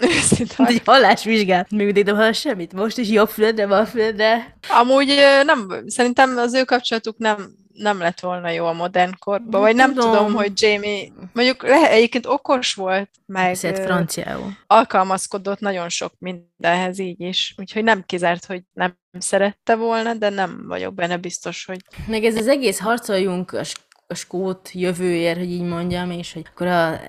Őszinte 0.00 0.54
Mint 0.56 0.70
egy 0.70 0.82
hallásvizsgát. 0.84 1.70
Ide 1.70 2.02
nem 2.02 2.16
hall 2.16 2.32
semmit. 2.32 2.72
Most 2.72 2.98
is 2.98 3.08
jobb 3.08 3.28
fülödre, 3.28 3.66
bal 3.66 3.84
fülödre. 3.84 4.56
Amúgy 4.68 5.14
nem, 5.44 5.84
szerintem 5.86 6.36
az 6.36 6.54
ő 6.54 6.64
kapcsolatuk 6.64 7.18
nem, 7.18 7.54
nem 7.80 7.98
lett 7.98 8.20
volna 8.20 8.50
jó 8.50 8.66
a 8.66 8.72
modern 8.72 9.12
korban, 9.18 9.60
vagy 9.60 9.74
nem 9.74 9.94
Tudom. 9.94 10.12
tudom, 10.12 10.34
hogy 10.34 10.52
Jamie, 10.54 11.08
mondjuk 11.32 11.62
le, 11.62 11.90
egyébként 11.90 12.26
okos 12.26 12.74
volt, 12.74 13.10
meg 13.26 13.56
franciául. 13.56 14.56
alkalmazkodott 14.66 15.60
nagyon 15.60 15.88
sok 15.88 16.12
mindenhez 16.18 16.98
így 16.98 17.20
is, 17.20 17.54
úgyhogy 17.56 17.84
nem 17.84 18.02
kizárt, 18.06 18.44
hogy 18.44 18.62
nem 18.72 18.98
szerette 19.18 19.76
volna, 19.76 20.14
de 20.14 20.28
nem 20.28 20.64
vagyok 20.66 20.94
benne 20.94 21.16
biztos, 21.16 21.64
hogy 21.64 21.78
Meg 22.06 22.24
ez 22.24 22.36
az 22.36 22.48
egész 22.48 22.78
harcoljunk 22.78 23.52
a 23.52 24.14
skót 24.14 24.70
jövőért, 24.72 25.38
hogy 25.38 25.50
így 25.50 25.62
mondjam, 25.62 26.10
és 26.10 26.32
hogy 26.32 26.46
akkor 26.50 26.66
a, 26.66 27.00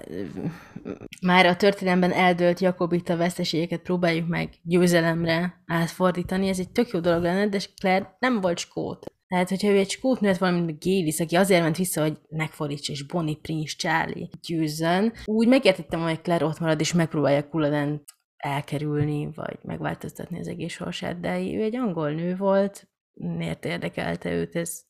már 1.21 1.45
a 1.45 1.55
történelemben 1.55 2.11
eldőlt 2.11 2.59
jakobita 2.59 3.17
veszteségeket 3.17 3.81
próbáljuk 3.81 4.27
meg 4.27 4.49
győzelemre 4.63 5.63
átfordítani, 5.65 6.49
ez 6.49 6.59
egy 6.59 6.69
tök 6.71 6.89
jó 6.89 6.99
dolog 6.99 7.21
lenne, 7.21 7.47
de 7.47 7.59
Claire 7.79 8.15
nem 8.19 8.41
volt 8.41 8.57
skót. 8.57 9.05
Tehát, 9.31 9.49
hogyha 9.49 9.67
ő 9.67 9.77
egy 9.77 9.89
skót 9.89 10.19
nőtt 10.19 10.37
valami, 10.37 10.61
mint 10.61 10.83
Gélis, 10.83 11.19
aki 11.19 11.35
azért 11.35 11.61
ment 11.61 11.77
vissza, 11.77 12.01
hogy 12.01 12.17
megfordítsa, 12.29 12.91
és 12.91 13.05
Bonnie, 13.05 13.35
Prince, 13.41 13.75
Charlie 13.77 14.29
győzzön, 14.47 15.13
úgy 15.25 15.47
megértettem, 15.47 16.01
hogy 16.01 16.21
Claire 16.21 16.45
ott 16.45 16.59
marad, 16.59 16.79
és 16.79 16.93
megpróbálja 16.93 17.47
Culloden 17.47 18.03
elkerülni, 18.37 19.29
vagy 19.35 19.59
megváltoztatni 19.61 20.39
az 20.39 20.47
egész 20.47 20.73
sorsát, 20.73 21.19
de 21.19 21.39
ő 21.39 21.61
egy 21.61 21.75
angol 21.75 22.11
nő 22.11 22.35
volt, 22.35 22.89
miért 23.13 23.65
érdekelte 23.65 24.31
őt 24.31 24.55
ez 24.55 24.81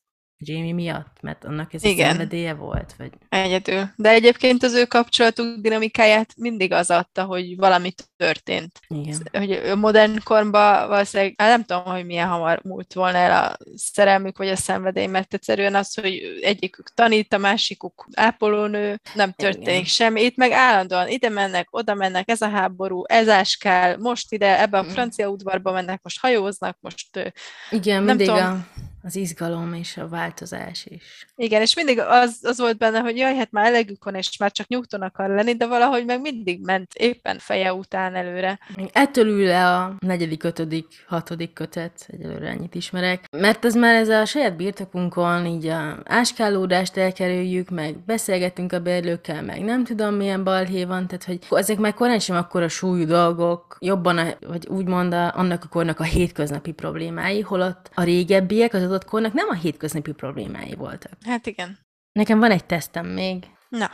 Jamie 0.44 0.74
miatt, 0.74 1.18
mert 1.22 1.44
annak 1.46 1.74
ez 1.74 1.84
Igen. 1.84 2.06
a 2.06 2.10
szenvedélye 2.10 2.54
volt, 2.54 2.94
vagy... 2.98 3.12
Egyedül. 3.30 3.90
De 3.96 4.10
egyébként 4.10 4.64
az 4.64 4.74
ő 4.74 4.86
kapcsolatuk 4.86 5.62
dinamikáját 5.62 6.34
mindig 6.38 6.72
az 6.72 6.90
adta, 6.90 7.24
hogy 7.24 7.58
valami 7.58 7.94
történt. 8.18 8.80
Igen. 8.88 9.28
Hogy 9.32 9.62
modern 9.78 10.24
korban 10.24 10.88
valószínűleg, 10.88 11.34
hát 11.38 11.50
nem 11.50 11.64
tudom, 11.64 11.94
hogy 11.94 12.06
milyen 12.06 12.28
hamar 12.28 12.60
múlt 12.64 12.94
volna 12.94 13.18
el 13.18 13.44
a 13.44 13.58
szerelmük 13.76 14.38
vagy 14.38 14.48
a 14.50 14.56
szenvedély, 14.56 15.08
mert 15.08 15.34
egyszerűen 15.34 15.76
az, 15.76 15.94
hogy 15.94 16.40
egyikük 16.42 16.94
tanít, 16.94 17.34
a 17.34 17.38
másikuk 17.38 18.08
ápolónő, 18.14 19.00
nem 19.14 19.32
történik 19.32 19.68
Igen. 19.68 19.84
semmi. 19.84 20.22
Itt 20.24 20.36
meg 20.36 20.52
állandóan 20.52 21.08
ide 21.08 21.30
mennek, 21.30 21.68
oda 21.72 21.94
mennek, 21.94 22.30
ez 22.30 22.42
a 22.42 22.50
háború, 22.50 23.04
ez 23.08 23.30
áskál, 23.30 23.98
most 23.98 24.32
ide, 24.32 24.62
ebbe 24.62 24.78
a 24.78 24.84
Mm. 24.84 24.88
francia 24.88 25.28
udvarba 25.28 25.72
mennek, 25.72 26.00
most 26.04 26.20
hajóznak, 26.20 26.78
most 26.80 27.34
Igen, 27.70 28.04
Nem 28.04 28.06
mindig 28.06 28.28
tudom. 28.28 28.44
a, 28.44 28.82
az 29.04 29.16
izgalom 29.16 29.74
és 29.74 29.98
a 29.98 30.08
változás 30.08 30.86
is. 30.86 31.28
Igen, 31.36 31.62
és 31.62 31.76
mindig 31.76 32.00
az, 32.00 32.40
az 32.42 32.60
volt 32.60 32.78
benne, 32.78 33.00
hogy 33.00 33.18
jaj, 33.18 33.36
hát 33.36 33.52
már 33.52 33.66
elegük 33.66 34.04
van, 34.04 34.16
és 34.16 34.38
már 34.38 34.52
csak 34.52 34.68
nyugton 34.68 35.02
akar 35.02 35.30
lenni, 35.30 35.56
de 35.56 35.68
valahogy 35.68 36.06
meg 36.06 36.22
mindig 36.22 36.62
ment 36.62 36.94
éppen 36.94 37.38
feje 37.40 37.74
után 37.74 38.16
előre. 38.16 38.60
Ettől 38.92 39.28
ül 39.28 39.46
le 39.46 39.68
a 39.68 39.96
negyedik, 40.00 40.44
ötödik, 40.44 40.86
hatodik 41.08 41.54
kötet, 41.54 42.08
egyelőre 42.08 42.48
ennyit 42.48 42.76
ismerek, 42.76 43.26
mert 43.32 43.66
ez 43.66 43.76
már 43.76 43.96
ez 43.96 44.10
a 44.10 44.26
saját 44.26 44.56
birtokunkon, 44.56 45.46
így 45.46 45.68
a 45.68 45.98
áskálódást 46.06 46.98
elkerüljük, 46.98 47.70
meg 47.70 48.00
beszélgetünk 48.06 48.74
a 48.74 48.80
bérlőkkel, 48.80 49.44
meg 49.44 49.64
nem 49.64 49.84
tudom 49.84 50.14
milyen 50.14 50.44
balhé 50.44 50.84
van, 50.84 51.08
tehát 51.08 51.24
hogy 51.24 51.40
ezek 51.60 51.78
már 51.78 51.94
korán 51.94 52.20
sem 52.20 52.36
akkora 52.36 52.68
súlyú 52.68 53.06
dolgok, 53.06 53.78
jobban, 53.80 54.18
a, 54.18 54.26
vagy 54.48 54.68
úgymond 54.68 55.14
a, 55.14 55.36
annak 55.36 55.64
a 55.64 55.68
kornak 55.68 56.00
a 56.00 56.04
hétköznapi 56.04 56.72
problémái, 56.72 57.42
holott 57.42 57.90
a 57.94 58.04
régebbiek 58.04 58.74
az 58.74 58.84
adott 58.92 59.06
kornak 59.06 59.34
nem 59.34 59.50
a 59.50 59.54
hétköznapi 59.54 60.12
problémái 60.12 60.76
voltak. 60.76 61.12
Hát 61.26 61.48
igen. 61.48 61.78
Nekem 62.12 62.40
van 62.40 62.52
egy 62.52 62.66
tesztem 62.66 63.06
még, 63.06 63.46
Na, 63.70 63.90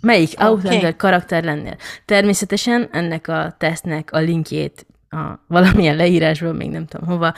Melyik 0.00 0.32
Oké. 0.32 0.44
Outlander 0.44 0.96
karakter 0.96 1.44
lennél? 1.44 1.76
Természetesen 2.04 2.88
ennek 2.92 3.28
a 3.28 3.54
tesztnek 3.58 4.12
a 4.12 4.18
linkjét 4.18 4.86
a 5.08 5.44
valamilyen 5.48 5.96
leírásból, 5.96 6.52
még 6.52 6.70
nem 6.70 6.86
tudom 6.86 7.08
hova, 7.08 7.34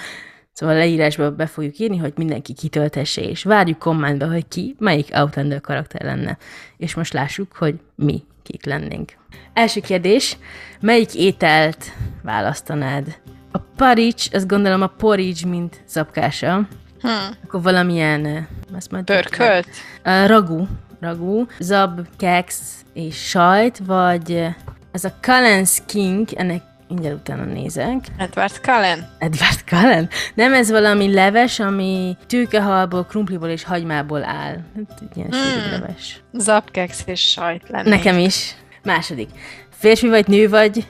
szóval 0.53 0.75
a 0.75 0.79
leírásba 0.79 1.31
be 1.31 1.47
fogjuk 1.47 1.79
írni, 1.79 1.97
hogy 1.97 2.13
mindenki 2.17 2.53
kitöltesse, 2.53 3.23
és 3.23 3.43
várjuk 3.43 3.79
kommentbe, 3.79 4.27
hogy 4.27 4.49
ki, 4.49 4.77
melyik 4.79 5.09
Outlander 5.13 5.61
karakter 5.61 6.03
lenne. 6.03 6.39
És 6.77 6.95
most 6.95 7.13
lássuk, 7.13 7.53
hogy 7.57 7.81
mi 7.95 8.23
kik 8.43 8.65
lennénk. 8.65 9.13
Első 9.53 9.81
kérdés, 9.81 10.37
melyik 10.81 11.15
ételt 11.15 11.93
választanád? 12.23 13.21
A 13.53 13.59
porridge, 13.59 14.23
azt 14.33 14.47
gondolom 14.49 14.83
a 14.83 14.87
porridge, 14.87 15.49
mint 15.49 15.83
zapkása, 15.87 16.69
hm. 17.05 17.33
akkor 17.45 17.63
valamilyen, 17.63 18.49
azt 18.77 18.91
majd 18.91 19.05
pörkölt? 19.05 19.69
Uh, 20.05 20.27
ragú, 20.27 20.69
ragú, 21.01 21.47
zab, 21.59 22.01
keks 22.17 22.59
és 22.93 23.29
sajt, 23.29 23.79
vagy 23.87 24.49
ez 24.93 25.05
a 25.05 25.15
Cullen's 25.23 25.79
King, 25.87 26.29
ennek 26.37 26.63
mindjárt 26.89 27.17
utána 27.17 27.45
nézek. 27.45 28.07
Edward 28.17 28.61
Cullen? 28.63 29.09
Edward 29.19 29.61
Cullen? 29.67 30.09
Nem, 30.35 30.55
ez 30.55 30.71
valami 30.71 31.13
leves, 31.13 31.61
ami 31.61 32.17
tőkehalból, 32.27 33.05
krumpliból 33.05 33.49
és 33.49 33.65
hagymából 33.65 34.25
áll. 34.25 34.57
Hát, 34.77 35.03
ilyen 35.15 35.29
Hmm. 35.31 35.63
hmm. 35.63 35.71
leves. 35.71 36.23
Zapkex 36.33 37.03
és 37.07 37.21
sajt 37.21 37.69
lennék. 37.69 37.89
Nekem 37.93 38.19
is. 38.19 38.55
Második. 38.83 39.29
Férfi 39.71 40.09
vagy 40.09 40.27
nő 40.27 40.49
vagy, 40.49 40.87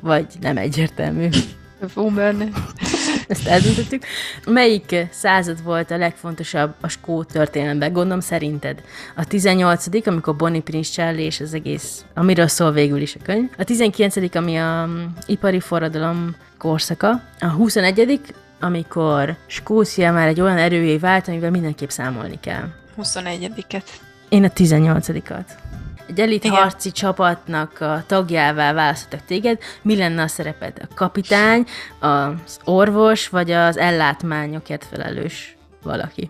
vagy 0.00 0.26
nem 0.40 0.56
egyértelmű. 0.56 1.28
Woman. 1.94 2.52
Ezt 3.28 3.46
eldöntöttük. 3.46 4.02
Melyik 4.46 5.06
század 5.10 5.62
volt 5.62 5.90
a 5.90 5.96
legfontosabb 5.96 6.74
a 6.80 6.88
skót 6.88 7.32
történelemben? 7.32 7.92
Gondolom 7.92 8.20
szerinted. 8.20 8.82
A 9.16 9.24
18 9.24 10.06
amikor 10.06 10.36
Bonnie 10.36 10.60
Prince 10.60 10.90
Charlie 10.92 11.24
és 11.24 11.40
az 11.40 11.54
egész, 11.54 12.04
amiről 12.14 12.46
szól 12.46 12.72
végül 12.72 13.00
is 13.00 13.14
a 13.14 13.18
könyv. 13.22 13.48
A 13.58 13.64
19 13.64 14.36
ami 14.36 14.56
a 14.56 14.86
mm, 14.86 15.04
ipari 15.26 15.60
forradalom 15.60 16.36
korszaka. 16.58 17.22
A 17.40 17.46
21 17.46 18.20
amikor 18.60 19.36
Skócia 19.46 20.12
már 20.12 20.28
egy 20.28 20.40
olyan 20.40 20.58
erővé 20.58 20.96
vált, 20.96 21.28
amivel 21.28 21.50
mindenképp 21.50 21.88
számolni 21.88 22.38
kell. 22.40 22.68
21-et. 23.02 23.82
Én 24.28 24.44
a 24.44 24.48
18-at. 24.48 25.44
Egy 26.08 26.20
elit 26.20 26.44
Igen. 26.44 26.56
harci 26.56 26.92
csapatnak 26.92 27.80
a 27.80 28.02
tagjává 28.06 28.72
választottak 28.72 29.24
téged. 29.26 29.58
Mi 29.82 29.96
lenne 29.96 30.22
a 30.22 30.26
szereped? 30.28 30.76
A 30.90 30.94
kapitány, 30.94 31.66
az 31.98 32.58
orvos, 32.64 33.28
vagy 33.28 33.50
az 33.50 33.76
ellátmányokért 33.76 34.84
felelős 34.84 35.56
valaki? 35.82 36.28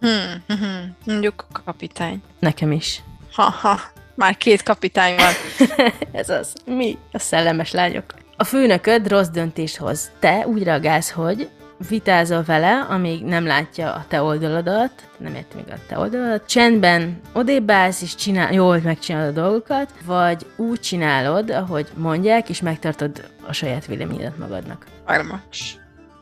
Hmm, 0.00 0.42
hmm. 0.46 0.96
Mondjuk 1.04 1.46
a 1.52 1.62
kapitány. 1.64 2.22
Nekem 2.38 2.72
is. 2.72 3.02
Ha-ha. 3.32 3.80
Már 4.14 4.36
két 4.36 4.62
kapitány 4.62 5.14
van. 5.16 5.32
Ez 6.12 6.28
az. 6.28 6.52
Mi? 6.64 6.98
A 7.12 7.18
szellemes 7.18 7.72
lányok. 7.72 8.04
A 8.36 8.44
főnököd 8.44 9.08
rossz 9.08 9.28
döntést 9.28 9.76
hoz. 9.76 10.10
Te 10.18 10.46
úgy 10.46 10.62
reagálsz, 10.62 11.10
hogy 11.10 11.48
vitázol 11.88 12.42
vele, 12.42 12.80
amíg 12.80 13.24
nem 13.24 13.46
látja 13.46 13.92
a 13.92 14.04
te 14.08 14.22
oldaladat, 14.22 14.90
nem 15.16 15.34
érti 15.34 15.56
még 15.56 15.64
a 15.70 15.76
te 15.86 15.98
oldaladat, 15.98 16.46
csendben 16.46 17.20
odébbálsz, 17.32 18.02
és 18.02 18.14
csinál, 18.14 18.52
jól 18.52 18.80
megcsinálod 18.84 19.36
a 19.36 19.40
dolgokat, 19.40 19.92
vagy 20.04 20.46
úgy 20.56 20.80
csinálod, 20.80 21.50
ahogy 21.50 21.86
mondják, 21.94 22.48
és 22.48 22.60
megtartod 22.60 23.28
a 23.46 23.52
saját 23.52 23.86
véleményedet 23.86 24.38
magadnak. 24.38 24.86
Armacs. 25.04 25.58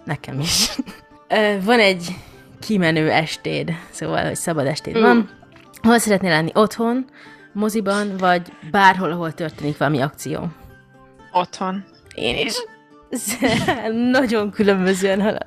Nekem 0.04 0.40
is. 0.40 0.76
Van 1.64 1.80
egy 1.80 2.08
kimenő 2.60 3.10
estéd, 3.10 3.72
szóval, 3.90 4.24
hogy 4.24 4.36
szabad 4.36 4.66
estéd 4.66 5.00
van. 5.00 5.30
Hol 5.82 5.98
szeretnél 5.98 6.30
lenni? 6.30 6.50
Otthon, 6.54 7.04
moziban, 7.52 8.16
vagy 8.16 8.52
bárhol, 8.70 9.10
ahol 9.10 9.32
történik 9.32 9.78
valami 9.78 10.00
akció? 10.00 10.48
Otthon. 11.32 11.84
Én 12.14 12.46
is. 12.46 12.54
Nagyon 14.10 14.50
különbözően 14.50 15.22
halad. 15.22 15.46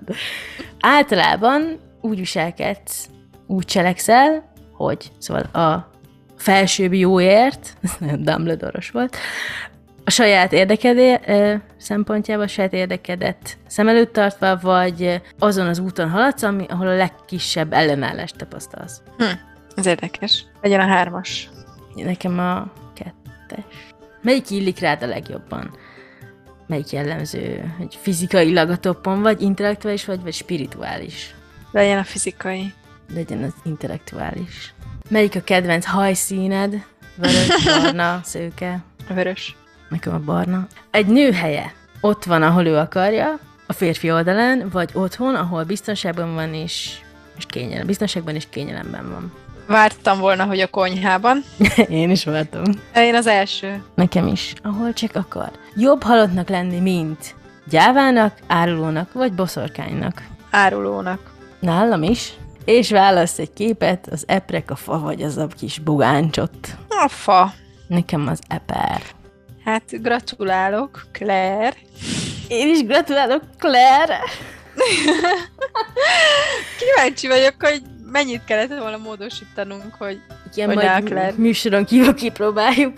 Általában 0.80 1.80
úgy 2.02 2.18
viselkedsz, 2.18 3.10
úgy 3.48 3.66
cselekszel, 3.66 4.52
hogy 4.74 5.12
szóval 5.18 5.42
a 5.42 5.92
felsőbb 6.38 6.94
jóért, 6.94 7.74
ez 7.84 7.96
nagyon 8.00 8.24
Dumbledore-os 8.24 8.90
volt, 8.90 9.18
a 10.04 10.12
saját 10.12 10.54
érdekedé 10.54 11.20
szempontjából, 11.78 12.44
a 12.44 12.48
saját 12.48 12.74
érdekedet 12.74 13.58
szem 13.68 13.88
előtt 13.88 14.14
tartva, 14.14 14.58
vagy 14.58 15.22
azon 15.40 15.68
az 15.68 15.80
úton 15.80 16.10
haladsz, 16.10 16.44
ami, 16.44 16.66
ahol 16.70 16.88
a 16.88 16.96
legkisebb 16.96 17.74
ellenállást 17.74 18.36
tapasztalsz. 18.36 19.02
Hm. 19.18 19.24
Ez 19.76 19.86
érdekes. 19.86 20.46
Legyen 20.62 20.80
a 20.80 20.88
hármas. 20.88 21.50
Nekem 21.96 22.40
a 22.40 22.72
kettes. 22.94 23.64
Melyik 24.22 24.50
illik 24.50 24.80
rád 24.80 25.04
a 25.04 25.08
legjobban? 25.08 25.78
Melyik 26.70 26.90
jellemző? 26.90 27.74
Hogy 27.78 27.98
fizikailag 28.02 28.70
a 28.70 28.78
toppon 28.78 29.22
vagy, 29.22 29.42
intellektuális 29.42 30.06
vagy, 30.06 30.22
vagy 30.22 30.34
spirituális? 30.34 31.36
Legyen 31.72 31.98
a 31.98 32.04
fizikai. 32.04 32.74
Legyen 33.14 33.44
az 33.44 33.54
intellektuális. 33.64 34.74
Melyik 35.10 35.36
a 35.36 35.42
kedvenc 35.42 35.86
hajszíned? 35.86 36.86
Vörös, 37.16 37.64
barna, 37.66 38.20
szőke? 38.24 38.84
Vörös. 39.14 39.56
Nekem 39.90 40.14
a 40.14 40.20
barna. 40.20 40.68
Egy 40.92 41.06
nő 41.06 41.32
helye 41.32 41.74
ott 42.02 42.24
van, 42.24 42.44
ahol 42.44 42.66
ő 42.66 42.78
akarja, 42.78 43.40
a 43.68 43.74
férfi 43.74 44.12
oldalán, 44.12 44.70
vagy 44.72 44.90
otthon, 44.94 45.36
ahol 45.36 45.64
biztonságban 45.64 46.34
van 46.34 46.54
és, 46.54 47.00
és 47.38 47.46
kényelem. 47.48 47.86
Biztonságban 47.86 48.36
és 48.36 48.48
kényelemben 48.50 49.10
van. 49.10 49.34
Vártam 49.70 50.20
volna, 50.20 50.46
hogy 50.46 50.60
a 50.60 50.68
konyhában. 50.68 51.44
Én 51.90 52.10
is 52.10 52.24
voltam. 52.24 52.64
De 52.94 53.06
én 53.06 53.16
az 53.16 53.28
első. 53.28 53.84
Nekem 53.96 54.28
is. 54.28 54.54
Ahol 54.64 54.94
csak 54.94 55.16
akar. 55.16 55.52
Jobb 55.76 56.04
halottnak 56.04 56.50
lenni, 56.50 56.80
mint 56.80 57.36
gyávának, 57.70 58.38
árulónak 58.48 59.14
vagy 59.14 59.34
boszorkánynak. 59.34 60.24
Árulónak. 60.52 61.20
Nálam 61.60 62.04
is. 62.04 62.34
És 62.66 62.92
válasz 62.92 63.40
egy 63.40 63.54
képet, 63.54 64.08
az 64.12 64.24
eprek, 64.28 64.72
a 64.72 64.76
fa 64.76 65.00
vagy 65.00 65.22
az 65.22 65.38
a 65.38 65.48
kis 65.48 65.80
bogáncsot. 65.80 66.78
A 66.90 67.08
fa. 67.08 67.54
Nekem 67.88 68.28
az 68.28 68.40
eper. 68.48 69.02
Hát 69.66 70.02
gratulálok, 70.02 71.02
Claire. 71.12 71.74
Én 72.48 72.70
is 72.70 72.84
gratulálok, 72.84 73.42
Claire! 73.58 74.20
Kíváncsi 76.80 77.28
vagyok, 77.28 77.56
hogy 77.60 77.82
mennyit 78.12 78.44
kellett 78.44 78.78
volna 78.80 78.98
módosítanunk, 78.98 79.94
hogy 79.98 80.22
Igen, 80.54 80.68
Hogy 80.68 80.76
majd 80.76 81.04
Claire. 81.04 81.34
műsoron 81.38 81.86
kívül 81.86 82.14
kipróbáljuk. 82.14 82.98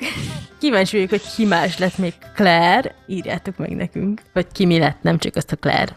Kíváncsi 0.60 0.96
vagyok, 0.96 1.10
hogy 1.10 1.34
ki 1.36 1.46
más 1.46 1.78
lett 1.78 1.98
még 1.98 2.14
Claire. 2.36 2.96
Írjátok 3.08 3.58
meg 3.58 3.76
nekünk. 3.76 4.22
Vagy 4.34 4.48
ki 4.52 4.66
mi 4.66 4.80
lett, 4.80 5.02
nem 5.02 5.18
csak 5.18 5.36
azt 5.36 5.52
a 5.52 5.56
Claire. 5.56 5.96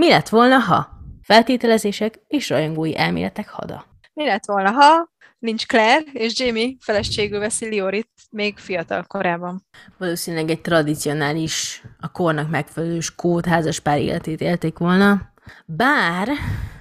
Mi 0.00 0.08
lett 0.08 0.28
volna, 0.28 0.58
ha? 0.58 0.88
Feltételezések 1.22 2.20
és 2.28 2.48
rajongói 2.48 2.96
elméletek 2.98 3.48
hada. 3.48 3.84
mi 4.14 4.24
lett 4.24 4.44
volna, 4.46 4.70
ha 4.70 5.12
nincs 5.38 5.66
Claire, 5.66 6.02
és 6.12 6.38
Jamie 6.40 6.74
feleségül 6.80 7.38
veszi 7.38 7.66
Liorit 7.68 8.08
még 8.30 8.58
fiatal 8.58 9.02
korában. 9.02 9.66
Valószínűleg 9.98 10.50
egy 10.50 10.60
tradicionális, 10.60 11.82
a 12.00 12.12
kornak 12.12 12.50
megfelelő 12.50 13.00
skót 13.00 13.46
házaspár 13.46 13.98
életét 14.00 14.40
élték 14.40 14.78
volna. 14.78 15.32
Bár, 15.66 16.28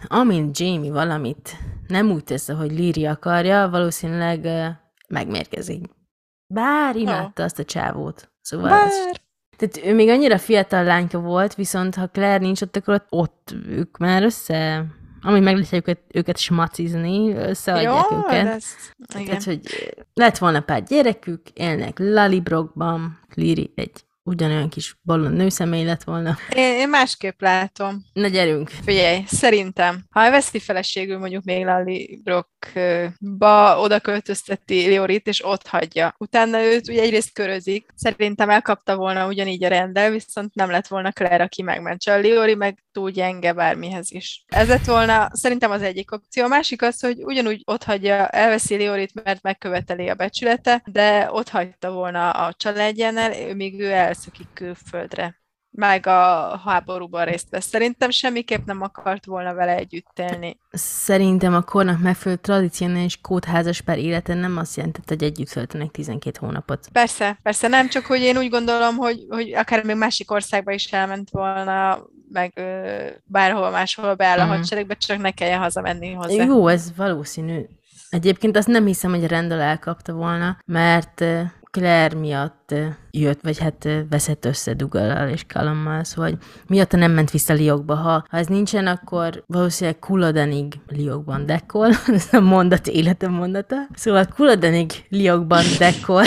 amint 0.08 0.60
Jamie 0.60 0.92
valamit 0.92 1.58
nem 1.88 2.12
úgy 2.12 2.24
tesz, 2.24 2.52
hogy 2.52 2.72
Líri 2.72 3.06
akarja, 3.06 3.70
valószínűleg 3.70 4.46
ö, 4.46 4.66
megmérkezik. 5.08 5.86
Bár 6.48 6.96
imádta 6.96 7.44
azt 7.44 7.60
a 7.60 7.64
csávót. 7.64 8.32
Szóval 8.42 8.70
Bár. 8.70 8.88
Ez, 8.88 8.94
tehát 9.58 9.88
ő 9.92 9.96
még 9.96 10.10
annyira 10.10 10.38
fiatal 10.38 10.84
lányka 10.84 11.20
volt, 11.20 11.56
viszont 11.56 11.96
ha 11.96 12.08
Claire 12.08 12.38
nincs 12.38 12.62
ott, 12.62 12.76
akkor 12.76 12.94
ott, 12.94 13.08
ott 13.10 13.56
ők 13.68 13.98
már 13.98 14.24
össze, 14.24 14.86
amíg 15.22 15.44
meg 15.44 15.56
lehet 15.56 15.74
őket, 15.74 16.00
őket 16.14 16.38
smacizni, 16.38 17.34
összeadják 17.34 18.06
Jó, 18.10 18.18
őket. 18.18 18.64
igen. 19.10 19.26
Tehát, 19.26 19.44
hogy 19.44 19.60
lett 20.14 20.38
volna 20.38 20.60
pár 20.60 20.84
gyerekük, 20.84 21.50
élnek 21.50 22.00
Lalibrokban, 22.00 23.20
Liri 23.34 23.72
egy 23.76 24.06
ugyanolyan 24.24 24.70
kis 24.70 24.98
ballon 25.04 25.32
nőszemély 25.32 25.84
lett 25.84 26.04
volna. 26.04 26.38
Én, 26.56 26.74
én 26.74 26.90
másképp 26.90 27.42
látom. 27.42 28.04
Na 28.14 28.28
gyerünk! 28.28 28.70
Figyelj, 28.70 29.24
szerintem, 29.28 30.04
ha 30.10 30.22
elveszi 30.24 30.60
feleségül 30.60 31.18
mondjuk 31.18 31.44
még 31.44 31.66
Lali 31.66 32.22
Brockba 32.24 33.80
oda 33.80 34.00
költözteti 34.00 34.88
Liorit, 34.88 35.28
és 35.28 35.46
ott 35.46 35.68
hagyja. 35.68 36.16
Utána 36.18 36.64
őt 36.64 36.90
ugye 36.90 37.02
egyrészt 37.02 37.34
körözik, 37.34 37.86
szerintem 37.96 38.50
elkapta 38.50 38.96
volna 38.96 39.28
ugyanígy 39.28 39.64
a 39.64 39.68
rendel, 39.68 40.12
viszont 40.12 40.56
nem 40.56 40.70
lett 40.70 40.88
volna 40.88 41.12
Claire, 41.12 41.44
aki 41.44 41.62
megmentse. 41.62 42.14
A 42.14 42.18
Liori 42.18 42.56
meg 42.56 42.84
túl 42.92 43.10
gyenge 43.10 43.54
bármihez 43.54 44.12
is. 44.12 44.44
Ez 44.48 44.68
lett 44.68 44.86
volna 44.86 45.30
szerintem 45.32 45.72
az 45.72 45.82
egyik 45.82 46.12
opció. 46.12 46.44
A 46.44 46.48
másik 46.48 46.82
az, 46.82 47.02
hogy 47.02 47.24
ugyanúgy 47.24 47.62
ott 47.66 47.84
hagyja, 47.84 48.28
elveszi 48.28 48.76
Liorit, 48.76 49.24
mert 49.24 49.42
megköveteli 49.42 50.10
a 50.10 50.16
becsülete, 50.16 50.84
de 50.86 51.30
ott 51.32 51.50
hagyta 51.50 51.92
volna 51.92 52.30
a 52.30 52.54
családjánál, 52.58 53.56
míg 53.56 53.80
ő 53.80 53.92
elszökik 54.14 54.48
külföldre 54.54 55.42
meg 55.76 56.08
a 56.08 56.58
háborúban 56.66 57.26
részt 57.26 57.50
vesz. 57.50 57.66
Szerintem 57.66 58.10
semmiképp 58.10 58.66
nem 58.66 58.82
akart 58.82 59.26
volna 59.26 59.54
vele 59.54 59.76
együtt 59.76 60.20
élni. 60.20 60.58
Szerintem 60.72 61.54
a 61.54 61.62
kornak 61.62 62.00
megfelelő 62.00 62.42
tradicionális 62.42 63.22
kódházaspár 63.22 63.98
élete 63.98 64.34
nem 64.34 64.58
azt 64.58 64.76
jelentett, 64.76 65.08
hogy 65.10 65.24
együtt 65.24 65.50
töltenek 65.50 65.92
12 65.92 66.38
hónapot. 66.40 66.88
Persze, 66.92 67.40
persze, 67.44 67.68
nem 67.68 67.90
csak, 67.90 68.06
hogy 68.06 68.22
én 68.22 68.38
úgy 68.38 68.50
gondolom, 68.50 68.96
hogy, 68.96 69.26
hogy 69.30 69.54
akár 69.54 69.84
még 69.84 69.96
másik 69.96 70.32
országba 70.32 70.72
is 70.72 70.92
elment 70.92 71.30
volna, 71.32 72.00
meg 72.30 72.52
ö, 72.56 73.08
bárhol 73.24 73.70
máshol 73.70 74.16
beáll 74.16 74.40
a 74.40 74.46
Mhm. 74.46 74.54
hadseregbe, 74.56 74.94
csak 74.94 75.18
ne 75.18 75.32
kelljen 75.32 75.60
hazamenni 75.60 76.12
hozzá. 76.12 76.44
Jó, 76.44 76.68
ez 76.68 76.96
valószínű. 76.96 77.62
Egyébként 78.10 78.58
azt 78.58 78.68
nem 78.68 78.86
hiszem, 78.86 79.12
hogy 79.12 79.28
Rendel 79.28 79.60
elkapta 79.62 80.14
volna, 80.14 80.58
mert 80.66 81.24
Claire 81.78 82.16
miatt 82.16 82.74
jött, 83.12 83.42
vagy 83.42 83.60
hát 83.60 83.90
veszett 84.10 84.46
össze 84.46 84.74
Dugallal 84.74 85.30
és 85.30 85.46
Callummal, 85.48 86.04
szóval 86.04 86.38
miatta 86.68 86.98
nem 86.98 87.12
ment 87.12 87.32
vissza 87.32 87.54
Liokba. 87.54 87.96
Ha, 87.96 88.26
ha 88.30 88.38
ez 88.38 88.48
nincsen, 88.48 88.88
akkor 88.88 89.44
valószínűleg 89.48 90.00
Kuladenig 90.00 90.74
Liokban 90.88 91.46
dekkol, 91.46 91.90
ez 92.08 92.28
a 92.32 92.40
mondat 92.40 92.88
életem 92.88 93.32
mondata. 93.32 93.76
Szóval 93.94 94.26
Kuladenig 94.36 94.92
Liokban 95.10 95.64
dekkol 95.80 96.24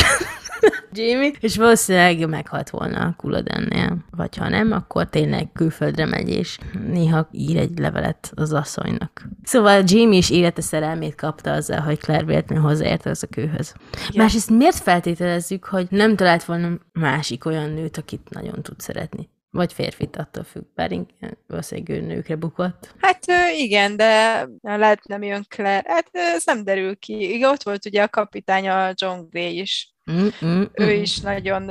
Jamie, 0.96 1.32
és 1.40 1.56
valószínűleg 1.56 2.28
meghalt 2.28 2.70
volna 2.70 3.00
a 3.00 3.14
Kuladennél. 3.16 4.04
Vagy 4.10 4.36
ha 4.36 4.48
nem, 4.48 4.72
akkor 4.72 5.08
tényleg 5.08 5.52
külföldre 5.52 6.06
megy, 6.06 6.28
és 6.28 6.58
néha 6.88 7.28
ír 7.32 7.56
egy 7.56 7.78
levelet 7.78 8.32
az 8.34 8.52
asszonynak. 8.52 9.28
Szóval 9.42 9.82
Jamie 9.86 10.18
is 10.18 10.30
élete 10.30 10.60
szerelmét 10.60 11.14
kapta 11.14 11.52
azzal, 11.52 11.80
hogy 11.80 11.98
Claire 11.98 12.24
véletlenül 12.24 12.64
hozzáért 12.64 13.06
az 13.06 13.22
a 13.22 13.26
kőhöz. 13.26 13.74
Igen. 13.92 14.22
Másrészt 14.22 14.50
miért 14.50 14.76
feltételezzük, 14.76 15.64
hogy 15.64 15.86
nem 15.90 16.16
talált 16.16 16.44
volna 16.44 16.78
másik 16.92 17.44
olyan 17.44 17.70
nőt, 17.70 17.96
akit 17.96 18.30
nagyon 18.30 18.62
tud 18.62 18.80
szeretni? 18.80 19.28
Vagy 19.50 19.72
férfit, 19.72 20.16
attól 20.16 20.44
függ. 20.44 20.62
Bár 20.74 20.92
inkább 20.92 21.38
valószínűleg 21.46 21.90
ő 21.90 22.06
nőkre 22.06 22.36
bukott. 22.36 22.94
Hát 22.98 23.24
igen, 23.56 23.96
de 23.96 24.46
lehet 24.62 25.06
nem 25.06 25.22
jön 25.22 25.44
Claire. 25.48 25.84
Hát 25.86 26.08
ez 26.12 26.44
nem 26.44 26.64
derül 26.64 26.96
ki. 26.96 27.34
Igen, 27.34 27.50
ott 27.50 27.62
volt 27.62 27.86
ugye 27.86 28.02
a 28.02 28.08
kapitány, 28.08 28.68
a 28.68 28.92
John 28.94 29.20
Gray 29.30 29.60
is. 29.60 29.94
Mm, 30.12 30.26
mm, 30.44 30.62
Ő 30.72 30.96
mm. 30.96 31.00
is 31.00 31.20
nagyon 31.20 31.66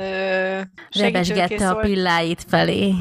Rebesgette 0.90 1.68
a 1.68 1.74
pilláit 1.74 2.44
felé. 2.48 2.94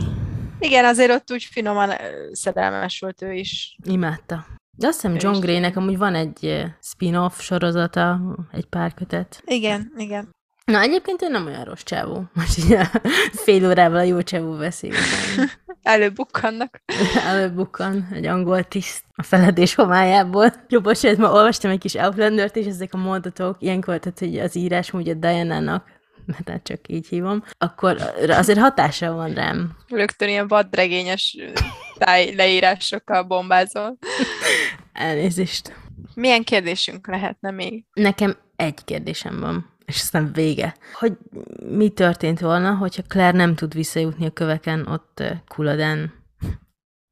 Igen, 0.60 0.86
azért 0.86 1.12
ott 1.12 1.32
úgy 1.32 1.44
finoman 1.44 1.92
szerelmes 2.32 3.00
volt 3.00 3.22
ő 3.22 3.34
is. 3.34 3.78
Imádta. 3.84 4.46
De 4.78 4.88
azt 4.88 5.02
hiszem 5.02 5.16
Ő 5.16 5.20
John. 5.22 5.40
Graynek 5.40 5.76
amúgy 5.76 5.98
van 5.98 6.16
egy 6.16 6.66
spin-off 6.82 7.40
sorozata, 7.40 8.20
egy 8.52 8.66
pár 8.66 8.94
kötet. 8.94 9.42
Igen, 9.46 9.94
igen. 9.98 10.34
Na, 10.66 10.80
egyébként 10.80 11.22
ő 11.22 11.28
nem 11.28 11.46
olyan 11.46 11.64
rossz 11.64 11.84
csávó. 11.84 12.24
Most 12.34 12.58
így 12.58 12.74
a 12.74 12.86
fél 13.32 13.68
órával 13.68 14.00
a 14.00 14.04
jó 14.04 14.22
csávó 14.22 14.58
beszélünk. 14.58 15.00
Előbukkannak. 15.86 16.82
Előbukkan 17.32 18.08
egy 18.12 18.26
angol 18.26 18.64
tiszt 18.64 19.04
a 19.16 19.24
feledés 19.24 19.76
homályából. 19.76 20.54
Jó, 20.70 20.82
bocsánat, 20.82 21.18
ma 21.18 21.32
olvastam 21.32 21.72
egy 21.72 21.80
kis 21.80 21.94
Outlander-t, 21.94 22.56
és 22.56 22.66
ezek 22.66 22.94
a 22.94 22.98
mondatok 22.98 23.58
ilyenkor, 23.60 24.00
tehát 24.00 24.20
hogy 24.20 24.40
az 24.40 24.56
írás 24.56 24.94
ugye 24.94 25.14
Diana-nak, 25.14 25.86
mert 26.26 26.50
hát 26.50 26.64
csak 26.64 26.80
így 26.88 27.08
hívom, 27.08 27.44
akkor 27.58 27.98
azért 28.28 28.60
hatással 28.60 29.16
van 29.16 29.34
rám. 29.34 29.78
Rögtön 29.88 30.28
ilyen 30.28 30.48
vadregényes 30.48 31.38
táj 31.98 32.36
leírásokkal 32.36 33.24
bombázol. 33.24 33.98
Elnézést. 34.94 35.76
Milyen 36.14 36.44
kérdésünk 36.44 37.08
lehetne 37.08 37.52
még? 37.52 37.86
Nekem 37.94 38.38
egy 38.56 38.84
kérdésem 38.84 39.40
van, 39.40 39.75
és 39.86 40.02
aztán 40.02 40.32
vége. 40.34 40.76
Hogy 40.94 41.18
mi 41.70 41.90
történt 41.90 42.40
volna, 42.40 42.74
hogyha 42.74 43.02
Claire 43.08 43.38
nem 43.38 43.56
tud 43.56 43.74
visszajutni 43.74 44.26
a 44.26 44.30
köveken 44.30 44.88
ott 44.88 45.24
Kuladen 45.48 46.14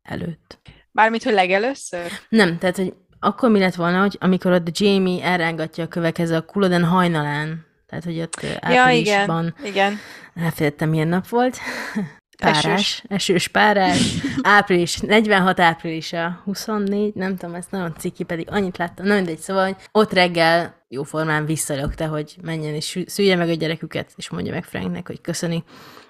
előtt? 0.02 0.60
Mármint, 0.92 1.24
hogy 1.24 1.34
legelőször? 1.34 2.12
Nem, 2.30 2.58
tehát, 2.58 2.76
hogy 2.76 2.94
akkor 3.20 3.50
mi 3.50 3.60
lett 3.60 3.76
volna, 3.76 4.00
hogy 4.00 4.18
amikor 4.20 4.52
ott 4.52 4.80
Jamie 4.80 5.24
elrángatja 5.24 5.84
a 5.84 5.88
kövekhez 5.88 6.30
a 6.30 6.42
Kuladen 6.46 6.84
hajnalán, 6.84 7.66
tehát, 7.86 8.04
hogy 8.04 8.20
ott 8.20 8.36
eh, 8.36 8.74
Ja, 8.74 8.82
áprilisban, 8.82 9.56
igen. 9.60 9.72
Igen. 9.72 9.98
elfelejtettem, 10.34 10.90
milyen 10.90 11.08
nap 11.08 11.28
volt, 11.28 11.58
párás, 12.38 12.66
esős, 12.66 13.04
Esős. 13.08 13.48
párás, 13.48 14.16
április, 14.42 15.00
46 15.00 15.60
áprilisa, 15.60 16.42
24, 16.44 17.14
nem 17.14 17.36
tudom, 17.36 17.56
ezt 17.56 17.72
nagyon 17.72 17.96
ciki, 17.98 18.24
pedig 18.24 18.48
annyit 18.52 18.78
láttam, 18.78 19.06
na 19.06 19.16
mindegy, 19.16 19.40
szóval, 19.40 19.64
hogy 19.64 19.76
ott 19.92 20.14
reggel 20.14 20.83
jóformán 20.94 21.46
visszalökte, 21.46 22.06
hogy 22.06 22.36
menjen 22.42 22.74
és 22.74 23.04
szülje 23.06 23.36
meg 23.36 23.50
a 23.50 23.54
gyereküket, 23.54 24.14
és 24.16 24.30
mondja 24.30 24.54
meg 24.54 24.64
Franknek, 24.64 25.08
hogy 25.08 25.22
köszöni, 25.22 25.64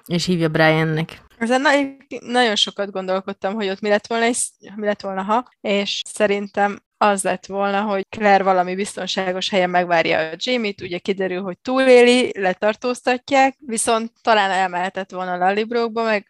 és 0.05 0.25
hívja 0.25 0.49
Briannek. 0.49 1.21
Ezen 1.37 1.61
na- 1.61 1.95
nagyon 2.19 2.55
sokat 2.55 2.91
gondolkodtam, 2.91 3.53
hogy 3.53 3.69
ott 3.69 3.81
mi 3.81 3.89
lett 3.89 4.07
volna, 4.07 4.27
és 4.27 4.49
mi 4.75 4.85
lett 4.85 5.01
volna, 5.01 5.21
ha, 5.21 5.49
és 5.61 6.01
szerintem 6.05 6.79
az 7.03 7.23
lett 7.23 7.45
volna, 7.45 7.81
hogy 7.81 8.05
Claire 8.09 8.43
valami 8.43 8.75
biztonságos 8.75 9.49
helyen 9.49 9.69
megvárja 9.69 10.19
a 10.19 10.35
Jamie-t, 10.37 10.81
ugye 10.81 10.97
kiderül, 10.97 11.41
hogy 11.41 11.57
túléli, 11.59 12.31
letartóztatják, 12.39 13.55
viszont 13.59 14.11
talán 14.21 14.51
elmehetett 14.51 15.11
volna 15.11 15.37
Lallybrookba, 15.37 16.03
meg 16.03 16.27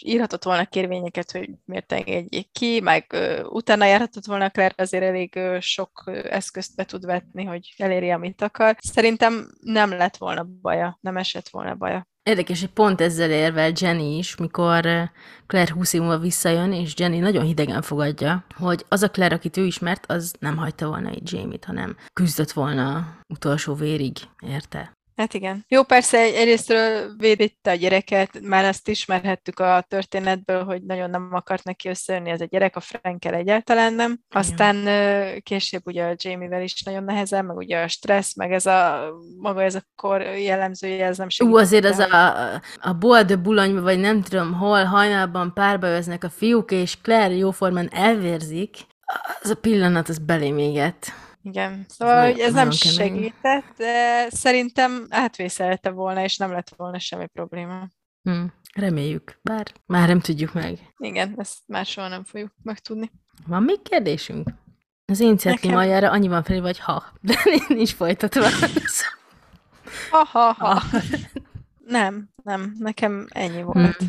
írhatott 0.00 0.44
volna 0.44 0.64
kérvényeket, 0.64 1.30
hogy 1.30 1.50
miért 1.64 1.92
engedjék 1.92 2.50
ki, 2.52 2.80
meg 2.80 3.06
ö, 3.12 3.42
utána 3.42 3.84
járhatott 3.84 4.26
volna 4.26 4.50
Claire, 4.50 4.74
azért 4.76 5.04
elég 5.04 5.36
ö, 5.36 5.56
sok 5.60 6.10
eszközt 6.30 6.76
be 6.76 6.84
tud 6.84 7.06
vetni, 7.06 7.44
hogy 7.44 7.74
elérje, 7.76 8.14
amit 8.14 8.42
akar. 8.42 8.76
Szerintem 8.78 9.50
nem 9.60 9.90
lett 9.90 10.16
volna 10.16 10.46
baja, 10.62 10.98
nem 11.00 11.16
esett 11.16 11.48
volna 11.48 11.74
baja. 11.74 12.06
Érdekes, 12.28 12.60
hogy 12.60 12.70
pont 12.70 13.00
ezzel 13.00 13.30
érvel 13.30 13.72
Jenny 13.74 14.18
is, 14.18 14.36
mikor 14.36 14.86
eh, 14.86 15.08
Claire 15.46 15.72
20 15.72 15.92
év 15.92 16.00
múlva 16.00 16.18
visszajön, 16.18 16.72
és 16.72 16.94
Jenny 16.96 17.18
nagyon 17.20 17.44
hidegen 17.44 17.82
fogadja, 17.82 18.44
hogy 18.54 18.84
az 18.88 19.02
a 19.02 19.10
Claire, 19.10 19.34
akit 19.34 19.56
ő 19.56 19.64
ismert, 19.64 20.10
az 20.10 20.34
nem 20.40 20.56
hagyta 20.56 20.86
volna 20.86 21.10
így 21.10 21.32
Jamie-t, 21.32 21.64
hanem 21.64 21.96
küzdött 22.12 22.50
volna 22.52 23.16
utolsó 23.28 23.74
vérig, 23.74 24.16
érte? 24.40 24.97
Hát 25.18 25.34
igen. 25.34 25.64
Jó, 25.68 25.82
persze 25.82 26.18
egy- 26.18 26.34
egyrésztről 26.34 27.16
védette 27.16 27.70
a 27.70 27.74
gyereket, 27.74 28.40
már 28.42 28.64
azt 28.64 28.88
ismerhettük 28.88 29.60
a 29.60 29.84
történetből, 29.88 30.64
hogy 30.64 30.82
nagyon 30.82 31.10
nem 31.10 31.28
akart 31.32 31.64
neki 31.64 31.88
összejönni 31.88 32.30
ez 32.30 32.40
a 32.40 32.44
gyerek, 32.44 32.76
a 32.76 32.80
Frankel 32.80 33.34
egyáltalán 33.34 33.94
nem. 33.94 34.18
Aztán 34.28 34.76
később 35.42 35.82
ugye 35.84 36.04
a 36.04 36.14
Jamie-vel 36.16 36.62
is 36.62 36.82
nagyon 36.82 37.04
nehezen, 37.04 37.44
meg 37.44 37.56
ugye 37.56 37.82
a 37.82 37.88
stressz, 37.88 38.36
meg 38.36 38.52
ez 38.52 38.66
a 38.66 39.10
maga 39.40 39.62
ez 39.62 39.74
a 39.74 39.82
kor 39.96 40.20
jellemzője, 40.20 41.06
ez 41.06 41.18
nem 41.18 41.28
segít. 41.28 41.52
Ú, 41.52 41.56
azért 41.56 41.84
az 41.84 41.98
a, 41.98 42.54
a 42.80 43.22
de 43.22 43.36
Boulogne, 43.36 43.80
vagy 43.80 43.98
nem 43.98 44.22
tudom 44.22 44.52
hol, 44.52 44.84
hajnalban 44.84 45.54
párba 45.54 45.88
veznek 45.88 46.24
a 46.24 46.30
fiúk, 46.30 46.70
és 46.70 46.96
Claire 47.02 47.34
jóformán 47.34 47.88
elvérzik, 47.92 48.76
az 49.42 49.50
a 49.50 49.54
pillanat, 49.54 50.08
az 50.08 50.18
belém 50.18 50.58
égett. 50.58 51.12
Igen, 51.42 51.84
szóval 51.88 52.30
hogy 52.30 52.38
ez 52.40 52.52
nem 52.52 52.68
kemény. 52.68 52.96
segített, 52.96 53.64
de 53.76 54.26
szerintem 54.30 55.06
átvészelte 55.10 55.90
volna, 55.90 56.22
és 56.24 56.36
nem 56.36 56.52
lett 56.52 56.72
volna 56.76 56.98
semmi 56.98 57.26
probléma. 57.26 57.88
Hm, 58.22 58.44
reméljük, 58.74 59.38
bár 59.42 59.72
már 59.86 60.08
nem 60.08 60.20
tudjuk 60.20 60.52
meg. 60.52 60.78
Igen, 60.98 61.34
ezt 61.36 61.58
már 61.66 61.86
soha 61.86 62.08
nem 62.08 62.24
fogjuk 62.24 62.52
megtudni. 62.62 63.10
Van 63.46 63.62
még 63.62 63.82
kérdésünk? 63.82 64.48
Az 65.06 65.20
én 65.20 65.36
cetlim 65.36 65.70
Nekem- 65.70 65.76
aljára 65.86 66.10
annyi 66.10 66.28
van 66.28 66.42
felé, 66.42 66.60
vagy 66.60 66.78
ha, 66.78 67.04
de 67.20 67.34
nincs 67.68 67.94
folytatva. 67.94 68.44
Ha, 70.10 70.24
ha, 70.24 70.52
ha. 70.52 70.74
Ha. 70.74 70.82
Nem, 71.86 72.28
nem, 72.42 72.74
nekem 72.78 73.26
ennyi 73.30 73.62
volt. 73.62 73.96
Hm. 73.96 74.04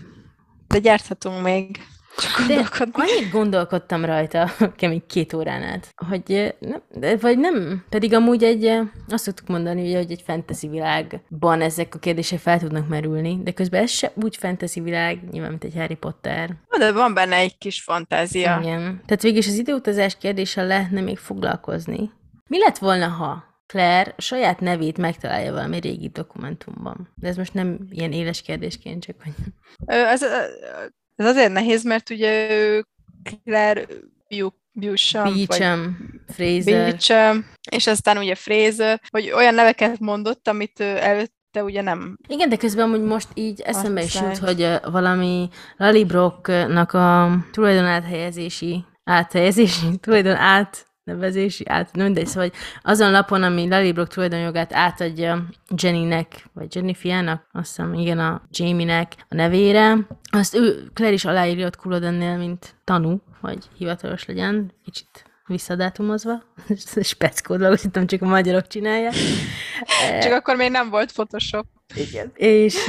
De 0.68 0.80
gyárthatunk 0.80 1.44
még. 1.44 1.80
Csak 2.20 2.48
De 2.48 2.68
annyit 2.92 3.32
gondolkodtam 3.32 4.06
rajta, 4.06 4.52
kemény 4.76 5.04
két 5.08 5.34
órán 5.34 5.64
át, 5.64 5.94
hogy 6.10 6.56
nem, 6.60 6.82
de, 6.94 7.18
vagy 7.18 7.38
nem, 7.38 7.86
pedig 7.90 8.14
amúgy 8.14 8.44
egy, 8.44 8.80
azt 9.08 9.24
szoktuk 9.24 9.48
mondani, 9.48 9.82
ugye, 9.82 9.98
hogy 9.98 10.12
egy 10.12 10.24
fantasy 10.26 10.68
világban 10.68 11.62
ezek 11.62 11.96
a 11.96 12.00
kérdések 12.00 12.40
fel 12.40 12.60
tudnak 12.60 12.88
merülni, 12.88 13.40
de 13.44 13.52
közben 13.52 13.82
ez 13.82 13.90
se 13.90 14.12
úgy 14.16 14.38
fantasy 14.38 14.82
világ, 14.82 15.20
nyilván, 15.32 15.50
mint 15.50 15.64
egy 15.64 15.76
Harry 15.76 15.96
Potter. 15.96 16.56
De 16.78 16.92
van 16.92 17.14
benne 17.14 17.36
egy 17.36 17.58
kis 17.58 17.82
fantázia. 17.82 18.60
Igen. 18.62 19.02
Tehát 19.06 19.22
végig 19.22 19.44
az 19.48 19.58
időutazás 19.58 20.18
kérdéssel 20.18 20.68
lehetne 20.68 21.02
még 21.02 21.18
foglalkozni. 21.18 22.12
Mi 22.48 22.58
lett 22.58 22.78
volna, 22.78 23.08
ha 23.08 23.44
Claire 23.68 24.14
saját 24.18 24.60
nevét 24.60 24.98
megtalálja 24.98 25.54
valami 25.54 25.80
régi 25.80 26.08
dokumentumban? 26.08 27.10
De 27.16 27.28
ez 27.28 27.36
most 27.36 27.54
nem 27.54 27.78
ilyen 27.90 28.12
éles 28.12 28.42
kérdésként, 28.42 29.04
csak 29.06 29.16
hogy... 29.24 29.34
Ez, 29.86 30.22
ez 31.20 31.26
azért 31.26 31.52
nehéz, 31.52 31.84
mert 31.84 32.10
ugye 32.10 32.52
ő 32.52 32.86
Claire 33.44 33.86
Bu- 34.30 34.58
Busham, 34.72 35.34
Beecham, 35.48 35.98
Fraser. 36.28 36.64
Beecham, 36.64 37.46
és 37.72 37.88
aztán 37.88 38.18
ugye 38.18 38.36
Fraser, 38.36 39.02
hogy 39.10 39.32
olyan 39.32 39.54
neveket 39.54 40.00
mondott, 40.00 40.48
amit 40.48 40.80
ő 40.80 40.98
előtte 40.98 41.64
ugye 41.64 41.82
nem. 41.82 42.18
Igen, 42.28 42.50
de 42.50 42.56
közben 42.58 42.86
amúgy 42.86 43.02
most 43.04 43.28
így 43.34 43.62
eszembe 43.62 44.04
is 44.04 44.16
jut, 44.16 44.38
hogy 44.38 44.68
valami 44.92 45.50
Lali 45.78 46.06
Brocknak 46.06 46.94
a 46.94 47.38
tulajdon 47.52 47.86
áthelyezési, 47.86 48.86
áthelyezési, 49.04 49.98
tulajdon 50.00 50.36
átnevezési, 51.10 51.64
át, 51.68 51.96
no, 51.96 52.04
mindegy, 52.04 52.28
szóval 52.28 52.44
hogy 52.44 52.54
azon 52.82 53.12
lapon, 53.12 53.44
ami 53.44 53.68
Lali 53.68 53.92
Brock 53.92 54.12
tulajdonjogát 54.14 54.74
átadja 54.74 55.46
Jennynek, 55.76 56.46
vagy 56.54 56.76
Jenny 56.76 56.94
fiának, 56.94 57.48
azt 57.52 57.68
hiszem, 57.68 57.94
igen, 57.94 58.20
a 58.20 58.42
Jamie-nek 58.52 59.14
a 59.30 59.36
nevére, 59.36 59.98
azt 60.32 60.56
ő, 60.56 60.90
Claire 60.94 61.14
is 61.14 61.26
aláírja 61.26 61.66
ott 61.66 61.76
Kulodonnél, 61.76 62.38
mint 62.38 62.76
tanú, 62.84 63.22
hogy 63.42 63.66
hivatalos 63.78 64.26
legyen, 64.26 64.72
kicsit 64.84 65.24
visszadátumozva, 65.48 66.44
speckó 67.02 67.56
dolgot, 67.56 67.82
hittem 67.82 68.08
csak 68.08 68.22
a 68.22 68.26
magyarok 68.26 68.68
csinálják. 68.68 69.14
Csak 70.24 70.32
akkor 70.32 70.56
még 70.56 70.72
nem 70.72 70.90
volt 70.90 71.12
Photoshop. 71.12 71.66
Igen. 71.96 72.32
És 72.34 72.84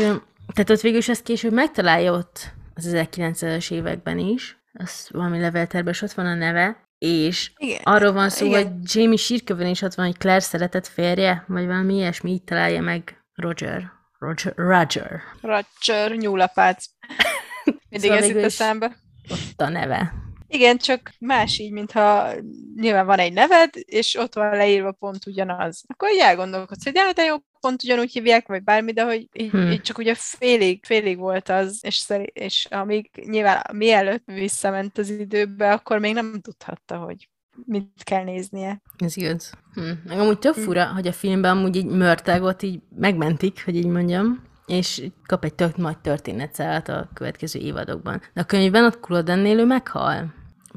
tehát 0.52 0.70
ott 0.70 0.80
végül 0.80 0.98
is 0.98 1.08
ezt 1.08 1.22
később 1.22 1.52
megtalálja 1.52 2.12
ott 2.12 2.52
az 2.74 2.90
1900-es 2.94 3.72
években 3.72 4.18
is, 4.18 4.58
az 4.72 5.08
valami 5.10 5.40
levéltárban 5.40 5.92
is 5.92 6.02
ott 6.02 6.12
van 6.12 6.26
a 6.26 6.34
neve, 6.34 6.89
és 7.00 7.52
Igen. 7.56 7.80
arról 7.82 8.12
van 8.12 8.28
szó, 8.28 8.46
Igen. 8.46 8.62
hogy 8.62 8.72
Jamie 8.94 9.16
sírkövön 9.16 9.66
is 9.66 9.82
ott 9.82 9.94
van, 9.94 10.06
hogy 10.06 10.16
Claire 10.18 10.40
szeretett 10.40 10.86
férje, 10.86 11.44
vagy 11.48 11.66
valami 11.66 11.94
ilyesmi, 11.94 12.30
így 12.30 12.42
találja 12.44 12.80
meg 12.80 13.24
Roger. 13.34 13.90
Roger. 14.18 14.52
Roger. 14.56 15.20
Roger, 15.40 16.10
nyúlapác. 16.16 16.84
Mindig 17.88 18.10
Szóval 18.10 18.24
ez 18.24 18.36
is- 18.36 18.42
eszembe. 18.42 18.96
Ott 19.30 19.60
a 19.60 19.68
neve. 19.68 20.12
Igen, 20.48 20.76
csak 20.78 21.12
más 21.18 21.58
így, 21.58 21.72
mintha 21.72 22.32
nyilván 22.76 23.06
van 23.06 23.18
egy 23.18 23.32
neved, 23.32 23.70
és 23.74 24.14
ott 24.14 24.34
van 24.34 24.56
leírva 24.56 24.92
pont 24.92 25.26
ugyanaz. 25.26 25.84
Akkor 25.86 26.10
így 26.12 26.18
elgondolkodsz, 26.18 26.84
hogy 26.84 26.92
de, 26.92 27.12
de 27.14 27.22
jó, 27.24 27.36
pont 27.60 27.82
ugyanúgy 27.82 28.12
hívják, 28.12 28.48
vagy 28.48 28.62
bármi, 28.62 28.92
de 28.92 29.04
hogy 29.04 29.28
így, 29.32 29.50
Hmm. 29.50 29.70
így 29.70 29.80
csak 29.80 29.98
ugye 29.98 30.14
félig, 30.16 30.84
félig 30.84 31.18
volt 31.18 31.48
az, 31.48 31.78
és, 31.80 32.04
és 32.32 32.66
amíg 32.70 33.10
nyilván 33.26 33.62
mielőtt 33.72 34.24
visszament 34.24 34.98
az 34.98 35.10
időbe, 35.10 35.72
akkor 35.72 35.98
még 35.98 36.14
nem 36.14 36.40
tudhatta, 36.40 36.96
hogy 36.96 37.28
mit 37.64 38.02
kell 38.04 38.24
néznie. 38.24 38.82
Ez 38.98 39.16
igaz. 39.16 39.52
Hm. 39.74 40.12
Amúgy 40.20 40.38
tök 40.38 40.54
fura, 40.54 40.92
hogy 40.92 41.06
a 41.06 41.12
filmben 41.12 41.56
amúgy 41.56 41.76
így 41.76 41.86
Mörtágot 41.86 42.62
így 42.62 42.80
megmentik, 42.96 43.64
hogy 43.64 43.76
így 43.76 43.86
mondjam, 43.86 44.42
és 44.66 45.02
kap 45.26 45.44
egy 45.44 45.54
tök 45.54 45.76
nagy 45.76 45.98
történetszállat 45.98 46.88
a 46.88 47.08
következő 47.14 47.60
évadokban. 47.60 48.20
De 48.34 48.40
a 48.40 48.44
könyvben 48.44 48.84
ott 48.84 49.00
Kulodonnél 49.00 49.58
ő 49.58 49.64
meghal 49.64 50.34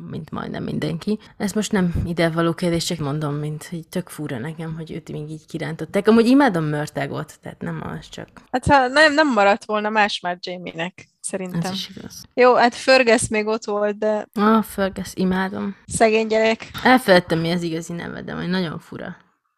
mint 0.10 0.32
majdnem 0.32 0.64
mindenki. 0.64 1.20
Ez 1.38 1.52
most 1.52 1.72
nem 1.72 1.94
ide 2.06 2.30
való 2.30 2.54
kérdés, 2.54 2.84
csak 2.84 2.98
mondom, 2.98 3.34
mint 3.36 3.68
hogy 3.70 3.88
tök 3.88 4.10
fura 4.10 4.38
nekem, 4.38 4.76
hogy 4.76 4.92
őt 4.92 5.12
még 5.12 5.30
így 5.30 5.46
kirántották. 5.46 6.08
Amúgy 6.08 6.28
imádom 6.28 6.64
Mörtágot, 6.64 7.40
tehát 7.42 7.62
nem 7.62 7.84
az 7.98 8.10
csak. 8.10 8.28
Hát 8.52 8.66
ha 8.66 8.88
nem, 8.88 9.14
nem 9.14 9.34
maradt 9.34 9.66
volna 9.66 9.90
más 9.90 10.20
már 10.20 10.38
Jamie-nek, 10.42 11.08
szerintem. 11.22 11.62
Ez 11.62 11.72
is 11.72 11.90
igaz. 11.96 12.24
Jó, 12.34 12.56
hát 12.56 12.76
Fergus 12.76 13.28
még 13.28 13.48
ott 13.48 13.66
volt, 13.66 13.98
de 13.98 14.28
Ah, 14.34 14.64
Fergus, 14.64 15.12
imádom. 15.16 15.76
szegény 15.86 16.28
gyerek. 16.28 16.72
Elfelejtettem, 16.84 17.40
mi 17.40 17.52
az 17.52 17.62
igazi 17.62 17.94
neve, 17.94 18.22
de 18.22 18.34
majd 18.34 18.50
nagyon 18.50 18.80
fura 18.80 19.16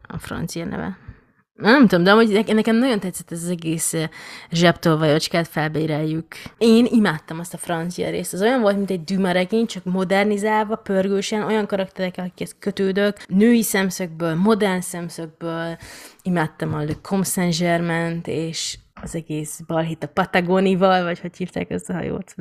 a 0.08 0.18
francia 0.20 0.66
neve. 0.66 0.98
Nem 1.56 1.88
tudom, 1.88 2.04
de 2.04 2.12
amúgy 2.12 2.32
ne- 2.32 2.54
nekem 2.54 2.76
nagyon 2.76 3.00
tetszett 3.00 3.32
ez 3.32 3.44
az 3.44 3.50
egész 3.50 3.94
eh, 3.94 4.10
zsebtolvajocskát 4.52 5.48
felbéreljük. 5.48 6.28
Én 6.58 6.88
imádtam 6.90 7.40
azt 7.40 7.54
a 7.54 7.58
francia 7.58 8.10
részt. 8.10 8.34
Az 8.34 8.42
olyan 8.42 8.62
volt, 8.62 8.76
mint 8.76 8.90
egy 8.90 9.04
Dumas 9.04 9.34
regény, 9.34 9.66
csak 9.66 9.84
modernizálva, 9.84 10.76
pörgősen, 10.76 11.44
olyan 11.44 11.66
karakterek, 11.66 12.16
akikhez 12.18 12.56
kötődök, 12.60 13.18
női 13.28 13.62
szemszögből, 13.62 14.36
modern 14.36 14.80
szemszögből. 14.80 15.78
Imádtam 16.24 16.74
a 16.74 16.84
Le 16.84 16.94
Comte 17.02 17.30
Saint-Germain-t, 17.30 18.28
és 18.28 18.78
az 19.02 19.16
egész 19.16 19.60
balhit 19.68 20.04
a 20.04 20.08
Patagonival, 20.08 21.04
vagy 21.04 21.20
hogy 21.20 21.38
hívták 21.38 21.70
ezt 21.70 21.90
a 21.90 21.94
hajót? 21.94 22.36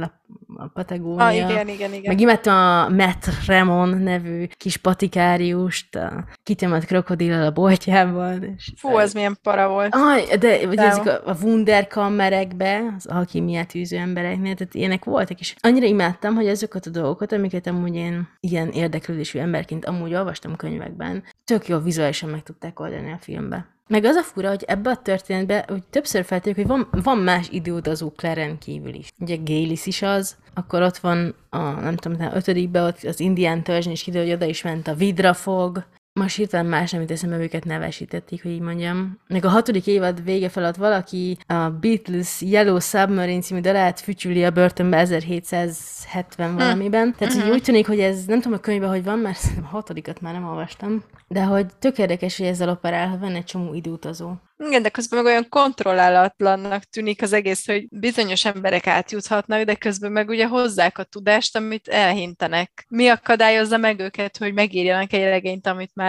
A 0.57 0.67
Patagónia. 0.69 1.25
Ah, 1.25 1.35
igen, 1.35 1.69
igen, 1.69 1.93
igen. 1.93 2.03
Meg 2.07 2.21
imádtam 2.21 2.55
a 2.55 2.89
Matt 2.89 3.25
Remon 3.47 3.89
nevű 3.89 4.47
kis 4.57 4.77
patikáriust, 4.77 5.95
a 5.95 6.25
kitemelt 6.43 6.85
krokodillal 6.85 7.47
a 7.47 7.51
boltjában. 7.51 8.43
És 8.57 8.73
Fú, 8.77 8.97
az 8.97 9.13
milyen 9.13 9.39
para 9.43 9.69
volt. 9.69 9.95
Aj, 9.95 10.37
de 10.39 10.67
vagy 10.67 10.79
ezek 10.79 11.07
a, 11.07 11.31
a 11.31 11.37
wunderkammerekbe, 11.43 12.93
az 12.97 13.07
alkimiát 13.07 13.75
űző 13.75 13.97
embereknél, 13.97 14.55
tehát 14.55 14.75
ilyenek 14.75 15.05
voltak, 15.05 15.41
és 15.41 15.55
annyira 15.61 15.87
imádtam, 15.87 16.35
hogy 16.35 16.49
azokat 16.49 16.87
a 16.87 16.91
dolgokat, 16.91 17.33
amiket 17.33 17.67
amúgy 17.67 17.95
én 17.95 18.29
ilyen 18.41 18.69
érdeklődésű 18.69 19.39
emberként 19.39 19.85
amúgy 19.85 20.15
olvastam 20.15 20.57
könyvekben, 20.57 21.23
tök 21.45 21.69
jól 21.69 21.81
vizuálisan 21.81 22.31
meg 22.31 22.43
tudták 22.43 22.81
oldani 22.81 23.13
a 23.13 23.19
filmbe. 23.21 23.74
Meg 23.89 24.05
az 24.05 24.17
a 24.17 24.23
fura, 24.23 24.49
hogy 24.49 24.63
ebbe 24.67 24.91
a 24.91 24.97
történetbe 24.97 25.65
hogy 25.69 25.83
többször 25.91 26.25
feltérjük, 26.25 26.67
hogy 26.67 26.77
van, 26.77 27.03
van 27.03 27.19
más 27.19 27.49
időutazó 27.51 28.11
Claren 28.11 28.59
kívül 28.59 28.95
is. 28.95 29.09
Ugye 29.19 29.37
Gélis 29.37 29.87
is 29.87 30.03
az, 30.03 30.37
akkor 30.55 30.83
ott 30.83 30.97
van 30.97 31.35
a, 31.51 31.59
nem 31.59 31.97
tudom, 31.97 32.27
a 32.27 32.37
ötödikbe 32.37 32.83
ott 32.83 33.03
az 33.03 33.21
indián 33.21 33.63
törzsny, 33.63 33.91
és 33.91 34.03
kiderül, 34.03 34.27
hogy 34.27 34.37
oda 34.37 34.47
is 34.47 34.63
ment 34.63 34.89
a 34.89 34.95
vidrafog, 34.95 35.85
most 36.21 36.37
hirtelen 36.37 36.67
más 36.67 36.93
jut 36.93 37.11
eszembe, 37.11 37.37
őket 37.37 37.65
nevesítették, 37.65 38.43
hogy 38.43 38.51
így 38.51 38.61
mondjam. 38.61 39.19
Meg 39.29 39.45
a 39.45 39.49
hatodik 39.49 39.87
évad 39.87 40.25
vége 40.25 40.49
felett 40.49 40.77
valaki 40.77 41.39
a 41.47 41.55
Beatles 41.55 42.41
Yellow 42.41 42.81
Submarine 42.81 43.41
című 43.41 43.61
dalát 43.61 44.01
fütyüli 44.01 44.45
a 44.45 44.51
börtönbe 44.51 44.97
1770 44.97 46.55
valamiben. 46.55 47.15
Tehát 47.19 47.35
hogy 47.35 47.51
úgy 47.51 47.63
tűnik, 47.63 47.87
hogy 47.87 48.01
ez 48.01 48.25
nem 48.25 48.41
tudom 48.41 48.59
a 48.59 48.61
könyvben, 48.61 48.91
hogy 48.91 49.05
van, 49.05 49.19
mert 49.19 49.39
szerintem 49.39 49.65
a 49.65 49.69
hatodikat 49.69 50.21
már 50.21 50.33
nem 50.33 50.49
olvastam. 50.49 51.05
De 51.29 51.43
hogy 51.43 51.67
tök 51.79 51.99
érdekes, 51.99 52.37
hogy 52.37 52.47
ezzel 52.47 52.69
operál, 52.69 53.09
ha 53.09 53.19
van 53.19 53.35
egy 53.35 53.45
csomó 53.45 53.75
időutazó. 53.75 54.33
Igen, 54.59 54.83
de 54.83 54.89
közben 54.89 55.23
meg 55.23 55.33
olyan 55.33 55.49
kontrollálatlannak 55.49 56.83
tűnik 56.83 57.23
az 57.23 57.33
egész, 57.33 57.67
hogy 57.67 57.89
bizonyos 57.91 58.45
emberek 58.45 58.87
átjuthatnak, 58.87 59.63
de 59.63 59.75
közben 59.75 60.13
meg 60.13 60.29
ugye 60.29 60.47
hozzák 60.47 60.99
a 60.99 61.03
tudást, 61.03 61.57
amit 61.57 61.89
elhintenek. 61.89 62.87
Mi 62.89 63.09
akadályozza 63.09 63.77
meg 63.77 64.01
őket, 64.01 64.37
hogy 64.37 64.55
megírjanak 64.55 65.13
egy 65.13 65.23
regényt, 65.23 65.67
amit 65.67 65.91
már 65.95 66.04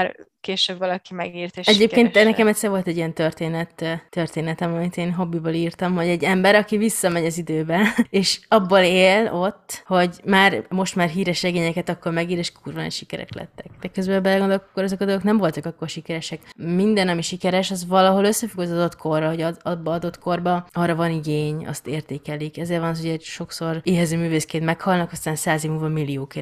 később 0.46 0.78
valaki 0.78 1.14
megírt, 1.14 1.58
és 1.58 1.68
Egyébként 1.68 2.08
sikeres 2.08 2.24
nekem 2.24 2.48
egyszer 2.48 2.70
volt 2.70 2.88
egy 2.88 2.96
ilyen 2.96 3.14
történet, 3.14 4.02
történetem, 4.10 4.74
amit 4.74 4.98
én 4.98 5.14
hobbiból 5.14 5.52
írtam, 5.52 5.96
hogy 5.96 6.08
egy 6.08 6.24
ember, 6.24 6.56
aki 6.56 6.78
visszamegy 6.78 7.26
az 7.26 7.38
időbe, 7.38 7.94
és 8.10 8.40
abból 8.48 8.80
él 8.80 9.34
ott, 9.34 9.84
hogy 9.86 10.22
már 10.26 10.66
most 10.70 10.96
már 10.96 11.10
híres 11.10 11.42
regényeket 11.42 11.90
akkor 11.90 12.12
megír, 12.12 12.38
és 12.38 12.52
kurva 12.52 12.82
nagy 12.82 12.92
sikerek 12.92 13.34
lettek. 13.34 13.66
De 13.82 13.88
közben 13.88 14.22
belegondolok, 14.22 14.68
akkor 14.70 14.84
azok 14.84 15.02
a 15.02 15.06
dolgok 15.06 15.24
nem 15.24 15.38
voltak 15.38 15.66
akkor 15.66 15.90
sikeresek. 15.90 16.42
Minden, 16.58 17.08
ami 17.08 17.22
sikeres, 17.22 17.72
az 17.72 17.88
valahol 17.88 18.26
összefügg 18.26 18.60
az 18.60 18.72
adott 18.72 18.96
korra, 18.96 19.28
hogy 19.28 19.42
ad, 19.42 19.58
abba 19.62 19.92
adott 19.92 20.20
korba 20.20 20.68
arra 20.72 20.96
van 20.96 21.12
igény, 21.12 21.68
azt 21.68 21.88
értékelik. 21.88 22.58
Ezért 22.58 22.80
van 22.80 22.90
az, 22.90 23.00
hogy 23.02 23.10
egy 23.10 23.24
sokszor 23.24 23.80
éhező 23.84 24.18
művészként 24.18 24.66
meghalnak, 24.66 25.12
aztán 25.12 25.36
száz 25.36 25.64
év 25.64 25.72
múlva 25.72 25.88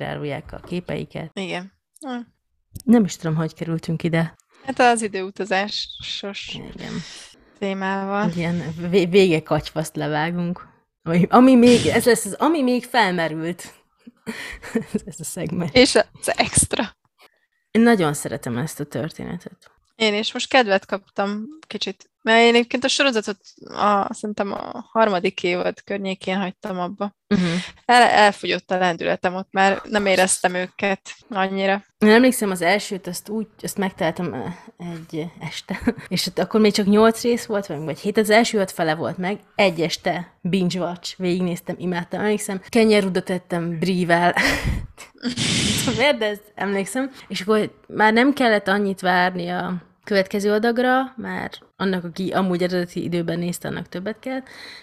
árulják 0.03 0.53
a 0.53 0.59
képeiket. 0.67 1.31
Igen. 1.33 1.71
Nem 2.83 3.03
is 3.03 3.15
tudom, 3.15 3.35
hogy 3.35 3.53
kerültünk 3.53 4.03
ide. 4.03 4.35
Hát 4.65 4.79
az 4.79 5.01
időutazásos 5.01 6.59
Igen. 6.75 6.93
témával. 7.59 8.31
Ilyen 8.35 8.73
vé- 8.89 9.09
vége 9.09 9.43
kacsvaszt 9.43 9.95
levágunk. 9.95 10.67
Ami, 11.03 11.27
ami 11.29 11.55
még, 11.55 11.85
ez 11.85 12.05
lesz 12.05 12.25
az, 12.25 12.33
ami 12.33 12.61
még 12.61 12.83
felmerült. 12.83 13.73
ez 15.05 15.19
a 15.19 15.23
szegmens. 15.23 15.71
És 15.73 15.95
az 15.95 16.33
extra. 16.37 16.95
Én 17.71 17.81
nagyon 17.81 18.13
szeretem 18.13 18.57
ezt 18.57 18.79
a 18.79 18.83
történetet. 18.83 19.71
Én 19.95 20.13
is 20.13 20.33
most 20.33 20.49
kedvet 20.49 20.85
kaptam 20.85 21.45
kicsit 21.67 22.09
Mert 22.23 22.41
én 22.41 22.55
egyébként 22.55 22.83
a 22.83 22.87
sorozatot 22.87 23.37
a, 23.63 24.13
szerintem 24.13 24.51
a 24.51 24.89
harmadik 24.91 25.43
évad 25.43 25.83
környékén 25.83 26.37
hagytam 26.37 26.79
abba. 26.79 27.15
Uh-huh. 27.29 27.49
El, 27.85 28.01
elfogyott 28.01 28.71
a 28.71 28.77
lendületem 28.77 29.35
ott, 29.35 29.47
mert 29.51 29.83
nem 29.89 30.05
éreztem 30.05 30.53
őket 30.53 31.01
annyira. 31.29 31.83
Én 31.97 32.09
emlékszem, 32.09 32.51
az 32.51 32.61
elsőt 32.61 33.07
azt 33.07 33.29
úgy, 33.29 33.47
azt 33.61 33.77
megtaláltam 33.77 34.33
eh, 34.33 34.55
egy 34.77 35.25
este, 35.39 35.81
és 36.07 36.29
akkor 36.35 36.59
még 36.59 36.71
csak 36.71 36.85
nyolc 36.85 37.21
rész 37.21 37.45
volt, 37.45 37.65
vagy, 37.65 37.77
vagy 37.77 37.99
hét, 37.99 38.17
az 38.17 38.29
első 38.29 38.59
öt 38.59 38.71
fele 38.71 38.95
volt 38.95 39.17
meg, 39.17 39.39
egy 39.55 39.81
este 39.81 40.37
binge 40.41 40.79
watch, 40.79 41.17
végignéztem, 41.17 41.75
imádtam, 41.79 42.19
emlékszem, 42.19 42.61
kenyerrudat 42.69 43.23
tettem 43.23 43.79
brível, 43.79 44.35
miért, 45.97 46.17
de 46.17 46.25
ezt 46.25 46.51
emlékszem, 46.55 47.11
és 47.27 47.41
akkor 47.41 47.73
már 47.87 48.13
nem 48.13 48.33
kellett 48.33 48.67
annyit 48.67 49.01
várni 49.01 49.49
a 49.49 49.83
következő 50.03 50.51
adagra, 50.51 51.13
mert 51.15 51.59
annak, 51.83 52.03
aki 52.03 52.29
amúgy 52.29 52.63
eredeti 52.63 53.03
időben 53.03 53.39
nézte, 53.39 53.67
annak 53.67 53.89
többet 53.89 54.19
kell. 54.19 54.41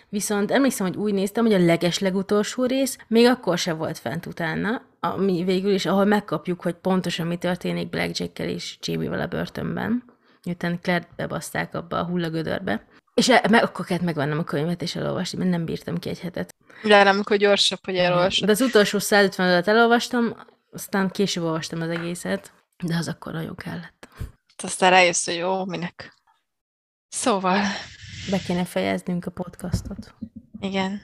Viszont 0.09 0.51
emlékszem, 0.51 0.87
hogy 0.87 0.97
úgy 0.97 1.15
néztem, 1.15 1.45
hogy 1.45 1.55
a 1.55 1.65
leges 1.65 1.99
legutolsó 1.99 2.65
rész 2.65 2.99
még 3.07 3.27
akkor 3.27 3.59
se 3.59 3.73
volt 3.73 3.99
fent 3.99 4.27
utána, 4.27 4.83
ami 5.01 5.45
végül 5.45 5.73
is, 5.73 5.87
ahol 5.87 6.05
megkapjuk, 6.05 6.63
hogy 6.63 6.75
pontosan 6.75 7.27
mi 7.27 7.37
történik 7.37 7.91
Blackjack-kel 7.91 8.49
és 8.49 8.79
Jamie-vel 8.81 9.21
a 9.21 9.27
börtönben, 9.27 10.05
miután 10.45 10.81
Claire 10.83 11.09
bebaszták 11.17 11.75
abba 11.75 11.99
a 11.99 12.05
hullagödörbe. 12.05 12.85
És 13.15 13.29
e, 13.29 13.45
meg, 13.51 13.63
akkor 13.63 13.85
kellett 13.85 14.03
megvennem 14.03 14.39
a 14.39 14.45
könyvet 14.45 14.83
és 14.83 14.97
elolvasni, 14.97 15.39
mert 15.39 15.51
nem 15.51 15.65
bírtam 15.65 15.99
ki 15.99 16.09
egy 16.09 16.21
hetet. 16.21 16.55
Nem, 16.83 17.07
amikor 17.07 17.37
gyorsabb, 17.37 17.79
hogy 17.85 17.97
elolvasod. 17.97 18.47
De 18.47 18.53
az 18.53 18.61
utolsó 18.61 18.99
150 18.99 19.47
oldalt 19.47 19.69
elolvastam, 19.69 20.37
aztán 20.73 21.11
később 21.11 21.45
olvastam 21.45 21.81
az 21.81 21.89
egészet, 21.89 22.53
de 22.85 22.97
az 22.97 23.09
akkor 23.09 23.33
nagyon 23.33 23.55
kellett. 23.55 24.09
Aztán 24.63 24.91
rájössz, 24.91 25.25
hogy 25.25 25.37
jó, 25.37 25.65
minek. 25.65 26.15
Szóval, 27.11 27.59
Be 28.31 28.39
kéne 28.47 28.65
fejeznünk 28.65 29.27
a 29.27 29.31
podcastot. 29.31 30.15
igen. 30.61 31.03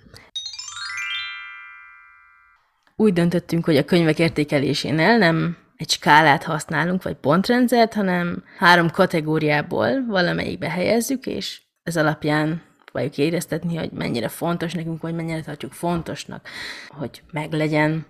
Úgy 2.96 3.12
döntöttünk, 3.12 3.64
hogy 3.64 3.76
a 3.76 3.84
könyvek 3.84 4.18
értékelésénél 4.18 5.16
nem 5.18 5.56
egy 5.76 5.90
skálát 5.90 6.42
használunk, 6.42 7.02
vagy 7.02 7.14
pontrendszert, 7.14 7.94
hanem 7.94 8.44
három 8.58 8.90
kategóriából 8.90 10.06
valamelyikbe 10.06 10.70
helyezzük, 10.70 11.26
és 11.26 11.60
ez 11.82 11.96
alapján 11.96 12.62
próbáljuk 12.84 13.18
éreztetni, 13.18 13.76
hogy 13.76 13.90
mennyire 13.90 14.28
fontos 14.28 14.72
nekünk, 14.72 15.02
vagy 15.02 15.14
mennyire 15.14 15.40
tartjuk 15.40 15.72
fontosnak, 15.72 16.48
hogy 16.88 17.22
meglegyen. 17.32 18.06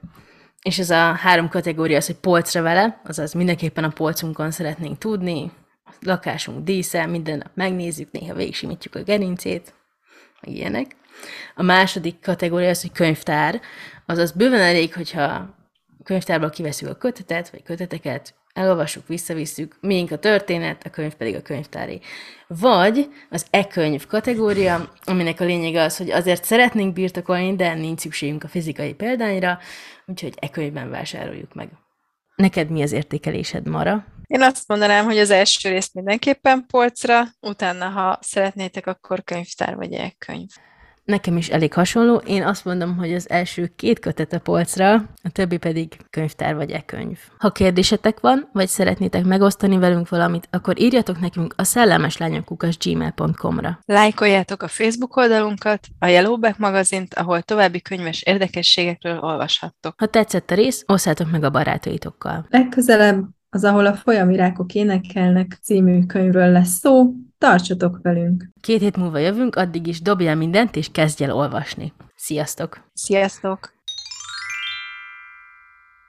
És 0.62 0.78
ez 0.78 0.90
a 0.90 1.12
három 1.12 1.48
kategória 1.48 1.96
az, 1.96 2.06
hogy 2.06 2.16
polcra 2.16 2.62
vele, 2.62 3.00
azaz 3.04 3.32
mindenképpen 3.32 3.84
a 3.84 3.88
polcunkon 3.88 4.50
szeretnénk 4.50 4.98
tudni, 4.98 5.52
a 5.86 5.92
lakásunk 6.00 6.64
dísze, 6.64 7.06
minden 7.06 7.38
nap 7.38 7.50
megnézzük, 7.54 8.10
néha 8.10 8.34
végigsimítjuk 8.34 8.94
a 8.94 9.02
gerincét, 9.02 9.74
meg 10.40 10.54
ilyenek. 10.54 10.96
A 11.54 11.62
második 11.62 12.20
kategória 12.20 12.68
az, 12.68 12.80
hogy 12.80 12.92
könyvtár, 12.92 13.60
azaz 14.06 14.32
bőven 14.32 14.60
elég, 14.60 14.94
hogyha 14.94 15.54
könyvtárból 16.04 16.50
kiveszünk 16.50 16.90
a 16.90 16.96
kötetet, 16.96 17.50
vagy 17.50 17.62
köteteket, 17.62 18.34
elolvassuk, 18.52 19.06
visszavisszük, 19.06 19.76
miénk 19.80 20.10
a 20.10 20.18
történet, 20.18 20.86
a 20.86 20.90
könyv 20.90 21.14
pedig 21.14 21.34
a 21.34 21.42
könyvtáré. 21.42 22.00
Vagy 22.46 23.08
az 23.30 23.46
e-könyv 23.50 24.06
kategória, 24.06 24.92
aminek 25.04 25.40
a 25.40 25.44
lényege 25.44 25.82
az, 25.82 25.96
hogy 25.96 26.10
azért 26.10 26.44
szeretnénk 26.44 26.92
birtokolni, 26.92 27.56
de 27.56 27.74
nincs 27.74 28.00
szükségünk 28.00 28.44
a 28.44 28.48
fizikai 28.48 28.94
példányra, 28.94 29.58
úgyhogy 30.06 30.34
e-könyvben 30.40 30.90
vásároljuk 30.90 31.54
meg. 31.54 31.68
Neked 32.36 32.70
mi 32.70 32.82
az 32.82 32.92
értékelésed, 32.92 33.68
Mara? 33.68 34.04
Én 34.26 34.42
azt 34.42 34.68
mondanám, 34.68 35.04
hogy 35.04 35.18
az 35.18 35.30
első 35.30 35.68
részt 35.68 35.94
mindenképpen 35.94 36.66
polcra, 36.66 37.22
utána, 37.40 37.88
ha 37.88 38.18
szeretnétek, 38.20 38.86
akkor 38.86 39.24
könyvtár 39.24 39.76
vagy 39.76 39.92
elkönyv. 39.92 40.48
Nekem 41.06 41.36
is 41.36 41.48
elég 41.48 41.72
hasonló. 41.72 42.16
Én 42.16 42.42
azt 42.42 42.64
mondom, 42.64 42.96
hogy 42.96 43.12
az 43.14 43.30
első 43.30 43.72
két 43.76 43.98
kötet 43.98 44.32
a 44.32 44.38
polcra, 44.38 44.94
a 45.22 45.30
többi 45.32 45.56
pedig 45.56 45.96
könyvtár 46.10 46.54
vagy 46.54 46.70
e-könyv. 46.70 47.18
Ha 47.38 47.50
kérdésetek 47.50 48.20
van, 48.20 48.48
vagy 48.52 48.68
szeretnétek 48.68 49.24
megosztani 49.24 49.78
velünk 49.78 50.08
valamit, 50.08 50.48
akkor 50.50 50.80
írjatok 50.80 51.20
nekünk 51.20 51.54
a 51.56 51.64
szellemeslányokkukas 51.64 52.78
gmail.com-ra. 52.78 53.78
Lájkoljátok 53.84 54.62
a 54.62 54.68
Facebook 54.68 55.16
oldalunkat, 55.16 55.86
a 55.98 56.06
Yellowback 56.06 56.58
magazint, 56.58 57.14
ahol 57.14 57.42
további 57.42 57.80
könyves 57.80 58.22
érdekességekről 58.22 59.18
olvashattok. 59.18 59.94
Ha 59.96 60.06
tetszett 60.06 60.50
a 60.50 60.54
rész, 60.54 60.84
osszátok 60.86 61.30
meg 61.30 61.44
a 61.44 61.50
barátaitokkal. 61.50 62.46
Legközelebb 62.48 63.35
az, 63.56 63.64
ahol 63.64 63.86
a 63.86 63.94
folyamirákok 63.94 64.74
énekelnek 64.74 65.58
című 65.62 66.06
könyvről 66.06 66.50
lesz 66.50 66.78
szó. 66.78 67.12
Tartsatok 67.38 67.98
velünk! 68.02 68.48
Két 68.60 68.80
hét 68.80 68.96
múlva 68.96 69.18
jövünk, 69.18 69.56
addig 69.56 69.86
is 69.86 70.00
dobjál 70.00 70.36
mindent, 70.36 70.76
és 70.76 70.88
kezdj 70.92 71.24
el 71.24 71.32
olvasni. 71.32 71.92
Sziasztok! 72.16 72.90
Sziasztok! 72.92 73.75